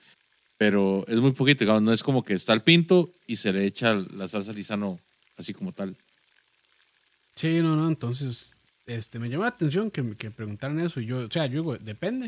pero 0.57 1.05
es 1.07 1.17
muy 1.17 1.31
poquito, 1.31 1.79
no 1.81 1.91
es 1.93 2.03
como 2.03 2.23
que 2.23 2.33
está 2.33 2.53
el 2.53 2.61
pinto 2.61 3.11
y 3.27 3.35
se 3.37 3.51
le 3.53 3.65
echa 3.65 3.93
la 3.93 4.27
salsa 4.27 4.53
lisano 4.53 4.99
así 5.37 5.53
como 5.53 5.71
tal. 5.71 5.95
Sí, 7.33 7.59
no, 7.61 7.75
no, 7.75 7.87
entonces, 7.87 8.59
este, 8.85 9.17
me 9.19 9.29
llamó 9.29 9.43
la 9.43 9.49
atención 9.49 9.89
que, 9.89 10.03
me- 10.03 10.15
preguntaran 10.15 10.79
eso 10.79 10.99
y 10.99 11.05
yo, 11.05 11.25
o 11.25 11.31
sea, 11.31 11.45
yo 11.45 11.61
digo, 11.61 11.77
depende. 11.77 12.27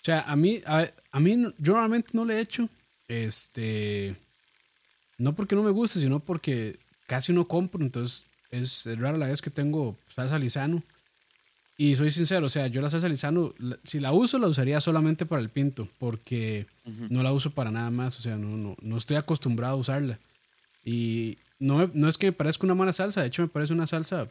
O 0.00 0.04
sea, 0.04 0.20
a 0.20 0.36
mí, 0.36 0.60
a, 0.66 1.20
mí, 1.20 1.44
yo 1.58 1.72
normalmente 1.72 2.10
no 2.12 2.24
le 2.24 2.40
echo, 2.40 2.68
este, 3.08 4.14
no 5.18 5.34
porque 5.34 5.56
no 5.56 5.62
me 5.62 5.70
guste, 5.70 6.00
sino 6.00 6.20
porque 6.20 6.78
casi 7.06 7.32
no 7.32 7.48
compro, 7.48 7.82
entonces 7.82 8.26
es 8.50 8.86
rara 8.98 9.18
la 9.18 9.26
vez 9.26 9.42
que 9.42 9.50
tengo 9.50 9.96
salsa 10.14 10.38
lisano. 10.38 10.82
Y 11.76 11.96
soy 11.96 12.10
sincero, 12.10 12.46
o 12.46 12.48
sea, 12.48 12.68
yo 12.68 12.80
la 12.80 12.88
salsa 12.90 13.08
lisano, 13.08 13.52
la- 13.58 13.78
si 13.82 13.98
la 13.98 14.12
uso, 14.12 14.38
la 14.38 14.46
usaría 14.46 14.80
solamente 14.80 15.26
para 15.26 15.42
el 15.42 15.50
pinto, 15.50 15.88
porque 15.98 16.66
no 17.10 17.22
la 17.22 17.32
uso 17.32 17.50
para 17.50 17.70
nada 17.72 17.90
más, 17.90 18.16
o 18.18 18.22
sea, 18.22 18.36
no, 18.36 18.56
no, 18.56 18.76
no 18.80 18.96
estoy 18.96 19.16
acostumbrado 19.16 19.74
a 19.74 19.80
usarla. 19.80 20.18
Y 20.84 21.38
no, 21.58 21.90
no 21.94 22.08
es 22.08 22.16
que 22.18 22.26
me 22.26 22.32
parezca 22.32 22.64
una 22.66 22.74
mala 22.76 22.92
salsa, 22.92 23.22
de 23.22 23.26
hecho 23.28 23.42
me 23.42 23.48
parece 23.48 23.72
una 23.72 23.86
salsa 23.86 24.30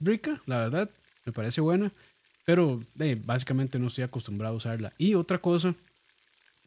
rica, 0.00 0.40
la 0.46 0.58
verdad, 0.58 0.90
me 1.24 1.32
parece 1.32 1.60
buena, 1.60 1.92
pero 2.44 2.82
eh, 2.98 3.20
básicamente 3.22 3.78
no 3.78 3.86
estoy 3.88 4.02
acostumbrado 4.02 4.54
a 4.54 4.58
usarla. 4.58 4.92
Y 4.98 5.14
otra 5.14 5.38
cosa 5.38 5.74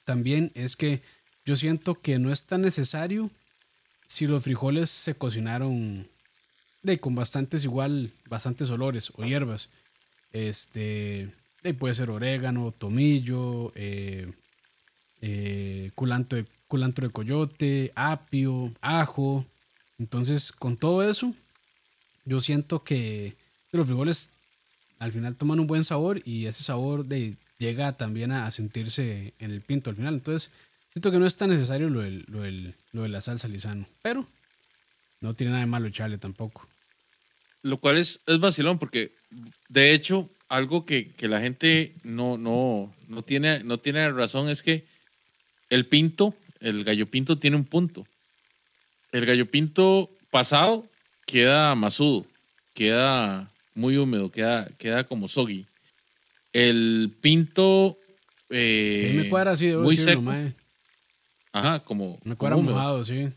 también 0.06 0.52
es 0.56 0.76
que 0.76 1.02
yo 1.46 1.56
siento 1.56 1.96
que 1.96 2.20
no 2.20 2.32
es 2.32 2.46
tan 2.46 2.62
necesario 2.62 3.30
si 4.06 4.28
los 4.28 4.44
frijoles 4.44 4.90
se 4.90 5.16
cocinaron 5.16 6.08
de, 6.82 7.00
con 7.00 7.16
bastantes 7.16 7.64
igual, 7.64 8.12
bastantes 8.30 8.70
olores 8.70 9.12
o 9.16 9.24
hierbas. 9.26 9.70
Este, 10.34 11.30
de, 11.64 11.74
puede 11.74 11.94
ser 11.94 12.10
orégano, 12.10 12.74
tomillo, 12.78 13.72
eh, 13.76 14.32
eh, 15.22 15.92
culantro, 15.96 16.38
de, 16.38 16.46
culantro 16.68 17.08
de 17.08 17.14
coyote, 17.14 17.92
apio, 17.96 18.74
ajo. 18.82 19.46
Entonces, 19.98 20.52
con 20.52 20.76
todo 20.76 21.10
eso, 21.10 21.34
yo 22.26 22.42
siento 22.42 22.84
que 22.84 23.36
los 23.72 23.86
frijoles 23.86 24.32
al 25.00 25.12
final 25.12 25.36
toman 25.36 25.60
un 25.60 25.68
buen 25.68 25.84
sabor 25.84 26.22
y 26.26 26.48
ese 26.48 26.64
sabor 26.64 27.06
de, 27.06 27.38
llega 27.60 27.94
también 27.94 28.32
a, 28.32 28.50
sentirse 28.52 29.34
en 29.40 29.52
el 29.52 29.62
pinto 29.62 29.90
al 29.90 29.96
final. 29.96 30.16
Entonces, 30.16 30.52
siento 30.92 31.12
que 31.12 31.20
no 31.20 31.26
es 31.26 31.36
tan 31.36 31.50
necesario 31.50 31.90
lo, 31.90 32.02
lo, 32.02 32.72
lo 32.92 33.04
de 33.04 33.10
la 33.10 33.22
salsa 33.22 33.48
lisano, 33.48 33.88
pero 34.02 34.28
no 35.22 35.34
tiene 35.36 35.52
nada 35.52 35.64
de 35.64 35.70
malo 35.70 35.88
echarle 35.88 36.18
tampoco. 36.18 36.68
Lo 37.62 37.78
cual 37.78 37.98
es, 37.98 38.20
es 38.28 38.40
vacilón 38.40 38.78
porque, 38.78 39.14
de 39.70 39.94
hecho, 39.94 40.30
algo 40.50 40.86
que, 40.86 41.12
que 41.12 41.28
la 41.28 41.42
gente 41.42 41.94
no, 42.04 42.38
no, 42.38 42.94
no, 43.08 43.24
tiene, 43.24 43.64
no 43.64 43.78
tiene 43.80 44.12
razón 44.12 44.50
es 44.50 44.62
que 44.62 44.86
el 45.70 45.88
pinto, 45.88 46.36
el 46.60 46.84
gallo 46.84 47.08
pinto 47.08 47.38
tiene 47.38 47.58
un 47.58 47.66
punto. 47.66 48.06
El 49.12 49.26
gallo 49.26 49.50
pinto 49.50 50.10
pasado 50.30 50.88
queda 51.26 51.74
masudo, 51.76 52.26
queda 52.74 53.50
muy 53.76 53.98
húmedo, 53.98 54.32
queda, 54.32 54.68
queda 54.78 55.04
como 55.06 55.28
soggy. 55.28 55.66
El 56.52 57.12
pinto 57.22 57.98
eh, 58.50 59.14
me 59.16 59.30
cuadra 59.30 59.52
así, 59.52 59.68
muy 59.68 59.96
decirlo, 59.96 60.12
seco. 60.12 60.22
mae. 60.22 60.54
Ajá, 61.52 61.80
como, 61.84 62.20
Me 62.24 62.36
cuadra 62.36 62.58
mojado, 62.58 63.04
sí. 63.04 63.30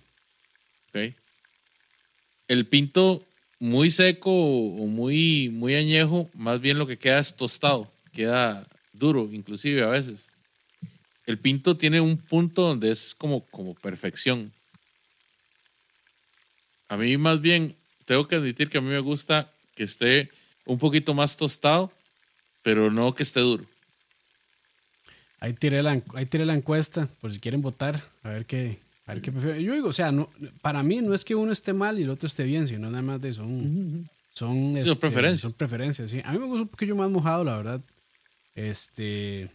Ok. 0.88 1.14
El 2.48 2.66
pinto 2.66 3.26
muy 3.58 3.90
seco 3.90 4.30
o 4.30 4.86
muy, 4.86 5.48
muy 5.50 5.74
añejo, 5.74 6.28
más 6.34 6.60
bien 6.60 6.78
lo 6.78 6.86
que 6.86 6.98
queda 6.98 7.18
es 7.18 7.34
tostado, 7.34 7.90
queda 8.12 8.66
duro, 8.92 9.28
inclusive 9.32 9.82
a 9.82 9.88
veces. 9.88 10.30
El 11.26 11.38
pinto 11.38 11.76
tiene 11.76 12.00
un 12.00 12.16
punto 12.16 12.62
donde 12.62 12.90
es 12.90 13.14
como, 13.14 13.44
como 13.46 13.74
perfección. 13.74 14.52
A 16.88 16.96
mí 16.96 17.16
más 17.16 17.40
bien, 17.40 17.74
tengo 18.04 18.26
que 18.28 18.36
admitir 18.36 18.68
que 18.68 18.78
a 18.78 18.80
mí 18.80 18.88
me 18.88 19.00
gusta 19.00 19.50
que 19.74 19.84
esté 19.84 20.30
un 20.64 20.78
poquito 20.78 21.14
más 21.14 21.36
tostado, 21.36 21.92
pero 22.62 22.90
no 22.90 23.14
que 23.14 23.22
esté 23.22 23.40
duro. 23.40 23.64
Ahí 25.40 25.52
tiré, 25.52 25.82
la, 25.82 26.02
ahí 26.14 26.26
tiré 26.26 26.46
la 26.46 26.54
encuesta, 26.54 27.08
por 27.20 27.32
si 27.32 27.38
quieren 27.38 27.60
votar, 27.60 28.02
a 28.22 28.30
ver 28.30 28.46
qué, 28.46 28.78
a 29.06 29.14
ver 29.14 29.22
qué 29.22 29.30
prefieren. 29.30 29.62
Yo 29.62 29.72
digo, 29.72 29.88
o 29.88 29.92
sea, 29.92 30.10
no, 30.10 30.28
para 30.60 30.82
mí 30.82 31.00
no 31.00 31.14
es 31.14 31.24
que 31.24 31.36
uno 31.36 31.52
esté 31.52 31.72
mal 31.72 31.98
y 31.98 32.02
el 32.02 32.10
otro 32.10 32.26
esté 32.26 32.42
bien, 32.42 32.66
sino 32.66 32.90
nada 32.90 33.02
más 33.02 33.20
de 33.20 33.32
son, 33.32 34.08
son, 34.32 34.72
son 34.72 34.76
este, 34.76 34.96
preferencias. 34.96 35.40
Son 35.40 35.52
preferencias, 35.52 36.10
sí. 36.10 36.20
A 36.24 36.32
mí 36.32 36.38
me 36.38 36.46
gusta 36.46 36.62
un 36.62 36.68
poquillo 36.68 36.96
más 36.96 37.08
mojado, 37.08 37.44
la 37.44 37.56
verdad. 37.56 37.80
Este, 38.56 39.48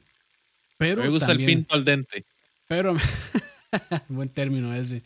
pero 0.78 1.02
me 1.04 1.10
gusta 1.10 1.28
también- 1.28 1.50
el 1.50 1.56
pinto 1.58 1.76
al 1.76 1.84
dente. 1.84 2.26
Pero, 2.68 2.96
buen 4.08 4.30
término 4.30 4.74
ese. 4.74 5.04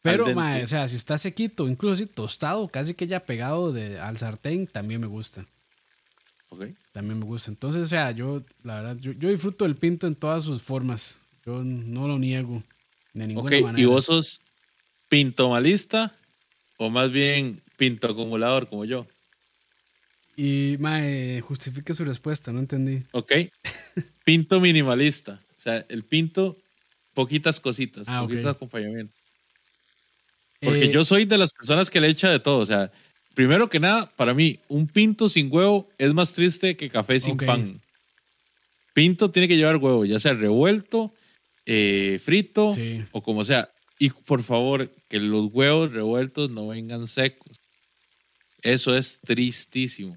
Pero, 0.00 0.24
o 0.24 0.68
sea, 0.68 0.88
si 0.88 0.96
está 0.96 1.18
sequito, 1.18 1.68
incluso 1.68 1.94
así 1.94 2.06
tostado, 2.06 2.68
casi 2.68 2.94
que 2.94 3.06
ya 3.06 3.20
pegado 3.20 3.72
de, 3.72 3.98
al 4.00 4.16
sartén, 4.16 4.68
también 4.68 5.00
me 5.00 5.06
gusta. 5.06 5.44
Ok. 6.48 6.66
También 6.92 7.18
me 7.18 7.26
gusta. 7.26 7.50
Entonces, 7.50 7.82
o 7.82 7.86
sea, 7.86 8.12
yo, 8.12 8.42
la 8.62 8.76
verdad, 8.76 8.96
yo, 9.00 9.12
yo 9.12 9.28
disfruto 9.28 9.64
del 9.64 9.76
pinto 9.76 10.06
en 10.06 10.14
todas 10.14 10.44
sus 10.44 10.62
formas. 10.62 11.20
Yo 11.44 11.62
no 11.62 12.08
lo 12.08 12.18
niego 12.18 12.62
de 13.16 13.26
ninguna 13.26 13.46
Ok, 13.56 13.62
manera. 13.62 13.80
¿y 13.80 13.84
vos 13.86 14.04
sos 14.04 14.40
pintomalista 15.08 16.12
o 16.78 16.90
más 16.90 17.10
bien 17.10 17.62
pinto 17.76 18.06
acumulador 18.08 18.68
como 18.68 18.84
yo? 18.84 19.06
Y, 20.36 20.76
mae, 20.80 21.40
justifique 21.40 21.94
su 21.94 22.04
respuesta, 22.04 22.52
no 22.52 22.60
entendí. 22.60 23.02
Ok. 23.12 23.32
Pinto 24.24 24.60
minimalista. 24.60 25.40
O 25.56 25.60
sea, 25.60 25.84
el 25.88 26.02
pinto, 26.04 26.58
poquitas 27.14 27.58
cositas, 27.58 28.06
Ah, 28.08 28.20
poquitos 28.22 28.44
acompañamientos. 28.44 29.18
Porque 30.60 30.84
Eh, 30.84 30.92
yo 30.92 31.04
soy 31.04 31.24
de 31.24 31.38
las 31.38 31.52
personas 31.52 31.88
que 31.88 32.00
le 32.00 32.08
echa 32.08 32.28
de 32.30 32.38
todo. 32.38 32.58
O 32.58 32.66
sea, 32.66 32.90
primero 33.34 33.70
que 33.70 33.80
nada, 33.80 34.10
para 34.16 34.34
mí, 34.34 34.60
un 34.68 34.86
pinto 34.86 35.28
sin 35.30 35.50
huevo 35.50 35.88
es 35.96 36.12
más 36.12 36.34
triste 36.34 36.76
que 36.76 36.90
café 36.90 37.18
sin 37.18 37.38
pan. 37.38 37.80
Pinto 38.92 39.30
tiene 39.30 39.48
que 39.48 39.56
llevar 39.56 39.76
huevo, 39.76 40.04
ya 40.04 40.18
sea 40.18 40.32
revuelto, 40.34 41.14
eh, 41.66 42.20
frito 42.24 42.72
Sí. 42.72 43.02
o 43.12 43.22
como 43.22 43.44
sea. 43.44 43.70
Y 43.98 44.10
por 44.10 44.42
favor, 44.42 44.90
que 45.08 45.18
los 45.20 45.52
huevos 45.52 45.92
revueltos 45.92 46.50
no 46.50 46.68
vengan 46.68 47.06
secos. 47.06 47.58
Eso 48.62 48.96
es 48.96 49.20
tristísimo. 49.20 50.16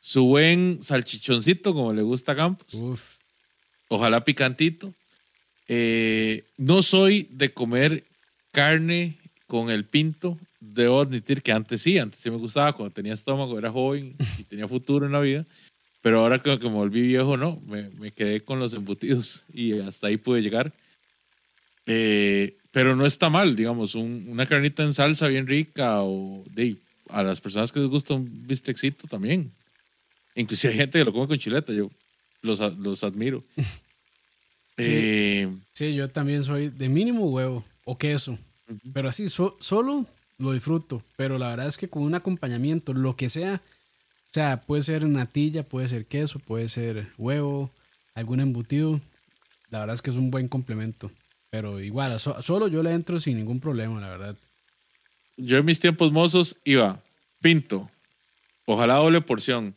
Su 0.00 0.26
buen 0.26 0.78
salchichoncito, 0.82 1.72
como 1.74 1.92
le 1.92 2.02
gusta 2.02 2.32
a 2.32 2.36
Campos 2.36 2.72
Uf. 2.74 3.16
ojalá 3.88 4.22
picantito. 4.24 4.92
Eh, 5.66 6.44
no 6.58 6.82
soy 6.82 7.26
de 7.30 7.52
comer 7.52 8.04
carne 8.52 9.16
con 9.46 9.70
el 9.70 9.84
pinto. 9.84 10.38
Debo 10.60 11.00
admitir 11.00 11.42
que 11.42 11.52
antes 11.52 11.82
sí, 11.82 11.98
antes 11.98 12.20
sí 12.20 12.30
me 12.30 12.36
gustaba, 12.36 12.72
cuando 12.74 12.92
tenía 12.94 13.14
estómago, 13.14 13.58
era 13.58 13.70
joven 13.70 14.14
y 14.38 14.44
tenía 14.44 14.68
futuro 14.68 15.06
en 15.06 15.12
la 15.12 15.20
vida. 15.20 15.46
Pero 16.04 16.20
ahora 16.20 16.38
que, 16.38 16.58
que 16.58 16.66
me 16.68 16.74
volví 16.74 17.00
viejo, 17.00 17.38
no, 17.38 17.62
me, 17.66 17.88
me 17.98 18.10
quedé 18.12 18.42
con 18.42 18.58
los 18.60 18.74
embutidos 18.74 19.46
y 19.54 19.80
hasta 19.80 20.08
ahí 20.08 20.18
pude 20.18 20.42
llegar. 20.42 20.70
Eh, 21.86 22.56
pero 22.70 22.94
no 22.94 23.06
está 23.06 23.30
mal, 23.30 23.56
digamos, 23.56 23.94
un- 23.94 24.26
una 24.28 24.44
carnita 24.46 24.82
en 24.82 24.92
salsa 24.92 25.28
bien 25.28 25.46
rica 25.46 26.02
o 26.02 26.44
de, 26.50 26.76
a 27.08 27.22
las 27.22 27.40
personas 27.40 27.72
que 27.72 27.80
les 27.80 27.88
gusta 27.88 28.12
un 28.14 28.46
bistecito 28.46 29.06
también. 29.08 29.50
Inclusive 30.34 30.72
hay 30.74 30.78
gente 30.80 30.98
que 30.98 31.04
lo 31.06 31.12
come 31.12 31.26
con 31.28 31.38
chuleta, 31.38 31.72
yo 31.72 31.90
los, 32.42 32.60
los 32.78 33.02
admiro. 33.02 33.42
Sí. 34.76 34.90
Eh, 34.90 35.48
Sí, 35.72 35.94
yo 35.94 36.08
también 36.10 36.42
soy 36.42 36.68
de 36.68 36.88
mínimo 36.88 37.30
huevo 37.30 37.64
o 37.84 37.96
queso. 37.96 38.36
Pero 38.92 39.08
así, 39.08 39.28
so- 39.28 39.56
solo 39.60 40.04
lo 40.38 40.52
disfruto. 40.52 41.00
Pero 41.16 41.38
la 41.38 41.50
verdad 41.50 41.68
es 41.68 41.76
que 41.78 41.86
con 41.88 42.02
un 42.02 42.16
acompañamiento, 42.16 42.92
lo 42.92 43.14
que 43.14 43.28
sea, 43.28 43.62
o 44.34 44.40
sea, 44.40 44.62
puede 44.62 44.82
ser 44.82 45.06
natilla, 45.06 45.62
puede 45.62 45.88
ser 45.88 46.06
queso, 46.06 46.40
puede 46.40 46.68
ser 46.68 47.06
huevo, 47.18 47.70
algún 48.16 48.40
embutido. 48.40 49.00
La 49.70 49.78
verdad 49.78 49.94
es 49.94 50.02
que 50.02 50.10
es 50.10 50.16
un 50.16 50.32
buen 50.32 50.48
complemento. 50.48 51.12
Pero 51.50 51.80
igual, 51.80 52.18
so- 52.18 52.42
solo 52.42 52.66
yo 52.66 52.82
le 52.82 52.90
entro 52.94 53.20
sin 53.20 53.36
ningún 53.36 53.60
problema, 53.60 54.00
la 54.00 54.08
verdad. 54.08 54.36
yo 55.36 55.58
en 55.58 55.64
mis 55.64 55.78
tiempos 55.78 56.10
mozos 56.10 56.56
iba 56.64 57.00
pinto, 57.40 57.88
ojalá 58.66 58.94
doble 58.94 59.20
porción, 59.20 59.76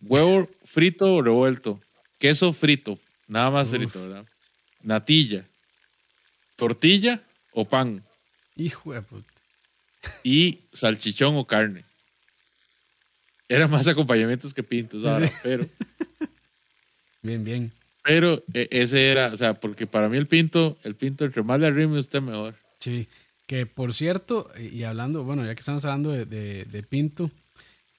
huevo 0.00 0.48
frito 0.64 1.14
o 1.16 1.20
revuelto, 1.22 1.80
queso 2.20 2.52
frito, 2.52 3.00
nada 3.26 3.50
más 3.50 3.66
Uf. 3.68 3.74
frito, 3.74 4.00
¿verdad? 4.02 4.26
Natilla, 4.80 5.44
tortilla 6.54 7.20
o 7.52 7.64
pan 7.64 8.04
Hijo 8.54 8.92
de 8.92 9.02
puta. 9.02 9.32
y 10.22 10.60
salchichón 10.72 11.34
o 11.36 11.44
carne. 11.48 11.84
Eran 13.54 13.70
más 13.70 13.86
acompañamientos 13.88 14.52
que 14.54 14.62
pintos 14.62 15.04
ahora, 15.04 15.26
Sí. 15.26 15.32
pero, 15.42 15.66
Bien, 17.22 17.44
bien. 17.44 17.72
pero 18.02 18.42
e- 18.52 18.68
ese 18.70 19.08
era, 19.10 19.26
o 19.32 19.36
sea, 19.36 19.54
porque 19.54 19.86
para 19.86 20.08
mí 20.08 20.16
el 20.16 20.26
pinto, 20.26 20.78
el 20.82 20.94
pinto 20.96 21.24
entre 21.24 21.42
más 21.42 21.60
le 21.60 21.66
arrime 21.66 21.98
usted 21.98 22.20
mejor. 22.20 22.54
Sí, 22.80 23.06
que 23.46 23.66
por 23.66 23.94
cierto, 23.94 24.50
y 24.58 24.82
hablando, 24.82 25.24
bueno, 25.24 25.44
ya 25.44 25.54
que 25.54 25.60
estamos 25.60 25.84
hablando 25.84 26.10
de, 26.10 26.24
de- 26.24 26.64
de 26.64 26.82
Pinto, 26.82 27.30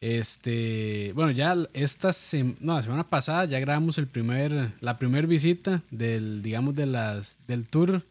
este, 0.01 1.13
bueno, 1.15 1.31
ya 1.31 1.55
esta 1.73 2.09
sem- 2.09 2.57
no, 2.59 2.75
la 2.75 2.83
semana 2.83 3.07
pasada 3.09 3.45
ya 3.45 3.59
grabamos 3.59 3.97
el 3.97 4.07
primer, 4.07 4.71
la 4.81 4.97
primera 4.97 5.25
visita 5.25 5.81
del, 5.91 6.41
digamos, 6.43 6.75
de 6.75 6.85
las, 6.87 7.37
del 7.47 7.65
tour 7.65 8.01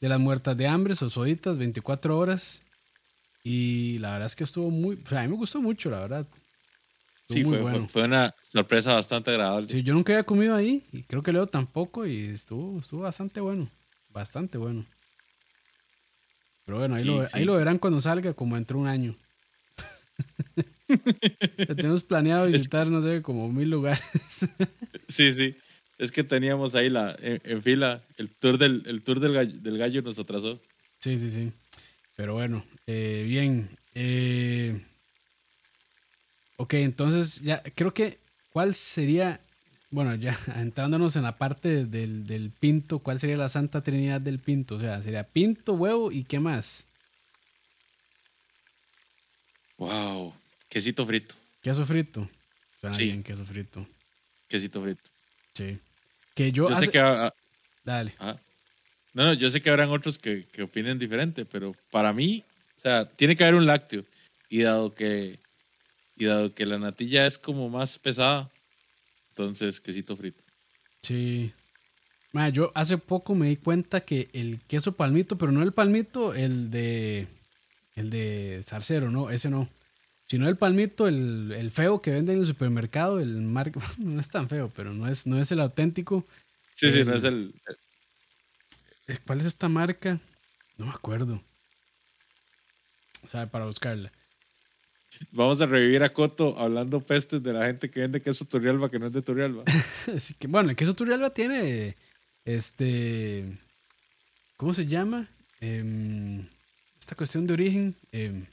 de 0.00 0.08
las 0.08 0.18
muertas 0.18 0.56
de 0.56 0.66
hambre, 0.66 0.96
sosoditas, 0.96 1.58
24 1.58 2.18
horas. 2.18 2.62
Y 3.44 3.98
la 3.98 4.12
verdad 4.14 4.26
es 4.26 4.34
que 4.34 4.42
estuvo 4.42 4.68
muy, 4.70 4.98
o 5.04 5.08
sea, 5.08 5.20
a 5.20 5.22
mí 5.22 5.28
me 5.28 5.36
gustó 5.36 5.62
mucho, 5.62 5.90
la 5.90 6.00
verdad. 6.00 6.26
Sí, 7.24 7.44
muy 7.44 7.54
fue, 7.54 7.62
bueno. 7.62 7.78
fue, 7.80 7.88
fue 7.88 8.04
una 8.04 8.34
sorpresa 8.42 8.94
bastante 8.94 9.30
agradable. 9.30 9.68
Sí, 9.68 9.82
yo 9.82 9.94
nunca 9.94 10.12
había 10.12 10.24
comido 10.24 10.54
ahí 10.54 10.84
y 10.92 11.02
creo 11.04 11.22
que 11.22 11.32
Leo 11.32 11.46
tampoco 11.46 12.06
y 12.06 12.26
estuvo, 12.26 12.80
estuvo 12.80 13.02
bastante 13.02 13.40
bueno, 13.40 13.70
bastante 14.10 14.58
bueno. 14.58 14.84
Pero 16.64 16.78
bueno, 16.78 16.94
ahí, 16.94 17.00
Sí, 17.02 17.06
lo, 17.06 17.24
sí. 17.24 17.30
ahí 17.34 17.44
lo 17.44 17.54
verán 17.56 17.78
cuando 17.78 18.00
salga, 18.00 18.34
como 18.34 18.56
entre 18.56 18.76
un 18.76 18.86
año. 18.86 19.16
Tenemos 21.76 22.02
planeado 22.02 22.46
visitar, 22.48 22.86
no 22.88 23.02
sé, 23.02 23.22
como 23.22 23.50
mil 23.50 23.70
lugares. 23.70 24.02
Sí, 25.08 25.30
sí. 25.32 25.54
Es 25.98 26.10
que 26.10 26.24
teníamos 26.24 26.74
ahí 26.74 26.88
la, 26.88 27.14
en, 27.20 27.40
en 27.44 27.60
fila 27.62 28.00
el 28.16 28.30
tour 28.30 28.56
del, 28.56 28.82
el 28.86 29.02
tour 29.02 29.20
del 29.20 29.34
gallo, 29.34 29.52
del 29.60 29.76
gallo 29.76 30.00
nos 30.02 30.18
atrasó. 30.18 30.58
Sí, 30.98 31.16
sí, 31.18 31.30
sí. 31.30 31.52
Pero 32.16 32.32
bueno, 32.34 32.64
eh, 32.86 33.24
bien. 33.28 33.68
eh, 33.94 34.80
ok, 36.56 36.74
entonces 36.74 37.40
ya 37.40 37.62
creo 37.74 37.92
que, 37.94 38.18
¿cuál 38.52 38.74
sería, 38.74 39.40
bueno, 39.90 40.14
ya 40.14 40.38
entrándonos 40.56 41.16
en 41.16 41.22
la 41.24 41.36
parte 41.38 41.84
del, 41.86 42.26
del 42.26 42.50
pinto, 42.50 42.98
¿cuál 43.00 43.18
sería 43.20 43.36
la 43.36 43.48
santa 43.48 43.82
trinidad 43.82 44.20
del 44.20 44.38
pinto? 44.38 44.76
O 44.76 44.80
sea, 44.80 45.02
sería 45.02 45.24
pinto, 45.24 45.74
huevo 45.74 46.12
y 46.12 46.24
qué 46.24 46.40
más? 46.40 46.86
Wow. 49.78 50.32
Quesito 50.68 51.04
frito. 51.06 51.34
Queso 51.62 51.84
frito. 51.86 52.28
Suena 52.80 52.94
Sí. 52.96 53.04
bien, 53.04 53.22
queso 53.22 53.44
frito. 53.44 53.86
Quesito 54.48 54.82
frito. 54.82 55.02
Sí. 55.54 55.78
Que 56.34 56.52
yo, 56.52 56.68
Yo 56.68 56.74
hace- 56.76 56.86
sé 56.86 56.90
que. 56.90 56.98
ah, 57.00 57.32
Dale. 57.84 58.14
ah, 58.18 58.36
no, 59.14 59.24
no, 59.26 59.32
yo 59.34 59.50
sé 59.50 59.60
que 59.60 59.70
habrán 59.70 59.90
otros 59.90 60.18
que, 60.18 60.46
que 60.46 60.62
opinen 60.62 60.98
diferente, 60.98 61.44
pero 61.44 61.74
para 61.90 62.12
mí, 62.12 62.44
o 62.76 62.80
sea, 62.80 63.04
tiene 63.04 63.36
que 63.36 63.44
haber 63.44 63.56
un 63.56 63.66
lácteo. 63.66 64.04
Y 64.48 64.62
dado 64.62 64.94
que. 64.94 65.38
Y 66.16 66.26
dado 66.26 66.54
que 66.54 66.66
la 66.66 66.78
natilla 66.78 67.26
es 67.26 67.38
como 67.38 67.68
más 67.68 67.98
pesada, 67.98 68.50
entonces 69.30 69.80
quesito 69.80 70.16
frito. 70.16 70.44
Sí. 71.02 71.52
Ma, 72.32 72.48
yo 72.48 72.70
hace 72.74 72.98
poco 72.98 73.34
me 73.34 73.48
di 73.48 73.56
cuenta 73.56 74.00
que 74.00 74.30
el 74.32 74.60
queso 74.66 74.92
palmito, 74.92 75.36
pero 75.36 75.52
no 75.52 75.62
el 75.62 75.72
palmito, 75.72 76.34
el 76.34 76.70
de. 76.70 77.26
El 77.94 78.08
de 78.08 78.62
zarcero, 78.64 79.10
no, 79.10 79.30
ese 79.30 79.50
no. 79.50 79.68
Sino 80.26 80.48
el 80.48 80.56
palmito, 80.56 81.08
el, 81.08 81.52
el 81.52 81.70
feo 81.70 82.00
que 82.00 82.10
venden 82.10 82.36
en 82.36 82.40
el 82.42 82.46
supermercado, 82.46 83.20
el 83.20 83.42
mar... 83.42 83.70
no 83.98 84.18
es 84.18 84.30
tan 84.30 84.48
feo, 84.48 84.72
pero 84.74 84.94
no 84.94 85.06
es, 85.06 85.26
no 85.26 85.38
es 85.38 85.52
el 85.52 85.60
auténtico. 85.60 86.26
Sí, 86.72 86.90
sí, 86.90 87.04
no 87.04 87.14
es 87.14 87.24
el. 87.24 87.54
Eh, 89.08 89.18
¿Cuál 89.26 89.40
es 89.40 89.46
esta 89.46 89.68
marca? 89.68 90.18
No 90.78 90.86
me 90.86 90.92
acuerdo. 90.92 91.42
O 93.22 93.26
sea, 93.26 93.50
para 93.50 93.66
buscarla. 93.66 94.10
Vamos 95.30 95.60
a 95.60 95.66
revivir 95.66 96.02
a 96.02 96.12
Coto 96.12 96.58
hablando 96.58 97.00
pestes 97.00 97.42
de 97.42 97.52
la 97.52 97.66
gente 97.66 97.90
que 97.90 98.00
vende 98.00 98.20
queso 98.20 98.44
Turrialba 98.44 98.90
que 98.90 98.98
no 98.98 99.06
es 99.06 99.12
de 99.12 99.22
Turrialba. 99.22 99.64
Así 100.14 100.34
que, 100.34 100.46
bueno, 100.46 100.70
el 100.70 100.76
queso 100.76 100.94
Turrialba 100.94 101.30
tiene. 101.30 101.96
Este. 102.44 103.58
¿Cómo 104.56 104.74
se 104.74 104.86
llama? 104.86 105.28
Em, 105.60 106.46
esta 106.98 107.14
cuestión 107.14 107.46
de 107.46 107.52
origen. 107.52 107.96
em, 108.12 108.46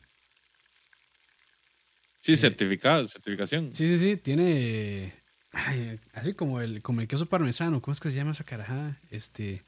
Sí, 2.22 2.36
certificado, 2.36 3.08
certificación. 3.08 3.74
Sí, 3.74 3.88
sí, 3.88 3.98
sí, 3.98 4.18
tiene 4.18 5.14
ay, 5.52 6.00
así 6.14 6.34
como 6.34 6.62
el, 6.62 6.82
como 6.82 7.02
el 7.02 7.08
queso 7.08 7.26
parmesano, 7.26 7.82
¿cómo 7.82 7.94
es 7.94 8.00
que 8.00 8.10
se 8.10 8.16
llama 8.16 8.32
esa 8.32 8.44
carajada? 8.44 9.00
Este. 9.10 9.64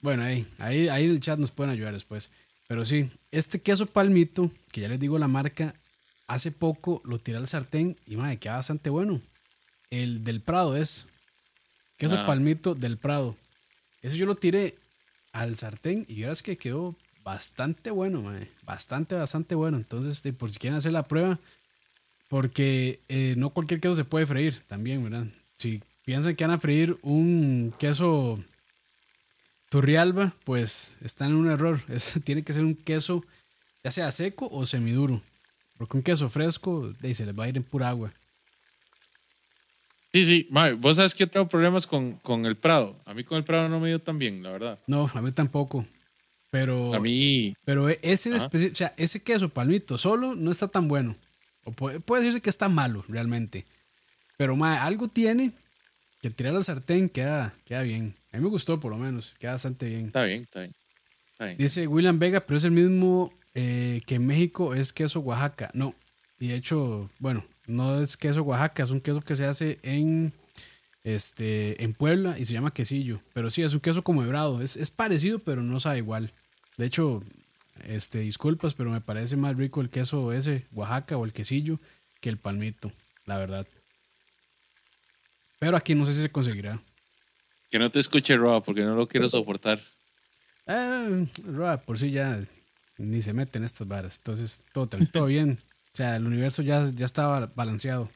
Bueno, 0.00 0.22
ahí, 0.22 0.46
ahí, 0.58 0.88
ahí 0.88 1.04
en 1.04 1.10
el 1.12 1.20
chat 1.20 1.38
nos 1.38 1.50
pueden 1.50 1.72
ayudar 1.72 1.92
después. 1.92 2.30
Pero 2.68 2.84
sí, 2.84 3.10
este 3.30 3.60
queso 3.60 3.86
palmito, 3.86 4.50
que 4.72 4.80
ya 4.80 4.88
les 4.88 4.98
digo 5.00 5.18
la 5.18 5.28
marca, 5.28 5.74
hace 6.26 6.50
poco 6.50 7.00
lo 7.04 7.18
tiré 7.18 7.38
al 7.38 7.46
sartén 7.48 7.96
y 8.06 8.16
madre, 8.16 8.38
queda 8.38 8.54
bastante 8.56 8.90
bueno. 8.90 9.20
El 9.90 10.24
del 10.24 10.40
Prado 10.40 10.76
es 10.76 11.08
queso 11.96 12.16
Ah. 12.18 12.26
palmito 12.26 12.74
del 12.74 12.98
Prado. 12.98 13.36
Ese 14.02 14.16
yo 14.16 14.26
lo 14.26 14.34
tiré 14.34 14.76
al 15.32 15.56
sartén 15.56 16.04
y 16.08 16.20
verás 16.22 16.42
que 16.42 16.56
quedó 16.56 16.96
bastante 17.22 17.90
bueno, 17.90 18.22
mae. 18.22 18.48
Bastante, 18.62 19.14
bastante 19.14 19.54
bueno. 19.54 19.76
Entonces, 19.76 20.20
por 20.36 20.50
si 20.50 20.58
quieren 20.58 20.76
hacer 20.76 20.92
la 20.92 21.02
prueba, 21.06 21.38
porque 22.28 23.00
eh, 23.08 23.34
no 23.36 23.50
cualquier 23.50 23.80
queso 23.80 23.94
se 23.96 24.04
puede 24.04 24.26
freír 24.26 24.62
también, 24.66 25.04
¿verdad? 25.04 25.26
Si 25.56 25.80
piensan 26.04 26.34
que 26.34 26.44
van 26.44 26.54
a 26.54 26.60
freír 26.60 26.96
un 27.02 27.72
queso 27.78 28.42
turrialba, 29.68 30.32
pues 30.44 30.98
están 31.02 31.28
en 31.30 31.36
un 31.36 31.50
error. 31.50 31.80
Es- 31.88 32.14
tiene 32.24 32.42
que 32.42 32.52
ser 32.52 32.64
un 32.64 32.74
queso 32.74 33.24
ya 33.84 33.90
sea 33.90 34.10
seco 34.10 34.48
o 34.50 34.66
semiduro. 34.66 35.22
Porque 35.78 35.96
un 35.98 36.02
queso 36.02 36.28
fresco, 36.28 36.92
de 37.00 37.14
se 37.14 37.26
les 37.26 37.38
va 37.38 37.44
a 37.44 37.48
ir 37.48 37.56
en 37.56 37.62
pura 37.62 37.88
agua. 37.90 38.12
Sí, 40.12 40.24
sí. 40.24 40.48
Mae, 40.50 40.72
vos 40.72 40.96
sabes 40.96 41.14
que 41.14 41.20
yo 41.24 41.28
tengo 41.30 41.46
problemas 41.46 41.86
con, 41.86 42.14
con 42.14 42.46
el 42.46 42.56
Prado. 42.56 42.96
A 43.04 43.12
mí 43.14 43.22
con 43.24 43.36
el 43.36 43.44
Prado 43.44 43.68
no 43.68 43.78
me 43.78 43.88
dio 43.88 44.00
tan 44.00 44.18
bien, 44.18 44.42
la 44.42 44.50
verdad. 44.50 44.78
No, 44.86 45.10
a 45.12 45.20
mí 45.20 45.30
tampoco. 45.32 45.84
Pero, 46.50 46.94
A 46.94 47.00
mí, 47.00 47.54
pero 47.64 47.90
e- 47.90 47.98
ese, 48.02 48.30
en 48.30 48.36
Ajá. 48.36 48.48
especi- 48.48 48.72
o 48.72 48.74
sea, 48.74 48.94
ese 48.96 49.20
queso 49.22 49.48
palmito 49.50 49.98
solo 49.98 50.34
no 50.34 50.50
está 50.50 50.68
tan 50.68 50.88
bueno. 50.88 51.14
O 51.64 51.72
puede, 51.72 52.00
puede 52.00 52.22
decirse 52.22 52.40
que 52.40 52.48
está 52.50 52.68
malo 52.68 53.04
realmente. 53.08 53.66
Pero 54.38 54.56
mae, 54.56 54.78
algo 54.78 55.08
tiene 55.08 55.52
que 56.20 56.30
tirar 56.30 56.54
al 56.54 56.64
sartén 56.64 57.08
queda, 57.08 57.54
queda 57.64 57.82
bien. 57.82 58.14
A 58.32 58.36
mí 58.36 58.42
me 58.42 58.48
gustó 58.48 58.80
por 58.80 58.90
lo 58.90 58.98
menos. 58.98 59.34
Queda 59.38 59.52
bastante 59.52 59.86
bien. 59.86 60.06
está 60.06 60.24
bien, 60.24 60.42
está 60.42 60.60
bien. 60.60 60.74
Está 61.32 61.46
bien. 61.46 61.58
Dice 61.58 61.86
William 61.86 62.18
Vega, 62.18 62.40
pero 62.40 62.56
es 62.56 62.64
el 62.64 62.70
mismo 62.70 63.32
eh, 63.54 64.00
que 64.06 64.16
en 64.16 64.26
México 64.26 64.74
es 64.74 64.92
queso 64.92 65.20
Oaxaca. 65.20 65.70
No, 65.74 65.94
y 66.38 66.48
de 66.48 66.56
hecho, 66.56 67.10
bueno, 67.18 67.44
no 67.66 68.00
es 68.00 68.16
queso 68.16 68.42
Oaxaca, 68.42 68.84
es 68.84 68.90
un 68.90 69.00
queso 69.00 69.20
que 69.20 69.36
se 69.36 69.46
hace 69.46 69.78
en, 69.82 70.32
este, 71.04 71.82
en 71.82 71.94
Puebla 71.94 72.38
y 72.38 72.44
se 72.44 72.52
llama 72.52 72.74
quesillo. 72.74 73.20
Pero 73.32 73.50
sí, 73.50 73.62
es 73.62 73.74
un 73.74 73.80
queso 73.80 74.02
como 74.02 74.22
hebrado. 74.22 74.60
Es, 74.62 74.76
es 74.76 74.90
parecido, 74.90 75.38
pero 75.38 75.62
no 75.62 75.80
sabe 75.80 75.98
igual. 75.98 76.32
De 76.76 76.86
hecho, 76.86 77.22
este, 77.84 78.20
disculpas, 78.20 78.74
pero 78.74 78.90
me 78.90 79.00
parece 79.00 79.36
más 79.36 79.56
rico 79.56 79.80
el 79.80 79.90
queso 79.90 80.32
ese, 80.32 80.66
Oaxaca 80.72 81.16
o 81.16 81.24
el 81.24 81.32
quesillo, 81.32 81.78
que 82.20 82.28
el 82.28 82.36
palmito, 82.36 82.92
la 83.24 83.38
verdad. 83.38 83.66
Pero 85.58 85.76
aquí 85.76 85.94
no 85.94 86.06
sé 86.06 86.14
si 86.14 86.22
se 86.22 86.30
conseguirá. 86.30 86.80
Que 87.70 87.78
no 87.78 87.90
te 87.90 87.98
escuche 87.98 88.36
Roa 88.36 88.62
porque 88.62 88.82
no 88.82 88.94
lo 88.94 89.08
quiero 89.08 89.28
soportar. 89.28 89.80
Eh, 90.66 91.26
Roa, 91.44 91.80
por 91.82 91.98
sí 91.98 92.10
ya 92.10 92.40
ni 92.98 93.22
se 93.22 93.32
mete 93.32 93.58
en 93.58 93.64
estas 93.64 93.86
varas. 93.86 94.18
Entonces, 94.18 94.64
todo, 94.72 94.88
todo 95.12 95.26
bien. 95.26 95.58
O 95.92 95.96
sea, 95.96 96.16
el 96.16 96.26
universo 96.26 96.62
ya, 96.62 96.84
ya 96.94 97.04
estaba 97.04 97.46
balanceado. 97.54 98.10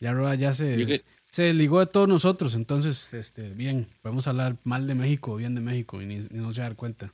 Ya 0.00 0.12
Roa 0.12 0.34
ya 0.34 0.52
se, 0.52 1.04
se 1.30 1.54
ligó 1.54 1.80
de 1.80 1.86
todos 1.86 2.08
nosotros. 2.08 2.54
Entonces, 2.54 3.12
este, 3.14 3.50
bien, 3.50 3.88
podemos 4.00 4.26
hablar 4.26 4.56
mal 4.64 4.86
de 4.86 4.94
México 4.94 5.32
o 5.32 5.36
bien 5.36 5.54
de 5.54 5.60
México 5.60 6.02
y 6.02 6.06
ni, 6.06 6.16
ni 6.18 6.38
nos 6.38 6.56
se 6.56 6.62
dar 6.62 6.76
cuenta. 6.76 7.12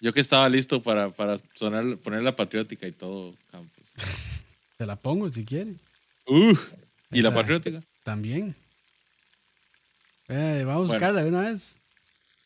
Yo 0.00 0.12
que 0.12 0.20
estaba 0.20 0.48
listo 0.48 0.82
para, 0.82 1.10
para 1.10 1.38
sonar, 1.54 1.96
poner 1.98 2.22
la 2.22 2.36
patriótica 2.36 2.86
y 2.86 2.92
todo, 2.92 3.34
Campos. 3.50 3.92
Se 4.76 4.84
la 4.84 4.96
pongo 4.96 5.32
si 5.32 5.44
quiere. 5.44 5.74
Uh, 6.26 6.54
¿Y 7.10 7.22
la 7.22 7.32
patriótica? 7.32 7.80
También. 8.06 8.54
Eh, 10.28 10.62
vamos 10.64 10.90
a 10.90 10.92
buscarla 10.92 11.24
de 11.24 11.28
una 11.28 11.40
vez. 11.40 11.76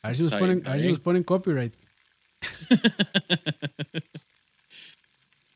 A 0.00 0.08
ver 0.08 0.16
si 0.16 0.22
nos 0.22 0.32
ponen, 0.32 0.61
bien, 0.61 0.66
a 0.66 0.72
ver 0.72 0.80
si 0.80 0.88
nos 0.88 1.00
ponen 1.00 1.22
copyright. 1.22 1.74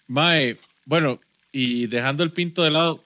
Mae, 0.07 0.59
bueno, 0.85 1.19
y 1.53 1.87
dejando 1.87 2.23
el 2.23 2.33
pinto 2.33 2.63
de 2.63 2.71
lado, 2.71 3.03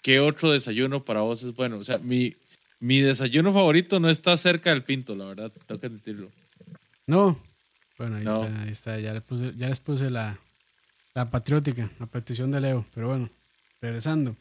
¿qué 0.00 0.18
otro 0.18 0.50
desayuno 0.50 1.04
para 1.04 1.20
vos 1.20 1.42
es 1.42 1.54
bueno? 1.54 1.76
O 1.76 1.84
sea, 1.84 1.98
mi, 1.98 2.34
mi 2.78 3.00
desayuno 3.00 3.52
favorito 3.52 4.00
no 4.00 4.08
está 4.08 4.34
cerca 4.38 4.70
del 4.70 4.82
pinto, 4.82 5.14
la 5.14 5.26
verdad, 5.26 5.52
tengo 5.66 5.78
que 5.78 5.88
admitirlo. 5.88 6.32
No. 7.06 7.38
Bueno, 7.98 8.16
ahí 8.16 8.24
No. 8.24 8.44
está, 8.46 8.62
ahí 8.62 8.70
está. 8.70 8.98
Ya, 8.98 9.12
le 9.12 9.20
puse, 9.20 9.52
ya 9.58 9.68
les 9.68 9.78
puse 9.78 10.08
la, 10.08 10.40
la 11.12 11.30
patriótica, 11.30 11.90
la 12.00 12.06
petición 12.06 12.50
de 12.50 12.62
Leo. 12.62 12.86
Pero 12.94 13.08
bueno, 13.08 13.28
regresando. 13.82 14.34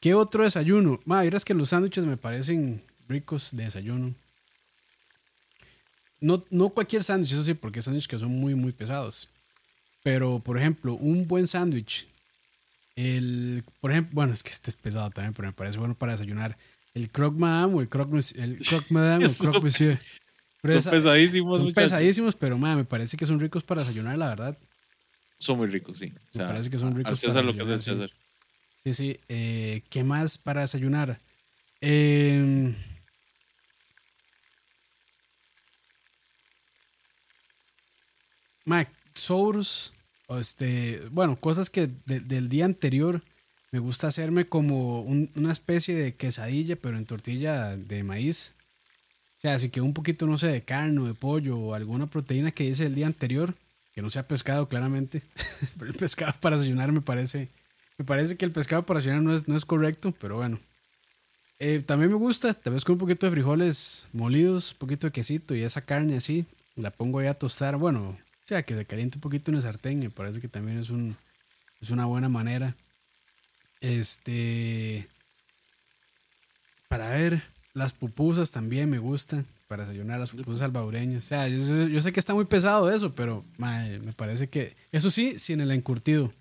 ¿Qué 0.00 0.14
otro 0.14 0.44
desayuno? 0.44 0.98
Ma, 1.04 1.22
verás 1.22 1.44
que 1.44 1.54
los 1.54 1.68
sándwiches 1.70 2.06
me 2.06 2.16
parecen 2.16 2.82
ricos 3.08 3.50
de 3.52 3.64
desayuno. 3.64 4.14
No, 6.20 6.44
no 6.50 6.68
cualquier 6.70 7.02
sándwich, 7.02 7.32
eso 7.32 7.44
sí, 7.44 7.54
porque 7.54 7.80
sándwiches 7.82 8.08
que 8.08 8.18
son 8.18 8.30
muy, 8.30 8.54
muy 8.54 8.72
pesados. 8.72 9.28
Pero, 10.02 10.38
por 10.38 10.58
ejemplo, 10.58 10.94
un 10.94 11.26
buen 11.26 11.46
sándwich. 11.46 12.06
El, 12.96 13.62
por 13.80 13.90
ejemplo, 13.92 14.10
bueno, 14.14 14.32
es 14.34 14.42
que 14.42 14.50
este 14.50 14.70
es 14.70 14.76
pesado 14.76 15.10
también, 15.10 15.32
pero 15.34 15.48
me 15.48 15.52
parece 15.52 15.78
bueno 15.78 15.94
para 15.94 16.12
desayunar. 16.12 16.56
El 16.92 17.10
croque 17.10 17.38
madame 17.38 17.74
o 17.74 17.80
el 17.80 17.88
croque 17.88 18.12
monsieur. 18.14 18.42
El 18.44 18.58
croque 18.58 18.86
madame 18.90 19.26
o 19.26 19.32
croque 19.32 19.60
monsieur. 19.60 19.98
Pero 20.62 20.74
Son 20.74 20.80
esa- 20.80 20.90
pesadísimos, 20.90 21.56
son 21.56 21.66
muchachos. 21.66 21.84
pesadísimos, 21.90 22.34
pero 22.36 22.58
ma, 22.58 22.76
me 22.76 22.84
parece 22.84 23.16
que 23.16 23.24
son 23.24 23.40
ricos 23.40 23.62
para 23.64 23.80
desayunar, 23.82 24.18
la 24.18 24.28
verdad. 24.28 24.58
Son 25.38 25.56
muy 25.56 25.68
ricos, 25.68 25.96
sí. 25.98 26.12
O 26.28 26.32
sea, 26.36 26.48
parece 26.48 26.68
que 26.68 26.78
son 26.78 26.94
ricos 26.94 27.10
Al 27.10 27.16
César 27.16 27.34
para 27.36 27.46
lo 27.46 27.52
que 27.54 27.60
es 27.62 27.66
del 27.68 27.78
desayunar, 27.78 28.08
César. 28.08 28.18
Sí, 28.20 28.29
sí. 28.92 29.20
Eh, 29.28 29.82
¿Qué 29.90 30.04
más 30.04 30.38
para 30.38 30.62
desayunar? 30.62 31.20
Eh, 31.80 32.74
ma, 38.64 38.86
sours, 39.14 39.94
o 40.26 40.38
este, 40.38 41.00
bueno, 41.10 41.38
cosas 41.40 41.70
que 41.70 41.88
de- 42.06 42.20
del 42.20 42.48
día 42.48 42.64
anterior 42.64 43.24
me 43.72 43.78
gusta 43.78 44.08
hacerme 44.08 44.48
como 44.48 45.00
un- 45.02 45.30
una 45.36 45.52
especie 45.52 45.94
de 45.94 46.14
quesadilla, 46.16 46.76
pero 46.76 46.96
en 46.96 47.06
tortilla 47.06 47.76
de 47.76 48.02
maíz. 48.02 48.54
O 49.38 49.40
sea, 49.42 49.54
así 49.54 49.70
que 49.70 49.80
un 49.80 49.94
poquito, 49.94 50.26
no 50.26 50.38
sé, 50.38 50.48
de 50.48 50.64
carne 50.64 51.02
de 51.06 51.14
pollo 51.14 51.58
o 51.58 51.74
alguna 51.74 52.08
proteína 52.08 52.52
que 52.52 52.64
hice 52.64 52.86
el 52.86 52.94
día 52.94 53.06
anterior, 53.06 53.54
que 53.92 54.02
no 54.02 54.10
sea 54.10 54.28
pescado, 54.28 54.68
claramente. 54.68 55.22
pero 55.78 55.90
el 55.92 55.98
pescado 55.98 56.34
para 56.40 56.56
desayunar 56.58 56.92
me 56.92 57.00
parece, 57.02 57.50
me 58.00 58.06
parece 58.06 58.34
que 58.38 58.46
el 58.46 58.50
pescado 58.50 58.82
para 58.86 58.98
desayunar 58.98 59.22
no 59.22 59.34
es, 59.34 59.46
no 59.46 59.54
es 59.54 59.66
correcto, 59.66 60.14
pero 60.18 60.36
bueno. 60.36 60.58
Eh, 61.58 61.82
también 61.84 62.10
me 62.10 62.16
gusta, 62.16 62.54
tal 62.54 62.72
vez 62.72 62.82
con 62.82 62.94
un 62.94 62.98
poquito 62.98 63.26
de 63.26 63.32
frijoles 63.32 64.08
molidos, 64.14 64.72
un 64.72 64.78
poquito 64.78 65.06
de 65.06 65.12
quesito 65.12 65.54
y 65.54 65.62
esa 65.62 65.82
carne 65.82 66.16
así, 66.16 66.46
la 66.76 66.90
pongo 66.90 67.18
ahí 67.18 67.26
a 67.26 67.34
tostar. 67.34 67.76
Bueno, 67.76 68.00
o 68.08 68.46
sea, 68.46 68.62
que 68.62 68.74
se 68.74 68.86
caliente 68.86 69.18
un 69.18 69.20
poquito 69.20 69.50
en 69.50 69.58
el 69.58 69.62
sartén, 69.62 69.98
me 70.00 70.08
parece 70.08 70.40
que 70.40 70.48
también 70.48 70.78
es, 70.78 70.88
un, 70.88 71.14
es 71.82 71.90
una 71.90 72.06
buena 72.06 72.30
manera. 72.30 72.74
Este. 73.82 75.06
Para 76.88 77.10
ver, 77.10 77.42
las 77.74 77.92
pupusas 77.92 78.50
también 78.50 78.88
me 78.88 78.98
gustan. 78.98 79.46
Para 79.68 79.84
desayunar 79.84 80.18
las 80.18 80.30
pupusas 80.30 80.60
salvadoreñas. 80.60 81.26
O 81.26 81.28
sea, 81.28 81.48
yo, 81.48 81.60
sé- 81.60 81.90
yo 81.92 82.00
sé 82.00 82.12
que 82.14 82.18
está 82.20 82.32
muy 82.34 82.46
pesado 82.46 82.90
eso, 82.90 83.14
pero 83.14 83.44
me 83.58 84.14
parece 84.16 84.48
que. 84.48 84.74
Eso 84.90 85.10
sí, 85.10 85.38
sin 85.38 85.60
el 85.60 85.70
encurtido. 85.70 86.32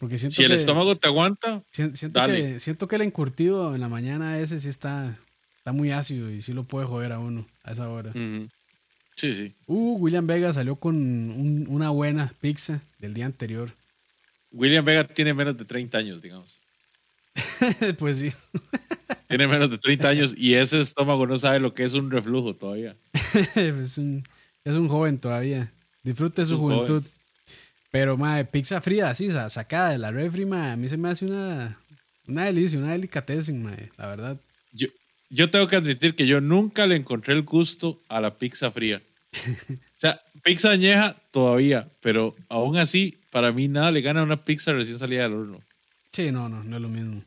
Porque 0.00 0.18
siento 0.18 0.34
Si 0.36 0.42
el 0.42 0.48
que- 0.48 0.54
estómago 0.56 0.96
te 0.96 1.06
aguanta, 1.06 1.62
Sien- 1.70 1.94
Siento 1.94 2.18
Dale. 2.20 2.54
que, 2.54 2.60
siento 2.60 2.88
que 2.88 2.96
el 2.96 3.02
encurtido 3.02 3.74
en 3.74 3.80
la 3.82 3.88
mañana 3.88 4.38
ese 4.40 4.58
sí 4.58 4.68
está, 4.68 5.16
está 5.58 5.72
muy 5.72 5.92
ácido 5.92 6.30
y 6.30 6.40
sí 6.42 6.52
lo 6.54 6.64
puede 6.64 6.86
joder 6.86 7.12
a 7.12 7.18
uno 7.20 7.46
a 7.64 7.72
esa 7.72 7.88
hora. 7.88 8.12
sí, 9.14 9.34
sí. 9.34 9.52
Uh, 9.66 9.98
William 9.98 10.26
Vega 10.26 10.52
salió 10.54 10.74
con 10.76 10.96
un- 10.96 11.66
una 11.68 11.90
buena 11.90 12.32
pizza 12.40 12.80
del 12.98 13.12
día 13.14 13.26
anterior. 13.26 13.70
William 14.50 14.84
Vega 14.84 15.04
tiene 15.06 15.34
menos 15.34 15.56
de 15.58 15.64
30 15.66 15.98
años, 15.98 16.20
digamos. 16.22 16.58
pues 17.98 18.16
sí. 18.18 18.32
Tiene 19.28 19.46
menos 19.46 19.70
de 19.70 19.78
30 19.78 20.08
años 20.08 20.34
y 20.36 20.54
ese 20.54 20.80
estómago 20.80 21.24
no 21.24 21.38
sabe 21.38 21.60
lo 21.60 21.72
que 21.72 21.84
es 21.84 21.94
un 21.94 22.10
reflujo 22.10 22.56
todavía. 22.56 22.96
es, 23.54 23.96
un, 23.98 24.24
es 24.64 24.74
un 24.74 24.88
joven 24.88 25.18
todavía. 25.18 25.72
Disfrute 26.02 26.44
su 26.46 26.60
Un 26.60 26.86
joven. 26.86 27.04
Pero, 27.90 28.16
madre, 28.16 28.44
pizza 28.44 28.80
fría, 28.80 29.10
así, 29.10 29.30
sa- 29.30 29.50
sacada 29.50 29.90
de 29.90 29.98
la 29.98 30.10
refri, 30.12 30.46
mae, 30.46 30.72
a 30.72 30.76
mí 30.76 30.88
se 30.88 30.96
me 30.96 31.08
hace 31.08 31.24
una, 31.26 31.78
una 32.28 32.44
delicia, 32.44 32.78
una 32.78 32.92
delicatessen, 32.92 33.62
mae, 33.62 33.90
la 33.98 34.06
verdad. 34.06 34.40
Yo, 34.72 34.86
yo 35.28 35.50
tengo 35.50 35.66
que 35.66 35.76
admitir 35.76 36.14
que 36.14 36.26
yo 36.26 36.40
nunca 36.40 36.86
le 36.86 36.96
encontré 36.96 37.34
el 37.34 37.42
gusto 37.42 38.00
a 38.08 38.20
la 38.20 38.34
pizza 38.36 38.70
fría. 38.70 39.02
O 40.00 40.00
sea, 40.00 40.18
pizza 40.42 40.70
añeja 40.70 41.14
todavía, 41.30 41.86
pero 42.00 42.34
aún 42.48 42.78
así, 42.78 43.18
para 43.30 43.52
mí 43.52 43.68
nada 43.68 43.90
le 43.90 44.00
gana 44.00 44.20
a 44.20 44.24
una 44.24 44.42
pizza 44.42 44.72
recién 44.72 44.98
salida 44.98 45.24
del 45.24 45.34
horno. 45.34 45.60
Sí, 46.10 46.32
no, 46.32 46.48
no, 46.48 46.64
no 46.64 46.76
es 46.76 46.80
lo 46.82 46.88
mismo. 46.88 47.22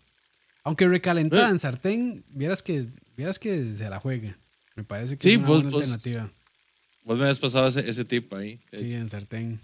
Aunque 0.63 0.87
recalentada 0.87 1.49
Eh. 1.49 1.51
en 1.51 1.59
sartén, 1.59 2.23
vieras 2.29 2.63
que, 2.63 2.87
vieras 3.15 3.37
que 3.37 3.63
se 3.75 3.87
la 3.91 3.99
juega. 3.99 4.35
Me 4.75 4.83
parece 4.83 5.17
que 5.17 5.21
Sí, 5.21 5.33
es 5.33 5.37
una 5.37 5.47
vos- 5.47 5.61
buena 5.61 5.69
vos- 5.69 5.83
alternativa. 5.83 6.31
Vos 7.03 7.19
me 7.19 7.29
has 7.29 7.37
pasado 7.37 7.67
ese, 7.67 7.87
ese 7.87 8.05
tip 8.05 8.33
ahí. 8.33 8.57
Sí, 8.73 8.85
hecho. 8.87 8.97
en 8.97 9.09
sartén. 9.11 9.59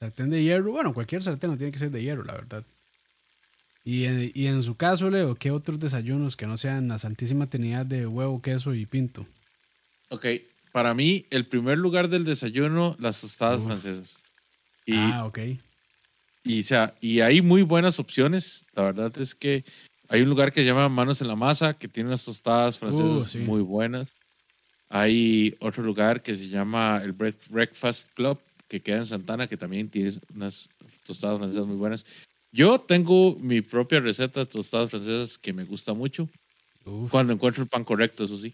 Sartén 0.00 0.30
de 0.30 0.42
hierro. 0.42 0.72
Bueno, 0.72 0.92
cualquier 0.92 1.22
sartén 1.22 1.50
no 1.50 1.56
tiene 1.56 1.72
que 1.72 1.78
ser 1.78 1.90
de 1.90 2.02
hierro, 2.02 2.24
la 2.24 2.34
verdad. 2.34 2.64
Y 3.84 4.04
en, 4.04 4.30
y 4.34 4.46
en 4.46 4.62
su 4.62 4.76
caso, 4.76 5.10
Leo, 5.10 5.34
¿qué 5.34 5.50
otros 5.50 5.78
desayunos 5.78 6.36
que 6.36 6.46
no 6.46 6.56
sean 6.56 6.88
la 6.88 6.98
santísima 6.98 7.48
trinidad 7.48 7.84
de 7.86 8.06
huevo, 8.06 8.40
queso 8.40 8.74
y 8.74 8.86
pinto? 8.86 9.26
Ok, 10.08 10.26
para 10.72 10.94
mí, 10.94 11.26
el 11.30 11.46
primer 11.46 11.78
lugar 11.78 12.08
del 12.08 12.24
desayuno, 12.24 12.96
las 12.98 13.20
tostadas 13.20 13.60
Uf. 13.60 13.66
francesas. 13.66 14.22
Y, 14.86 14.94
ah, 15.12 15.26
ok. 15.26 15.38
y, 16.44 16.60
o 16.60 16.64
sea, 16.64 16.94
y 17.00 17.20
hay 17.20 17.42
muy 17.42 17.62
buenas 17.62 17.98
opciones. 17.98 18.66
La 18.72 18.84
verdad 18.84 19.16
es 19.18 19.34
que 19.34 19.64
hay 20.08 20.22
un 20.22 20.28
lugar 20.28 20.50
que 20.52 20.60
se 20.60 20.66
llama 20.66 20.88
Manos 20.88 21.20
en 21.20 21.28
la 21.28 21.36
Masa, 21.36 21.74
que 21.74 21.88
tiene 21.88 22.08
unas 22.08 22.24
tostadas 22.24 22.78
francesas 22.78 23.22
Uh, 23.22 23.24
sí. 23.28 23.38
muy 23.38 23.62
buenas. 23.62 24.16
Hay 24.88 25.56
otro 25.60 25.82
lugar 25.82 26.22
que 26.22 26.34
se 26.34 26.48
llama 26.48 27.00
el 27.02 27.12
Break- 27.16 27.48
Breakfast 27.48 28.12
Club, 28.14 28.38
que 28.74 28.82
queda 28.82 28.96
en 28.96 29.06
Santana, 29.06 29.46
que 29.46 29.56
también 29.56 29.88
tiene 29.88 30.10
unas 30.34 30.68
tostadas 31.06 31.38
francesas 31.38 31.64
muy 31.64 31.76
buenas. 31.76 32.04
Yo 32.50 32.80
tengo 32.80 33.36
mi 33.36 33.60
propia 33.60 34.00
receta 34.00 34.40
de 34.40 34.46
tostadas 34.46 34.90
francesas 34.90 35.38
que 35.38 35.52
me 35.52 35.62
gusta 35.62 35.94
mucho. 35.94 36.28
Uf. 36.84 37.08
Cuando 37.12 37.32
encuentro 37.32 37.62
el 37.62 37.68
pan 37.68 37.84
correcto, 37.84 38.24
eso 38.24 38.36
sí. 38.36 38.52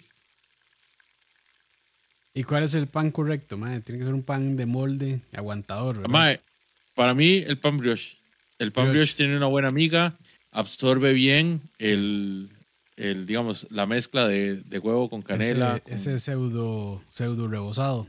¿Y 2.34 2.44
cuál 2.44 2.64
es 2.64 2.74
el 2.74 2.86
pan 2.86 3.10
correcto, 3.12 3.56
madre? 3.56 3.80
Tiene 3.80 3.98
que 4.00 4.04
ser 4.04 4.12
un 4.12 4.22
pan 4.22 4.58
de 4.58 4.66
molde, 4.66 5.22
aguantador, 5.32 5.96
¿verdad? 5.96 6.10
Mae, 6.10 6.40
para 6.94 7.14
mí, 7.14 7.38
el 7.38 7.58
pan 7.58 7.78
brioche. 7.78 8.18
El 8.58 8.72
pan 8.72 8.84
Brioche. 8.84 8.92
brioche 8.98 9.16
tiene 9.16 9.38
una 9.38 9.46
buena 9.46 9.68
amiga, 9.68 10.18
absorbe 10.50 11.14
bien 11.14 11.62
el, 11.78 12.50
el 12.96 13.24
digamos, 13.24 13.68
la 13.70 13.86
mezcla 13.86 14.28
de, 14.28 14.56
de 14.56 14.78
huevo 14.78 15.08
con 15.08 15.22
canela. 15.22 15.76
ese, 15.76 15.82
con- 15.82 15.94
ese 15.94 16.18
pseudo, 16.18 17.02
pseudo 17.08 17.48
rebozado. 17.48 18.06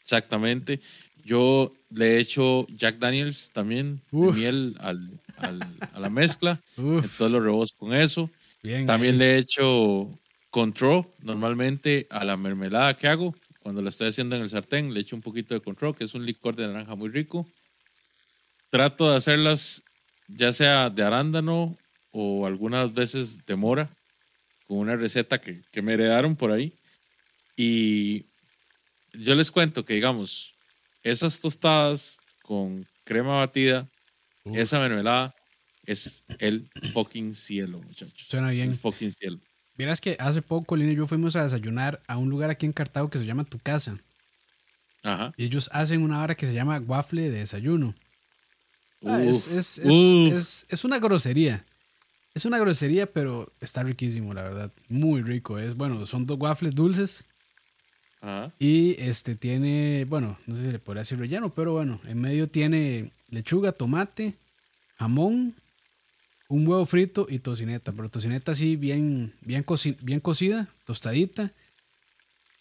Exactamente. 0.00 0.78
Yo 1.26 1.72
le 1.90 2.16
he 2.16 2.20
hecho 2.20 2.66
Jack 2.68 2.98
Daniels 2.98 3.50
también, 3.52 4.00
de 4.12 4.32
miel 4.32 4.76
al, 4.78 5.20
al- 5.36 5.88
a 5.92 5.98
la 6.00 6.08
mezcla. 6.08 6.60
Uf, 6.78 7.04
Entonces 7.04 7.30
lo 7.32 7.40
rebozo 7.40 7.74
con 7.76 7.92
eso. 7.92 8.30
bien. 8.62 8.86
También 8.86 9.18
le 9.18 9.34
he 9.34 9.38
hecho 9.38 10.08
control 10.50 11.04
normalmente 11.22 12.06
a 12.10 12.24
la 12.24 12.36
mermelada 12.36 12.94
que 12.96 13.08
hago. 13.08 13.34
Cuando 13.58 13.82
la 13.82 13.88
estoy 13.88 14.08
haciendo 14.08 14.36
en 14.36 14.42
el 14.42 14.48
sartén, 14.48 14.94
le 14.94 15.00
echo 15.00 15.16
un 15.16 15.22
poquito 15.22 15.52
de 15.52 15.60
control, 15.60 15.96
que 15.96 16.04
es 16.04 16.14
un 16.14 16.24
licor 16.24 16.54
de 16.54 16.68
naranja 16.68 16.94
muy 16.94 17.08
rico. 17.08 17.44
Trato 18.70 19.10
de 19.10 19.16
hacerlas 19.16 19.82
ya 20.28 20.52
sea 20.52 20.90
de 20.90 21.02
arándano 21.02 21.76
o 22.12 22.46
algunas 22.46 22.92
veces 22.94 23.44
de 23.44 23.56
mora, 23.56 23.90
con 24.66 24.78
una 24.78 24.94
receta 24.96 25.40
que, 25.40 25.60
que 25.72 25.82
me 25.82 25.94
heredaron 25.94 26.36
por 26.36 26.52
ahí. 26.52 26.72
Y 27.56 28.26
yo 29.12 29.34
les 29.34 29.50
cuento 29.50 29.84
que, 29.84 29.94
digamos, 29.94 30.52
esas 31.10 31.40
tostadas 31.40 32.18
con 32.42 32.86
crema 33.04 33.36
batida, 33.36 33.88
Uf, 34.44 34.56
esa 34.56 34.78
mermelada, 34.80 35.34
es 35.84 36.24
el 36.38 36.68
fucking 36.92 37.34
cielo, 37.34 37.80
muchachos. 37.80 38.26
Suena 38.28 38.50
bien. 38.50 38.70
El 38.70 38.76
fucking 38.76 39.12
cielo. 39.12 39.38
Vieras 39.76 40.00
que 40.00 40.16
hace 40.18 40.42
poco 40.42 40.74
Lina 40.74 40.92
y 40.92 40.96
yo 40.96 41.06
fuimos 41.06 41.36
a 41.36 41.44
desayunar 41.44 42.00
a 42.08 42.16
un 42.16 42.28
lugar 42.30 42.50
aquí 42.50 42.66
en 42.66 42.72
Cartago 42.72 43.08
que 43.10 43.18
se 43.18 43.26
llama 43.26 43.44
Tu 43.44 43.58
Casa. 43.58 43.98
Ajá. 45.02 45.32
Y 45.36 45.44
ellos 45.44 45.68
hacen 45.72 46.02
una 46.02 46.22
hora 46.22 46.34
que 46.34 46.46
se 46.46 46.54
llama 46.54 46.78
waffle 46.80 47.22
de 47.30 47.38
desayuno. 47.38 47.94
Ah, 49.04 49.22
es, 49.22 49.46
es, 49.46 49.78
es- 49.78 50.66
es 50.68 50.84
una 50.84 50.98
grosería. 50.98 51.64
Es 52.34 52.44
una 52.44 52.58
grosería, 52.58 53.06
pero 53.06 53.52
está 53.60 53.82
riquísimo, 53.82 54.34
la 54.34 54.42
verdad. 54.42 54.72
Muy 54.88 55.22
rico. 55.22 55.58
Es 55.58 55.74
bueno, 55.76 56.04
son 56.06 56.26
dos 56.26 56.38
waffles 56.40 56.74
dulces. 56.74 57.26
Y 58.58 58.96
este 59.00 59.34
tiene, 59.36 60.04
bueno, 60.08 60.38
no 60.46 60.56
sé 60.56 60.64
si 60.66 60.72
le 60.72 60.78
podría 60.78 61.02
decir 61.02 61.18
relleno, 61.18 61.50
pero 61.50 61.72
bueno, 61.72 62.00
en 62.06 62.20
medio 62.20 62.48
tiene 62.48 63.10
lechuga, 63.30 63.72
tomate, 63.72 64.34
jamón, 64.98 65.54
un 66.48 66.66
huevo 66.66 66.86
frito 66.86 67.26
y 67.28 67.38
tocineta. 67.38 67.92
Pero 67.92 68.08
tocineta 68.08 68.52
así 68.52 68.76
bien, 68.76 69.34
bien, 69.40 69.64
coci- 69.64 69.96
bien 70.00 70.20
cocida, 70.20 70.68
tostadita. 70.86 71.52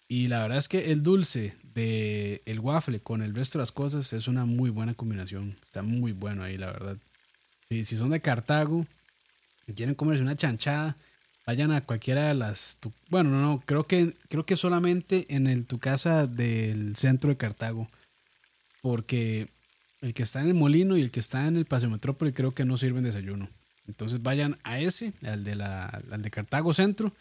Y 0.07 0.27
la 0.27 0.41
verdad 0.43 0.59
es 0.59 0.67
que 0.67 0.91
el 0.91 1.01
dulce 1.01 1.55
de 1.73 2.41
el 2.45 2.59
waffle 2.59 2.99
con 2.99 3.21
el 3.23 3.33
resto 3.33 3.57
de 3.57 3.63
las 3.63 3.71
cosas 3.71 4.13
es 4.13 4.27
una 4.27 4.45
muy 4.45 4.69
buena 4.69 4.93
combinación. 4.93 5.57
Está 5.63 5.81
muy 5.81 6.11
bueno 6.11 6.43
ahí, 6.43 6.57
la 6.57 6.67
verdad. 6.67 6.97
Sí, 7.67 7.83
si 7.83 7.97
son 7.97 8.11
de 8.11 8.21
Cartago 8.21 8.85
y 9.67 9.73
quieren 9.73 9.95
comerse 9.95 10.21
una 10.21 10.35
chanchada, 10.35 10.95
vayan 11.45 11.71
a 11.71 11.81
cualquiera 11.81 12.27
de 12.27 12.33
las. 12.33 12.77
tu- 12.79 12.93
bueno, 13.09 13.29
no, 13.29 13.41
no, 13.41 13.63
creo 13.65 13.85
que, 13.85 14.15
creo 14.29 14.45
que 14.45 14.55
solamente 14.57 15.25
en 15.29 15.47
el 15.47 15.65
tu 15.65 15.79
casa 15.79 16.27
del 16.27 16.95
centro 16.95 17.29
de 17.29 17.37
Cartago. 17.37 17.89
Porque 18.81 19.47
el 20.01 20.13
que 20.13 20.23
está 20.23 20.41
en 20.41 20.47
el 20.47 20.53
molino 20.53 20.97
y 20.97 21.01
el 21.01 21.11
que 21.11 21.19
está 21.19 21.47
en 21.47 21.57
el 21.57 21.65
Paseo 21.65 21.89
Metrópoli 21.89 22.33
creo 22.33 22.53
que 22.53 22.65
no 22.65 22.77
sirven 22.77 23.03
desayuno. 23.03 23.49
Entonces 23.87 24.21
vayan 24.21 24.57
a 24.63 24.79
ese, 24.79 25.13
al 25.23 25.43
de, 25.43 25.55
la, 25.55 25.85
al 26.11 26.21
de 26.21 26.31
Cartago 26.31 26.73
Centro, 26.73 27.11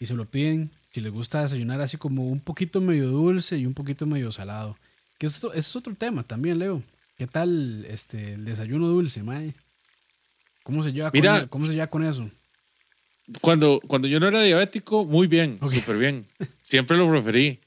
y 0.00 0.06
se 0.06 0.14
lo 0.14 0.24
piden. 0.26 0.70
Si 0.92 1.00
les 1.00 1.12
gusta 1.12 1.42
desayunar 1.42 1.80
así 1.80 1.96
como 1.96 2.26
un 2.28 2.40
poquito 2.40 2.80
medio 2.80 3.08
dulce 3.08 3.58
y 3.58 3.66
un 3.66 3.74
poquito 3.74 4.06
medio 4.06 4.30
salado. 4.32 4.76
Que 5.18 5.26
esto, 5.26 5.50
ese 5.52 5.58
es 5.68 5.76
otro 5.76 5.94
tema 5.94 6.22
también, 6.22 6.58
Leo. 6.58 6.82
¿Qué 7.16 7.26
tal 7.26 7.84
este, 7.88 8.34
el 8.34 8.44
desayuno 8.44 8.86
dulce, 8.88 9.22
mae? 9.22 9.54
¿Cómo 10.62 10.82
se 10.82 10.92
lleva, 10.92 11.10
Mira. 11.12 11.40
con, 11.40 11.48
¿cómo 11.48 11.64
se 11.64 11.72
lleva 11.72 11.86
con 11.88 12.04
eso? 12.04 12.28
Cuando, 13.40 13.80
cuando 13.86 14.06
yo 14.08 14.20
no 14.20 14.28
era 14.28 14.42
diabético, 14.42 15.04
muy 15.04 15.26
bien, 15.26 15.58
Ok. 15.60 15.72
súper 15.72 15.96
bien. 15.98 16.26
Siempre 16.62 16.96
lo 16.96 17.10
preferí. 17.10 17.58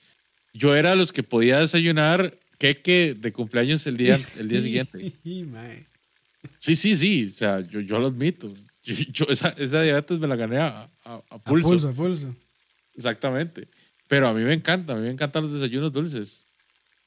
Yo 0.54 0.76
era 0.76 0.96
los 0.96 1.12
que 1.12 1.24
podía 1.24 1.60
desayunar 1.60 2.38
queque 2.58 3.16
de 3.18 3.32
cumpleaños 3.34 3.86
el 3.88 3.98
día, 3.98 4.20
el 4.38 4.48
día 4.48 4.62
siguiente. 4.62 5.12
Sí, 6.60 6.76
sí, 6.76 6.96
sí. 6.96 7.24
O 7.26 7.30
sea, 7.30 7.60
yo, 7.62 7.80
yo 7.82 8.00
lo 8.00 8.08
admito. 8.08 8.54
Yo, 8.84 8.94
yo 9.12 9.26
esa, 9.30 9.50
esa 9.58 9.82
diabetes 9.82 10.18
me 10.20 10.28
la 10.28 10.36
gané 10.36 10.58
a, 10.58 10.90
a- 11.04 11.14
a 11.16 11.22
A 11.30 11.40
pulso. 11.44 11.70
pulso, 11.70 11.90
a 11.90 11.94
pulso. 11.94 12.36
Exactamente. 12.96 13.68
Pero 14.08 14.28
a 14.28 14.34
mí 14.34 14.42
me 14.44 14.54
encanta, 14.54 14.94
a 14.94 14.96
mí 14.96 15.02
me 15.04 15.10
encantan 15.12 15.44
los 15.44 15.54
desayunos 15.54 15.92
dulces. 15.92 16.46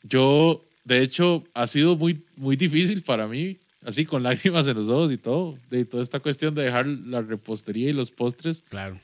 Yo, 0.03 0.65
de 0.85 1.03
hecho, 1.03 1.45
ha 1.55 1.67
sido 1.67 1.97
muy, 1.97 2.25
muy 2.37 2.57
difícil 2.57 3.03
para 3.03 3.27
mí, 3.27 3.59
así 3.85 4.05
con 4.05 4.22
lágrimas 4.22 4.66
en 4.68 4.76
los 4.76 4.89
ojos 4.89 5.12
y 5.12 5.18
todo, 5.18 5.59
de 5.70 5.85
toda 5.85 6.03
esta 6.03 6.20
cuestión 6.20 6.55
de 6.55 6.62
dejar 6.64 6.87
la 6.87 7.22
repostería 7.22 7.91
y 7.91 7.93
los 7.93 8.11
postres, 8.11 8.62
Claro. 8.68 8.99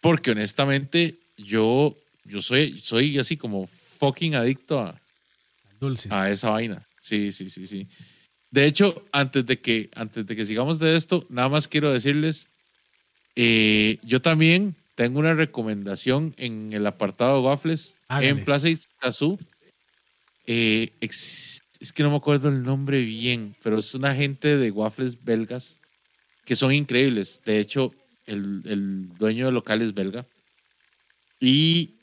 porque 0.00 0.30
honestamente 0.32 1.18
yo, 1.36 1.96
yo 2.24 2.40
soy, 2.42 2.78
soy 2.78 3.18
así 3.18 3.36
como 3.36 3.66
fucking 3.66 4.34
adicto 4.34 4.80
a, 4.80 5.00
Dulce. 5.80 6.08
a 6.12 6.30
esa 6.30 6.50
vaina. 6.50 6.86
Sí, 7.00 7.32
sí, 7.32 7.48
sí, 7.50 7.66
sí. 7.66 7.86
De 8.50 8.66
hecho, 8.66 9.04
antes 9.12 9.46
de 9.46 9.60
que, 9.60 9.90
antes 9.94 10.26
de 10.26 10.34
que 10.36 10.44
sigamos 10.44 10.78
de 10.78 10.96
esto, 10.96 11.24
nada 11.28 11.48
más 11.48 11.68
quiero 11.68 11.92
decirles, 11.92 12.48
eh, 13.36 13.98
yo 14.02 14.20
también 14.20 14.74
tengo 14.96 15.20
una 15.20 15.34
recomendación 15.34 16.34
en 16.36 16.72
el 16.72 16.86
apartado 16.86 17.36
de 17.40 17.46
waffles 17.46 17.96
en 18.20 18.44
Plaza 18.44 18.68
Itzazú. 18.68 19.38
Eh, 20.46 20.90
ex- 21.00 21.60
es 21.80 21.92
que 21.92 22.02
no 22.02 22.10
me 22.10 22.16
acuerdo 22.16 22.48
el 22.48 22.62
nombre 22.62 23.02
bien, 23.04 23.56
pero 23.62 23.78
es 23.78 23.94
una 23.94 24.14
gente 24.14 24.56
de 24.56 24.70
waffles 24.70 25.24
belgas 25.24 25.78
que 26.44 26.54
son 26.54 26.72
increíbles. 26.72 27.42
De 27.44 27.58
hecho, 27.58 27.92
el, 28.26 28.62
el 28.66 29.08
dueño 29.18 29.46
del 29.46 29.54
local 29.54 29.80
es 29.82 29.94
belga. 29.94 30.26
Y 31.40 31.94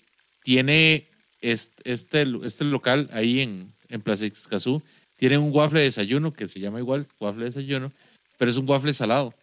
tiene 0.43 1.07
este, 1.41 1.91
este, 1.91 2.25
este 2.43 2.65
local 2.65 3.07
ahí 3.13 3.41
en, 3.41 3.71
en 3.89 4.01
Plaza 4.01 4.25
Ixcazú. 4.25 4.81
Tiene 5.15 5.37
un 5.37 5.51
waffle 5.53 5.79
de 5.79 5.85
desayuno 5.85 6.33
que 6.33 6.47
se 6.47 6.59
llama 6.59 6.79
igual, 6.79 7.07
waffle 7.19 7.45
de 7.45 7.49
desayuno, 7.49 7.91
pero 8.37 8.51
es 8.51 8.57
un 8.57 8.67
waffle 8.69 8.93
salado. 8.93 9.33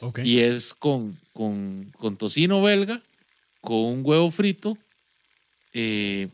Ok. 0.00 0.20
Y 0.24 0.40
es 0.40 0.74
con, 0.74 1.16
con, 1.32 1.90
con 1.96 2.16
tocino 2.16 2.62
belga, 2.62 3.00
con 3.60 3.76
un 3.76 4.00
huevo 4.04 4.30
frito. 4.30 4.76
eh, 5.72 6.28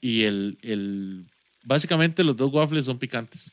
y 0.00 0.22
el, 0.22 0.58
el. 0.62 1.26
Básicamente 1.66 2.22
los 2.22 2.36
dos 2.36 2.52
waffles 2.52 2.84
son 2.84 2.96
picantes. 2.98 3.52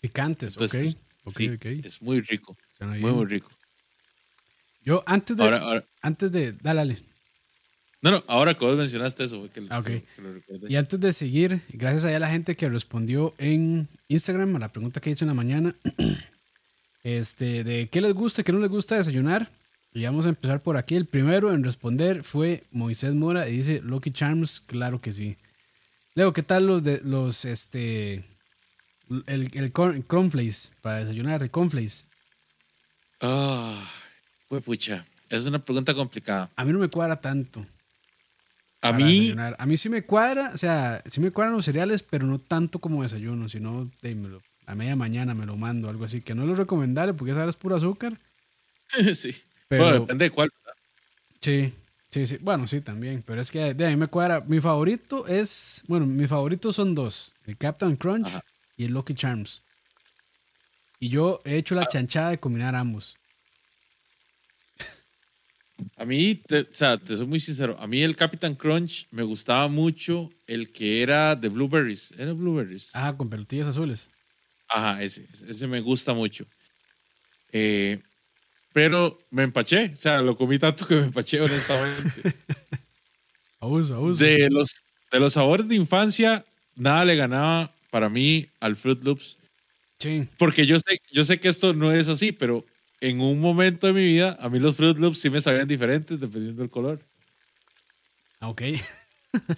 Picantes, 0.00 0.54
Entonces, 0.54 0.96
ok. 1.24 1.36
Sí, 1.36 1.48
ok. 1.50 1.64
Es 1.84 2.02
muy 2.02 2.20
rico. 2.20 2.56
Muy, 2.80 3.12
muy 3.12 3.26
rico. 3.26 3.48
Yo 4.82 5.02
antes 5.06 5.36
de. 5.36 5.42
Ahora, 5.44 5.58
ahora, 5.60 5.84
Antes 6.02 6.32
de. 6.32 6.52
Dale, 6.52 6.78
dale. 6.78 6.96
no, 8.02 8.10
no, 8.10 8.24
ahora 8.26 8.54
que 8.54 8.64
vos 8.64 8.76
mencionaste 8.76 9.24
eso, 9.24 9.48
que, 9.52 9.66
Ah, 9.70 9.78
ok. 9.78 9.86
que- 9.86 10.02
que 10.16 10.22
lo 10.22 10.32
recordé. 10.32 10.66
Y 10.72 10.76
antes 10.76 10.98
de 10.98 11.12
seguir, 11.12 11.60
gracias 11.68 12.04
a 12.12 12.18
la 12.18 12.28
gente 12.30 12.56
que 12.56 12.68
respondió 12.68 13.34
en 13.38 13.86
Instagram 14.08 14.56
a 14.56 14.58
la 14.58 14.72
pregunta 14.72 15.00
que 15.00 15.10
hice 15.10 15.24
en 15.24 15.28
la 15.28 15.34
mañana, 15.34 15.74
este, 17.04 17.62
de 17.62 17.88
qué 17.88 18.00
les 18.00 18.14
gusta, 18.14 18.42
qué 18.42 18.52
no 18.52 18.58
les 18.58 18.70
gusta 18.70 18.96
desayunar. 18.96 19.48
Y 19.92 20.04
vamos 20.04 20.24
a 20.26 20.30
empezar 20.30 20.60
por 20.60 20.76
aquí. 20.76 20.94
El 20.96 21.06
primero 21.06 21.52
en 21.52 21.62
responder 21.64 22.22
fue 22.24 22.62
Moisés 22.70 23.12
Mora 23.12 23.48
y 23.48 23.58
dice 23.58 23.80
Lucky 23.82 24.12
Charms, 24.12 24.60
claro 24.60 24.98
que 25.00 25.12
sí. 25.12 25.36
Leo, 26.14 26.32
¿qué 26.32 26.42
tal 26.42 26.66
los 26.66 26.82
de 26.82 27.00
los 27.04 27.44
este 27.44 28.24
el, 29.26 29.50
el 29.54 29.72
corn- 29.72 30.02
cornflakes 30.02 30.70
para 30.82 31.00
desayunar, 31.00 31.42
el 31.42 31.50
cornflakes? 31.50 32.06
Ah, 33.20 33.88
pucha, 34.64 35.04
es 35.28 35.46
una 35.46 35.64
pregunta 35.64 35.94
complicada. 35.94 36.50
A 36.56 36.64
mí 36.64 36.72
no 36.72 36.78
me 36.78 36.88
cuadra 36.88 37.20
tanto. 37.20 37.64
A 38.82 38.92
mí, 38.92 39.04
desayunar. 39.04 39.56
A 39.58 39.66
mí 39.66 39.76
sí 39.76 39.88
me 39.88 40.02
cuadra, 40.04 40.50
o 40.54 40.58
sea, 40.58 41.02
sí 41.06 41.20
me 41.20 41.30
cuadran 41.30 41.54
los 41.54 41.64
cereales, 41.64 42.02
pero 42.02 42.26
no 42.26 42.38
tanto 42.40 42.78
como 42.80 43.02
desayuno, 43.02 43.48
sino 43.48 43.90
de, 44.02 44.14
me 44.14 44.28
lo- 44.28 44.42
a 44.66 44.74
media 44.74 44.96
mañana 44.96 45.34
me 45.34 45.46
lo 45.46 45.56
mando, 45.56 45.88
algo 45.90 46.04
así, 46.04 46.22
que 46.22 46.34
no 46.34 46.46
lo 46.46 46.54
recomendable 46.54 47.14
porque 47.14 47.32
esa 47.32 47.44
es 47.46 47.56
puro 47.56 47.76
azúcar. 47.76 48.18
sí. 49.14 49.34
Pero 49.68 49.84
Bueno, 49.84 50.00
depende 50.00 50.24
de 50.24 50.30
cuál. 50.30 50.50
sí, 51.40 51.72
sí, 52.10 52.26
sí, 52.26 52.38
bueno, 52.40 52.66
sí, 52.66 52.80
también, 52.80 53.22
pero 53.26 53.40
es 53.40 53.50
que 53.50 53.74
de 53.74 53.86
a 53.86 53.90
mí 53.90 53.96
me 53.96 54.06
cuadra. 54.08 54.40
Mi 54.46 54.60
favorito 54.60 55.26
es, 55.26 55.82
bueno, 55.88 56.06
mis 56.06 56.28
favoritos 56.28 56.76
son 56.76 56.94
dos, 56.94 57.34
el 57.46 57.56
Captain 57.56 57.96
Crunch 57.96 58.26
Ajá. 58.26 58.40
y 58.76 58.84
el 58.84 58.92
Lucky 58.92 59.14
Charms. 59.14 59.64
Y 60.98 61.08
yo 61.08 61.40
he 61.44 61.56
hecho 61.56 61.74
la 61.74 61.82
Ah. 61.82 61.86
chanchada 61.86 62.30
de 62.30 62.38
combinar 62.40 62.74
ambos. 62.74 63.16
A 65.96 66.04
mí, 66.04 66.34
te, 66.34 66.60
o 66.60 66.66
sea, 66.72 66.98
te 66.98 67.16
soy 67.16 67.26
muy 67.26 67.40
sincero, 67.40 67.74
a 67.78 67.86
mí 67.86 68.02
el 68.02 68.14
Captain 68.14 68.54
Crunch 68.54 69.06
me 69.10 69.22
gustaba 69.22 69.66
mucho 69.68 70.30
el 70.46 70.72
que 70.72 71.02
era 71.02 71.34
de 71.34 71.48
blueberries. 71.48 72.12
¿Era 72.18 72.32
blueberries? 72.34 72.90
Ah, 72.94 73.16
con 73.16 73.30
pelotillas 73.30 73.68
azules. 73.68 74.10
Ajá, 74.68 75.02
ese, 75.02 75.26
ese 75.48 75.66
me 75.66 75.80
gusta 75.80 76.12
mucho. 76.12 76.44
Eh, 77.52 78.02
pero 78.72 79.18
me 79.30 79.42
empaché, 79.42 79.90
o 79.92 79.96
sea, 79.96 80.20
lo 80.22 80.36
comí 80.36 80.58
tanto 80.58 80.86
que 80.86 80.94
me 80.96 81.04
empaché, 81.06 81.40
honestamente. 81.40 82.22
Abuso, 83.60 83.94
abuso. 83.94 84.24
De 84.24 84.48
los, 84.50 84.82
de 85.12 85.20
los 85.20 85.34
sabores 85.34 85.68
de 85.68 85.74
infancia, 85.76 86.46
nada 86.76 87.04
le 87.04 87.14
ganaba 87.16 87.70
para 87.90 88.08
mí 88.08 88.46
al 88.60 88.74
Fruit 88.76 89.02
Loops. 89.04 89.38
Sí, 89.98 90.26
Porque 90.38 90.64
yo 90.66 90.78
sé, 90.78 90.98
yo 91.12 91.24
sé 91.24 91.38
que 91.38 91.48
esto 91.48 91.74
no 91.74 91.92
es 91.92 92.08
así, 92.08 92.32
pero 92.32 92.64
en 93.02 93.20
un 93.20 93.38
momento 93.38 93.86
de 93.86 93.92
mi 93.92 94.04
vida, 94.04 94.38
a 94.40 94.48
mí 94.48 94.58
los 94.58 94.76
Fruit 94.76 94.96
Loops 94.96 95.18
sí 95.20 95.28
me 95.28 95.40
sabían 95.42 95.68
diferentes 95.68 96.18
dependiendo 96.18 96.62
del 96.62 96.70
color. 96.70 97.00
ah, 98.40 98.48
ok. 98.48 98.62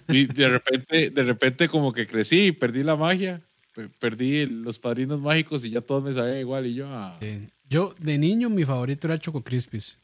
Y 0.09 0.25
de 0.33 0.49
repente, 0.49 1.09
de 1.09 1.23
repente 1.23 1.69
como 1.69 1.93
que 1.93 2.05
crecí 2.05 2.47
y 2.47 2.51
perdí 2.51 2.83
la 2.83 2.97
magia. 2.97 3.41
pe- 3.73 3.87
Perdí 3.87 4.45
los 4.47 4.79
padrinos 4.79 5.21
mágicos 5.21 5.63
y 5.63 5.69
ya 5.69 5.79
todos 5.79 6.03
me 6.03 6.11
sabían 6.11 6.39
igual. 6.39 6.65
Y 6.65 6.73
yo, 6.73 6.87
ah, 6.89 7.17
Sí. 7.21 7.47
Yo, 7.73 7.95
de 7.97 8.19
niño, 8.19 8.51
mi 8.51 8.65
favorito 8.65 9.07
era 9.07 9.17
Choco 9.17 9.43
Crispis. 9.43 9.97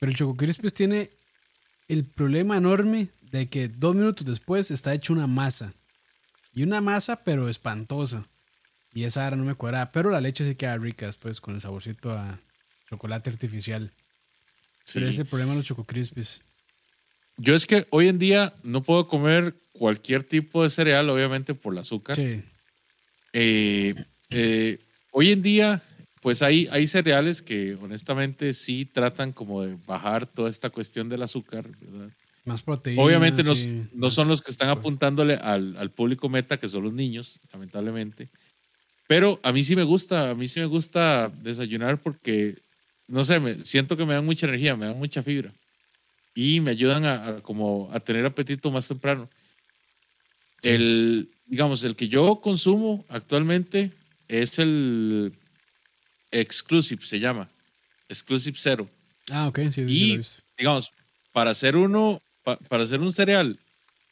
Pero 0.00 0.10
el 0.10 0.16
Choco 0.16 0.34
Crispis 0.34 0.72
tiene 0.72 1.10
el 1.86 2.06
problema 2.06 2.56
enorme 2.56 3.08
de 3.20 3.50
que 3.50 3.68
dos 3.68 3.94
minutos 3.94 4.26
después 4.26 4.70
está 4.70 4.94
hecho 4.94 5.12
una 5.12 5.26
masa. 5.26 5.74
Y 6.54 6.62
una 6.62 6.80
masa, 6.80 7.22
pero 7.22 7.50
espantosa. 7.50 8.24
Y 8.94 9.04
esa 9.04 9.24
ahora 9.24 9.36
no 9.36 9.44
me 9.44 9.54
cuadra. 9.54 9.92
Pero 9.92 10.10
la 10.10 10.22
leche 10.22 10.46
sí 10.46 10.54
queda 10.54 10.78
rica 10.78 11.04
después, 11.04 11.42
con 11.42 11.54
el 11.54 11.60
saborcito 11.60 12.12
a 12.12 12.40
chocolate 12.88 13.28
artificial. 13.28 13.92
sí. 14.84 14.94
Pero 14.94 15.08
ese 15.08 15.16
es 15.16 15.18
el 15.18 15.26
problema 15.26 15.50
de 15.50 15.58
los 15.58 15.66
Choco 15.66 15.84
Crispis. 15.84 16.42
Yo 17.36 17.54
es 17.54 17.66
que 17.66 17.86
hoy 17.90 18.08
en 18.08 18.18
día 18.18 18.54
no 18.62 18.82
puedo 18.82 19.06
comer 19.06 19.54
cualquier 19.72 20.22
tipo 20.22 20.62
de 20.62 20.70
cereal, 20.70 21.10
obviamente 21.10 21.52
por 21.52 21.74
el 21.74 21.80
azúcar. 21.80 22.16
Sí, 22.16 22.42
Eh, 23.34 23.94
eh, 24.30 24.78
hoy 25.10 25.32
en 25.32 25.42
día, 25.42 25.82
pues 26.22 26.40
hay, 26.40 26.68
hay 26.70 26.86
cereales 26.86 27.42
que 27.42 27.74
honestamente 27.74 28.54
sí 28.54 28.84
tratan 28.84 29.32
como 29.32 29.62
de 29.62 29.76
bajar 29.86 30.24
toda 30.24 30.48
esta 30.48 30.70
cuestión 30.70 31.08
del 31.08 31.22
azúcar, 31.22 31.68
¿verdad? 31.80 32.10
más 32.44 32.62
proteína. 32.62 33.02
Obviamente 33.02 33.42
no, 33.42 33.54
sí, 33.56 33.86
no 33.92 34.08
son 34.08 34.28
los 34.28 34.40
que 34.40 34.52
están 34.52 34.68
pues. 34.68 34.78
apuntándole 34.78 35.34
al, 35.34 35.76
al 35.76 35.90
público 35.90 36.28
meta, 36.28 36.58
que 36.58 36.68
son 36.68 36.84
los 36.84 36.92
niños, 36.92 37.40
lamentablemente. 37.52 38.28
Pero 39.08 39.40
a 39.42 39.50
mí 39.50 39.64
sí 39.64 39.74
me 39.74 39.82
gusta, 39.82 40.30
a 40.30 40.34
mí 40.36 40.46
sí 40.46 40.60
me 40.60 40.66
gusta 40.66 41.28
desayunar 41.42 42.00
porque, 42.00 42.56
no 43.08 43.24
sé, 43.24 43.40
me, 43.40 43.60
siento 43.66 43.96
que 43.96 44.06
me 44.06 44.14
dan 44.14 44.24
mucha 44.24 44.46
energía, 44.46 44.76
me 44.76 44.86
dan 44.86 44.98
mucha 44.98 45.24
fibra 45.24 45.52
y 46.36 46.60
me 46.60 46.70
ayudan 46.70 47.04
a, 47.04 47.28
a 47.28 47.40
como 47.40 47.90
a 47.92 47.98
tener 47.98 48.24
apetito 48.24 48.70
más 48.70 48.86
temprano. 48.86 49.28
El, 50.62 51.30
digamos, 51.46 51.82
el 51.82 51.96
que 51.96 52.06
yo 52.06 52.40
consumo 52.40 53.04
actualmente 53.08 53.90
es 54.28 54.60
el 54.60 55.32
Exclusive, 56.32 57.04
se 57.04 57.20
llama. 57.20 57.48
Exclusive 58.08 58.56
Zero. 58.58 58.88
Ah, 59.30 59.46
ok, 59.48 59.60
sí, 59.70 59.82
Y, 59.86 60.20
digamos, 60.58 60.90
para 61.32 61.50
hacer 61.50 61.76
uno, 61.76 62.20
pa- 62.42 62.56
para 62.58 62.82
hacer 62.82 63.00
un 63.00 63.12
cereal 63.12 63.58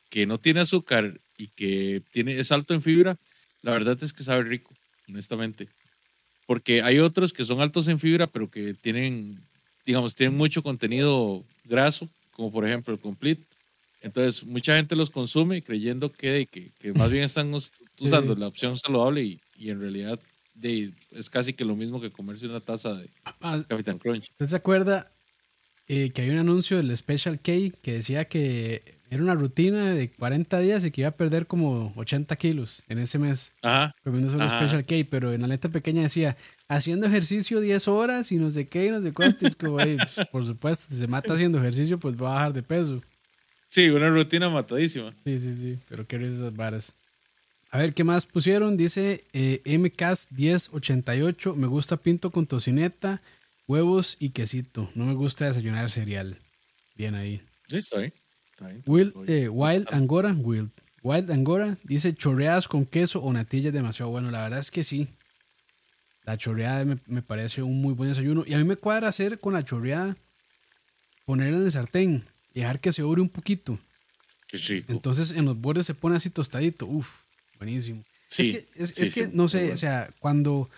que 0.08 0.26
no 0.26 0.38
tiene 0.38 0.60
azúcar 0.60 1.20
y 1.36 1.48
que 1.48 2.02
tiene, 2.12 2.38
es 2.38 2.52
alto 2.52 2.74
en 2.74 2.82
fibra, 2.82 3.16
la 3.62 3.72
verdad 3.72 3.98
es 4.02 4.12
que 4.12 4.22
sabe 4.22 4.42
rico, 4.44 4.74
honestamente. 5.08 5.68
Porque 6.46 6.82
hay 6.82 6.98
otros 6.98 7.32
que 7.32 7.44
son 7.44 7.60
altos 7.60 7.88
en 7.88 7.98
fibra, 7.98 8.26
pero 8.26 8.50
que 8.50 8.74
tienen, 8.74 9.40
digamos, 9.86 10.14
tienen 10.14 10.36
mucho 10.36 10.62
contenido 10.62 11.44
graso, 11.64 12.08
como 12.32 12.50
por 12.52 12.66
ejemplo 12.66 12.92
el 12.94 13.00
Complete. 13.00 13.44
Entonces, 14.02 14.44
mucha 14.44 14.76
gente 14.76 14.96
los 14.96 15.10
consume 15.10 15.62
creyendo 15.62 16.10
que, 16.10 16.46
que, 16.50 16.72
que 16.78 16.92
más 16.92 17.10
bien 17.10 17.24
están 17.24 17.52
us- 17.54 17.72
usando 18.00 18.34
la 18.34 18.46
opción 18.48 18.76
saludable 18.78 19.22
y, 19.22 19.40
y 19.56 19.70
en 19.70 19.80
realidad 19.80 20.18
de, 20.60 20.92
es 21.12 21.30
casi 21.30 21.52
que 21.54 21.64
lo 21.64 21.74
mismo 21.76 22.00
que 22.00 22.10
comerse 22.10 22.46
una 22.46 22.60
taza 22.60 22.94
de 22.94 23.08
Ah, 23.40 23.62
Capitán 23.68 23.98
Crunch. 23.98 24.28
¿Usted 24.30 24.46
se 24.46 24.56
acuerda 24.56 25.10
eh, 25.88 26.10
que 26.10 26.22
hay 26.22 26.30
un 26.30 26.38
anuncio 26.38 26.76
del 26.76 26.96
Special 26.96 27.36
K 27.40 27.52
que 27.82 27.92
decía 27.94 28.26
que 28.26 29.00
era 29.10 29.22
una 29.22 29.34
rutina 29.34 29.92
de 29.92 30.10
40 30.12 30.60
días 30.60 30.84
y 30.84 30.90
que 30.92 31.00
iba 31.00 31.08
a 31.08 31.16
perder 31.16 31.46
como 31.46 31.92
80 31.96 32.36
kilos 32.36 32.84
en 32.88 32.98
ese 32.98 33.18
mes 33.18 33.54
Ajá. 33.62 33.92
comiendo 34.04 34.30
solo 34.30 34.44
Ajá. 34.44 34.56
Special 34.56 34.84
K? 34.86 35.08
Pero 35.10 35.32
en 35.32 35.40
la 35.40 35.48
letra 35.48 35.70
pequeña 35.70 36.02
decía 36.02 36.36
haciendo 36.68 37.06
ejercicio 37.06 37.60
10 37.60 37.88
horas 37.88 38.30
y 38.30 38.36
no 38.36 38.50
sé 38.52 38.68
qué 38.68 38.86
y 38.86 38.90
no 38.90 39.00
sé 39.00 39.12
cuánto. 39.12 39.46
Es 39.46 39.56
como, 39.56 39.80
"Ey, 39.80 39.96
pues, 39.96 40.16
por 40.30 40.44
supuesto, 40.44 40.86
si 40.92 41.00
se 41.00 41.08
mata 41.08 41.34
haciendo 41.34 41.58
ejercicio, 41.58 41.98
pues 41.98 42.14
va 42.14 42.30
a 42.30 42.34
bajar 42.34 42.52
de 42.52 42.62
peso. 42.62 43.00
Sí, 43.66 43.88
una 43.88 44.10
rutina 44.10 44.48
matadísima. 44.48 45.12
Sí, 45.24 45.38
sí, 45.38 45.54
sí, 45.54 45.78
pero 45.88 46.06
qué 46.06 46.16
esas 46.16 46.54
varas. 46.54 46.94
A 47.70 47.78
ver, 47.78 47.94
¿qué 47.94 48.02
más 48.04 48.26
pusieron? 48.26 48.76
Dice 48.76 49.24
eh, 49.32 49.62
MCAS1088, 49.64 51.54
me 51.54 51.66
gusta 51.66 51.96
pinto 51.96 52.30
con 52.30 52.46
tocineta, 52.46 53.22
huevos 53.68 54.16
y 54.18 54.30
quesito. 54.30 54.90
No 54.94 55.04
me 55.06 55.14
gusta 55.14 55.46
desayunar 55.46 55.88
cereal. 55.90 56.38
Bien 56.96 57.14
ahí. 57.14 57.40
Sí, 57.68 57.76
está 57.78 57.98
bien. 57.98 58.12
Está 58.52 58.68
bien. 58.68 58.82
Will, 58.86 59.08
Está 59.08 59.20
bien. 59.20 59.42
eh, 59.44 59.48
Wild 59.48 59.86
Angora, 59.92 60.32
Wild, 60.32 60.70
Wild 61.02 61.30
Angora 61.30 61.78
dice 61.84 62.12
chorreadas 62.14 62.66
con 62.66 62.84
queso 62.86 63.20
o 63.22 63.32
natilla 63.32 63.68
es 63.68 63.74
demasiado 63.74 64.10
bueno. 64.10 64.30
La 64.30 64.42
verdad 64.42 64.58
es 64.58 64.70
que 64.70 64.82
sí. 64.82 65.08
La 66.24 66.36
chorreada 66.36 66.84
me, 66.84 66.98
me 67.06 67.22
parece 67.22 67.62
un 67.62 67.80
muy 67.80 67.94
buen 67.94 68.10
desayuno. 68.10 68.44
Y 68.46 68.54
a 68.54 68.58
mí 68.58 68.64
me 68.64 68.76
cuadra 68.76 69.08
hacer 69.08 69.38
con 69.38 69.52
la 69.54 69.64
chorreada, 69.64 70.16
ponerla 71.24 71.58
en 71.58 71.64
el 71.64 71.72
sartén 71.72 72.24
dejar 72.52 72.80
que 72.80 72.92
se 72.92 73.04
ore 73.04 73.20
un 73.22 73.28
poquito. 73.28 73.78
Qué 74.48 74.58
rico. 74.58 74.92
Entonces 74.92 75.30
en 75.30 75.44
los 75.44 75.56
bordes 75.56 75.86
se 75.86 75.94
pone 75.94 76.16
así 76.16 76.30
tostadito. 76.30 76.84
Uf, 76.86 77.20
buenísimo. 77.60 78.02
Sí, 78.28 78.42
es 78.42 78.48
que, 78.48 78.82
es, 78.82 78.88
sí, 78.88 79.02
es 79.02 79.14
que 79.14 79.24
sí, 79.26 79.30
no 79.34 79.48
sé, 79.48 79.58
bueno. 79.58 79.74
o 79.74 79.76
sea, 79.76 80.10
cuando, 80.18 80.70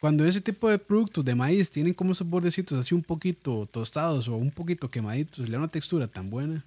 cuando 0.00 0.24
ese 0.24 0.40
tipo 0.40 0.70
de 0.70 0.78
productos 0.78 1.24
de 1.24 1.34
maíz 1.34 1.70
tienen 1.70 1.92
como 1.92 2.12
esos 2.12 2.28
bordecitos 2.28 2.78
así 2.78 2.94
un 2.94 3.02
poquito 3.02 3.68
tostados 3.70 4.28
o 4.28 4.36
un 4.36 4.50
poquito 4.50 4.90
quemaditos, 4.90 5.46
le 5.46 5.52
da 5.52 5.58
una 5.58 5.68
textura 5.68 6.06
tan 6.06 6.30
buena. 6.30 6.64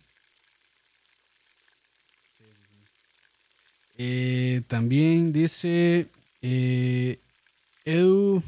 Eh, 3.97 4.61
también 4.67 5.31
dice 5.31 6.07
eh, 6.41 7.19
Edu, 7.85 8.41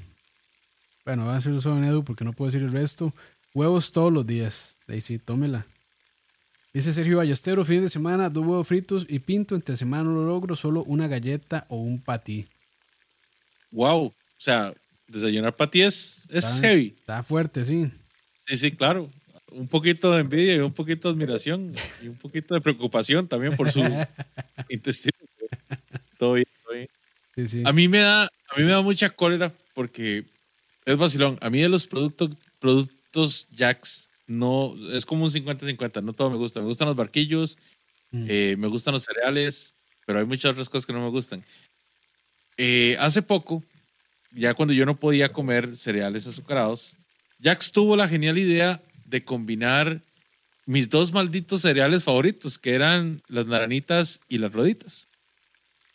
bueno, 1.06 1.26
voy 1.26 1.34
a 1.34 1.38
hacer 1.38 1.62
solo 1.62 1.78
en 1.78 1.84
Edu 1.84 2.04
porque 2.04 2.26
no 2.26 2.34
puedo 2.34 2.52
decir 2.52 2.66
el 2.66 2.72
resto. 2.72 3.14
Huevos 3.54 3.92
todos 3.92 4.12
los 4.12 4.26
días. 4.26 4.78
Ahí 4.88 5.00
sí, 5.00 5.20
tómela. 5.20 5.66
Dice 6.74 6.92
Sergio 6.92 7.18
Ballestero, 7.18 7.64
fin 7.64 7.82
de 7.82 7.90
semana, 7.90 8.30
dos 8.30 8.44
huevos 8.46 8.68
fritos 8.68 9.06
y 9.08 9.20
pinto. 9.20 9.54
Entre 9.56 9.78
semana 9.78 10.06
no 10.06 10.14
lo 10.16 10.26
logro, 10.26 10.56
solo 10.56 10.84
una 10.84 11.08
galleta 11.08 11.66
o 11.70 11.78
un 11.78 12.02
patí. 12.02 12.48
Wow. 13.72 14.06
O 14.08 14.14
sea, 14.38 14.74
desayunar 15.08 15.56
para 15.56 15.70
ti 15.70 15.82
es, 15.84 16.24
es 16.30 16.44
Está- 16.46 16.68
heavy. 16.68 16.96
Está 16.98 17.22
fuerte, 17.24 17.64
sí. 17.64 17.90
Sí, 18.48 18.58
sí, 18.58 18.72
claro. 18.72 19.10
Un 19.52 19.68
poquito 19.68 20.12
de 20.14 20.22
envidia 20.22 20.56
y 20.56 20.60
un 20.60 20.74
poquito 20.74 21.08
de 21.10 21.14
admiración 21.14 21.76
y 22.02 22.08
un 22.08 22.16
poquito 22.18 22.56
de 22.56 22.62
preocupación 22.62 23.28
también 23.28 23.56
por 23.56 23.72
su 23.72 23.80
intestino. 24.70 25.14
Todo 26.18 26.34
bien, 26.34 26.48
todo 26.64 26.74
bien. 26.74 26.90
Sí, 27.36 27.48
sí. 27.48 27.64
A 27.66 27.72
mí 27.72 27.88
me 27.88 28.00
da, 28.00 28.24
a 28.24 28.58
mí 28.58 28.64
me 28.64 28.72
da 28.72 28.82
mucha 28.82 29.12
cólera 29.12 29.52
porque 29.76 30.26
es 30.86 30.98
vacilón. 30.98 31.38
A 31.40 31.52
mí 31.52 31.62
de 31.62 31.70
los 31.70 31.86
productos, 31.86 32.32
productos 32.60 33.48
Jacks, 33.52 34.10
no, 34.38 34.76
es 34.92 35.06
como 35.06 35.26
un 35.26 35.32
50-50. 35.32 36.02
No 36.04 36.14
todo 36.14 36.30
me 36.30 36.38
gusta. 36.38 36.60
Me 36.60 36.66
gustan 36.68 36.88
los 36.88 36.98
barquillos, 36.98 37.58
Mm. 38.12 38.26
eh, 38.30 38.56
me 38.60 38.68
gustan 38.68 38.94
los 38.94 39.04
cereales, 39.04 39.76
pero 40.06 40.20
hay 40.20 40.26
muchas 40.26 40.52
otras 40.52 40.70
cosas 40.70 40.86
que 40.86 40.94
no 40.94 41.02
me 41.02 41.10
gustan. 41.10 41.44
Eh, 42.58 42.96
hace 43.00 43.22
poco, 43.24 43.64
ya 44.32 44.54
cuando 44.54 44.74
yo 44.74 44.86
no 44.86 44.96
podía 45.00 45.30
comer 45.34 45.76
cereales 45.76 46.28
azucarados, 46.28 46.96
Jax 47.42 47.72
tuvo 47.72 47.96
la 47.96 48.08
genial 48.08 48.38
idea 48.38 48.82
de 49.06 49.24
combinar 49.24 50.02
mis 50.66 50.90
dos 50.90 51.12
malditos 51.12 51.62
cereales 51.62 52.04
favoritos, 52.04 52.58
que 52.60 52.72
eran 52.74 53.22
las 53.28 53.48
naranitas 53.48 54.20
y 54.30 54.38
las 54.38 54.54
roditas. 54.54 55.10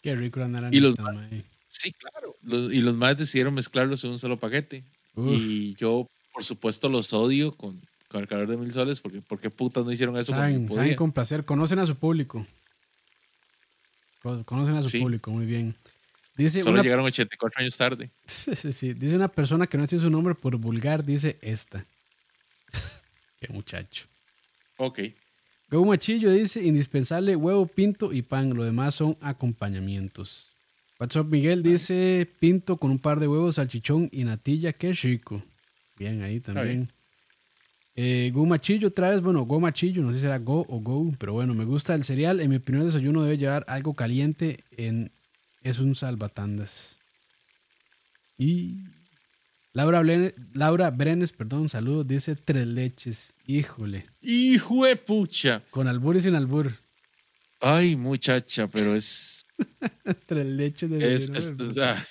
Qué 0.03 0.14
rico 0.14 0.41
la 0.41 0.47
Y 0.70 0.80
los 0.80 0.99
naranjita, 0.99 1.03
mae. 1.03 1.45
Sí, 1.68 1.93
claro. 1.93 2.34
Los- 2.43 2.72
y 2.72 2.80
los 2.80 2.95
más 2.95 3.16
decidieron 3.16 3.55
mezclarlos 3.55 4.03
en 4.05 4.11
un 4.11 4.18
solo 4.18 4.39
paquete. 4.39 4.84
Uf. 5.14 5.36
Y 5.41 5.74
yo, 5.76 6.07
por 6.34 6.45
supuesto, 6.45 6.89
los 6.89 7.12
odio 7.12 7.53
con, 7.53 7.80
con 8.09 8.21
el 8.23 8.29
calor 8.29 8.49
de 8.49 8.57
mil 8.57 8.73
soles, 8.73 9.01
porque 9.01 9.21
¿por 9.21 9.39
qué 9.41 9.51
putas 9.51 9.85
no 9.85 9.93
hicieron 9.93 10.17
eso? 10.17 10.33
Saben, 10.33 10.69
saben 10.71 10.95
con 10.97 11.13
placer. 11.13 11.45
Conocen 11.45 11.79
a 11.79 11.87
su 11.87 11.97
público. 11.97 12.47
Co- 14.23 14.45
Conocen 14.45 14.77
a 14.77 14.83
su 14.83 14.89
Sí. 14.89 14.99
público, 15.01 15.31
muy 15.31 15.47
bien. 15.47 15.75
Dice 16.37 16.63
Solo 16.63 16.75
una, 16.75 16.83
llegaron 16.83 17.05
84 17.05 17.61
años 17.61 17.77
tarde. 17.77 18.11
Sí, 18.27 18.55
sí, 18.57 18.73
sí. 18.73 18.95
Dice 18.95 19.15
una 19.17 19.29
persona 19.29 19.67
que 19.67 19.77
no 19.77 19.85
dice 19.85 19.99
su 20.01 20.11
nombre 20.11 20.35
por 20.35 20.57
vulgar, 20.57 21.05
dice 21.05 21.39
esta. 21.43 21.85
Qué 23.41 23.53
muchacho. 23.53 24.07
Ok. 24.77 25.01
Go 25.71 25.85
Machillo 25.85 26.31
dice 26.31 26.65
indispensable 26.65 27.37
huevo, 27.37 27.67
pinto 27.67 28.13
y 28.13 28.23
pan. 28.23 28.55
Lo 28.55 28.65
demás 28.65 28.95
son 28.95 29.17
acompañamientos. 29.21 30.53
WhatsApp 30.99 31.27
Miguel 31.27 31.63
dice 31.63 32.29
pinto 32.41 32.77
con 32.79 32.91
un 32.91 32.99
par 32.99 33.21
de 33.21 33.29
huevos, 33.29 33.57
salchichón 33.57 34.09
y 34.11 34.25
natilla. 34.25 34.73
Qué 34.73 34.93
chico. 34.95 35.43
Bien 35.99 36.23
ahí 36.23 36.41
también. 36.41 36.91
Eh, 38.01 38.31
Go 38.33 38.47
Machillo 38.47 38.87
otra 38.89 39.11
vez, 39.11 39.21
bueno, 39.21 39.43
Go 39.43 39.59
Machillo, 39.59 40.03
no 40.03 40.11
sé 40.11 40.15
si 40.19 40.21
será 40.21 40.39
Go 40.39 40.65
o 40.69 40.79
Go, 40.79 41.13
pero 41.19 41.33
bueno, 41.33 41.53
me 41.55 41.65
gusta 41.65 41.97
el 41.97 42.05
cereal. 42.05 42.39
En 42.39 42.49
mi 42.51 42.57
opinión, 42.57 42.83
el 42.83 42.89
desayuno 42.93 43.25
debe 43.25 43.39
llevar 43.39 43.65
algo 43.67 43.95
caliente. 43.95 44.63
En, 44.77 45.11
es 45.63 45.81
un 45.81 45.97
salvatandas. 45.97 47.01
Y 48.37 48.85
Laura, 49.73 50.03
Laura 50.55 50.91
Brenes, 50.93 51.33
perdón, 51.33 51.69
saludos, 51.69 52.07
dice 52.07 52.37
tres 52.37 52.67
leches. 52.69 53.35
Híjole, 53.47 54.05
¡Hijo 54.23 54.85
de 54.85 54.95
pucha! 54.95 55.63
con 55.71 55.89
albur 55.89 56.17
y 56.17 56.21
sin 56.21 56.37
albur. 56.37 56.73
Ay, 57.61 57.97
muchacha, 57.97 58.69
pero 58.69 58.95
es. 58.95 59.45
Tres 60.27 60.47
leches 60.47 60.89
de 60.89 61.15
es, 61.17 61.29
es- 61.31 61.53
o 61.59 61.73
sea, 61.73 62.07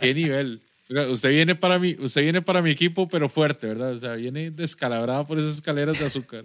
¿Qué 0.00 0.14
nivel? 0.14 0.62
Usted 1.10 1.30
viene 1.30 1.54
para 1.54 1.78
mi, 1.78 1.96
usted 1.98 2.22
viene 2.22 2.42
para 2.42 2.62
mi 2.62 2.70
equipo, 2.70 3.08
pero 3.08 3.28
fuerte, 3.28 3.66
¿verdad? 3.66 3.92
O 3.92 3.98
sea, 3.98 4.14
viene 4.14 4.50
descalabrada 4.50 5.26
por 5.26 5.38
esas 5.38 5.56
escaleras 5.56 5.98
de 5.98 6.06
azúcar. 6.06 6.44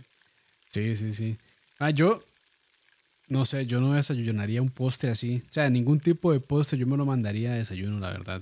Sí, 0.71 0.95
sí, 0.95 1.13
sí. 1.13 1.37
Ah, 1.79 1.89
yo 1.89 2.23
no 3.29 3.43
sé, 3.45 3.65
yo 3.65 3.81
no 3.81 3.93
desayunaría 3.93 4.61
un 4.61 4.69
postre 4.69 5.09
así. 5.09 5.43
O 5.49 5.53
sea, 5.53 5.69
ningún 5.69 5.99
tipo 5.99 6.31
de 6.31 6.39
postre 6.39 6.77
yo 6.77 6.87
me 6.87 6.97
lo 6.97 7.05
mandaría 7.05 7.51
de 7.51 7.59
desayuno, 7.59 7.99
la 7.99 8.11
verdad. 8.11 8.41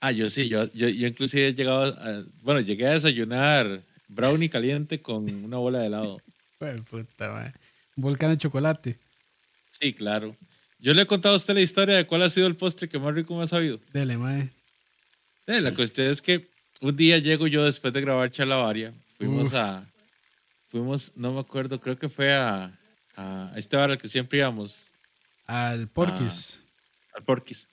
Ah, 0.00 0.12
yo 0.12 0.28
sí, 0.28 0.48
yo, 0.48 0.70
yo, 0.72 0.88
yo 0.88 1.06
inclusive 1.06 1.48
he 1.48 1.54
llegado 1.54 1.84
a, 1.84 2.24
bueno, 2.42 2.60
llegué 2.60 2.86
a 2.86 2.92
desayunar 2.92 3.82
brownie 4.08 4.50
caliente 4.50 5.00
con 5.00 5.28
una 5.44 5.56
bola 5.56 5.80
de 5.80 5.86
helado. 5.86 6.20
Pues 6.58 6.80
puta. 6.80 7.52
Un 7.96 8.02
volcán 8.02 8.30
de 8.30 8.38
chocolate. 8.38 8.98
Sí, 9.70 9.92
claro. 9.92 10.34
Yo 10.78 10.94
le 10.94 11.02
he 11.02 11.06
contado 11.06 11.34
a 11.34 11.36
usted 11.36 11.52
la 11.52 11.60
historia 11.60 11.96
de 11.96 12.06
cuál 12.06 12.22
ha 12.22 12.30
sido 12.30 12.46
el 12.46 12.56
postre 12.56 12.88
que 12.88 12.98
más 12.98 13.14
rico 13.14 13.36
me 13.36 13.42
ha 13.42 13.46
sabido. 13.46 13.78
Dele, 13.92 14.16
mae. 14.16 14.48
Eh, 15.46 15.60
la 15.60 15.74
cuestión 15.74 16.08
es 16.08 16.20
que 16.22 16.48
un 16.80 16.96
día 16.96 17.18
llego 17.18 17.46
yo 17.46 17.64
después 17.64 17.92
de 17.92 18.00
grabar 18.00 18.30
Chalabaria. 18.30 18.92
Fuimos 19.16 19.48
Uf. 19.48 19.54
a. 19.54 19.86
Fuimos, 20.68 21.12
no 21.16 21.32
me 21.32 21.40
acuerdo, 21.40 21.80
creo 21.80 21.98
que 21.98 22.08
fue 22.08 22.34
a, 22.34 22.76
a 23.16 23.52
este 23.56 23.76
bar 23.76 23.90
al 23.90 23.98
que 23.98 24.08
siempre 24.08 24.38
íbamos, 24.38 24.90
Al 25.46 25.88
porquis. 25.88 26.64
al 27.14 27.22
Porquis. 27.22 27.68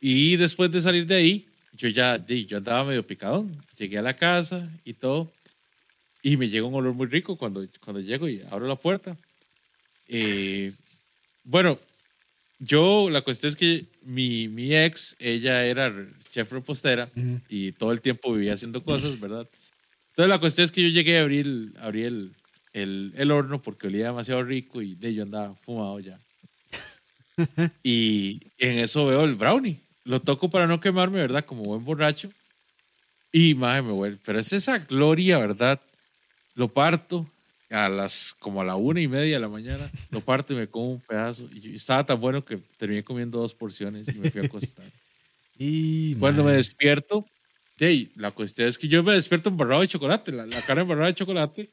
Y 0.00 0.36
después 0.36 0.70
de 0.70 0.80
salir 0.80 1.06
de 1.06 1.14
ahí, 1.16 1.48
yo 1.72 1.88
ya 1.88 2.16
yo 2.26 2.56
andaba 2.56 2.84
medio 2.84 3.06
picadón. 3.06 3.54
Llegué 3.76 3.98
a 3.98 4.02
la 4.02 4.16
casa 4.16 4.68
y 4.84 4.94
todo. 4.94 5.30
Y 6.22 6.36
me 6.36 6.48
llega 6.48 6.66
un 6.66 6.74
olor 6.74 6.94
muy 6.94 7.06
rico 7.06 7.36
cuando, 7.36 7.64
cuando 7.84 8.00
llego 8.00 8.28
y 8.28 8.42
abro 8.50 8.66
la 8.66 8.76
puerta. 8.76 9.16
Eh, 10.08 10.72
bueno, 11.44 11.78
yo, 12.58 13.10
la 13.10 13.20
cuestión 13.22 13.50
es 13.50 13.56
que 13.56 13.86
mi, 14.02 14.48
mi 14.48 14.74
ex, 14.74 15.16
ella 15.18 15.64
era 15.64 15.92
chef 16.30 16.50
repostera 16.52 17.10
Ujú. 17.14 17.40
y 17.48 17.72
todo 17.72 17.92
el 17.92 18.00
tiempo 18.00 18.32
vivía 18.32 18.54
haciendo 18.54 18.82
cosas, 18.82 19.20
¿verdad? 19.20 19.46
Entonces 20.10 20.28
la 20.30 20.38
cuestión 20.38 20.64
es 20.64 20.72
que 20.72 20.82
yo 20.82 20.88
llegué 20.88 21.18
a 21.18 21.22
abrir, 21.22 21.46
el- 21.46 21.74
abrí 21.80 22.04
el, 22.04 22.32
el, 22.72 23.12
el 23.16 23.30
horno 23.30 23.60
porque 23.62 23.88
olía 23.88 24.06
demasiado 24.06 24.42
rico 24.42 24.80
y 24.80 24.94
de 24.94 25.12
yo 25.14 25.22
andaba 25.24 25.54
fumado 25.56 26.00
ya. 26.00 26.18
y 27.82 28.40
en 28.58 28.78
eso 28.78 29.06
veo 29.06 29.24
el 29.24 29.34
brownie. 29.34 29.80
Lo 30.04 30.20
toco 30.20 30.48
para 30.48 30.66
no 30.66 30.80
quemarme, 30.80 31.20
¿verdad? 31.20 31.44
Como 31.44 31.64
buen 31.64 31.84
borracho. 31.84 32.30
Y 33.32 33.54
madre, 33.54 33.82
me 33.82 33.92
vuelve. 33.92 34.18
Pero 34.24 34.38
es 34.38 34.52
esa 34.52 34.78
gloria, 34.78 35.36
¿verdad? 35.38 35.80
Lo 36.54 36.68
parto 36.72 37.30
a 37.70 37.88
las 37.88 38.34
como 38.38 38.60
a 38.60 38.64
la 38.64 38.76
una 38.76 39.00
y 39.00 39.08
media 39.08 39.34
de 39.36 39.40
la 39.40 39.48
mañana. 39.48 39.90
Lo 40.10 40.20
parto 40.20 40.52
y 40.52 40.56
me 40.56 40.68
como 40.68 40.92
un 40.92 41.00
pedazo. 41.00 41.48
Y 41.52 41.74
estaba 41.74 42.04
tan 42.06 42.20
bueno 42.20 42.44
que 42.44 42.58
terminé 42.76 43.02
comiendo 43.02 43.38
dos 43.40 43.54
porciones 43.54 44.08
y 44.08 44.12
me 44.18 44.30
fui 44.30 44.40
a 44.42 44.44
acostar. 44.44 44.84
Y, 45.58 46.14
Cuando 46.16 46.44
me 46.44 46.52
despierto, 46.52 47.24
hey, 47.78 48.12
la 48.16 48.30
cuestión 48.30 48.68
es 48.68 48.76
que 48.76 48.88
yo 48.88 49.02
me 49.02 49.14
despierto 49.14 49.48
embarrado 49.48 49.80
de 49.80 49.88
chocolate, 49.88 50.30
la, 50.30 50.44
la 50.44 50.60
cara 50.60 50.82
embarrada 50.82 51.06
de 51.06 51.14
chocolate. 51.14 51.70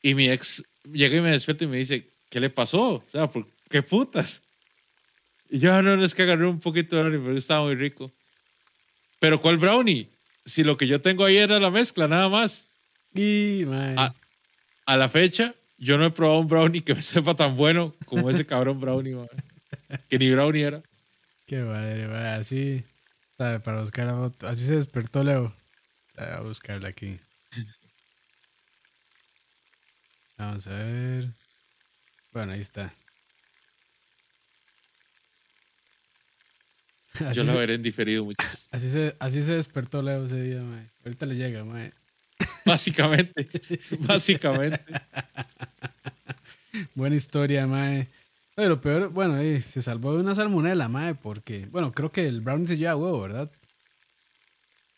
Y 0.00 0.14
mi 0.14 0.30
ex 0.30 0.62
llega 0.84 1.16
y 1.16 1.20
me 1.20 1.32
despierta 1.32 1.64
y 1.64 1.66
me 1.66 1.78
dice, 1.78 2.08
¿qué 2.28 2.38
le 2.38 2.50
pasó? 2.50 2.94
O 2.94 3.04
sea, 3.08 3.26
¿por 3.28 3.48
qué 3.68 3.82
putas? 3.82 4.42
Y 5.50 5.58
yo, 5.58 5.74
"Ah, 5.74 5.82
no, 5.82 5.96
no, 5.96 6.04
es 6.04 6.14
que 6.14 6.22
agarré 6.22 6.46
un 6.46 6.60
poquito 6.60 6.94
de 6.94 7.02
brownie, 7.02 7.18
pero 7.24 7.36
estaba 7.36 7.64
muy 7.64 7.74
rico. 7.74 8.12
Pero 9.18 9.40
¿cuál 9.40 9.56
brownie? 9.56 10.08
Si 10.44 10.62
lo 10.62 10.76
que 10.76 10.86
yo 10.86 11.00
tengo 11.00 11.24
ahí 11.24 11.36
era 11.36 11.58
la 11.58 11.70
mezcla, 11.70 12.06
nada 12.06 12.28
más. 12.28 12.68
y. 13.12 13.64
Ah. 13.68 14.14
A 14.90 14.96
la 14.96 15.08
fecha, 15.08 15.54
yo 15.78 15.98
no 15.98 16.04
he 16.04 16.10
probado 16.10 16.40
un 16.40 16.48
brownie 16.48 16.82
que 16.82 16.96
me 16.96 17.02
sepa 17.02 17.36
tan 17.36 17.56
bueno 17.56 17.94
como 18.06 18.28
ese 18.28 18.44
cabrón 18.44 18.80
brownie, 18.80 19.16
que 20.08 20.18
ni 20.18 20.32
brownie 20.32 20.64
era. 20.64 20.82
Qué 21.46 21.60
madre, 21.60 22.08
mae, 22.08 22.34
así. 22.34 22.84
¿Sabe? 23.30 23.60
Para 23.60 23.82
buscar 23.82 24.08
la 24.08 24.14
foto. 24.14 24.48
Así 24.48 24.66
se 24.66 24.74
despertó 24.74 25.22
Leo. 25.22 25.54
A 26.16 26.40
buscarla 26.40 26.88
aquí. 26.88 27.20
Vamos 30.38 30.66
a 30.66 30.70
ver. 30.70 31.28
Bueno, 32.32 32.54
ahí 32.54 32.60
está. 32.60 32.92
Así, 37.14 37.36
Yo 37.36 37.46
se, 37.46 37.56
veré 37.56 37.74
en 37.74 37.82
diferido, 37.82 38.24
muchachos. 38.24 38.66
así, 38.72 38.88
se, 38.88 39.14
así 39.20 39.40
se 39.44 39.52
despertó 39.52 40.02
Leo 40.02 40.24
ese 40.24 40.42
día, 40.42 40.62
mae. 40.62 40.90
Ahorita 41.04 41.26
le 41.26 41.36
llega, 41.36 41.64
mae. 41.64 41.92
Básicamente, 42.64 43.48
básicamente. 44.00 44.80
Buena 46.94 47.16
historia, 47.16 47.66
mae. 47.66 48.08
Pero 48.54 48.80
peor, 48.80 49.10
bueno, 49.12 49.38
eh, 49.38 49.60
se 49.62 49.80
salvó 49.82 50.14
de 50.14 50.20
una 50.20 50.34
salmonela, 50.34 50.88
mae, 50.88 51.14
porque, 51.14 51.66
bueno, 51.70 51.92
creo 51.92 52.12
que 52.12 52.26
el 52.28 52.40
brownie 52.40 52.66
se 52.66 52.76
lleva 52.76 52.96
huevo, 52.96 53.20
¿verdad? 53.22 53.50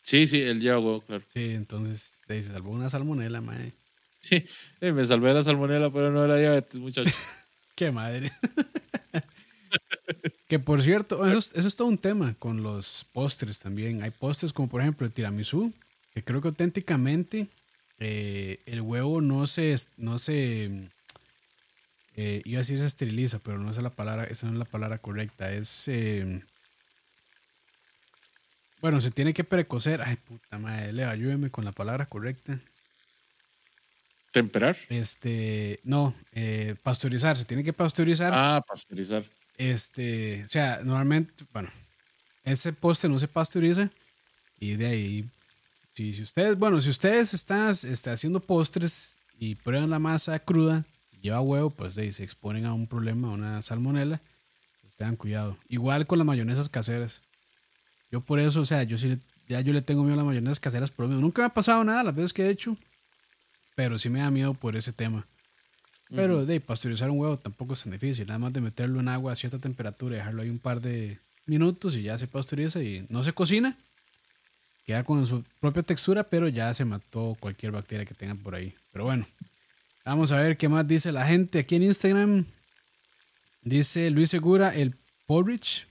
Sí, 0.01 0.27
sí, 0.27 0.41
él 0.41 0.59
lleva 0.59 0.79
huevo, 0.79 1.01
claro. 1.01 1.23
Sí, 1.33 1.51
entonces 1.51 2.19
eh, 2.27 2.41
se 2.41 2.51
salvó 2.51 2.71
una 2.71 2.89
salmonela, 2.89 3.41
mae. 3.41 3.71
Sí, 4.21 4.43
eh, 4.81 4.91
me 4.91 5.05
salvé 5.05 5.29
de 5.29 5.35
la 5.35 5.43
salmonela, 5.43 5.91
pero 5.91 6.11
no 6.11 6.21
de 6.23 6.27
la 6.27 6.37
diabetes, 6.37 6.79
muchachos. 6.79 7.13
Qué 7.75 7.91
madre. 7.91 8.31
que 10.47 10.59
por 10.59 10.81
cierto, 10.83 11.25
eso, 11.25 11.37
es- 11.39 11.55
eso 11.55 11.67
es 11.67 11.75
todo 11.75 11.87
un 11.87 11.97
tema 11.97 12.35
con 12.39 12.61
los 12.63 13.05
postres 13.13 13.59
también. 13.59 14.03
Hay 14.03 14.11
postres 14.11 14.53
como 14.53 14.69
por 14.69 14.81
ejemplo 14.81 15.05
el 15.07 15.13
tiramisú, 15.13 15.73
que 16.13 16.23
creo 16.23 16.41
que 16.41 16.49
auténticamente 16.49 17.49
eh, 17.99 18.61
el 18.65 18.81
huevo 18.81 19.21
no 19.21 19.47
se, 19.47 19.75
no 19.97 20.19
se, 20.19 20.89
eh, 22.15 22.41
iba 22.45 22.57
a 22.57 22.61
decir 22.61 22.79
se 22.79 22.85
esteriliza, 22.85 23.39
pero 23.39 23.57
no 23.57 23.71
es 23.71 23.77
la 23.77 23.89
palabra, 23.89 24.25
esa 24.25 24.45
no 24.47 24.53
es 24.53 24.59
la 24.59 24.65
palabra 24.65 24.99
correcta. 24.99 25.51
Es, 25.51 25.87
eh, 25.87 26.43
bueno, 28.81 28.99
se 29.01 29.11
tiene 29.11 29.33
que 29.33 29.43
precocer. 29.43 30.01
Ay, 30.01 30.17
puta 30.17 30.59
madre, 30.59 30.93
Leo, 30.93 31.09
ayúdeme 31.09 31.49
con 31.49 31.65
la 31.65 31.71
palabra 31.71 32.05
correcta. 32.05 32.59
¿Temperar? 34.31 34.75
Este, 34.89 35.79
no, 35.83 36.13
eh, 36.33 36.75
pasteurizar, 36.83 37.37
se 37.37 37.45
tiene 37.45 37.63
que 37.63 37.73
pasteurizar. 37.73 38.33
Ah, 38.33 38.61
pasteurizar. 38.67 39.23
Este, 39.57 40.43
o 40.43 40.47
sea, 40.47 40.81
normalmente, 40.83 41.45
bueno, 41.53 41.69
ese 42.43 42.73
postre 42.73 43.09
no 43.09 43.19
se 43.19 43.27
pasteuriza 43.27 43.89
y 44.59 44.75
de 44.75 44.85
ahí, 44.87 45.29
si, 45.93 46.11
si 46.11 46.23
ustedes, 46.23 46.57
bueno, 46.57 46.81
si 46.81 46.89
ustedes 46.89 47.35
están 47.35 47.69
este, 47.69 48.09
haciendo 48.09 48.39
postres 48.39 49.19
y 49.37 49.53
prueban 49.53 49.91
la 49.91 49.99
masa 49.99 50.39
cruda, 50.39 50.85
lleva 51.21 51.39
huevo, 51.39 51.69
pues 51.69 51.93
de 51.93 52.03
ahí 52.03 52.11
se 52.11 52.23
exponen 52.23 52.65
a 52.65 52.73
un 52.73 52.87
problema, 52.87 53.27
a 53.27 53.31
una 53.31 53.61
salmonela, 53.61 54.19
pues 54.81 54.95
tengan 54.95 55.15
cuidado. 55.15 55.55
Igual 55.69 56.07
con 56.07 56.17
las 56.17 56.25
mayonesas 56.25 56.67
caseras. 56.67 57.21
Yo 58.11 58.21
por 58.21 58.39
eso, 58.39 58.61
o 58.61 58.65
sea, 58.65 58.81
yo 58.81 58.97
sí, 58.97 59.19
ya 59.47 59.61
yo 59.61 59.71
le 59.71 59.83
tengo 59.83 60.01
miedo 60.01 60.15
a 60.15 60.17
las 60.17 60.25
mayonesas 60.25 60.59
caseras, 60.59 60.89
pero 60.89 61.07
nunca 61.09 61.43
me 61.43 61.45
ha 61.45 61.49
pasado 61.49 61.83
nada 61.83 62.03
las 62.03 62.15
veces 62.15 62.33
que 62.33 62.47
he 62.47 62.49
hecho, 62.49 62.75
pero 63.75 63.99
sí 63.99 64.09
me 64.09 64.19
da 64.19 64.31
miedo 64.31 64.55
por 64.55 64.75
ese 64.75 64.93
tema. 64.93 65.27
Pero 66.09 66.45
de 66.45 66.59
pasteurizar 66.59 67.09
un 67.09 67.19
huevo 67.19 67.37
tampoco 67.37 67.73
es 67.73 67.83
tan 67.83 67.91
difícil. 67.91 68.27
Nada 68.27 68.37
más 68.37 68.53
de 68.53 68.61
meterlo 68.61 68.99
en 68.99 69.07
agua 69.07 69.31
a 69.31 69.35
cierta 69.35 69.57
temperatura 69.57 70.17
dejarlo 70.17 70.43
ahí 70.43 70.49
un 70.49 70.59
par 70.59 70.79
de 70.79 71.19
minutos 71.47 71.95
y 71.95 72.03
ya 72.03 72.17
se 72.17 72.27
pasteuriza 72.27 72.83
y 72.83 73.05
no 73.09 73.23
se 73.23 73.33
cocina. 73.33 73.77
Queda 74.85 75.03
con 75.03 75.25
su 75.25 75.43
propia 75.59 75.81
textura, 75.83 76.23
pero 76.23 76.47
ya 76.49 76.73
se 76.73 76.83
mató 76.85 77.37
cualquier 77.39 77.71
bacteria 77.71 78.05
que 78.05 78.13
tengan 78.13 78.37
por 78.37 78.53
ahí. 78.55 78.73
Pero 78.91 79.05
bueno, 79.05 79.25
vamos 80.05 80.31
a 80.31 80.39
ver 80.41 80.57
qué 80.57 80.67
más 80.67 80.85
dice 80.87 81.11
la 81.11 81.25
gente 81.25 81.59
aquí 81.59 81.75
en 81.77 81.83
Instagram. 81.83 82.45
Dice 83.61 84.09
Luis 84.09 84.29
Segura, 84.29 84.75
el 84.75 84.93
porridge. 85.25 85.87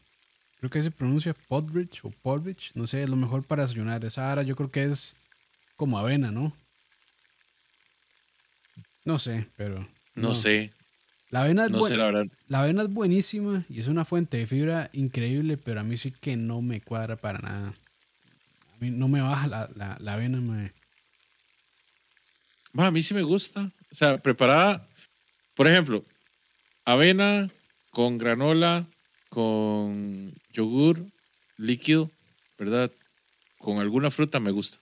Creo 0.58 0.70
que 0.70 0.82
se 0.82 0.90
pronuncia 0.90 1.34
podridge 1.48 2.04
o 2.04 2.10
porridge. 2.10 2.72
No 2.74 2.86
sé, 2.86 3.02
es 3.02 3.08
lo 3.08 3.16
mejor 3.16 3.44
para 3.44 3.62
desayunar. 3.62 4.04
Esa 4.04 4.28
ahora 4.28 4.42
yo 4.42 4.54
creo 4.56 4.70
que 4.70 4.84
es 4.84 5.16
como 5.76 5.98
avena, 5.98 6.30
¿no? 6.30 6.52
No 9.04 9.18
sé, 9.18 9.46
pero. 9.56 9.88
No, 10.14 10.34
sé, 10.34 10.70
La 11.30 11.40
avena 11.42 11.64
es 11.64 11.70
no 11.72 11.78
buena. 11.78 11.94
sé 11.94 11.98
la 11.98 12.04
verdad. 12.06 12.26
La 12.46 12.60
avena 12.60 12.82
es 12.82 12.90
buenísima 12.90 13.64
y 13.70 13.80
es 13.80 13.88
una 13.88 14.04
fuente 14.04 14.36
de 14.36 14.46
fibra 14.46 14.90
increíble, 14.92 15.56
pero 15.56 15.80
a 15.80 15.82
mí 15.82 15.96
sí 15.96 16.10
que 16.12 16.36
no 16.36 16.60
me 16.60 16.80
cuadra 16.82 17.16
para 17.16 17.38
nada. 17.38 17.74
No 18.90 19.08
me 19.08 19.20
baja 19.20 19.46
la, 19.46 19.70
la, 19.76 19.96
la 20.00 20.14
avena, 20.14 20.40
mae. 20.40 20.72
Ma, 22.72 22.86
a 22.86 22.90
mí 22.90 23.02
sí 23.02 23.14
me 23.14 23.22
gusta. 23.22 23.70
O 23.90 23.94
sea, 23.94 24.18
preparada, 24.22 24.88
por 25.54 25.66
ejemplo, 25.66 26.04
avena 26.84 27.46
con 27.90 28.16
granola, 28.18 28.88
con 29.28 30.32
yogur 30.50 31.06
líquido, 31.58 32.10
¿verdad? 32.58 32.90
Con 33.58 33.78
alguna 33.78 34.10
fruta 34.10 34.40
me 34.40 34.50
gusta. 34.50 34.78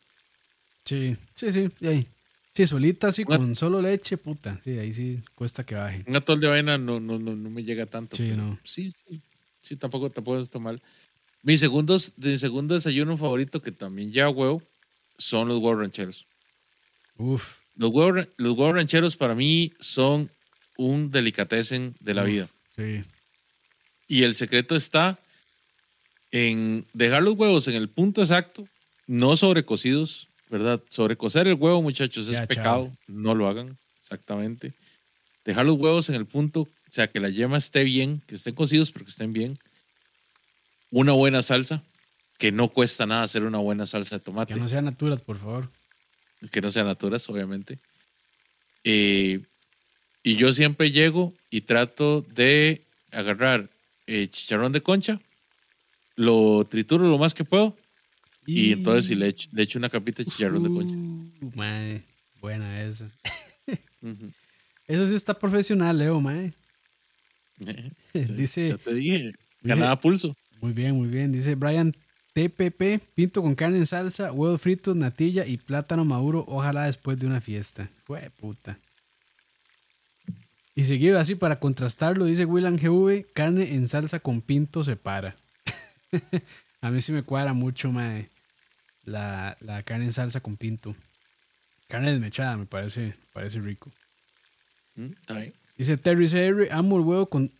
Sí, 0.84 1.16
sí, 1.34 1.52
sí, 1.52 1.70
y 1.80 1.86
ahí. 1.86 2.06
Sí, 2.54 2.66
solita, 2.66 3.10
Una- 3.26 3.36
con 3.38 3.56
solo 3.56 3.80
leche, 3.80 4.16
puta. 4.16 4.60
Sí, 4.62 4.78
ahí 4.78 4.92
sí 4.92 5.22
cuesta 5.34 5.64
que 5.64 5.74
baje. 5.74 6.04
Un 6.06 6.16
atol 6.16 6.40
de 6.40 6.48
avena 6.48 6.78
no, 6.78 6.98
no, 6.98 7.18
no, 7.18 7.34
no 7.36 7.50
me 7.50 7.62
llega 7.62 7.86
tanto. 7.86 8.16
Sí, 8.16 8.24
pero 8.28 8.42
no. 8.42 8.58
Sí, 8.64 8.90
sí, 8.90 9.22
sí, 9.60 9.76
tampoco, 9.76 10.10
tampoco 10.10 10.38
está 10.38 10.58
mal. 10.58 10.82
Mi 11.42 11.56
segundo, 11.56 11.96
mi 12.18 12.38
segundo 12.38 12.74
desayuno 12.74 13.16
favorito, 13.16 13.62
que 13.62 13.72
también 13.72 14.12
lleva 14.12 14.28
huevo, 14.30 14.62
son 15.18 15.48
los 15.48 15.58
huevos 15.58 15.78
rancheros. 15.80 16.26
Uf. 17.16 17.58
Los 17.76 17.90
huevos, 17.92 18.28
los 18.36 18.52
huevos 18.52 18.74
rancheros 18.74 19.16
para 19.16 19.34
mí 19.34 19.72
son 19.80 20.30
un 20.76 21.10
delicatessen 21.10 21.94
de 22.00 22.14
la 22.14 22.22
uf, 22.22 22.28
vida. 22.28 22.48
Sí. 22.76 23.00
Y 24.08 24.22
el 24.24 24.34
secreto 24.34 24.76
está 24.76 25.18
en 26.30 26.86
dejar 26.92 27.22
los 27.22 27.36
huevos 27.36 27.68
en 27.68 27.74
el 27.74 27.88
punto 27.88 28.22
exacto, 28.22 28.68
no 29.06 29.36
sobrecocidos, 29.36 30.28
¿verdad? 30.50 30.80
Sobrecocer 30.90 31.46
el 31.46 31.54
huevo, 31.54 31.80
muchachos, 31.82 32.28
es 32.28 32.34
Ya, 32.34 32.46
pecado. 32.46 32.86
chao. 32.86 32.96
No 33.08 33.34
lo 33.34 33.48
hagan, 33.48 33.78
exactamente. 34.00 34.74
Dejar 35.44 35.64
los 35.66 35.78
huevos 35.78 36.08
en 36.10 36.16
el 36.16 36.26
punto, 36.26 36.62
o 36.62 36.68
sea, 36.92 37.08
que 37.08 37.18
la 37.20 37.28
yema 37.30 37.56
esté 37.58 37.82
bien, 37.84 38.20
que 38.26 38.34
estén 38.34 38.54
cocidos, 38.54 38.90
pero 38.92 39.04
que 39.06 39.10
estén 39.10 39.32
bien. 39.32 39.58
Una 40.90 41.12
buena 41.12 41.42
salsa, 41.42 41.82
que 42.38 42.52
no 42.52 42.68
cuesta 42.68 43.06
nada 43.06 43.22
hacer 43.22 43.44
una 43.44 43.58
buena 43.58 43.86
salsa 43.86 44.16
de 44.16 44.20
tomate 44.20 44.54
Que 44.54 44.60
no 44.60 44.68
sean 44.68 44.84
naturas, 44.84 45.22
por 45.22 45.38
favor. 45.38 45.70
que 46.52 46.60
no 46.60 46.72
sean 46.72 46.86
naturas, 46.86 47.28
obviamente. 47.28 47.78
Eh, 48.84 49.40
y 50.22 50.36
yo 50.36 50.52
siempre 50.52 50.90
llego 50.90 51.34
y 51.50 51.62
trato 51.62 52.22
de 52.22 52.86
agarrar 53.12 53.68
eh, 54.06 54.28
chicharrón 54.28 54.72
de 54.72 54.82
concha, 54.82 55.20
lo 56.16 56.66
trituro 56.68 57.08
lo 57.08 57.18
más 57.18 57.34
que 57.34 57.44
puedo 57.44 57.76
y 58.46 58.72
entonces 58.72 59.06
sí 59.06 59.14
le 59.14 59.28
echo, 59.28 59.48
le 59.52 59.62
echo 59.62 59.78
una 59.78 59.88
capita 59.88 60.22
de 60.22 60.30
chicharrón 60.30 60.62
de 60.62 60.70
concha. 60.70 60.94
Uh, 60.94 61.52
mae, 61.54 62.02
buena 62.40 62.82
eso. 62.82 63.08
Eso 64.88 65.06
sí 65.06 65.14
está 65.14 65.38
profesional, 65.38 65.98
Leo, 65.98 66.20
mae. 66.20 66.52
Dice, 68.12 68.70
Ya 68.70 68.78
te 68.78 68.94
dije, 68.94 69.32
ganaba 69.62 70.00
pulso. 70.00 70.36
Muy 70.60 70.72
bien, 70.72 70.96
muy 70.96 71.08
bien. 71.08 71.32
Dice 71.32 71.54
Brian 71.54 71.94
TPP, 72.34 73.00
pinto 73.14 73.42
con 73.42 73.54
carne 73.54 73.78
en 73.78 73.86
salsa, 73.86 74.32
huevos 74.32 74.60
fritos, 74.60 74.94
natilla 74.96 75.46
y 75.46 75.56
plátano 75.56 76.04
maduro, 76.04 76.44
ojalá 76.48 76.84
después 76.84 77.18
de 77.18 77.26
una 77.26 77.40
fiesta. 77.40 77.90
Fue 78.04 78.30
puta. 78.30 78.78
Y 80.74 80.84
seguido 80.84 81.18
así 81.18 81.34
para 81.34 81.58
contrastarlo, 81.58 82.24
dice 82.24 82.44
William 82.44 82.76
GV, 82.76 83.32
carne 83.32 83.74
en 83.74 83.88
salsa 83.88 84.20
con 84.20 84.40
pinto 84.40 84.84
se 84.84 84.96
para. 84.96 85.36
A 86.80 86.90
mí 86.90 87.02
sí 87.02 87.12
me 87.12 87.22
cuadra 87.22 87.52
mucho, 87.52 87.90
mae, 87.90 88.30
la, 89.04 89.56
la 89.60 89.82
carne 89.82 90.06
en 90.06 90.12
salsa 90.12 90.40
con 90.40 90.56
pinto. 90.56 90.94
Carne 91.88 92.12
desmechada, 92.12 92.56
me 92.56 92.66
parece, 92.66 93.14
parece 93.32 93.60
rico. 93.60 93.90
Mm, 94.94 95.12
Está 95.20 95.34
bien. 95.34 95.52
Dice 95.76 95.96
Terry 95.96 96.28
CR, 96.28 96.72
amo 96.72 96.98
el 96.98 97.04
huevo 97.04 97.26
con, 97.26 97.50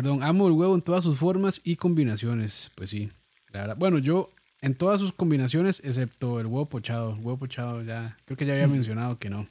Perdón, 0.00 0.22
amo 0.22 0.46
el 0.46 0.54
huevo 0.54 0.74
en 0.74 0.80
todas 0.80 1.04
sus 1.04 1.18
formas 1.18 1.60
y 1.62 1.76
combinaciones. 1.76 2.70
Pues 2.74 2.88
sí, 2.88 3.10
la 3.50 3.60
verdad. 3.60 3.76
Bueno, 3.76 3.98
yo 3.98 4.30
en 4.62 4.74
todas 4.74 4.98
sus 4.98 5.12
combinaciones, 5.12 5.82
excepto 5.84 6.40
el 6.40 6.46
huevo 6.46 6.64
pochado. 6.64 7.10
El 7.10 7.18
huevo 7.18 7.36
pochado 7.36 7.82
ya, 7.82 8.16
creo 8.24 8.34
que 8.34 8.46
ya 8.46 8.54
había 8.54 8.66
mencionado 8.66 9.18
que 9.18 9.28
no. 9.28 9.46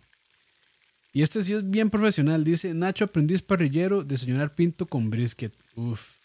Y 1.13 1.21
este 1.21 1.43
sí 1.43 1.53
es 1.53 1.69
bien 1.69 1.91
profesional. 1.91 2.43
Dice 2.43 2.73
Nacho, 2.73 3.05
aprendiz 3.05 3.43
parrillero, 3.43 4.03
desayunar 4.03 4.55
pinto 4.55 4.87
con 4.87 5.11
brisket. 5.11 5.53
Uf. 5.75 6.15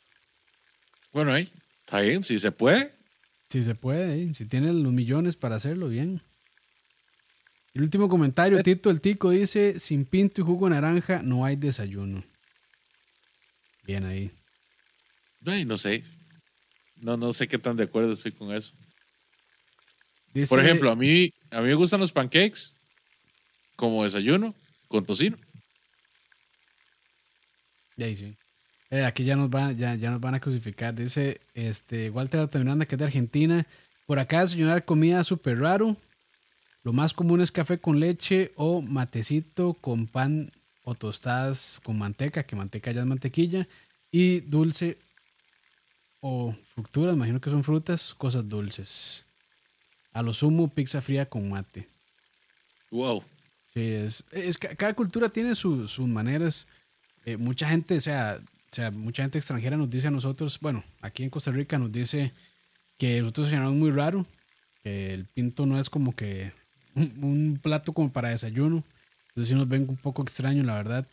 Bueno, 1.13 1.35
ahí, 1.35 1.47
está 1.81 2.01
bien, 2.01 2.23
si 2.23 2.39
se 2.39 2.51
puede. 2.51 2.93
Si 3.51 3.63
se 3.63 3.75
puede, 3.75 4.23
¿eh? 4.23 4.33
si 4.33 4.47
tienen 4.47 4.83
los 4.83 4.95
millones 4.95 5.37
para 5.37 5.57
hacerlo, 5.57 5.89
bien. 5.91 6.23
El 7.75 7.83
último 7.83 8.09
comentario, 8.09 8.63
Tito 8.63 8.89
el 8.89 9.03
Tico 9.03 9.29
dice, 9.29 9.79
sin 9.79 10.07
pinto 10.07 10.41
y 10.41 10.45
jugo 10.45 10.71
naranja 10.71 11.21
no 11.23 11.45
hay 11.45 11.57
desayuno. 11.57 12.25
Bien 13.85 14.05
ahí. 14.05 14.31
Ay, 15.47 15.65
no 15.65 15.77
sé. 15.77 16.05
No, 16.97 17.17
no 17.17 17.33
sé 17.33 17.47
qué 17.49 17.59
tan 17.59 17.77
de 17.77 17.85
acuerdo 17.85 18.13
estoy 18.13 18.33
con 18.33 18.55
eso. 18.55 18.73
Por 20.49 20.65
ejemplo, 20.65 20.91
a 20.91 20.97
mí, 20.97 21.31
a 21.51 21.61
mí 21.61 21.69
me 21.69 21.75
gustan 21.75 22.01
los 22.01 22.13
pancakes 22.13 22.75
como 23.77 24.03
desayuno 24.03 24.55
con 24.89 25.05
tocino. 25.05 25.37
Ya 27.97 28.13
sí. 28.15 28.37
Eh, 28.91 29.05
aquí 29.05 29.25
ya 29.25 29.37
nos, 29.37 29.51
van, 29.51 29.77
ya, 29.77 29.95
ya 29.95 30.11
nos 30.11 30.21
van 30.21 30.35
a 30.35 30.41
crucificar. 30.41 30.95
Dice 30.95 31.41
este, 31.55 32.11
Walter 32.11 32.41
Altamiranda, 32.41 32.87
que 32.87 32.97
es 32.97 32.99
de 32.99 33.05
Argentina. 33.05 33.67
Por 34.07 34.19
acá 34.19 34.41
desayunar 34.41 34.85
comida 34.85 35.23
súper 35.25 35.59
raro. 35.59 35.97
Lo 36.83 36.93
más 36.93 37.15
común 37.15 37.41
es 37.41 37.53
café 37.53 37.79
con 37.79 38.01
leche 38.01 38.53
o 38.57 38.83
matecito 38.83 39.75
con 39.75 40.07
pan 40.07 40.51
o 40.85 40.95
tostadas 40.95 41.81
con 41.83 41.99
manteca, 41.99 42.45
que 42.45 42.57
manteca 42.57 42.93
ya 42.93 43.01
es 43.01 43.07
mantequilla. 43.07 43.67
Y 44.13 44.41
dulce 44.41 44.99
o 46.21 46.55
fructuras, 46.75 47.17
imagino 47.17 47.41
que 47.41 47.51
son 47.51 47.65
frutas, 47.65 48.15
cosas 48.15 48.49
dulces. 48.49 49.27
A 50.13 50.23
lo 50.23 50.33
sumo, 50.33 50.69
pizza 50.69 51.03
fría 51.03 51.29
con 51.29 51.49
mate. 51.49 51.89
Wow. 52.91 53.25
Sí, 53.67 53.81
es, 53.81 54.25
es 54.31 54.57
cada 54.57 54.95
cultura 54.95 55.29
tiene 55.29 55.55
sus 55.57 55.99
maneras. 55.99 56.69
Eh, 57.25 57.37
mucha 57.37 57.69
gente, 57.69 57.97
o 57.97 58.01
sea, 58.01 58.39
o 58.41 58.75
sea, 58.75 58.91
mucha 58.91 59.23
gente 59.23 59.39
extranjera 59.39 59.77
nos 59.77 59.89
dice 59.89 60.09
a 60.09 60.11
nosotros, 60.11 60.59
bueno, 60.61 60.83
aquí 61.01 61.23
en 61.23 61.31
Costa 61.31 61.51
Rica 61.51 61.79
nos 61.79 61.91
dice 61.91 62.33
que 62.99 63.21
nosotros 63.21 63.49
cenamos 63.49 63.75
muy 63.75 63.91
raro, 63.91 64.27
que 64.83 65.15
el 65.15 65.27
pinto 65.27 65.65
no 65.65 65.79
es 65.79 65.89
como 65.89 66.15
que 66.15 66.53
un, 66.95 67.59
plato 67.63 67.93
como 67.93 68.13
para 68.13 68.31
desayuno. 68.31 68.85
Entonces 69.35 69.49
sí 69.49 69.55
nos 69.57 69.69
ven 69.69 69.87
un 69.89 69.97
poco 69.97 70.23
extraño, 70.23 70.63
la 70.63 70.77
verdad. 70.77 71.09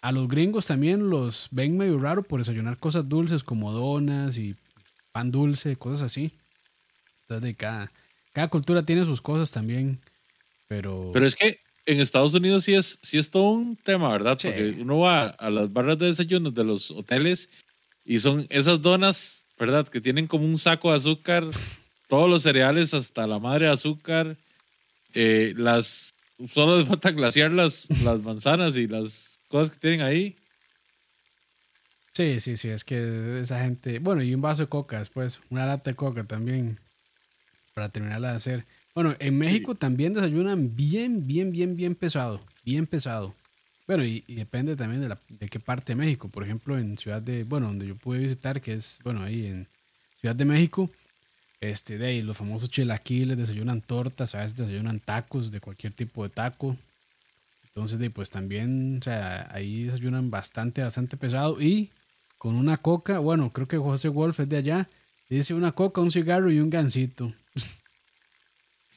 A 0.00 0.10
los 0.10 0.28
gringos 0.28 0.66
también 0.66 1.10
los 1.10 1.48
ven 1.50 1.76
medio 1.76 1.98
raro 1.98 2.22
por 2.22 2.40
desayunar 2.40 2.78
cosas 2.78 3.06
dulces 3.06 3.44
como 3.44 3.70
donas 3.70 4.38
y 4.38 4.56
pan 5.12 5.30
dulce, 5.30 5.76
cosas 5.76 6.00
así. 6.02 6.32
Entonces, 7.22 7.42
de 7.42 7.54
cada, 7.54 7.92
cada 8.32 8.48
cultura 8.48 8.82
tiene 8.82 9.04
sus 9.04 9.20
cosas 9.20 9.50
también. 9.50 10.00
Pero, 10.68 11.10
pero 11.12 11.26
es 11.26 11.36
que 11.36 11.60
en 11.84 12.00
Estados 12.00 12.32
Unidos 12.32 12.64
sí 12.64 12.72
es, 12.72 12.98
sí 13.02 13.18
es 13.18 13.30
todo 13.30 13.50
un 13.50 13.76
tema, 13.76 14.08
¿verdad? 14.08 14.38
Porque 14.40 14.76
uno 14.80 15.00
va 15.00 15.26
a 15.26 15.50
las 15.50 15.70
barras 15.70 15.98
de 15.98 16.06
desayunos 16.06 16.54
de 16.54 16.64
los 16.64 16.90
hoteles 16.90 17.50
y 18.06 18.18
son 18.18 18.46
esas 18.48 18.80
donas, 18.80 19.44
¿verdad? 19.58 19.86
Que 19.86 20.00
tienen 20.00 20.26
como 20.26 20.46
un 20.46 20.56
saco 20.56 20.90
de 20.90 20.96
azúcar, 20.96 21.44
todos 22.08 22.30
los 22.30 22.42
cereales 22.42 22.94
hasta 22.94 23.26
la 23.26 23.38
madre 23.38 23.66
de 23.66 23.72
azúcar, 23.72 24.38
eh, 25.12 25.52
las 25.56 26.14
solo 26.48 26.78
les 26.78 26.88
falta 26.88 27.10
glaciar 27.10 27.52
las, 27.52 27.86
las 28.02 28.22
manzanas 28.22 28.76
y 28.76 28.86
las 28.86 29.40
cosas 29.48 29.74
que 29.74 29.80
tienen 29.80 30.02
ahí. 30.02 30.36
Sí, 32.12 32.40
sí, 32.40 32.56
sí, 32.56 32.68
es 32.68 32.84
que 32.84 33.40
esa 33.40 33.60
gente. 33.60 33.98
Bueno, 33.98 34.22
y 34.22 34.34
un 34.34 34.40
vaso 34.40 34.62
de 34.62 34.68
coca 34.68 34.98
después, 34.98 35.40
una 35.50 35.66
lata 35.66 35.90
de 35.90 35.96
coca 35.96 36.24
también, 36.24 36.78
para 37.74 37.90
terminarla 37.90 38.30
de 38.30 38.36
hacer. 38.36 38.64
Bueno, 38.94 39.14
en 39.18 39.36
México 39.36 39.74
también 39.74 40.14
desayunan 40.14 40.74
bien, 40.74 41.26
bien, 41.26 41.52
bien, 41.52 41.76
bien 41.76 41.94
pesado, 41.94 42.40
bien 42.64 42.86
pesado. 42.86 43.34
Bueno, 43.86 44.02
y, 44.02 44.24
depende 44.28 44.74
también 44.74 45.02
de, 45.02 45.08
la, 45.10 45.18
de 45.28 45.48
qué 45.48 45.60
parte 45.60 45.92
de 45.92 45.96
México. 45.96 46.28
Por 46.28 46.42
ejemplo, 46.42 46.78
en 46.78 46.96
Ciudad 46.96 47.20
de, 47.20 47.44
bueno, 47.44 47.66
donde 47.66 47.86
yo 47.86 47.96
pude 47.96 48.20
visitar, 48.20 48.60
que 48.62 48.72
es, 48.72 48.98
bueno, 49.04 49.22
ahí 49.22 49.46
en 49.46 49.68
Ciudad 50.18 50.34
de 50.34 50.46
México, 50.46 50.90
este, 51.60 51.98
de 51.98 52.06
ahí 52.06 52.22
los 52.22 52.36
famosos 52.36 52.70
chilaquiles, 52.70 53.36
desayunan 53.36 53.80
tortas, 53.80 54.34
a 54.34 54.42
veces 54.42 54.56
desayunan 54.56 55.00
tacos 55.00 55.50
de 55.50 55.60
cualquier 55.60 55.92
tipo 55.92 56.22
de 56.22 56.30
taco. 56.30 56.76
Entonces, 57.64 57.98
pues 58.10 58.30
también, 58.30 58.98
o 59.00 59.02
sea, 59.02 59.48
ahí 59.52 59.84
desayunan 59.84 60.30
bastante, 60.30 60.82
bastante 60.82 61.16
pesado. 61.16 61.60
Y 61.60 61.90
con 62.38 62.56
una 62.56 62.78
coca, 62.78 63.18
bueno, 63.18 63.52
creo 63.52 63.68
que 63.68 63.76
José 63.76 64.08
Wolf 64.08 64.40
es 64.40 64.48
de 64.48 64.56
allá. 64.56 64.88
Dice 65.28 65.54
una 65.54 65.72
coca, 65.72 66.00
un 66.00 66.10
cigarro 66.10 66.50
y 66.50 66.58
un 66.58 66.70
gansito. 66.70 67.34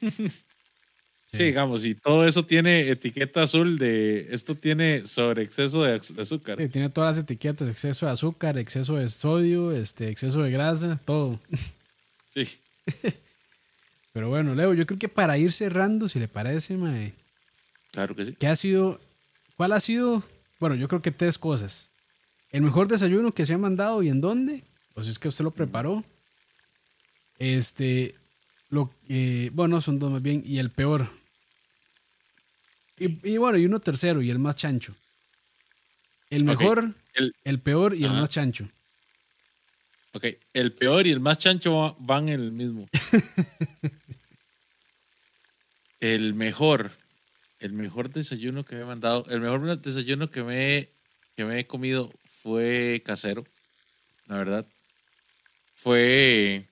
sí. 0.00 1.44
digamos, 1.44 1.84
y 1.84 1.94
todo 1.94 2.26
eso 2.26 2.46
tiene 2.46 2.88
etiqueta 2.88 3.42
azul 3.42 3.78
de 3.78 4.28
esto 4.30 4.54
tiene 4.54 5.04
sobre 5.06 5.42
exceso 5.42 5.82
de, 5.82 6.00
azúcar. 6.18 6.58
Sí, 6.58 6.68
tiene 6.68 6.88
todas 6.88 7.16
las 7.16 7.24
etiquetas, 7.24 7.68
exceso 7.68 8.06
de 8.06 8.12
azúcar, 8.12 8.56
exceso 8.58 8.96
de 8.96 9.08
sodio, 9.08 9.72
este, 9.72 10.08
exceso 10.08 10.42
de 10.42 10.50
grasa, 10.50 11.00
todo. 11.04 11.40
Sí. 12.30 12.48
Pero 14.12 14.28
bueno, 14.28 14.54
Leo, 14.54 14.74
yo 14.74 14.86
creo 14.86 14.98
que 14.98 15.08
para 15.08 15.38
ir 15.38 15.52
cerrando, 15.52 16.08
si 16.08 16.18
le 16.18 16.28
parece, 16.28 16.76
mae, 16.76 17.14
Claro 17.92 18.14
que 18.14 18.24
sí. 18.24 18.36
¿Qué 18.38 18.46
ha 18.46 18.56
sido? 18.56 19.00
¿Cuál 19.56 19.72
ha 19.72 19.80
sido? 19.80 20.22
Bueno, 20.58 20.76
yo 20.76 20.88
creo 20.88 21.02
que 21.02 21.10
tres 21.10 21.38
cosas. 21.38 21.92
El 22.50 22.62
mejor 22.62 22.88
desayuno 22.88 23.32
que 23.32 23.46
se 23.46 23.54
ha 23.54 23.58
mandado 23.58 24.02
y 24.02 24.08
en 24.08 24.20
dónde. 24.20 24.64
Pues 24.94 25.06
es 25.06 25.18
que 25.18 25.28
usted 25.28 25.44
lo 25.44 25.50
preparó. 25.50 26.04
Este, 27.38 28.14
lo, 28.68 28.92
eh, 29.08 29.50
bueno, 29.52 29.80
son 29.80 29.98
dos 29.98 30.10
más 30.10 30.22
bien. 30.22 30.42
Y 30.44 30.58
el 30.58 30.70
peor. 30.70 31.08
Y, 32.98 33.38
bueno, 33.38 33.56
y 33.56 33.64
uno 33.64 33.80
tercero 33.80 34.20
y 34.20 34.30
el 34.30 34.38
más 34.38 34.56
chancho. 34.56 34.94
El 36.28 36.44
mejor, 36.44 36.94
el, 37.44 37.60
peor 37.60 37.94
y 37.94 38.04
el 38.04 38.12
más 38.12 38.28
chancho. 38.28 38.68
Ok, 40.12 40.24
el 40.52 40.72
peor 40.72 41.06
y 41.06 41.12
el 41.12 41.20
más 41.20 41.38
chancho 41.38 41.96
van 42.00 42.28
en 42.28 42.40
el 42.40 42.52
mismo. 42.52 42.88
el 46.00 46.34
mejor 46.34 46.90
el 47.60 47.74
mejor 47.74 48.10
desayuno 48.10 48.64
que 48.64 48.74
me 48.74 48.82
he 48.82 48.84
mandado, 48.86 49.26
el 49.28 49.40
mejor 49.40 49.80
desayuno 49.80 50.30
que 50.30 50.42
me, 50.42 50.88
que 51.36 51.44
me 51.44 51.60
he 51.60 51.66
comido 51.66 52.10
fue 52.24 53.02
casero, 53.04 53.44
la 54.26 54.36
verdad. 54.36 54.66
Fue, 55.74 56.66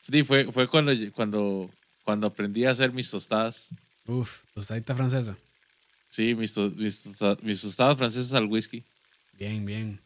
sí, 0.00 0.22
fue, 0.22 0.52
fue 0.52 0.68
cuando, 0.68 0.92
cuando, 1.12 1.70
cuando 2.04 2.26
aprendí 2.26 2.66
a 2.66 2.70
hacer 2.70 2.92
mis 2.92 3.10
tostadas. 3.10 3.70
Uf, 4.06 4.44
tostadita 4.52 4.94
francesa. 4.94 5.36
Sí, 6.10 6.34
mis, 6.34 6.56
mis, 6.56 7.02
tostadas 7.02 7.96
francesas 7.96 8.34
al 8.34 8.44
whisky. 8.44 8.84
Bien, 9.32 9.64
bien. 9.64 10.00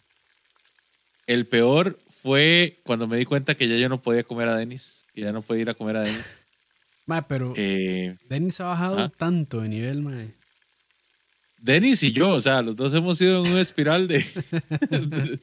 El 1.26 1.47
peor 1.47 1.99
fue 2.22 2.80
cuando 2.84 3.06
me 3.06 3.16
di 3.16 3.24
cuenta 3.24 3.54
que 3.54 3.68
ya 3.68 3.76
yo 3.76 3.88
no 3.88 4.02
podía 4.02 4.24
comer 4.24 4.48
a 4.48 4.56
Denis, 4.56 5.06
que 5.12 5.20
ya 5.20 5.32
no 5.32 5.42
podía 5.42 5.62
ir 5.62 5.70
a 5.70 5.74
comer 5.74 5.96
a 5.96 6.00
Denis. 6.02 6.24
Ma, 7.06 7.26
pero 7.26 7.54
eh, 7.56 8.16
Denis 8.28 8.60
ha 8.60 8.64
bajado 8.64 9.08
tanto 9.08 9.62
de 9.62 9.68
nivel, 9.70 10.02
ma. 10.02 10.14
Denis 11.56 12.02
y 12.02 12.12
yo, 12.12 12.32
o 12.32 12.40
sea, 12.40 12.60
los 12.60 12.76
dos 12.76 12.92
hemos 12.92 13.18
ido 13.22 13.42
en 13.42 13.50
una 13.50 13.62
espiral 13.62 14.06
de, 14.06 14.22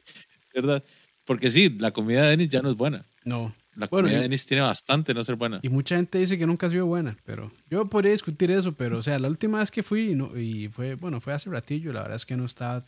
¿Verdad? 0.54 0.84
Porque 1.24 1.50
sí, 1.50 1.68
la 1.80 1.90
comida 1.90 2.22
de 2.22 2.30
Denis 2.30 2.50
ya 2.50 2.62
no 2.62 2.70
es 2.70 2.76
buena. 2.76 3.04
No. 3.24 3.52
La 3.74 3.88
comida 3.88 4.14
de 4.14 4.22
Denis 4.22 4.46
tiene 4.46 4.62
bastante 4.62 5.12
no 5.12 5.24
ser 5.24 5.34
buena. 5.34 5.58
Y 5.60 5.68
mucha 5.68 5.96
gente 5.96 6.18
dice 6.18 6.38
que 6.38 6.46
nunca 6.46 6.68
ha 6.68 6.70
sido 6.70 6.86
buena, 6.86 7.18
pero 7.24 7.50
yo 7.68 7.84
podría 7.88 8.12
discutir 8.12 8.52
eso, 8.52 8.72
pero 8.72 8.98
o 8.98 9.02
sea, 9.02 9.18
la 9.18 9.28
última 9.28 9.58
vez 9.58 9.72
que 9.72 9.82
fui 9.82 10.14
no, 10.14 10.38
y 10.38 10.68
fue, 10.68 10.94
bueno, 10.94 11.20
fue 11.20 11.32
hace 11.32 11.50
ratillo, 11.50 11.92
la 11.92 12.02
verdad 12.02 12.16
es 12.16 12.26
que 12.26 12.36
no 12.36 12.44
estaba 12.44 12.84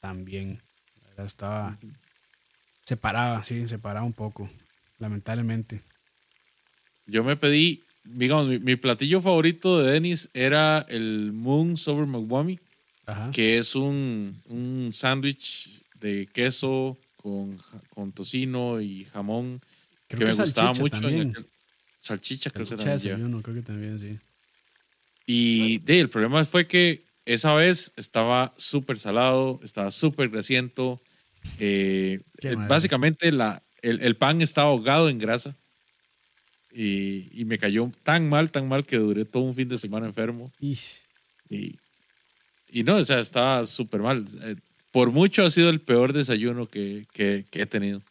tan 0.00 0.26
bien. 0.26 0.60
La 1.02 1.08
verdad 1.08 1.26
estaba 1.26 1.78
separada, 2.90 3.42
sí, 3.44 3.68
separada 3.68 4.04
un 4.04 4.12
poco, 4.12 4.50
lamentablemente. 4.98 5.80
Yo 7.06 7.22
me 7.22 7.36
pedí 7.36 7.84
digamos, 8.02 8.48
mi, 8.60 8.74
platillo 8.74 9.20
favorito 9.20 9.78
de 9.78 9.92
Dennis 9.92 10.28
era 10.34 10.84
el 10.88 11.32
Moon 11.32 11.76
Sober 11.76 12.06
McWummy, 12.06 12.58
que 13.32 13.58
es 13.58 13.76
un, 13.76 14.36
un 14.46 14.90
sándwich 14.92 15.82
de 16.00 16.26
queso 16.32 16.98
con, 17.16 17.60
con, 17.90 18.10
tocino 18.12 18.80
y 18.80 19.04
jamón 19.04 19.60
que, 20.08 20.16
me 20.16 20.32
gustaba 20.32 20.72
mucho. 20.72 20.98
salchicha, 22.00 22.50
creo, 22.50 22.66
que 22.66 22.76
también, 22.76 23.40
creo 23.42 23.54
que 23.54 23.62
también, 23.62 23.98
sí. 24.00 24.18
Y 25.26 25.78
de, 25.78 26.00
el 26.00 26.08
problema 26.08 26.44
fue 26.44 26.66
que 26.66 27.04
esa 27.24 27.54
vez 27.54 27.92
estaba 27.96 28.52
súper 28.56 28.98
salado, 28.98 29.60
estaba 29.62 29.92
súper 29.92 30.28
grasiento. 30.30 31.00
Eh, 31.58 32.20
básicamente 32.68 33.32
la, 33.32 33.62
el, 33.82 34.00
el, 34.02 34.16
pan 34.16 34.40
estaba 34.40 34.70
ahogado 34.70 35.08
en 35.08 35.18
grasa. 35.18 35.56
Y, 36.72 37.44
me 37.46 37.58
cayó 37.58 37.90
tan 38.04 38.28
mal, 38.28 38.50
tan 38.50 38.68
mal 38.68 38.86
que 38.86 38.96
duré 38.96 39.24
todo 39.24 39.42
un 39.42 39.54
fin 39.54 39.68
de 39.68 39.76
semana 39.78 40.06
enfermo. 40.06 40.52
Y, 41.48 41.78
y 42.68 42.82
no, 42.84 42.96
o 42.96 43.04
sea, 43.04 43.18
estaba 43.18 43.66
súper 43.66 44.00
mal. 44.00 44.24
Eh, 44.42 44.56
por 44.92 45.10
mucho 45.10 45.44
ha 45.44 45.50
sido 45.50 45.68
el 45.70 45.80
peor 45.80 46.12
desayuno 46.12 46.66
que, 46.66 47.06
que- 47.12 47.44
que 47.50 47.62
he 47.62 47.66
tenido. 47.66 48.02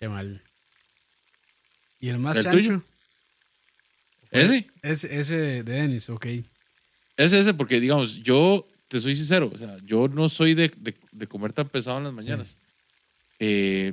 Qué 0.00 0.08
mal. 0.08 0.42
¿Y 2.00 2.08
el 2.08 2.18
más 2.18 2.36
¿El 2.36 2.44
chancho? 2.44 2.58
tuyo? 2.58 2.82
¿Ese? 4.30 4.66
Es, 4.82 5.04
ese 5.04 5.36
de 5.36 5.62
Dennis, 5.62 6.10
ok. 6.10 6.26
Es 7.16 7.32
ese 7.32 7.54
porque, 7.54 7.80
digamos, 7.80 8.16
yo 8.16 8.66
te 8.88 9.00
soy 9.00 9.16
sincero, 9.16 9.50
o 9.52 9.58
sea, 9.58 9.76
yo 9.84 10.08
no 10.08 10.28
soy 10.28 10.54
de, 10.54 10.68
de- 10.78 10.96
de 11.12 11.26
comer 11.26 11.52
tan 11.52 11.68
pesado 11.68 11.98
en 11.98 12.04
las 12.04 12.12
mañanas. 12.12 12.58
Eh, 13.38 13.92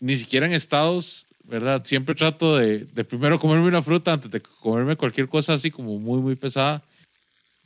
ni 0.00 0.14
siquiera 0.14 0.46
en 0.46 0.52
estados, 0.52 1.26
¿verdad? 1.44 1.84
Siempre 1.84 2.14
trato 2.14 2.56
de, 2.56 2.84
de 2.84 3.04
primero 3.04 3.38
comerme 3.38 3.66
una 3.68 3.82
fruta 3.82 4.12
antes 4.12 4.30
de 4.30 4.40
comerme 4.40 4.96
cualquier 4.96 5.28
cosa 5.28 5.54
así 5.54 5.70
como 5.70 5.98
muy, 5.98 6.20
muy 6.20 6.36
pesada. 6.36 6.84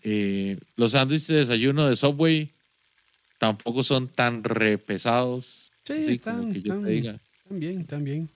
Eh, 0.02 0.58
los 0.76 0.92
sándwiches 0.92 1.26
de 1.28 1.36
desayuno 1.36 1.88
de 1.88 1.96
Subway 1.96 2.50
tampoco 3.38 3.82
son 3.82 4.08
tan 4.08 4.44
re 4.44 4.78
pesados. 4.78 5.68
Sí, 5.82 5.92
están, 6.12 6.54
están 6.54 6.84
bien, 6.84 7.80
están 7.80 8.04
bien. 8.04 8.30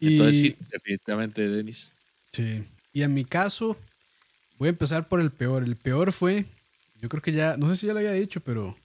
Entonces, 0.00 0.34
Y- 0.36 0.40
sí, 0.48 0.56
definitivamente, 0.70 1.48
Denis. 1.48 1.92
Sí. 2.32 2.64
Y 2.92 3.02
en 3.02 3.14
mi 3.14 3.24
caso, 3.24 3.76
voy 4.58 4.68
a 4.68 4.70
empezar 4.70 5.08
por 5.08 5.20
el 5.20 5.30
peor. 5.30 5.62
El 5.62 5.76
peor 5.76 6.12
fue, 6.12 6.46
yo 7.00 7.08
creo 7.08 7.22
que 7.22 7.32
ya, 7.32 7.56
no 7.56 7.68
sé 7.68 7.76
si 7.76 7.86
ya 7.86 7.92
lo 7.92 7.98
había 7.98 8.12
dicho, 8.12 8.40
pero 8.40 8.76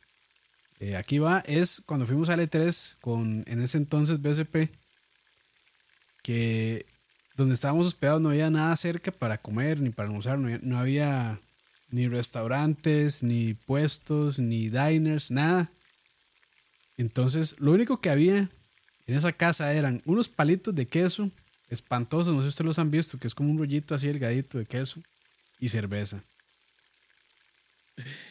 eh, 0.79 0.95
aquí 0.95 1.19
va, 1.19 1.39
es 1.45 1.81
cuando 1.85 2.05
fuimos 2.05 2.29
al 2.29 2.39
E3 2.39 2.97
con, 3.01 3.43
en 3.47 3.61
ese 3.61 3.77
entonces 3.77 4.21
BSP, 4.21 4.71
que 6.23 6.85
donde 7.35 7.55
estábamos 7.55 7.87
hospedados 7.87 8.21
no 8.21 8.29
había 8.29 8.49
nada 8.49 8.75
cerca 8.75 9.11
para 9.11 9.37
comer 9.37 9.79
ni 9.79 9.89
para 9.89 10.07
almorzar, 10.07 10.37
no 10.39 10.47
había, 10.47 10.59
no 10.61 10.79
había 10.79 11.39
ni 11.89 12.07
restaurantes, 12.07 13.23
ni 13.23 13.53
puestos, 13.53 14.39
ni 14.39 14.69
diners, 14.69 15.31
nada. 15.31 15.71
Entonces, 16.97 17.55
lo 17.59 17.71
único 17.71 18.01
que 18.01 18.09
había 18.09 18.49
en 19.07 19.15
esa 19.15 19.31
casa 19.31 19.73
eran 19.73 20.01
unos 20.05 20.27
palitos 20.27 20.75
de 20.75 20.87
queso 20.87 21.31
espantosos, 21.69 22.33
no 22.33 22.41
sé 22.41 22.45
si 22.45 22.49
ustedes 22.49 22.65
los 22.65 22.79
han 22.79 22.91
visto, 22.91 23.17
que 23.17 23.27
es 23.27 23.35
como 23.35 23.51
un 23.51 23.57
rollito 23.57 23.95
así 23.95 24.07
delgadito 24.07 24.57
de 24.57 24.65
queso 24.65 25.01
y 25.59 25.69
cerveza. 25.69 26.23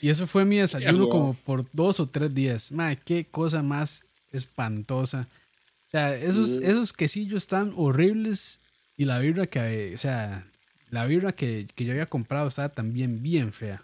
Y 0.01 0.09
eso 0.11 0.27
fue 0.27 0.45
mi 0.45 0.57
desayuno 0.59 1.09
como 1.09 1.35
por 1.35 1.67
dos 1.73 2.01
o 2.01 2.09
tres 2.09 2.35
días. 2.35 2.73
Madre, 2.73 2.99
qué 3.05 3.27
cosa 3.27 3.63
más 3.63 4.03
espantosa. 4.33 5.29
O 5.87 5.91
sea, 5.91 6.15
esos, 6.15 6.59
Mm. 6.59 6.65
esos 6.65 6.93
quesillos 6.93 7.43
están 7.45 7.73
horribles 7.77 8.61
y 8.97 9.05
la 9.05 9.19
birra 9.19 9.47
que, 9.47 9.93
o 9.95 9.99
sea, 9.99 10.47
la 10.91 11.07
birra 11.07 11.33
que, 11.33 11.67
que 11.75 11.85
yo 11.85 11.93
había 11.93 12.07
comprado 12.07 12.49
estaba 12.49 12.69
también 12.69 13.23
bien 13.23 13.53
fea. 13.53 13.83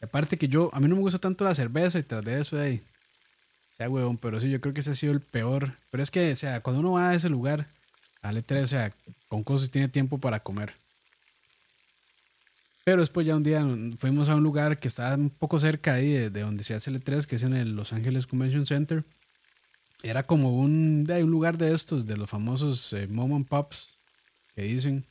Y 0.00 0.04
aparte 0.04 0.36
que 0.36 0.48
yo, 0.48 0.70
a 0.72 0.80
mí 0.80 0.88
no 0.88 0.94
me 0.96 1.00
gusta 1.02 1.18
tanto 1.18 1.44
la 1.44 1.54
cerveza 1.54 1.98
y 1.98 2.02
tras 2.04 2.24
de 2.24 2.40
eso, 2.40 2.56
de 2.56 2.82
o 3.72 3.76
sea, 3.76 3.88
huevón, 3.90 4.16
pero 4.18 4.38
sí, 4.40 4.50
yo 4.50 4.60
creo 4.60 4.74
que 4.74 4.80
ese 4.80 4.90
ha 4.92 4.94
sido 4.94 5.12
el 5.12 5.20
peor. 5.20 5.76
Pero 5.90 6.02
es 6.02 6.10
que, 6.10 6.32
o 6.32 6.34
sea, 6.36 6.60
cuando 6.60 6.80
uno 6.80 6.92
va 6.92 7.10
a 7.10 7.14
ese 7.14 7.28
lugar, 7.28 7.68
al 8.22 8.36
E3, 8.36 8.62
o 8.62 8.66
sea, 8.66 8.92
con 9.28 9.44
cosas 9.44 9.70
tiene 9.70 9.88
tiempo 9.88 10.18
para 10.18 10.40
comer. 10.40 10.74
Pero 12.88 13.02
después 13.02 13.26
ya 13.26 13.36
un 13.36 13.42
día 13.42 13.62
fuimos 13.98 14.30
a 14.30 14.34
un 14.34 14.42
lugar 14.42 14.80
que 14.80 14.88
estaba 14.88 15.14
un 15.14 15.28
poco 15.28 15.60
cerca 15.60 15.92
ahí 15.92 16.10
de, 16.10 16.30
de 16.30 16.40
donde 16.40 16.64
se 16.64 16.72
hace 16.72 16.88
el 16.88 17.04
E3, 17.04 17.26
que 17.26 17.36
es 17.36 17.42
en 17.42 17.52
el 17.52 17.76
Los 17.76 17.92
Ángeles 17.92 18.26
Convention 18.26 18.64
Center. 18.64 19.04
Era 20.02 20.22
como 20.22 20.58
un, 20.58 21.04
de, 21.04 21.22
un 21.22 21.30
lugar 21.30 21.58
de 21.58 21.74
estos, 21.74 22.06
de 22.06 22.16
los 22.16 22.30
famosos 22.30 22.94
eh, 22.94 23.06
mom 23.06 23.34
and 23.34 23.46
pops, 23.46 23.90
que 24.54 24.62
dicen. 24.62 25.04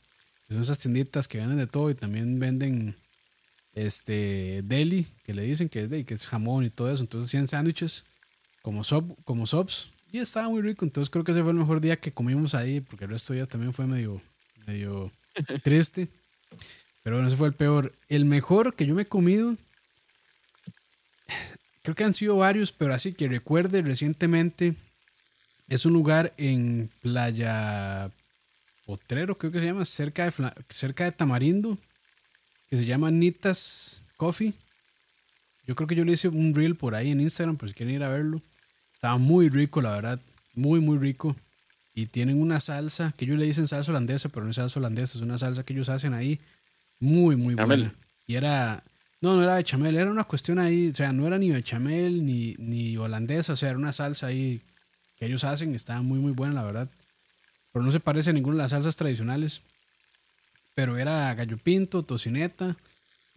que 0.48 0.54
Son 0.54 0.62
esas 0.62 0.80
tienditas 0.80 1.28
que 1.28 1.38
venden 1.38 1.56
de 1.56 1.68
todo 1.68 1.88
y 1.88 1.94
también 1.94 2.40
venden 2.40 2.96
este 3.74 4.62
deli, 4.64 5.06
que 5.22 5.32
le 5.32 5.42
dicen 5.42 5.68
que 5.68 5.84
es, 5.84 5.88
de, 5.88 6.04
que 6.04 6.14
es 6.14 6.26
jamón 6.26 6.64
y 6.64 6.70
todo 6.70 6.92
eso. 6.92 7.04
Entonces 7.04 7.28
hacían 7.28 7.46
sándwiches 7.46 8.02
como, 8.60 8.82
sub, 8.82 9.16
como 9.22 9.46
subs 9.46 9.90
y 10.10 10.18
estaba 10.18 10.48
muy 10.48 10.62
rico. 10.62 10.84
Entonces 10.84 11.10
creo 11.10 11.22
que 11.22 11.30
ese 11.30 11.42
fue 11.42 11.52
el 11.52 11.58
mejor 11.58 11.80
día 11.80 11.94
que 11.94 12.10
comimos 12.10 12.56
ahí, 12.56 12.80
porque 12.80 13.04
el 13.04 13.12
resto 13.12 13.32
de 13.32 13.36
días 13.36 13.48
también 13.48 13.72
fue 13.72 13.86
medio, 13.86 14.20
medio 14.66 15.12
triste. 15.62 16.08
Pero 17.08 17.16
bueno, 17.16 17.28
ese 17.28 17.38
fue 17.38 17.48
el 17.48 17.54
peor. 17.54 17.94
El 18.10 18.26
mejor 18.26 18.74
que 18.74 18.84
yo 18.84 18.94
me 18.94 19.00
he 19.00 19.06
comido, 19.06 19.56
creo 21.80 21.94
que 21.94 22.04
han 22.04 22.12
sido 22.12 22.36
varios, 22.36 22.70
pero 22.70 22.92
así 22.92 23.14
que 23.14 23.28
recuerde 23.28 23.80
recientemente, 23.80 24.74
es 25.68 25.86
un 25.86 25.94
lugar 25.94 26.34
en 26.36 26.90
Playa 27.00 28.10
Potrero, 28.84 29.38
creo 29.38 29.50
que 29.50 29.58
se 29.58 29.64
llama, 29.64 29.86
cerca 29.86 30.26
de, 30.26 30.52
cerca 30.68 31.04
de 31.04 31.12
Tamarindo, 31.12 31.78
que 32.68 32.76
se 32.76 32.84
llama 32.84 33.10
Nitas 33.10 34.04
Coffee. 34.18 34.52
Yo 35.66 35.76
creo 35.76 35.88
que 35.88 35.94
yo 35.94 36.04
le 36.04 36.12
hice 36.12 36.28
un 36.28 36.54
reel 36.54 36.76
por 36.76 36.94
ahí 36.94 37.10
en 37.10 37.22
Instagram, 37.22 37.56
por 37.56 37.70
si 37.70 37.74
quieren 37.74 37.94
ir 37.94 38.04
a 38.04 38.10
verlo. 38.10 38.42
Estaba 38.92 39.16
muy 39.16 39.48
rico, 39.48 39.80
la 39.80 39.92
verdad. 39.92 40.20
Muy, 40.52 40.80
muy 40.80 40.98
rico. 40.98 41.34
Y 41.94 42.04
tienen 42.04 42.42
una 42.42 42.60
salsa, 42.60 43.14
que 43.16 43.24
ellos 43.24 43.38
le 43.38 43.46
dicen 43.46 43.66
salsa 43.66 43.92
holandesa, 43.92 44.28
pero 44.28 44.44
no 44.44 44.50
es 44.50 44.56
salsa 44.56 44.78
holandesa, 44.78 45.16
es 45.16 45.22
una 45.22 45.38
salsa 45.38 45.64
que 45.64 45.72
ellos 45.72 45.88
hacen 45.88 46.12
ahí. 46.12 46.38
Muy, 47.00 47.36
muy 47.36 47.54
Bechamel. 47.54 47.80
buena. 47.80 47.94
Y 48.26 48.34
era, 48.34 48.82
no, 49.20 49.36
no 49.36 49.42
era 49.42 49.56
bechamel, 49.56 49.96
era 49.96 50.10
una 50.10 50.24
cuestión 50.24 50.58
ahí, 50.58 50.88
o 50.88 50.94
sea, 50.94 51.12
no 51.12 51.26
era 51.26 51.38
ni 51.38 51.50
bechamel 51.50 52.24
ni, 52.26 52.54
ni 52.58 52.96
holandesa, 52.96 53.52
o 53.54 53.56
sea, 53.56 53.70
era 53.70 53.78
una 53.78 53.92
salsa 53.92 54.26
ahí 54.28 54.60
que 55.16 55.26
ellos 55.26 55.44
hacen, 55.44 55.74
estaba 55.74 56.02
muy, 56.02 56.18
muy 56.18 56.32
buena, 56.32 56.54
la 56.54 56.64
verdad. 56.64 56.88
Pero 57.72 57.84
no 57.84 57.90
se 57.90 58.00
parece 58.00 58.30
a 58.30 58.32
ninguna 58.32 58.56
de 58.56 58.62
las 58.62 58.70
salsas 58.70 58.96
tradicionales. 58.96 59.62
Pero 60.74 60.96
era 60.96 61.34
gallo 61.34 61.58
pinto, 61.58 62.04
tocineta, 62.04 62.76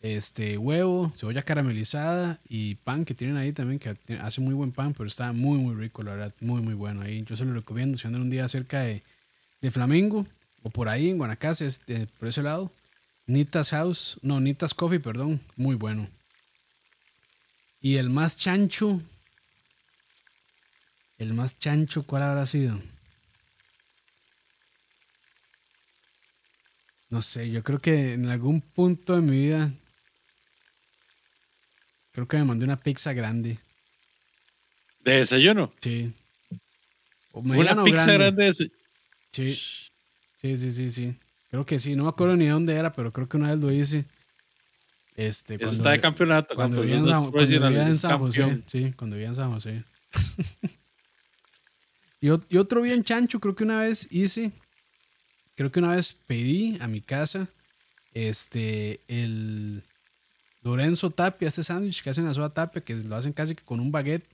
este, 0.02 0.58
huevo, 0.58 1.12
cebolla 1.16 1.42
caramelizada 1.42 2.40
y 2.48 2.76
pan 2.76 3.04
que 3.04 3.14
tienen 3.16 3.38
ahí 3.38 3.52
también, 3.52 3.80
que 3.80 3.96
hace 4.22 4.42
muy 4.42 4.54
buen 4.54 4.72
pan, 4.72 4.94
pero 4.94 5.08
está 5.08 5.34
muy, 5.34 5.58
muy 5.58 5.76
rico, 5.76 6.04
la 6.04 6.12
verdad, 6.12 6.34
muy, 6.40 6.62
muy 6.62 6.76
bueno. 6.76 7.02
Ahí 7.02 7.24
yo 7.28 7.36
se 7.36 7.46
lo 7.46 7.54
recomiendo 7.54 7.98
si 7.98 8.06
andan 8.08 8.22
un 8.22 8.30
día 8.30 8.48
cerca 8.48 8.82
de, 8.82 9.02
de 9.62 9.72
Flamingo 9.72 10.28
o 10.62 10.70
por 10.70 10.88
ahí 10.88 11.10
en 11.10 11.18
Guanacaste, 11.18 11.66
este, 11.66 12.08
por 12.20 12.28
ese 12.28 12.44
lado. 12.44 12.72
Nitas 13.32 13.70
House, 13.70 14.20
no, 14.22 14.40
Nitas 14.40 14.74
Coffee, 14.74 15.00
perdón, 15.00 15.40
muy 15.56 15.76
bueno. 15.76 16.10
Y 17.80 17.96
el 17.96 18.10
más 18.10 18.36
chancho, 18.36 19.02
el 21.18 21.34
más 21.34 21.58
chancho, 21.58 22.06
¿cuál 22.06 22.24
habrá 22.24 22.46
sido? 22.46 22.80
No 27.10 27.22
sé, 27.22 27.50
yo 27.50 27.64
creo 27.64 27.80
que 27.80 28.14
en 28.14 28.28
algún 28.28 28.62
punto 28.62 29.16
de 29.16 29.22
mi 29.22 29.32
vida, 29.32 29.74
creo 32.12 32.28
que 32.28 32.38
me 32.38 32.46
mandé 32.46 32.66
una 32.66 32.80
pizza 32.80 33.14
grande. 33.14 33.58
¿De 35.00 35.14
desayuno? 35.18 35.74
Sí. 35.82 36.14
O 37.32 37.40
Una 37.40 37.84
pizza 37.84 38.14
grande. 38.14 38.46
de 38.46 38.54
Sí. 38.54 38.70
Sí, 40.36 40.58
sí, 40.58 40.72
sí, 40.72 40.90
sí. 40.90 41.16
Creo 41.52 41.66
que 41.66 41.78
sí. 41.78 41.96
No 41.96 42.04
me 42.04 42.10
acuerdo 42.10 42.36
ni 42.36 42.48
dónde 42.48 42.74
era, 42.74 42.92
pero 42.92 43.14
creo 43.14 43.30
que 43.30 43.38
una 43.38 43.54
vez 43.54 43.64
lo 43.64 43.72
hice. 43.72 44.06
Este, 45.16 45.56
Eso 45.56 45.74
está 45.74 45.92
de 45.92 46.02
campeonato. 46.02 46.56
cuando 46.56 46.78
cuando 46.78 46.82
vivía 46.82 46.98
en 46.98 47.06
San, 47.06 47.32
cuando 48.18 48.32
vivía 48.32 48.48
en 48.48 48.58
José. 48.58 48.64
Sí, 48.66 48.94
cuando 48.96 49.16
vivía 49.18 49.28
en 49.28 49.36
San 49.36 49.52
José. 49.52 49.84
y 52.22 52.58
otro 52.58 52.82
bien 52.82 53.04
chancho, 53.04 53.40
creo 53.40 53.54
que 53.54 53.64
una 53.64 53.82
vez 53.82 54.08
hice, 54.10 54.52
creo 55.56 55.72
que 55.72 55.80
una 55.80 55.96
vez 55.96 56.14
pedí 56.26 56.80
a 56.82 56.88
mi 56.88 57.02
casa 57.02 57.48
este, 58.14 59.02
el 59.08 59.84
Lorenzo 60.62 61.10
Tapia, 61.10 61.48
este 61.48 61.64
sándwich 61.64 62.02
que 62.02 62.10
hacen 62.10 62.28
a 62.28 62.34
Soda 62.34 62.54
Tapia, 62.54 62.84
que 62.84 62.96
lo 62.96 63.16
hacen 63.16 63.34
casi 63.34 63.56
que 63.56 63.64
con 63.64 63.80
un 63.80 63.92
baguette. 63.92 64.28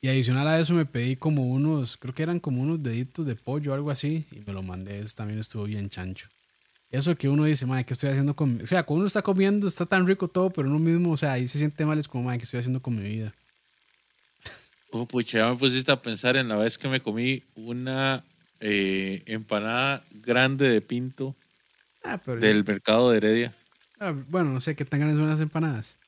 Y 0.00 0.08
adicional 0.08 0.46
a 0.46 0.60
eso 0.60 0.74
me 0.74 0.86
pedí 0.86 1.16
como 1.16 1.44
unos, 1.48 1.96
creo 1.96 2.14
que 2.14 2.22
eran 2.22 2.38
como 2.38 2.62
unos 2.62 2.82
deditos 2.82 3.26
de 3.26 3.34
pollo 3.34 3.72
o 3.72 3.74
algo 3.74 3.90
así, 3.90 4.26
y 4.30 4.40
me 4.46 4.52
lo 4.52 4.62
mandé. 4.62 5.00
Eso 5.00 5.14
también 5.16 5.40
estuvo 5.40 5.64
bien 5.64 5.88
chancho. 5.88 6.28
Eso 6.90 7.16
que 7.16 7.28
uno 7.28 7.44
dice, 7.44 7.66
madre, 7.66 7.84
¿qué 7.84 7.94
estoy 7.94 8.10
haciendo 8.10 8.34
con 8.36 8.54
mi-?" 8.56 8.62
O 8.62 8.66
sea, 8.66 8.84
cuando 8.84 9.00
uno 9.00 9.06
está 9.08 9.22
comiendo, 9.22 9.66
está 9.66 9.86
tan 9.86 10.06
rico 10.06 10.28
todo, 10.28 10.50
pero 10.50 10.68
uno 10.68 10.78
mismo, 10.78 11.12
o 11.12 11.16
sea, 11.16 11.32
ahí 11.32 11.48
se 11.48 11.58
siente 11.58 11.84
mal, 11.84 11.98
es 11.98 12.08
como, 12.08 12.24
madre, 12.24 12.38
¿qué 12.38 12.44
estoy 12.44 12.60
haciendo 12.60 12.80
con 12.80 12.96
mi 12.96 13.02
vida? 13.02 13.34
Oh, 14.90 15.04
pucha, 15.06 15.38
ya 15.38 15.50
me 15.50 15.56
pusiste 15.56 15.92
a 15.92 16.00
pensar 16.00 16.36
en 16.36 16.48
la 16.48 16.56
vez 16.56 16.78
que 16.78 16.88
me 16.88 17.02
comí 17.02 17.42
una 17.56 18.24
eh, 18.60 19.22
empanada 19.26 20.02
grande 20.10 20.68
de 20.68 20.80
pinto 20.80 21.36
Ah, 22.04 22.18
pero. 22.24 22.40
del 22.40 22.64
mercado 22.64 23.10
de 23.10 23.18
Heredia. 23.18 23.54
Ah, 24.00 24.14
bueno, 24.28 24.50
no 24.50 24.60
sé 24.60 24.74
qué 24.76 24.84
tan 24.84 25.00
grandes 25.00 25.18
son 25.20 25.28
las 25.28 25.40
empanadas. 25.40 25.98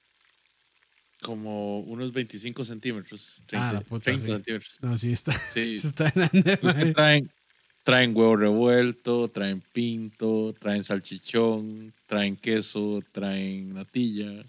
Como 1.22 1.80
unos 1.80 2.12
25 2.12 2.64
centímetros. 2.64 3.42
30, 3.46 3.68
Ah, 3.68 3.72
la 3.74 3.80
puta, 3.82 4.04
30 4.04 4.26
sí. 4.26 4.32
centímetros. 4.32 4.78
No, 4.80 4.96
sí, 4.98 5.12
está. 5.12 5.32
Sí. 5.32 5.74
está 5.82 6.10
grande, 6.10 6.58
Los 6.62 6.74
que 6.74 6.86
traen, 6.86 7.30
traen 7.82 8.16
huevo 8.16 8.36
revuelto, 8.36 9.28
traen 9.28 9.62
pinto, 9.72 10.54
traen 10.58 10.82
salchichón, 10.82 11.92
traen 12.06 12.36
queso, 12.36 13.02
traen 13.12 13.74
natilla. 13.74 14.44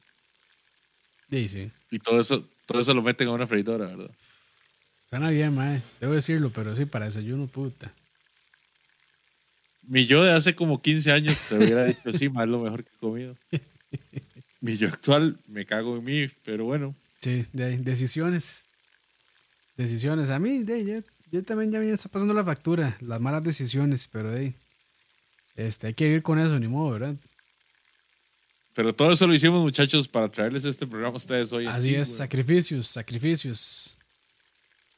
Sí, 1.29 1.47
sí. 1.47 1.71
Y 1.89 1.99
todo 1.99 2.21
eso, 2.21 2.47
todo 2.65 2.79
eso 2.79 2.93
lo 2.93 3.01
meten 3.01 3.27
a 3.27 3.31
una 3.31 3.47
freidora, 3.47 3.87
¿verdad? 3.87 4.11
Suena 5.09 5.29
bien, 5.29 5.53
mae. 5.53 5.81
Debo 5.99 6.13
decirlo, 6.13 6.51
pero 6.53 6.73
sí, 6.75 6.85
para 6.85 7.05
desayuno, 7.05 7.47
puta. 7.47 7.93
Mi 9.83 10.05
yo 10.05 10.23
de 10.23 10.31
hace 10.31 10.55
como 10.55 10.81
15 10.81 11.11
años 11.11 11.37
te 11.49 11.57
hubiera 11.57 11.83
dicho, 11.85 12.13
sí, 12.13 12.29
más 12.29 12.47
lo 12.47 12.59
mejor 12.59 12.83
que 12.85 12.91
he 12.95 12.99
comido. 12.99 13.35
mi 14.61 14.77
yo 14.77 14.87
actual 14.87 15.37
me 15.47 15.65
cago 15.65 15.97
en 15.97 16.03
mí, 16.03 16.27
pero 16.45 16.65
bueno. 16.65 16.95
Sí, 17.19 17.43
de 17.51 17.77
decisiones. 17.77 18.67
Decisiones. 19.75 20.29
A 20.29 20.39
mí, 20.39 20.63
de, 20.63 21.03
yo, 21.31 21.43
también 21.43 21.71
ya 21.71 21.79
me 21.79 21.89
está 21.89 22.09
pasando 22.09 22.33
la 22.33 22.45
factura, 22.45 22.97
las 23.01 23.19
malas 23.19 23.43
decisiones, 23.43 24.07
pero 24.07 24.31
de, 24.31 24.53
este, 25.55 25.87
hay 25.87 25.93
que 25.93 26.05
vivir 26.05 26.21
con 26.21 26.39
eso, 26.39 26.57
ni 26.59 26.67
modo, 26.67 26.91
¿verdad? 26.91 27.15
Pero 28.73 28.93
todo 28.93 29.11
eso 29.11 29.27
lo 29.27 29.33
hicimos, 29.33 29.61
muchachos, 29.61 30.07
para 30.07 30.29
traerles 30.29 30.63
este 30.63 30.87
programa 30.87 31.15
a 31.15 31.17
ustedes 31.17 31.51
hoy. 31.51 31.65
Así 31.65 31.95
es, 31.95 32.07
sacrificios, 32.07 32.87
sacrificios. 32.87 33.97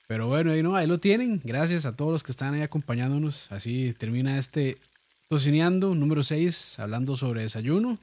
Pero 0.07 0.27
bueno, 0.27 0.51
ahí, 0.51 0.61
no, 0.61 0.75
ahí 0.75 0.85
lo 0.85 0.99
tienen. 0.99 1.41
Gracias 1.43 1.85
a 1.85 1.95
todos 1.95 2.11
los 2.11 2.21
que 2.21 2.31
están 2.31 2.53
ahí 2.53 2.61
acompañándonos. 2.61 3.51
Así 3.51 3.93
termina 3.97 4.37
este 4.37 4.77
Tocineando 5.29 5.95
número 5.95 6.21
6, 6.21 6.79
hablando 6.79 7.17
sobre 7.17 7.41
desayuno. 7.41 7.97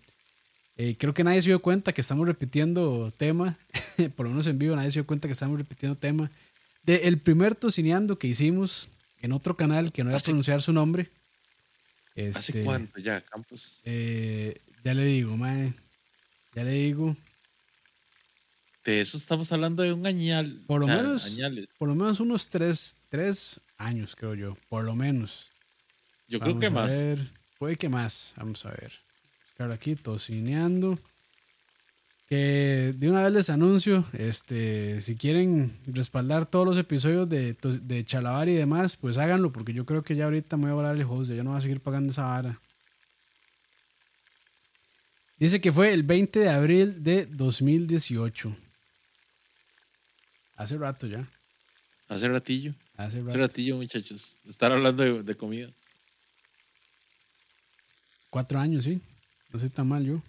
Eh, 0.83 0.97
creo 0.97 1.13
que 1.13 1.23
nadie 1.23 1.43
se 1.43 1.49
dio 1.49 1.61
cuenta 1.61 1.93
que 1.93 2.01
estamos 2.01 2.27
repitiendo 2.27 3.13
tema, 3.19 3.59
por 4.17 4.25
lo 4.25 4.31
menos 4.31 4.47
en 4.47 4.59
vivo 4.59 4.75
nadie 4.75 4.91
se 4.91 4.95
dio 4.95 5.07
cuenta 5.07 5.29
que 5.29 5.35
estamos 5.35 5.59
repitiendo 5.59 5.95
tema. 5.95 6.31
De 6.85 7.07
el 7.07 7.19
primer 7.19 7.55
tocineando 7.55 8.19
que 8.19 8.29
hicimos 8.29 8.89
en 9.21 9.33
otro 9.33 9.59
canal 9.59 9.93
que 9.93 10.03
no 10.03 10.09
voy 10.09 10.19
a 10.19 10.23
pronunciar 10.23 10.63
su 10.63 10.73
nombre. 10.73 11.11
¿Hace 12.13 12.29
este, 12.31 12.65
cuánto 12.65 12.99
ya, 12.99 13.21
Campos? 13.21 13.83
Eh, 13.85 14.59
ya 14.83 14.95
le 14.95 15.05
digo, 15.05 15.37
mae. 15.37 15.75
Ya 16.55 16.65
le 16.65 16.73
digo. 16.73 17.15
De 18.83 19.03
eso 19.03 19.19
estamos 19.19 19.53
hablando 19.53 19.83
de 19.83 19.93
un 19.93 20.07
añal. 20.07 20.63
Por 20.67 20.81
lo 20.81 20.87
menos. 20.87 21.39
Por 21.77 21.89
lo 21.89 21.95
menos 21.95 22.21
unos 22.21 22.49
tres, 22.49 22.97
tres 23.11 23.61
años, 23.77 24.17
creo 24.17 24.35
yo. 24.35 24.57
Por 24.71 24.85
lo 24.85 24.97
menos. 24.97 25.53
Yo 26.27 26.41
creo 26.41 26.59
que 26.59 26.71
más. 26.71 26.91
Ver. 26.91 27.31
Puede 27.59 27.77
que 27.77 27.91
más. 27.91 28.33
Vamos 28.39 28.65
a 28.65 28.71
ver. 28.71 29.10
Aquí, 29.71 29.97
tocineando. 29.97 30.99
Que 32.29 32.95
de 32.97 33.11
una 33.11 33.25
vez 33.25 33.33
les 33.33 33.51
anuncio, 33.51 34.05
este, 34.13 35.01
si 35.01 35.17
quieren 35.17 35.77
respaldar 35.87 36.47
todos 36.47 36.65
los 36.65 36.77
episodios 36.77 37.29
de, 37.29 37.57
de 37.83 38.05
Chalabar 38.05 38.49
y 38.49 38.55
demás, 38.55 38.97
pues 38.97 39.19
háganlo, 39.19 39.53
porque 39.53 39.73
yo 39.73 39.85
creo 39.85 40.03
que 40.05 40.15
ya 40.15 40.27
ahorita 40.27 40.57
me 40.57 40.65
voy 40.65 40.71
a 40.71 40.75
volar 40.75 40.97
el 40.97 41.03
host, 41.03 41.33
ya 41.33 41.43
no 41.43 41.51
voy 41.51 41.59
a 41.59 41.63
seguir 41.63 41.81
pagando 41.81 42.13
esa 42.13 42.23
vara. 42.23 42.61
Dice 45.41 45.61
que 45.61 45.73
fue 45.73 45.93
el 45.93 46.03
20 46.05 46.39
de 46.39 46.51
abril 46.51 47.03
de 47.03 47.27
2018. 47.27 48.55
Hace 50.57 50.77
rato 50.77 51.07
ya. 51.07 51.27
Hace 52.11 52.29
ratillo. 52.29 52.75
Hace, 52.97 53.23
ratillo, 53.23 53.77
muchachos. 53.77 54.39
Estar 54.47 54.73
hablando 54.73 55.23
de, 55.23 55.35
comida. 55.35 55.71
Cuatro 58.29 58.59
años, 58.59 58.85
sí. 58.85 59.01
No 59.53 59.59
sé 59.59 59.69
tan 59.71 59.89
mal 59.89 60.05
yo. 60.05 60.23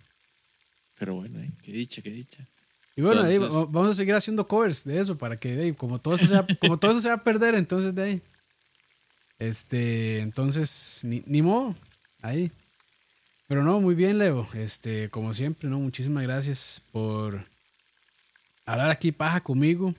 Pero 0.97 1.15
bueno, 1.15 1.39
eh, 1.39 1.51
qué 1.61 1.71
dicha, 1.71 2.01
qué 2.01 2.11
dicha. 2.11 2.47
Y 2.95 3.01
bueno, 3.01 3.21
ahí 3.21 3.37
vamos 3.37 3.91
a 3.91 3.93
seguir 3.93 4.13
haciendo 4.13 4.47
covers 4.47 4.83
de 4.83 4.99
eso 4.99 5.17
para 5.17 5.39
que 5.39 5.73
como 5.75 5.99
todo 5.99 6.15
eso 6.15 6.27
se 6.27 6.33
va, 6.33 6.45
como 6.59 6.77
todo 6.77 6.91
eso 6.91 7.01
se 7.01 7.07
va 7.07 7.15
a 7.15 7.23
perder, 7.23 7.55
entonces 7.55 7.95
de 7.95 8.03
ahí. 8.03 8.21
Este, 9.39 10.19
entonces, 10.19 11.01
ni, 11.03 11.23
ni 11.25 11.41
modo. 11.41 11.75
Ahí. 12.21 12.51
Pero 13.47 13.63
no, 13.63 13.81
muy 13.81 13.95
bien, 13.95 14.19
Leo. 14.19 14.47
Este, 14.53 15.09
como 15.09 15.33
siempre, 15.33 15.67
¿no? 15.67 15.79
Muchísimas 15.79 16.23
gracias 16.23 16.81
por 16.91 17.43
hablar 18.65 18.91
aquí 18.91 19.11
paja 19.11 19.41
conmigo. 19.41 19.95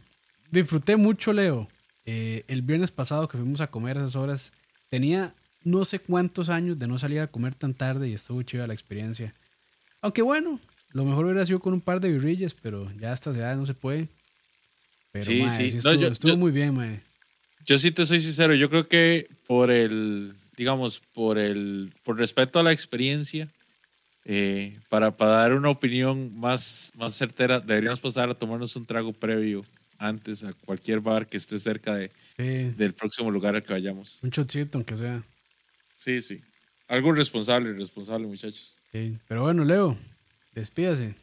Disfruté 0.50 0.96
mucho, 0.96 1.32
Leo. 1.32 1.68
Eh, 2.04 2.44
el 2.48 2.62
viernes 2.62 2.92
pasado 2.92 3.28
que 3.28 3.38
fuimos 3.38 3.60
a 3.60 3.66
comer 3.66 3.98
a 3.98 4.02
esas 4.02 4.16
horas, 4.16 4.52
tenía 4.88 5.34
no 5.64 5.84
sé 5.84 5.98
cuántos 5.98 6.48
años 6.48 6.78
de 6.78 6.86
no 6.86 6.98
salir 6.98 7.20
a 7.20 7.26
comer 7.26 7.54
tan 7.54 7.74
tarde 7.74 8.08
y 8.08 8.14
estuvo 8.14 8.42
chida 8.42 8.66
la 8.66 8.74
experiencia. 8.74 9.34
Aunque 10.00 10.22
bueno, 10.22 10.58
lo 10.92 11.04
mejor 11.04 11.26
hubiera 11.26 11.44
sido 11.44 11.60
con 11.60 11.72
un 11.72 11.80
par 11.80 12.00
de 12.00 12.10
birrillas, 12.10 12.54
pero 12.54 12.90
ya 12.98 13.10
a 13.10 13.14
estas 13.14 13.36
edades 13.36 13.58
no 13.58 13.66
se 13.66 13.74
puede. 13.74 14.08
Pero 15.12 15.24
sí, 15.26 15.70
sí. 15.70 15.78
estuvo, 15.78 16.36
muy 16.36 16.52
bien, 16.52 16.74
mae. 16.74 17.00
Yo 17.64 17.78
sí 17.78 17.92
te 17.92 18.04
soy 18.06 18.20
sincero, 18.20 18.54
yo 18.54 18.68
creo 18.68 18.88
que 18.88 19.28
por 19.46 19.70
el 19.70 20.34
digamos, 20.56 21.00
por 21.12 21.38
el 21.38 21.92
por 22.02 22.18
respeto 22.18 22.58
a 22.58 22.62
la 22.62 22.72
experiencia, 22.72 23.48
eh, 24.24 24.78
para, 24.88 25.16
para 25.16 25.32
dar 25.32 25.52
una 25.54 25.70
opinión 25.70 26.38
más, 26.38 26.92
más 26.96 27.14
certera, 27.14 27.60
deberíamos 27.60 28.00
pasar 28.00 28.30
a 28.30 28.34
tomarnos 28.34 28.76
un 28.76 28.86
trago 28.86 29.12
previo 29.12 29.64
antes 29.98 30.44
a 30.44 30.52
cualquier 30.52 31.00
bar 31.00 31.26
que 31.26 31.36
esté 31.36 31.58
cerca 31.58 31.94
de, 31.94 32.10
del 32.36 32.92
próximo 32.92 33.30
lugar 33.30 33.54
al 33.54 33.62
que 33.62 33.72
vayamos. 33.72 34.18
Un 34.22 34.30
chocito, 34.30 34.78
aunque 34.78 34.96
sea. 34.96 35.24
Sí, 36.02 36.20
sí. 36.20 36.40
Algo 36.88 37.12
responsable, 37.12 37.72
responsable, 37.74 38.26
muchachos. 38.26 38.80
Sí, 38.90 39.16
pero 39.28 39.42
bueno, 39.42 39.64
Leo, 39.64 39.96
despídase. 40.52 41.14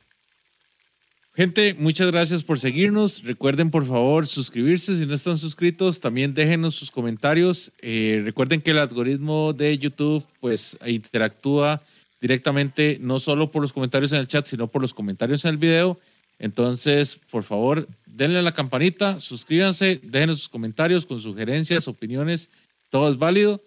Gente, 1.35 1.73
muchas 1.77 2.09
gracias 2.09 2.43
por 2.43 2.59
seguirnos. 2.59 3.23
Recuerden, 3.23 3.71
por 3.71 3.85
favor, 3.85 4.25
suscribirse 4.25 4.97
si 4.97 5.05
no 5.05 5.15
están 5.15 5.37
suscritos. 5.37 5.99
También 5.99 6.33
déjenos 6.33 6.75
sus 6.75 6.91
comentarios. 6.91 7.73
Eh, 7.81 8.21
recuerden 8.23 8.61
que 8.61 8.71
el 8.71 8.77
algoritmo 8.77 9.51
de 9.51 9.77
YouTube, 9.77 10.25
pues, 10.39 10.77
interactúa 10.85 11.81
directamente 12.21 12.97
no 13.01 13.19
solo 13.19 13.51
por 13.51 13.61
los 13.61 13.73
comentarios 13.73 14.13
en 14.13 14.19
el 14.19 14.27
chat, 14.27 14.45
sino 14.45 14.67
por 14.67 14.81
los 14.81 14.93
comentarios 14.93 15.43
en 15.43 15.51
el 15.51 15.57
video. 15.57 15.99
Entonces, 16.39 17.19
por 17.29 17.43
favor, 17.43 17.85
denle 18.05 18.39
a 18.39 18.43
la 18.43 18.53
campanita, 18.53 19.19
suscríbanse, 19.19 19.99
déjenos 20.03 20.39
sus 20.39 20.49
comentarios 20.49 21.05
con 21.05 21.21
sugerencias, 21.21 21.89
opiniones, 21.89 22.47
todo 22.89 23.09
es 23.09 23.17
válido 23.17 23.61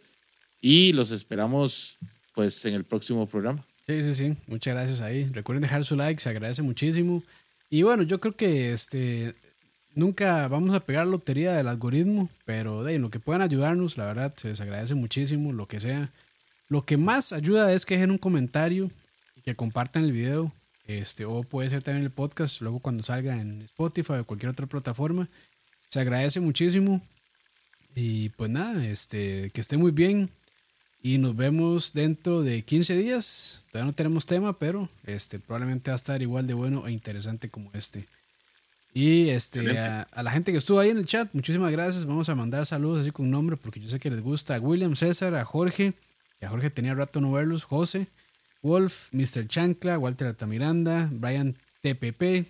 y 0.63 0.93
los 0.93 1.11
esperamos 1.11 1.99
pues 2.35 2.65
en 2.65 2.73
el 2.73 2.85
próximo 2.85 3.27
programa. 3.27 3.63
Sí, 3.87 4.03
sí, 4.03 4.15
sí, 4.15 4.37
muchas 4.47 4.75
gracias 4.75 5.01
ahí. 5.03 5.25
Recuerden 5.25 5.63
dejar 5.63 5.85
su 5.85 5.97
like, 5.97 6.23
se 6.23 6.31
agradece 6.31 6.63
muchísimo. 6.63 7.23
Y 7.69 7.83
bueno, 7.83 8.05
yo 8.05 8.21
creo 8.21 8.37
que 8.37 8.73
este 8.73 9.35
nunca 9.95 10.49
vamos 10.49 10.75
a 10.75 10.81
pegar 10.81 11.07
lotería 11.07 11.53
del 11.53 11.69
algoritmo, 11.69 12.31
pero 12.45 12.85
de 12.85 12.99
lo 12.99 13.11
que 13.11 13.21
puedan 13.21 13.43
ayudarnos, 13.43 13.99
la 13.99 14.07
verdad, 14.07 14.33
se 14.37 14.49
les 14.49 14.61
agradece 14.61 14.95
muchísimo, 14.95 15.53
lo 15.53 15.67
que 15.67 15.81
sea. 15.81 16.13
Lo 16.69 16.87
que 16.87 16.97
más 16.97 17.33
ayuda 17.33 17.73
es 17.73 17.85
que 17.85 17.95
dejen 17.95 18.13
un 18.13 18.19
comentario 18.19 18.91
y 19.37 19.43
que 19.43 19.55
compartan 19.55 20.05
el 20.05 20.13
video, 20.13 20.53
este, 20.87 21.25
o 21.25 21.43
puede 21.43 21.71
ser 21.71 21.83
también 21.83 22.05
el 22.05 22.13
podcast, 22.13 22.63
luego 22.63 22.79
cuando 22.79 23.03
salga 23.03 23.39
en 23.39 23.63
Spotify 23.63 24.15
o 24.15 24.25
cualquier 24.25 24.51
otra 24.51 24.67
plataforma. 24.67 25.29
Se 25.89 26.01
agradece 26.01 26.41
muchísimo. 26.41 27.03
Y 27.95 28.31
pues 28.31 28.49
nada, 28.49 28.87
este, 28.87 29.51
que 29.51 29.61
esté 29.61 29.77
muy 29.77 29.91
bien. 29.91 30.31
Y 31.03 31.19
nos 31.19 31.35
vemos 31.35 31.93
dentro 31.93 32.43
de 32.43 32.63
15 32.63 32.97
días. 32.97 33.65
Todavía 33.73 33.87
no 33.87 33.93
tenemos 33.93 34.25
tema, 34.25 34.57
pero 34.57 34.89
este, 35.05 35.41
probablemente 35.41 35.91
va 35.91 35.95
a 35.95 35.97
estar 35.97 36.23
igual 36.23 36.47
de 36.47 36.55
bueno 36.55 36.87
e 36.87 36.93
interesante 36.93 37.51
como 37.51 37.71
este. 37.75 38.07
Y 38.95 39.31
este, 39.31 39.79
a, 39.79 40.07
la 40.23 40.31
gente 40.31 40.53
que 40.53 40.59
estuvo 40.59 40.79
ahí 40.79 40.91
en 40.91 40.99
el 40.99 41.07
chat, 41.07 41.29
muchísimas 41.33 41.73
gracias. 41.73 42.05
Vamos 42.05 42.29
a 42.29 42.37
mandar 42.37 42.67
saludos 42.67 43.01
así 43.01 43.11
con 43.11 43.31
nombre 43.31 43.57
porque 43.57 43.81
yo 43.81 43.89
sé 43.89 43.99
que 43.99 44.11
les 44.11 44.21
gusta. 44.21 44.55
A 44.55 44.61
William 44.61 44.95
César, 44.95 45.35
a 45.35 45.45
Jorge, 45.45 45.95
que 46.39 46.47
a 46.47 46.51
Jorge 46.51 46.71
tenía 46.71 46.95
rato 46.95 47.21
no 47.21 47.33
verlos. 47.33 47.65
José, 47.65 48.07
Wolf, 48.63 49.09
Mr. 49.13 49.49
Chancla, 49.49 49.99
Walter 49.99 50.29
Altamiranda, 50.29 51.09
Brian 51.11 51.57
TPP, 51.81 52.47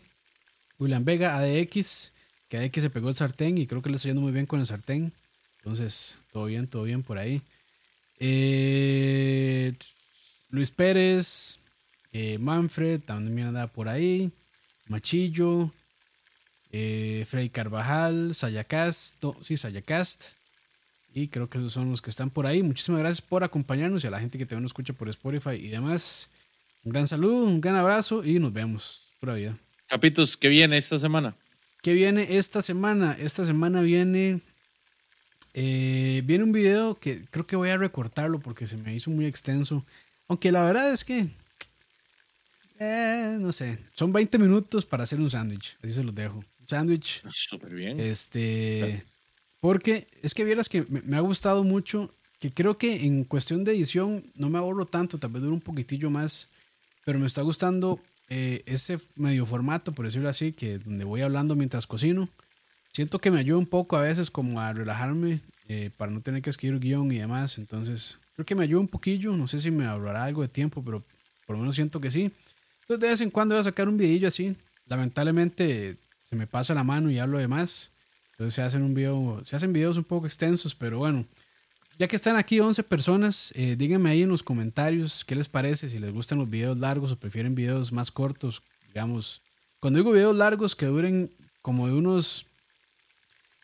William 0.78 1.04
Vega, 1.04 1.38
ADX, 1.38 2.12
que 2.50 2.58
ADX 2.58 2.82
se 2.82 2.90
pegó 2.90 3.08
el 3.08 3.14
sartén 3.14 3.56
y 3.56 3.66
creo 3.66 3.80
que 3.80 3.88
le 3.88 3.96
está 3.96 4.08
yendo 4.08 4.20
muy 4.20 4.32
bien 4.32 4.44
con 4.44 4.60
el 4.60 4.66
sartén. 4.66 5.12
Entonces, 5.58 6.20
todo 6.32 6.46
bien, 6.46 6.66
todo 6.66 6.82
bien 6.82 7.02
por 7.02 7.16
ahí. 7.16 7.40
Eh, 8.24 9.74
Luis 10.50 10.70
Pérez, 10.70 11.58
eh, 12.12 12.38
Manfred, 12.38 13.00
también 13.00 13.48
anda 13.48 13.66
por 13.66 13.88
ahí. 13.88 14.30
Machillo, 14.86 15.72
eh, 16.70 17.24
Frey 17.28 17.48
Carvajal, 17.48 18.32
Sayacast, 18.36 19.24
sí, 19.40 19.56
Sayacast. 19.56 20.34
Y 21.12 21.28
creo 21.28 21.50
que 21.50 21.58
esos 21.58 21.72
son 21.72 21.90
los 21.90 22.00
que 22.00 22.10
están 22.10 22.30
por 22.30 22.46
ahí. 22.46 22.62
Muchísimas 22.62 23.00
gracias 23.00 23.22
por 23.22 23.42
acompañarnos 23.42 24.04
y 24.04 24.06
a 24.06 24.10
la 24.10 24.20
gente 24.20 24.38
que 24.38 24.46
también 24.46 24.62
nos 24.62 24.70
escucha 24.70 24.92
por 24.92 25.08
Spotify 25.08 25.56
y 25.56 25.66
demás. 25.66 26.30
Un 26.84 26.92
gran 26.92 27.08
saludo, 27.08 27.44
un 27.44 27.60
gran 27.60 27.74
abrazo 27.74 28.24
y 28.24 28.38
nos 28.38 28.52
vemos. 28.52 29.10
Pura 29.18 29.34
vida. 29.34 29.58
Capitos, 29.88 30.36
¿qué 30.36 30.46
viene 30.46 30.76
esta 30.76 30.96
semana? 30.96 31.34
¿Qué 31.82 31.92
viene 31.92 32.36
esta 32.36 32.62
semana? 32.62 33.16
Esta 33.18 33.44
semana 33.44 33.82
viene 33.82 34.42
eh, 35.54 36.22
viene 36.24 36.44
un 36.44 36.52
video 36.52 36.94
que 36.94 37.24
creo 37.26 37.46
que 37.46 37.56
voy 37.56 37.68
a 37.68 37.76
recortarlo 37.76 38.40
porque 38.40 38.66
se 38.66 38.76
me 38.76 38.94
hizo 38.94 39.10
muy 39.10 39.26
extenso. 39.26 39.84
Aunque 40.28 40.50
la 40.50 40.64
verdad 40.64 40.92
es 40.92 41.04
que, 41.04 41.28
eh, 42.78 43.36
no 43.38 43.52
sé, 43.52 43.78
son 43.94 44.12
20 44.12 44.38
minutos 44.38 44.86
para 44.86 45.02
hacer 45.02 45.20
un 45.20 45.30
sándwich. 45.30 45.76
Así 45.82 45.92
se 45.92 46.04
los 46.04 46.14
dejo. 46.14 46.38
Un 46.38 46.68
sándwich. 46.68 47.22
Ah, 47.24 47.30
súper 47.34 47.74
bien. 47.74 48.00
Este, 48.00 49.04
porque 49.60 50.08
es 50.22 50.32
que 50.32 50.44
vieras 50.44 50.68
que 50.68 50.86
me, 50.88 51.16
ha 51.16 51.20
gustado 51.20 51.64
mucho, 51.64 52.10
que 52.38 52.52
creo 52.52 52.78
que 52.78 53.04
en 53.04 53.24
cuestión 53.24 53.62
de 53.64 53.72
edición 53.72 54.24
no 54.34 54.48
me 54.48 54.58
ahorro 54.58 54.86
tanto, 54.86 55.18
tal 55.18 55.32
vez 55.32 55.42
dure 55.42 55.54
un 55.54 55.60
poquitillo 55.60 56.08
más, 56.08 56.48
pero 57.04 57.18
me 57.18 57.26
está 57.26 57.42
gustando 57.42 58.00
eh, 58.30 58.62
ese 58.64 58.98
medio 59.16 59.44
formato, 59.44 59.92
por 59.92 60.06
decirlo 60.06 60.30
así, 60.30 60.52
que 60.52 60.78
donde 60.78 61.04
voy 61.04 61.20
hablando 61.20 61.54
mientras 61.56 61.86
cocino 61.86 62.30
siento 62.92 63.18
que 63.18 63.30
me 63.30 63.40
ayuda 63.40 63.58
un 63.58 63.66
poco 63.66 63.96
a 63.96 64.02
veces 64.02 64.30
como 64.30 64.60
a 64.60 64.72
relajarme 64.72 65.40
eh, 65.68 65.90
para 65.96 66.12
no 66.12 66.20
tener 66.20 66.42
que 66.42 66.50
escribir 66.50 66.78
guion 66.78 67.10
y 67.10 67.18
demás. 67.18 67.58
Entonces, 67.58 68.20
creo 68.34 68.46
que 68.46 68.54
me 68.54 68.62
ayuda 68.62 68.80
un 68.80 68.88
poquillo. 68.88 69.36
No 69.36 69.48
sé 69.48 69.58
si 69.58 69.70
me 69.70 69.86
ahorrará 69.86 70.24
algo 70.24 70.42
de 70.42 70.48
tiempo, 70.48 70.84
pero 70.84 71.02
por 71.46 71.56
lo 71.56 71.60
menos 71.60 71.74
siento 71.74 72.00
que 72.00 72.10
sí. 72.10 72.30
Entonces, 72.82 73.00
de 73.00 73.08
vez 73.08 73.20
en 73.20 73.30
cuando 73.30 73.54
voy 73.54 73.60
a 73.60 73.64
sacar 73.64 73.88
un 73.88 73.96
videillo 73.96 74.28
así. 74.28 74.54
Lamentablemente 74.86 75.96
se 76.22 76.36
me 76.36 76.46
pasa 76.46 76.74
la 76.74 76.84
mano 76.84 77.10
y 77.10 77.18
hablo 77.18 77.38
de 77.38 77.48
más. 77.48 77.90
Entonces 78.32 78.54
se 78.54 78.62
hacen 78.62 78.82
un 78.82 78.94
video, 78.94 79.40
se 79.44 79.56
hacen 79.56 79.72
videos 79.72 79.96
un 79.96 80.04
poco 80.04 80.26
extensos, 80.26 80.74
pero 80.74 80.98
bueno. 80.98 81.26
Ya 81.98 82.08
que 82.08 82.16
están 82.16 82.36
aquí 82.36 82.58
11 82.58 82.82
personas, 82.84 83.52
eh, 83.54 83.76
díganme 83.76 84.10
ahí 84.10 84.22
en 84.22 84.30
los 84.30 84.42
comentarios 84.42 85.24
qué 85.24 85.36
les 85.36 85.48
parece, 85.48 85.88
si 85.88 85.98
les 85.98 86.10
gustan 86.10 86.38
los 86.38 86.50
videos 86.50 86.76
largos 86.78 87.12
o 87.12 87.16
prefieren 87.16 87.54
videos 87.54 87.92
más 87.92 88.10
cortos, 88.10 88.62
digamos. 88.88 89.42
Cuando 89.78 89.98
digo 89.98 90.10
videos 90.10 90.34
largos 90.34 90.74
que 90.74 90.86
duren 90.86 91.30
como 91.60 91.86
de 91.86 91.92
unos 91.92 92.46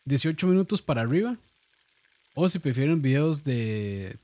18 0.09 0.47
minutos 0.47 0.81
para 0.81 1.01
arriba, 1.01 1.37
o 2.33 2.49
si 2.49 2.59
prefieren 2.59 3.01
videos 3.01 3.43
de, 3.43 4.17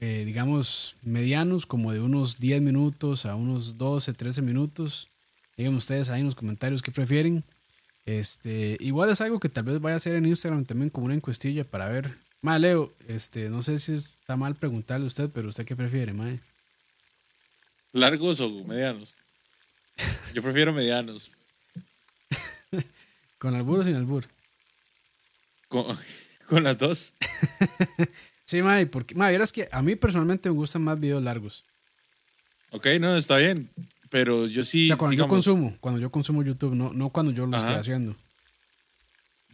eh, 0.00 0.24
digamos, 0.26 0.96
medianos, 1.02 1.66
como 1.66 1.92
de 1.92 2.00
unos 2.00 2.38
10 2.38 2.60
minutos 2.62 3.24
a 3.26 3.36
unos 3.36 3.78
12, 3.78 4.12
13 4.12 4.42
minutos. 4.42 5.08
Díganme 5.56 5.78
ustedes 5.78 6.10
ahí 6.10 6.20
en 6.20 6.26
los 6.26 6.34
comentarios 6.34 6.82
qué 6.82 6.90
prefieren. 6.90 7.44
Este, 8.06 8.76
igual 8.80 9.10
es 9.10 9.20
algo 9.20 9.38
que 9.38 9.48
tal 9.48 9.64
vez 9.64 9.80
vaya 9.80 9.94
a 9.94 9.96
hacer 9.98 10.16
en 10.16 10.26
Instagram 10.26 10.64
también 10.64 10.90
como 10.90 11.06
una 11.06 11.14
encuestilla 11.14 11.64
para 11.64 11.88
ver. 11.88 12.18
Ma, 12.42 12.58
Leo, 12.58 12.92
este, 13.06 13.50
no 13.50 13.62
sé 13.62 13.78
si 13.78 13.94
está 13.94 14.36
mal 14.36 14.56
preguntarle 14.56 15.04
a 15.04 15.08
usted, 15.08 15.30
pero 15.32 15.48
¿usted 15.50 15.64
qué 15.64 15.76
prefiere, 15.76 16.12
mae? 16.12 16.40
¿Largos 17.92 18.40
o 18.40 18.64
medianos? 18.64 19.14
Yo 20.34 20.42
prefiero 20.42 20.72
medianos. 20.72 21.30
¿Con 23.38 23.54
albur 23.54 23.80
o 23.80 23.84
sin 23.84 23.94
albur? 23.94 24.26
Con, 25.70 25.96
con 26.48 26.64
las 26.64 26.76
dos. 26.76 27.14
sí, 28.44 28.60
mae, 28.60 28.86
porque, 28.86 29.14
mae, 29.14 29.32
verás 29.32 29.52
que 29.52 29.68
a 29.70 29.80
mí 29.80 29.96
personalmente 29.96 30.50
me 30.50 30.56
gustan 30.56 30.82
más 30.82 31.00
videos 31.00 31.22
largos. 31.22 31.64
Ok, 32.72 32.86
no, 33.00 33.16
está 33.16 33.38
bien. 33.38 33.70
Pero 34.10 34.46
yo 34.48 34.64
sí. 34.64 34.86
O 34.86 34.88
sea, 34.88 34.96
cuando 34.96 35.12
digamos, 35.12 35.30
yo 35.30 35.52
consumo, 35.52 35.76
cuando 35.80 36.00
yo 36.00 36.10
consumo 36.10 36.42
YouTube, 36.42 36.74
no, 36.74 36.92
no 36.92 37.10
cuando 37.10 37.32
yo 37.32 37.46
lo 37.46 37.56
estoy 37.56 37.76
haciendo. 37.76 38.16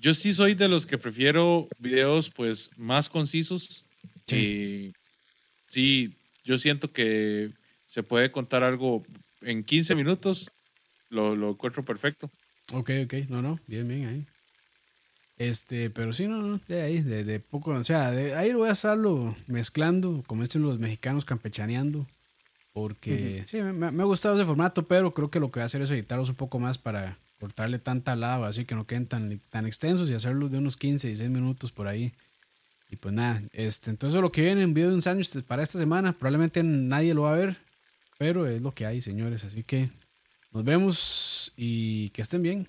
Yo 0.00 0.14
sí 0.14 0.32
soy 0.34 0.54
de 0.54 0.68
los 0.68 0.86
que 0.86 0.98
prefiero 0.98 1.68
videos 1.78 2.30
pues 2.30 2.70
más 2.76 3.08
concisos. 3.08 3.84
Sí. 4.26 4.36
Y 4.36 4.92
sí, 5.68 6.16
yo 6.44 6.56
siento 6.56 6.90
que 6.90 7.50
se 7.86 8.02
puede 8.02 8.32
contar 8.32 8.62
algo 8.62 9.04
en 9.42 9.62
15 9.62 9.94
minutos. 9.94 10.50
Lo, 11.10 11.36
lo 11.36 11.50
encuentro 11.50 11.84
perfecto. 11.84 12.30
Ok, 12.72 12.90
ok, 13.04 13.14
no, 13.28 13.42
no, 13.42 13.60
bien, 13.66 13.86
bien 13.86 14.06
ahí. 14.08 14.26
Este, 15.38 15.90
pero 15.90 16.12
sí, 16.12 16.26
no, 16.26 16.40
no, 16.40 16.60
de 16.66 16.80
ahí, 16.80 17.02
de, 17.02 17.24
de 17.24 17.40
poco, 17.40 17.72
o 17.72 17.84
sea, 17.84 18.10
de 18.10 18.34
ahí 18.34 18.52
voy 18.54 18.70
a 18.70 18.72
estarlo 18.72 19.36
mezclando, 19.46 20.24
como 20.26 20.42
dicen 20.42 20.62
los 20.62 20.78
mexicanos, 20.78 21.26
campechaneando, 21.26 22.06
porque 22.72 23.42
sí, 23.46 23.58
me, 23.58 23.90
me 23.90 24.02
ha 24.02 24.06
gustado 24.06 24.34
ese 24.34 24.46
formato, 24.46 24.86
pero 24.86 25.12
creo 25.12 25.30
que 25.30 25.40
lo 25.40 25.50
que 25.50 25.60
voy 25.60 25.64
a 25.64 25.66
hacer 25.66 25.82
es 25.82 25.90
editarlos 25.90 26.30
un 26.30 26.36
poco 26.36 26.58
más 26.58 26.78
para 26.78 27.18
cortarle 27.38 27.78
tanta 27.78 28.16
lava, 28.16 28.48
así 28.48 28.64
que 28.64 28.74
no 28.74 28.86
queden 28.86 29.06
tan, 29.06 29.40
tan 29.50 29.66
extensos 29.66 30.08
y 30.10 30.14
hacerlos 30.14 30.50
de 30.50 30.58
unos 30.58 30.76
15, 30.76 31.08
16 31.08 31.30
minutos 31.30 31.70
por 31.70 31.86
ahí. 31.86 32.12
Y 32.88 32.96
pues 32.96 33.14
nada, 33.14 33.42
este, 33.52 33.90
entonces 33.90 34.20
lo 34.20 34.30
que 34.30 34.42
viene 34.42 34.62
en 34.62 34.72
video 34.72 34.90
de 34.90 34.94
un 34.94 35.02
sándwich 35.02 35.42
para 35.42 35.62
esta 35.62 35.76
semana, 35.78 36.12
probablemente 36.12 36.62
nadie 36.62 37.14
lo 37.14 37.22
va 37.22 37.32
a 37.32 37.36
ver, 37.36 37.56
pero 38.18 38.46
es 38.46 38.62
lo 38.62 38.72
que 38.72 38.86
hay, 38.86 39.02
señores, 39.02 39.44
así 39.44 39.64
que 39.64 39.90
nos 40.52 40.64
vemos 40.64 41.52
y 41.56 42.10
que 42.10 42.22
estén 42.22 42.42
bien. 42.42 42.68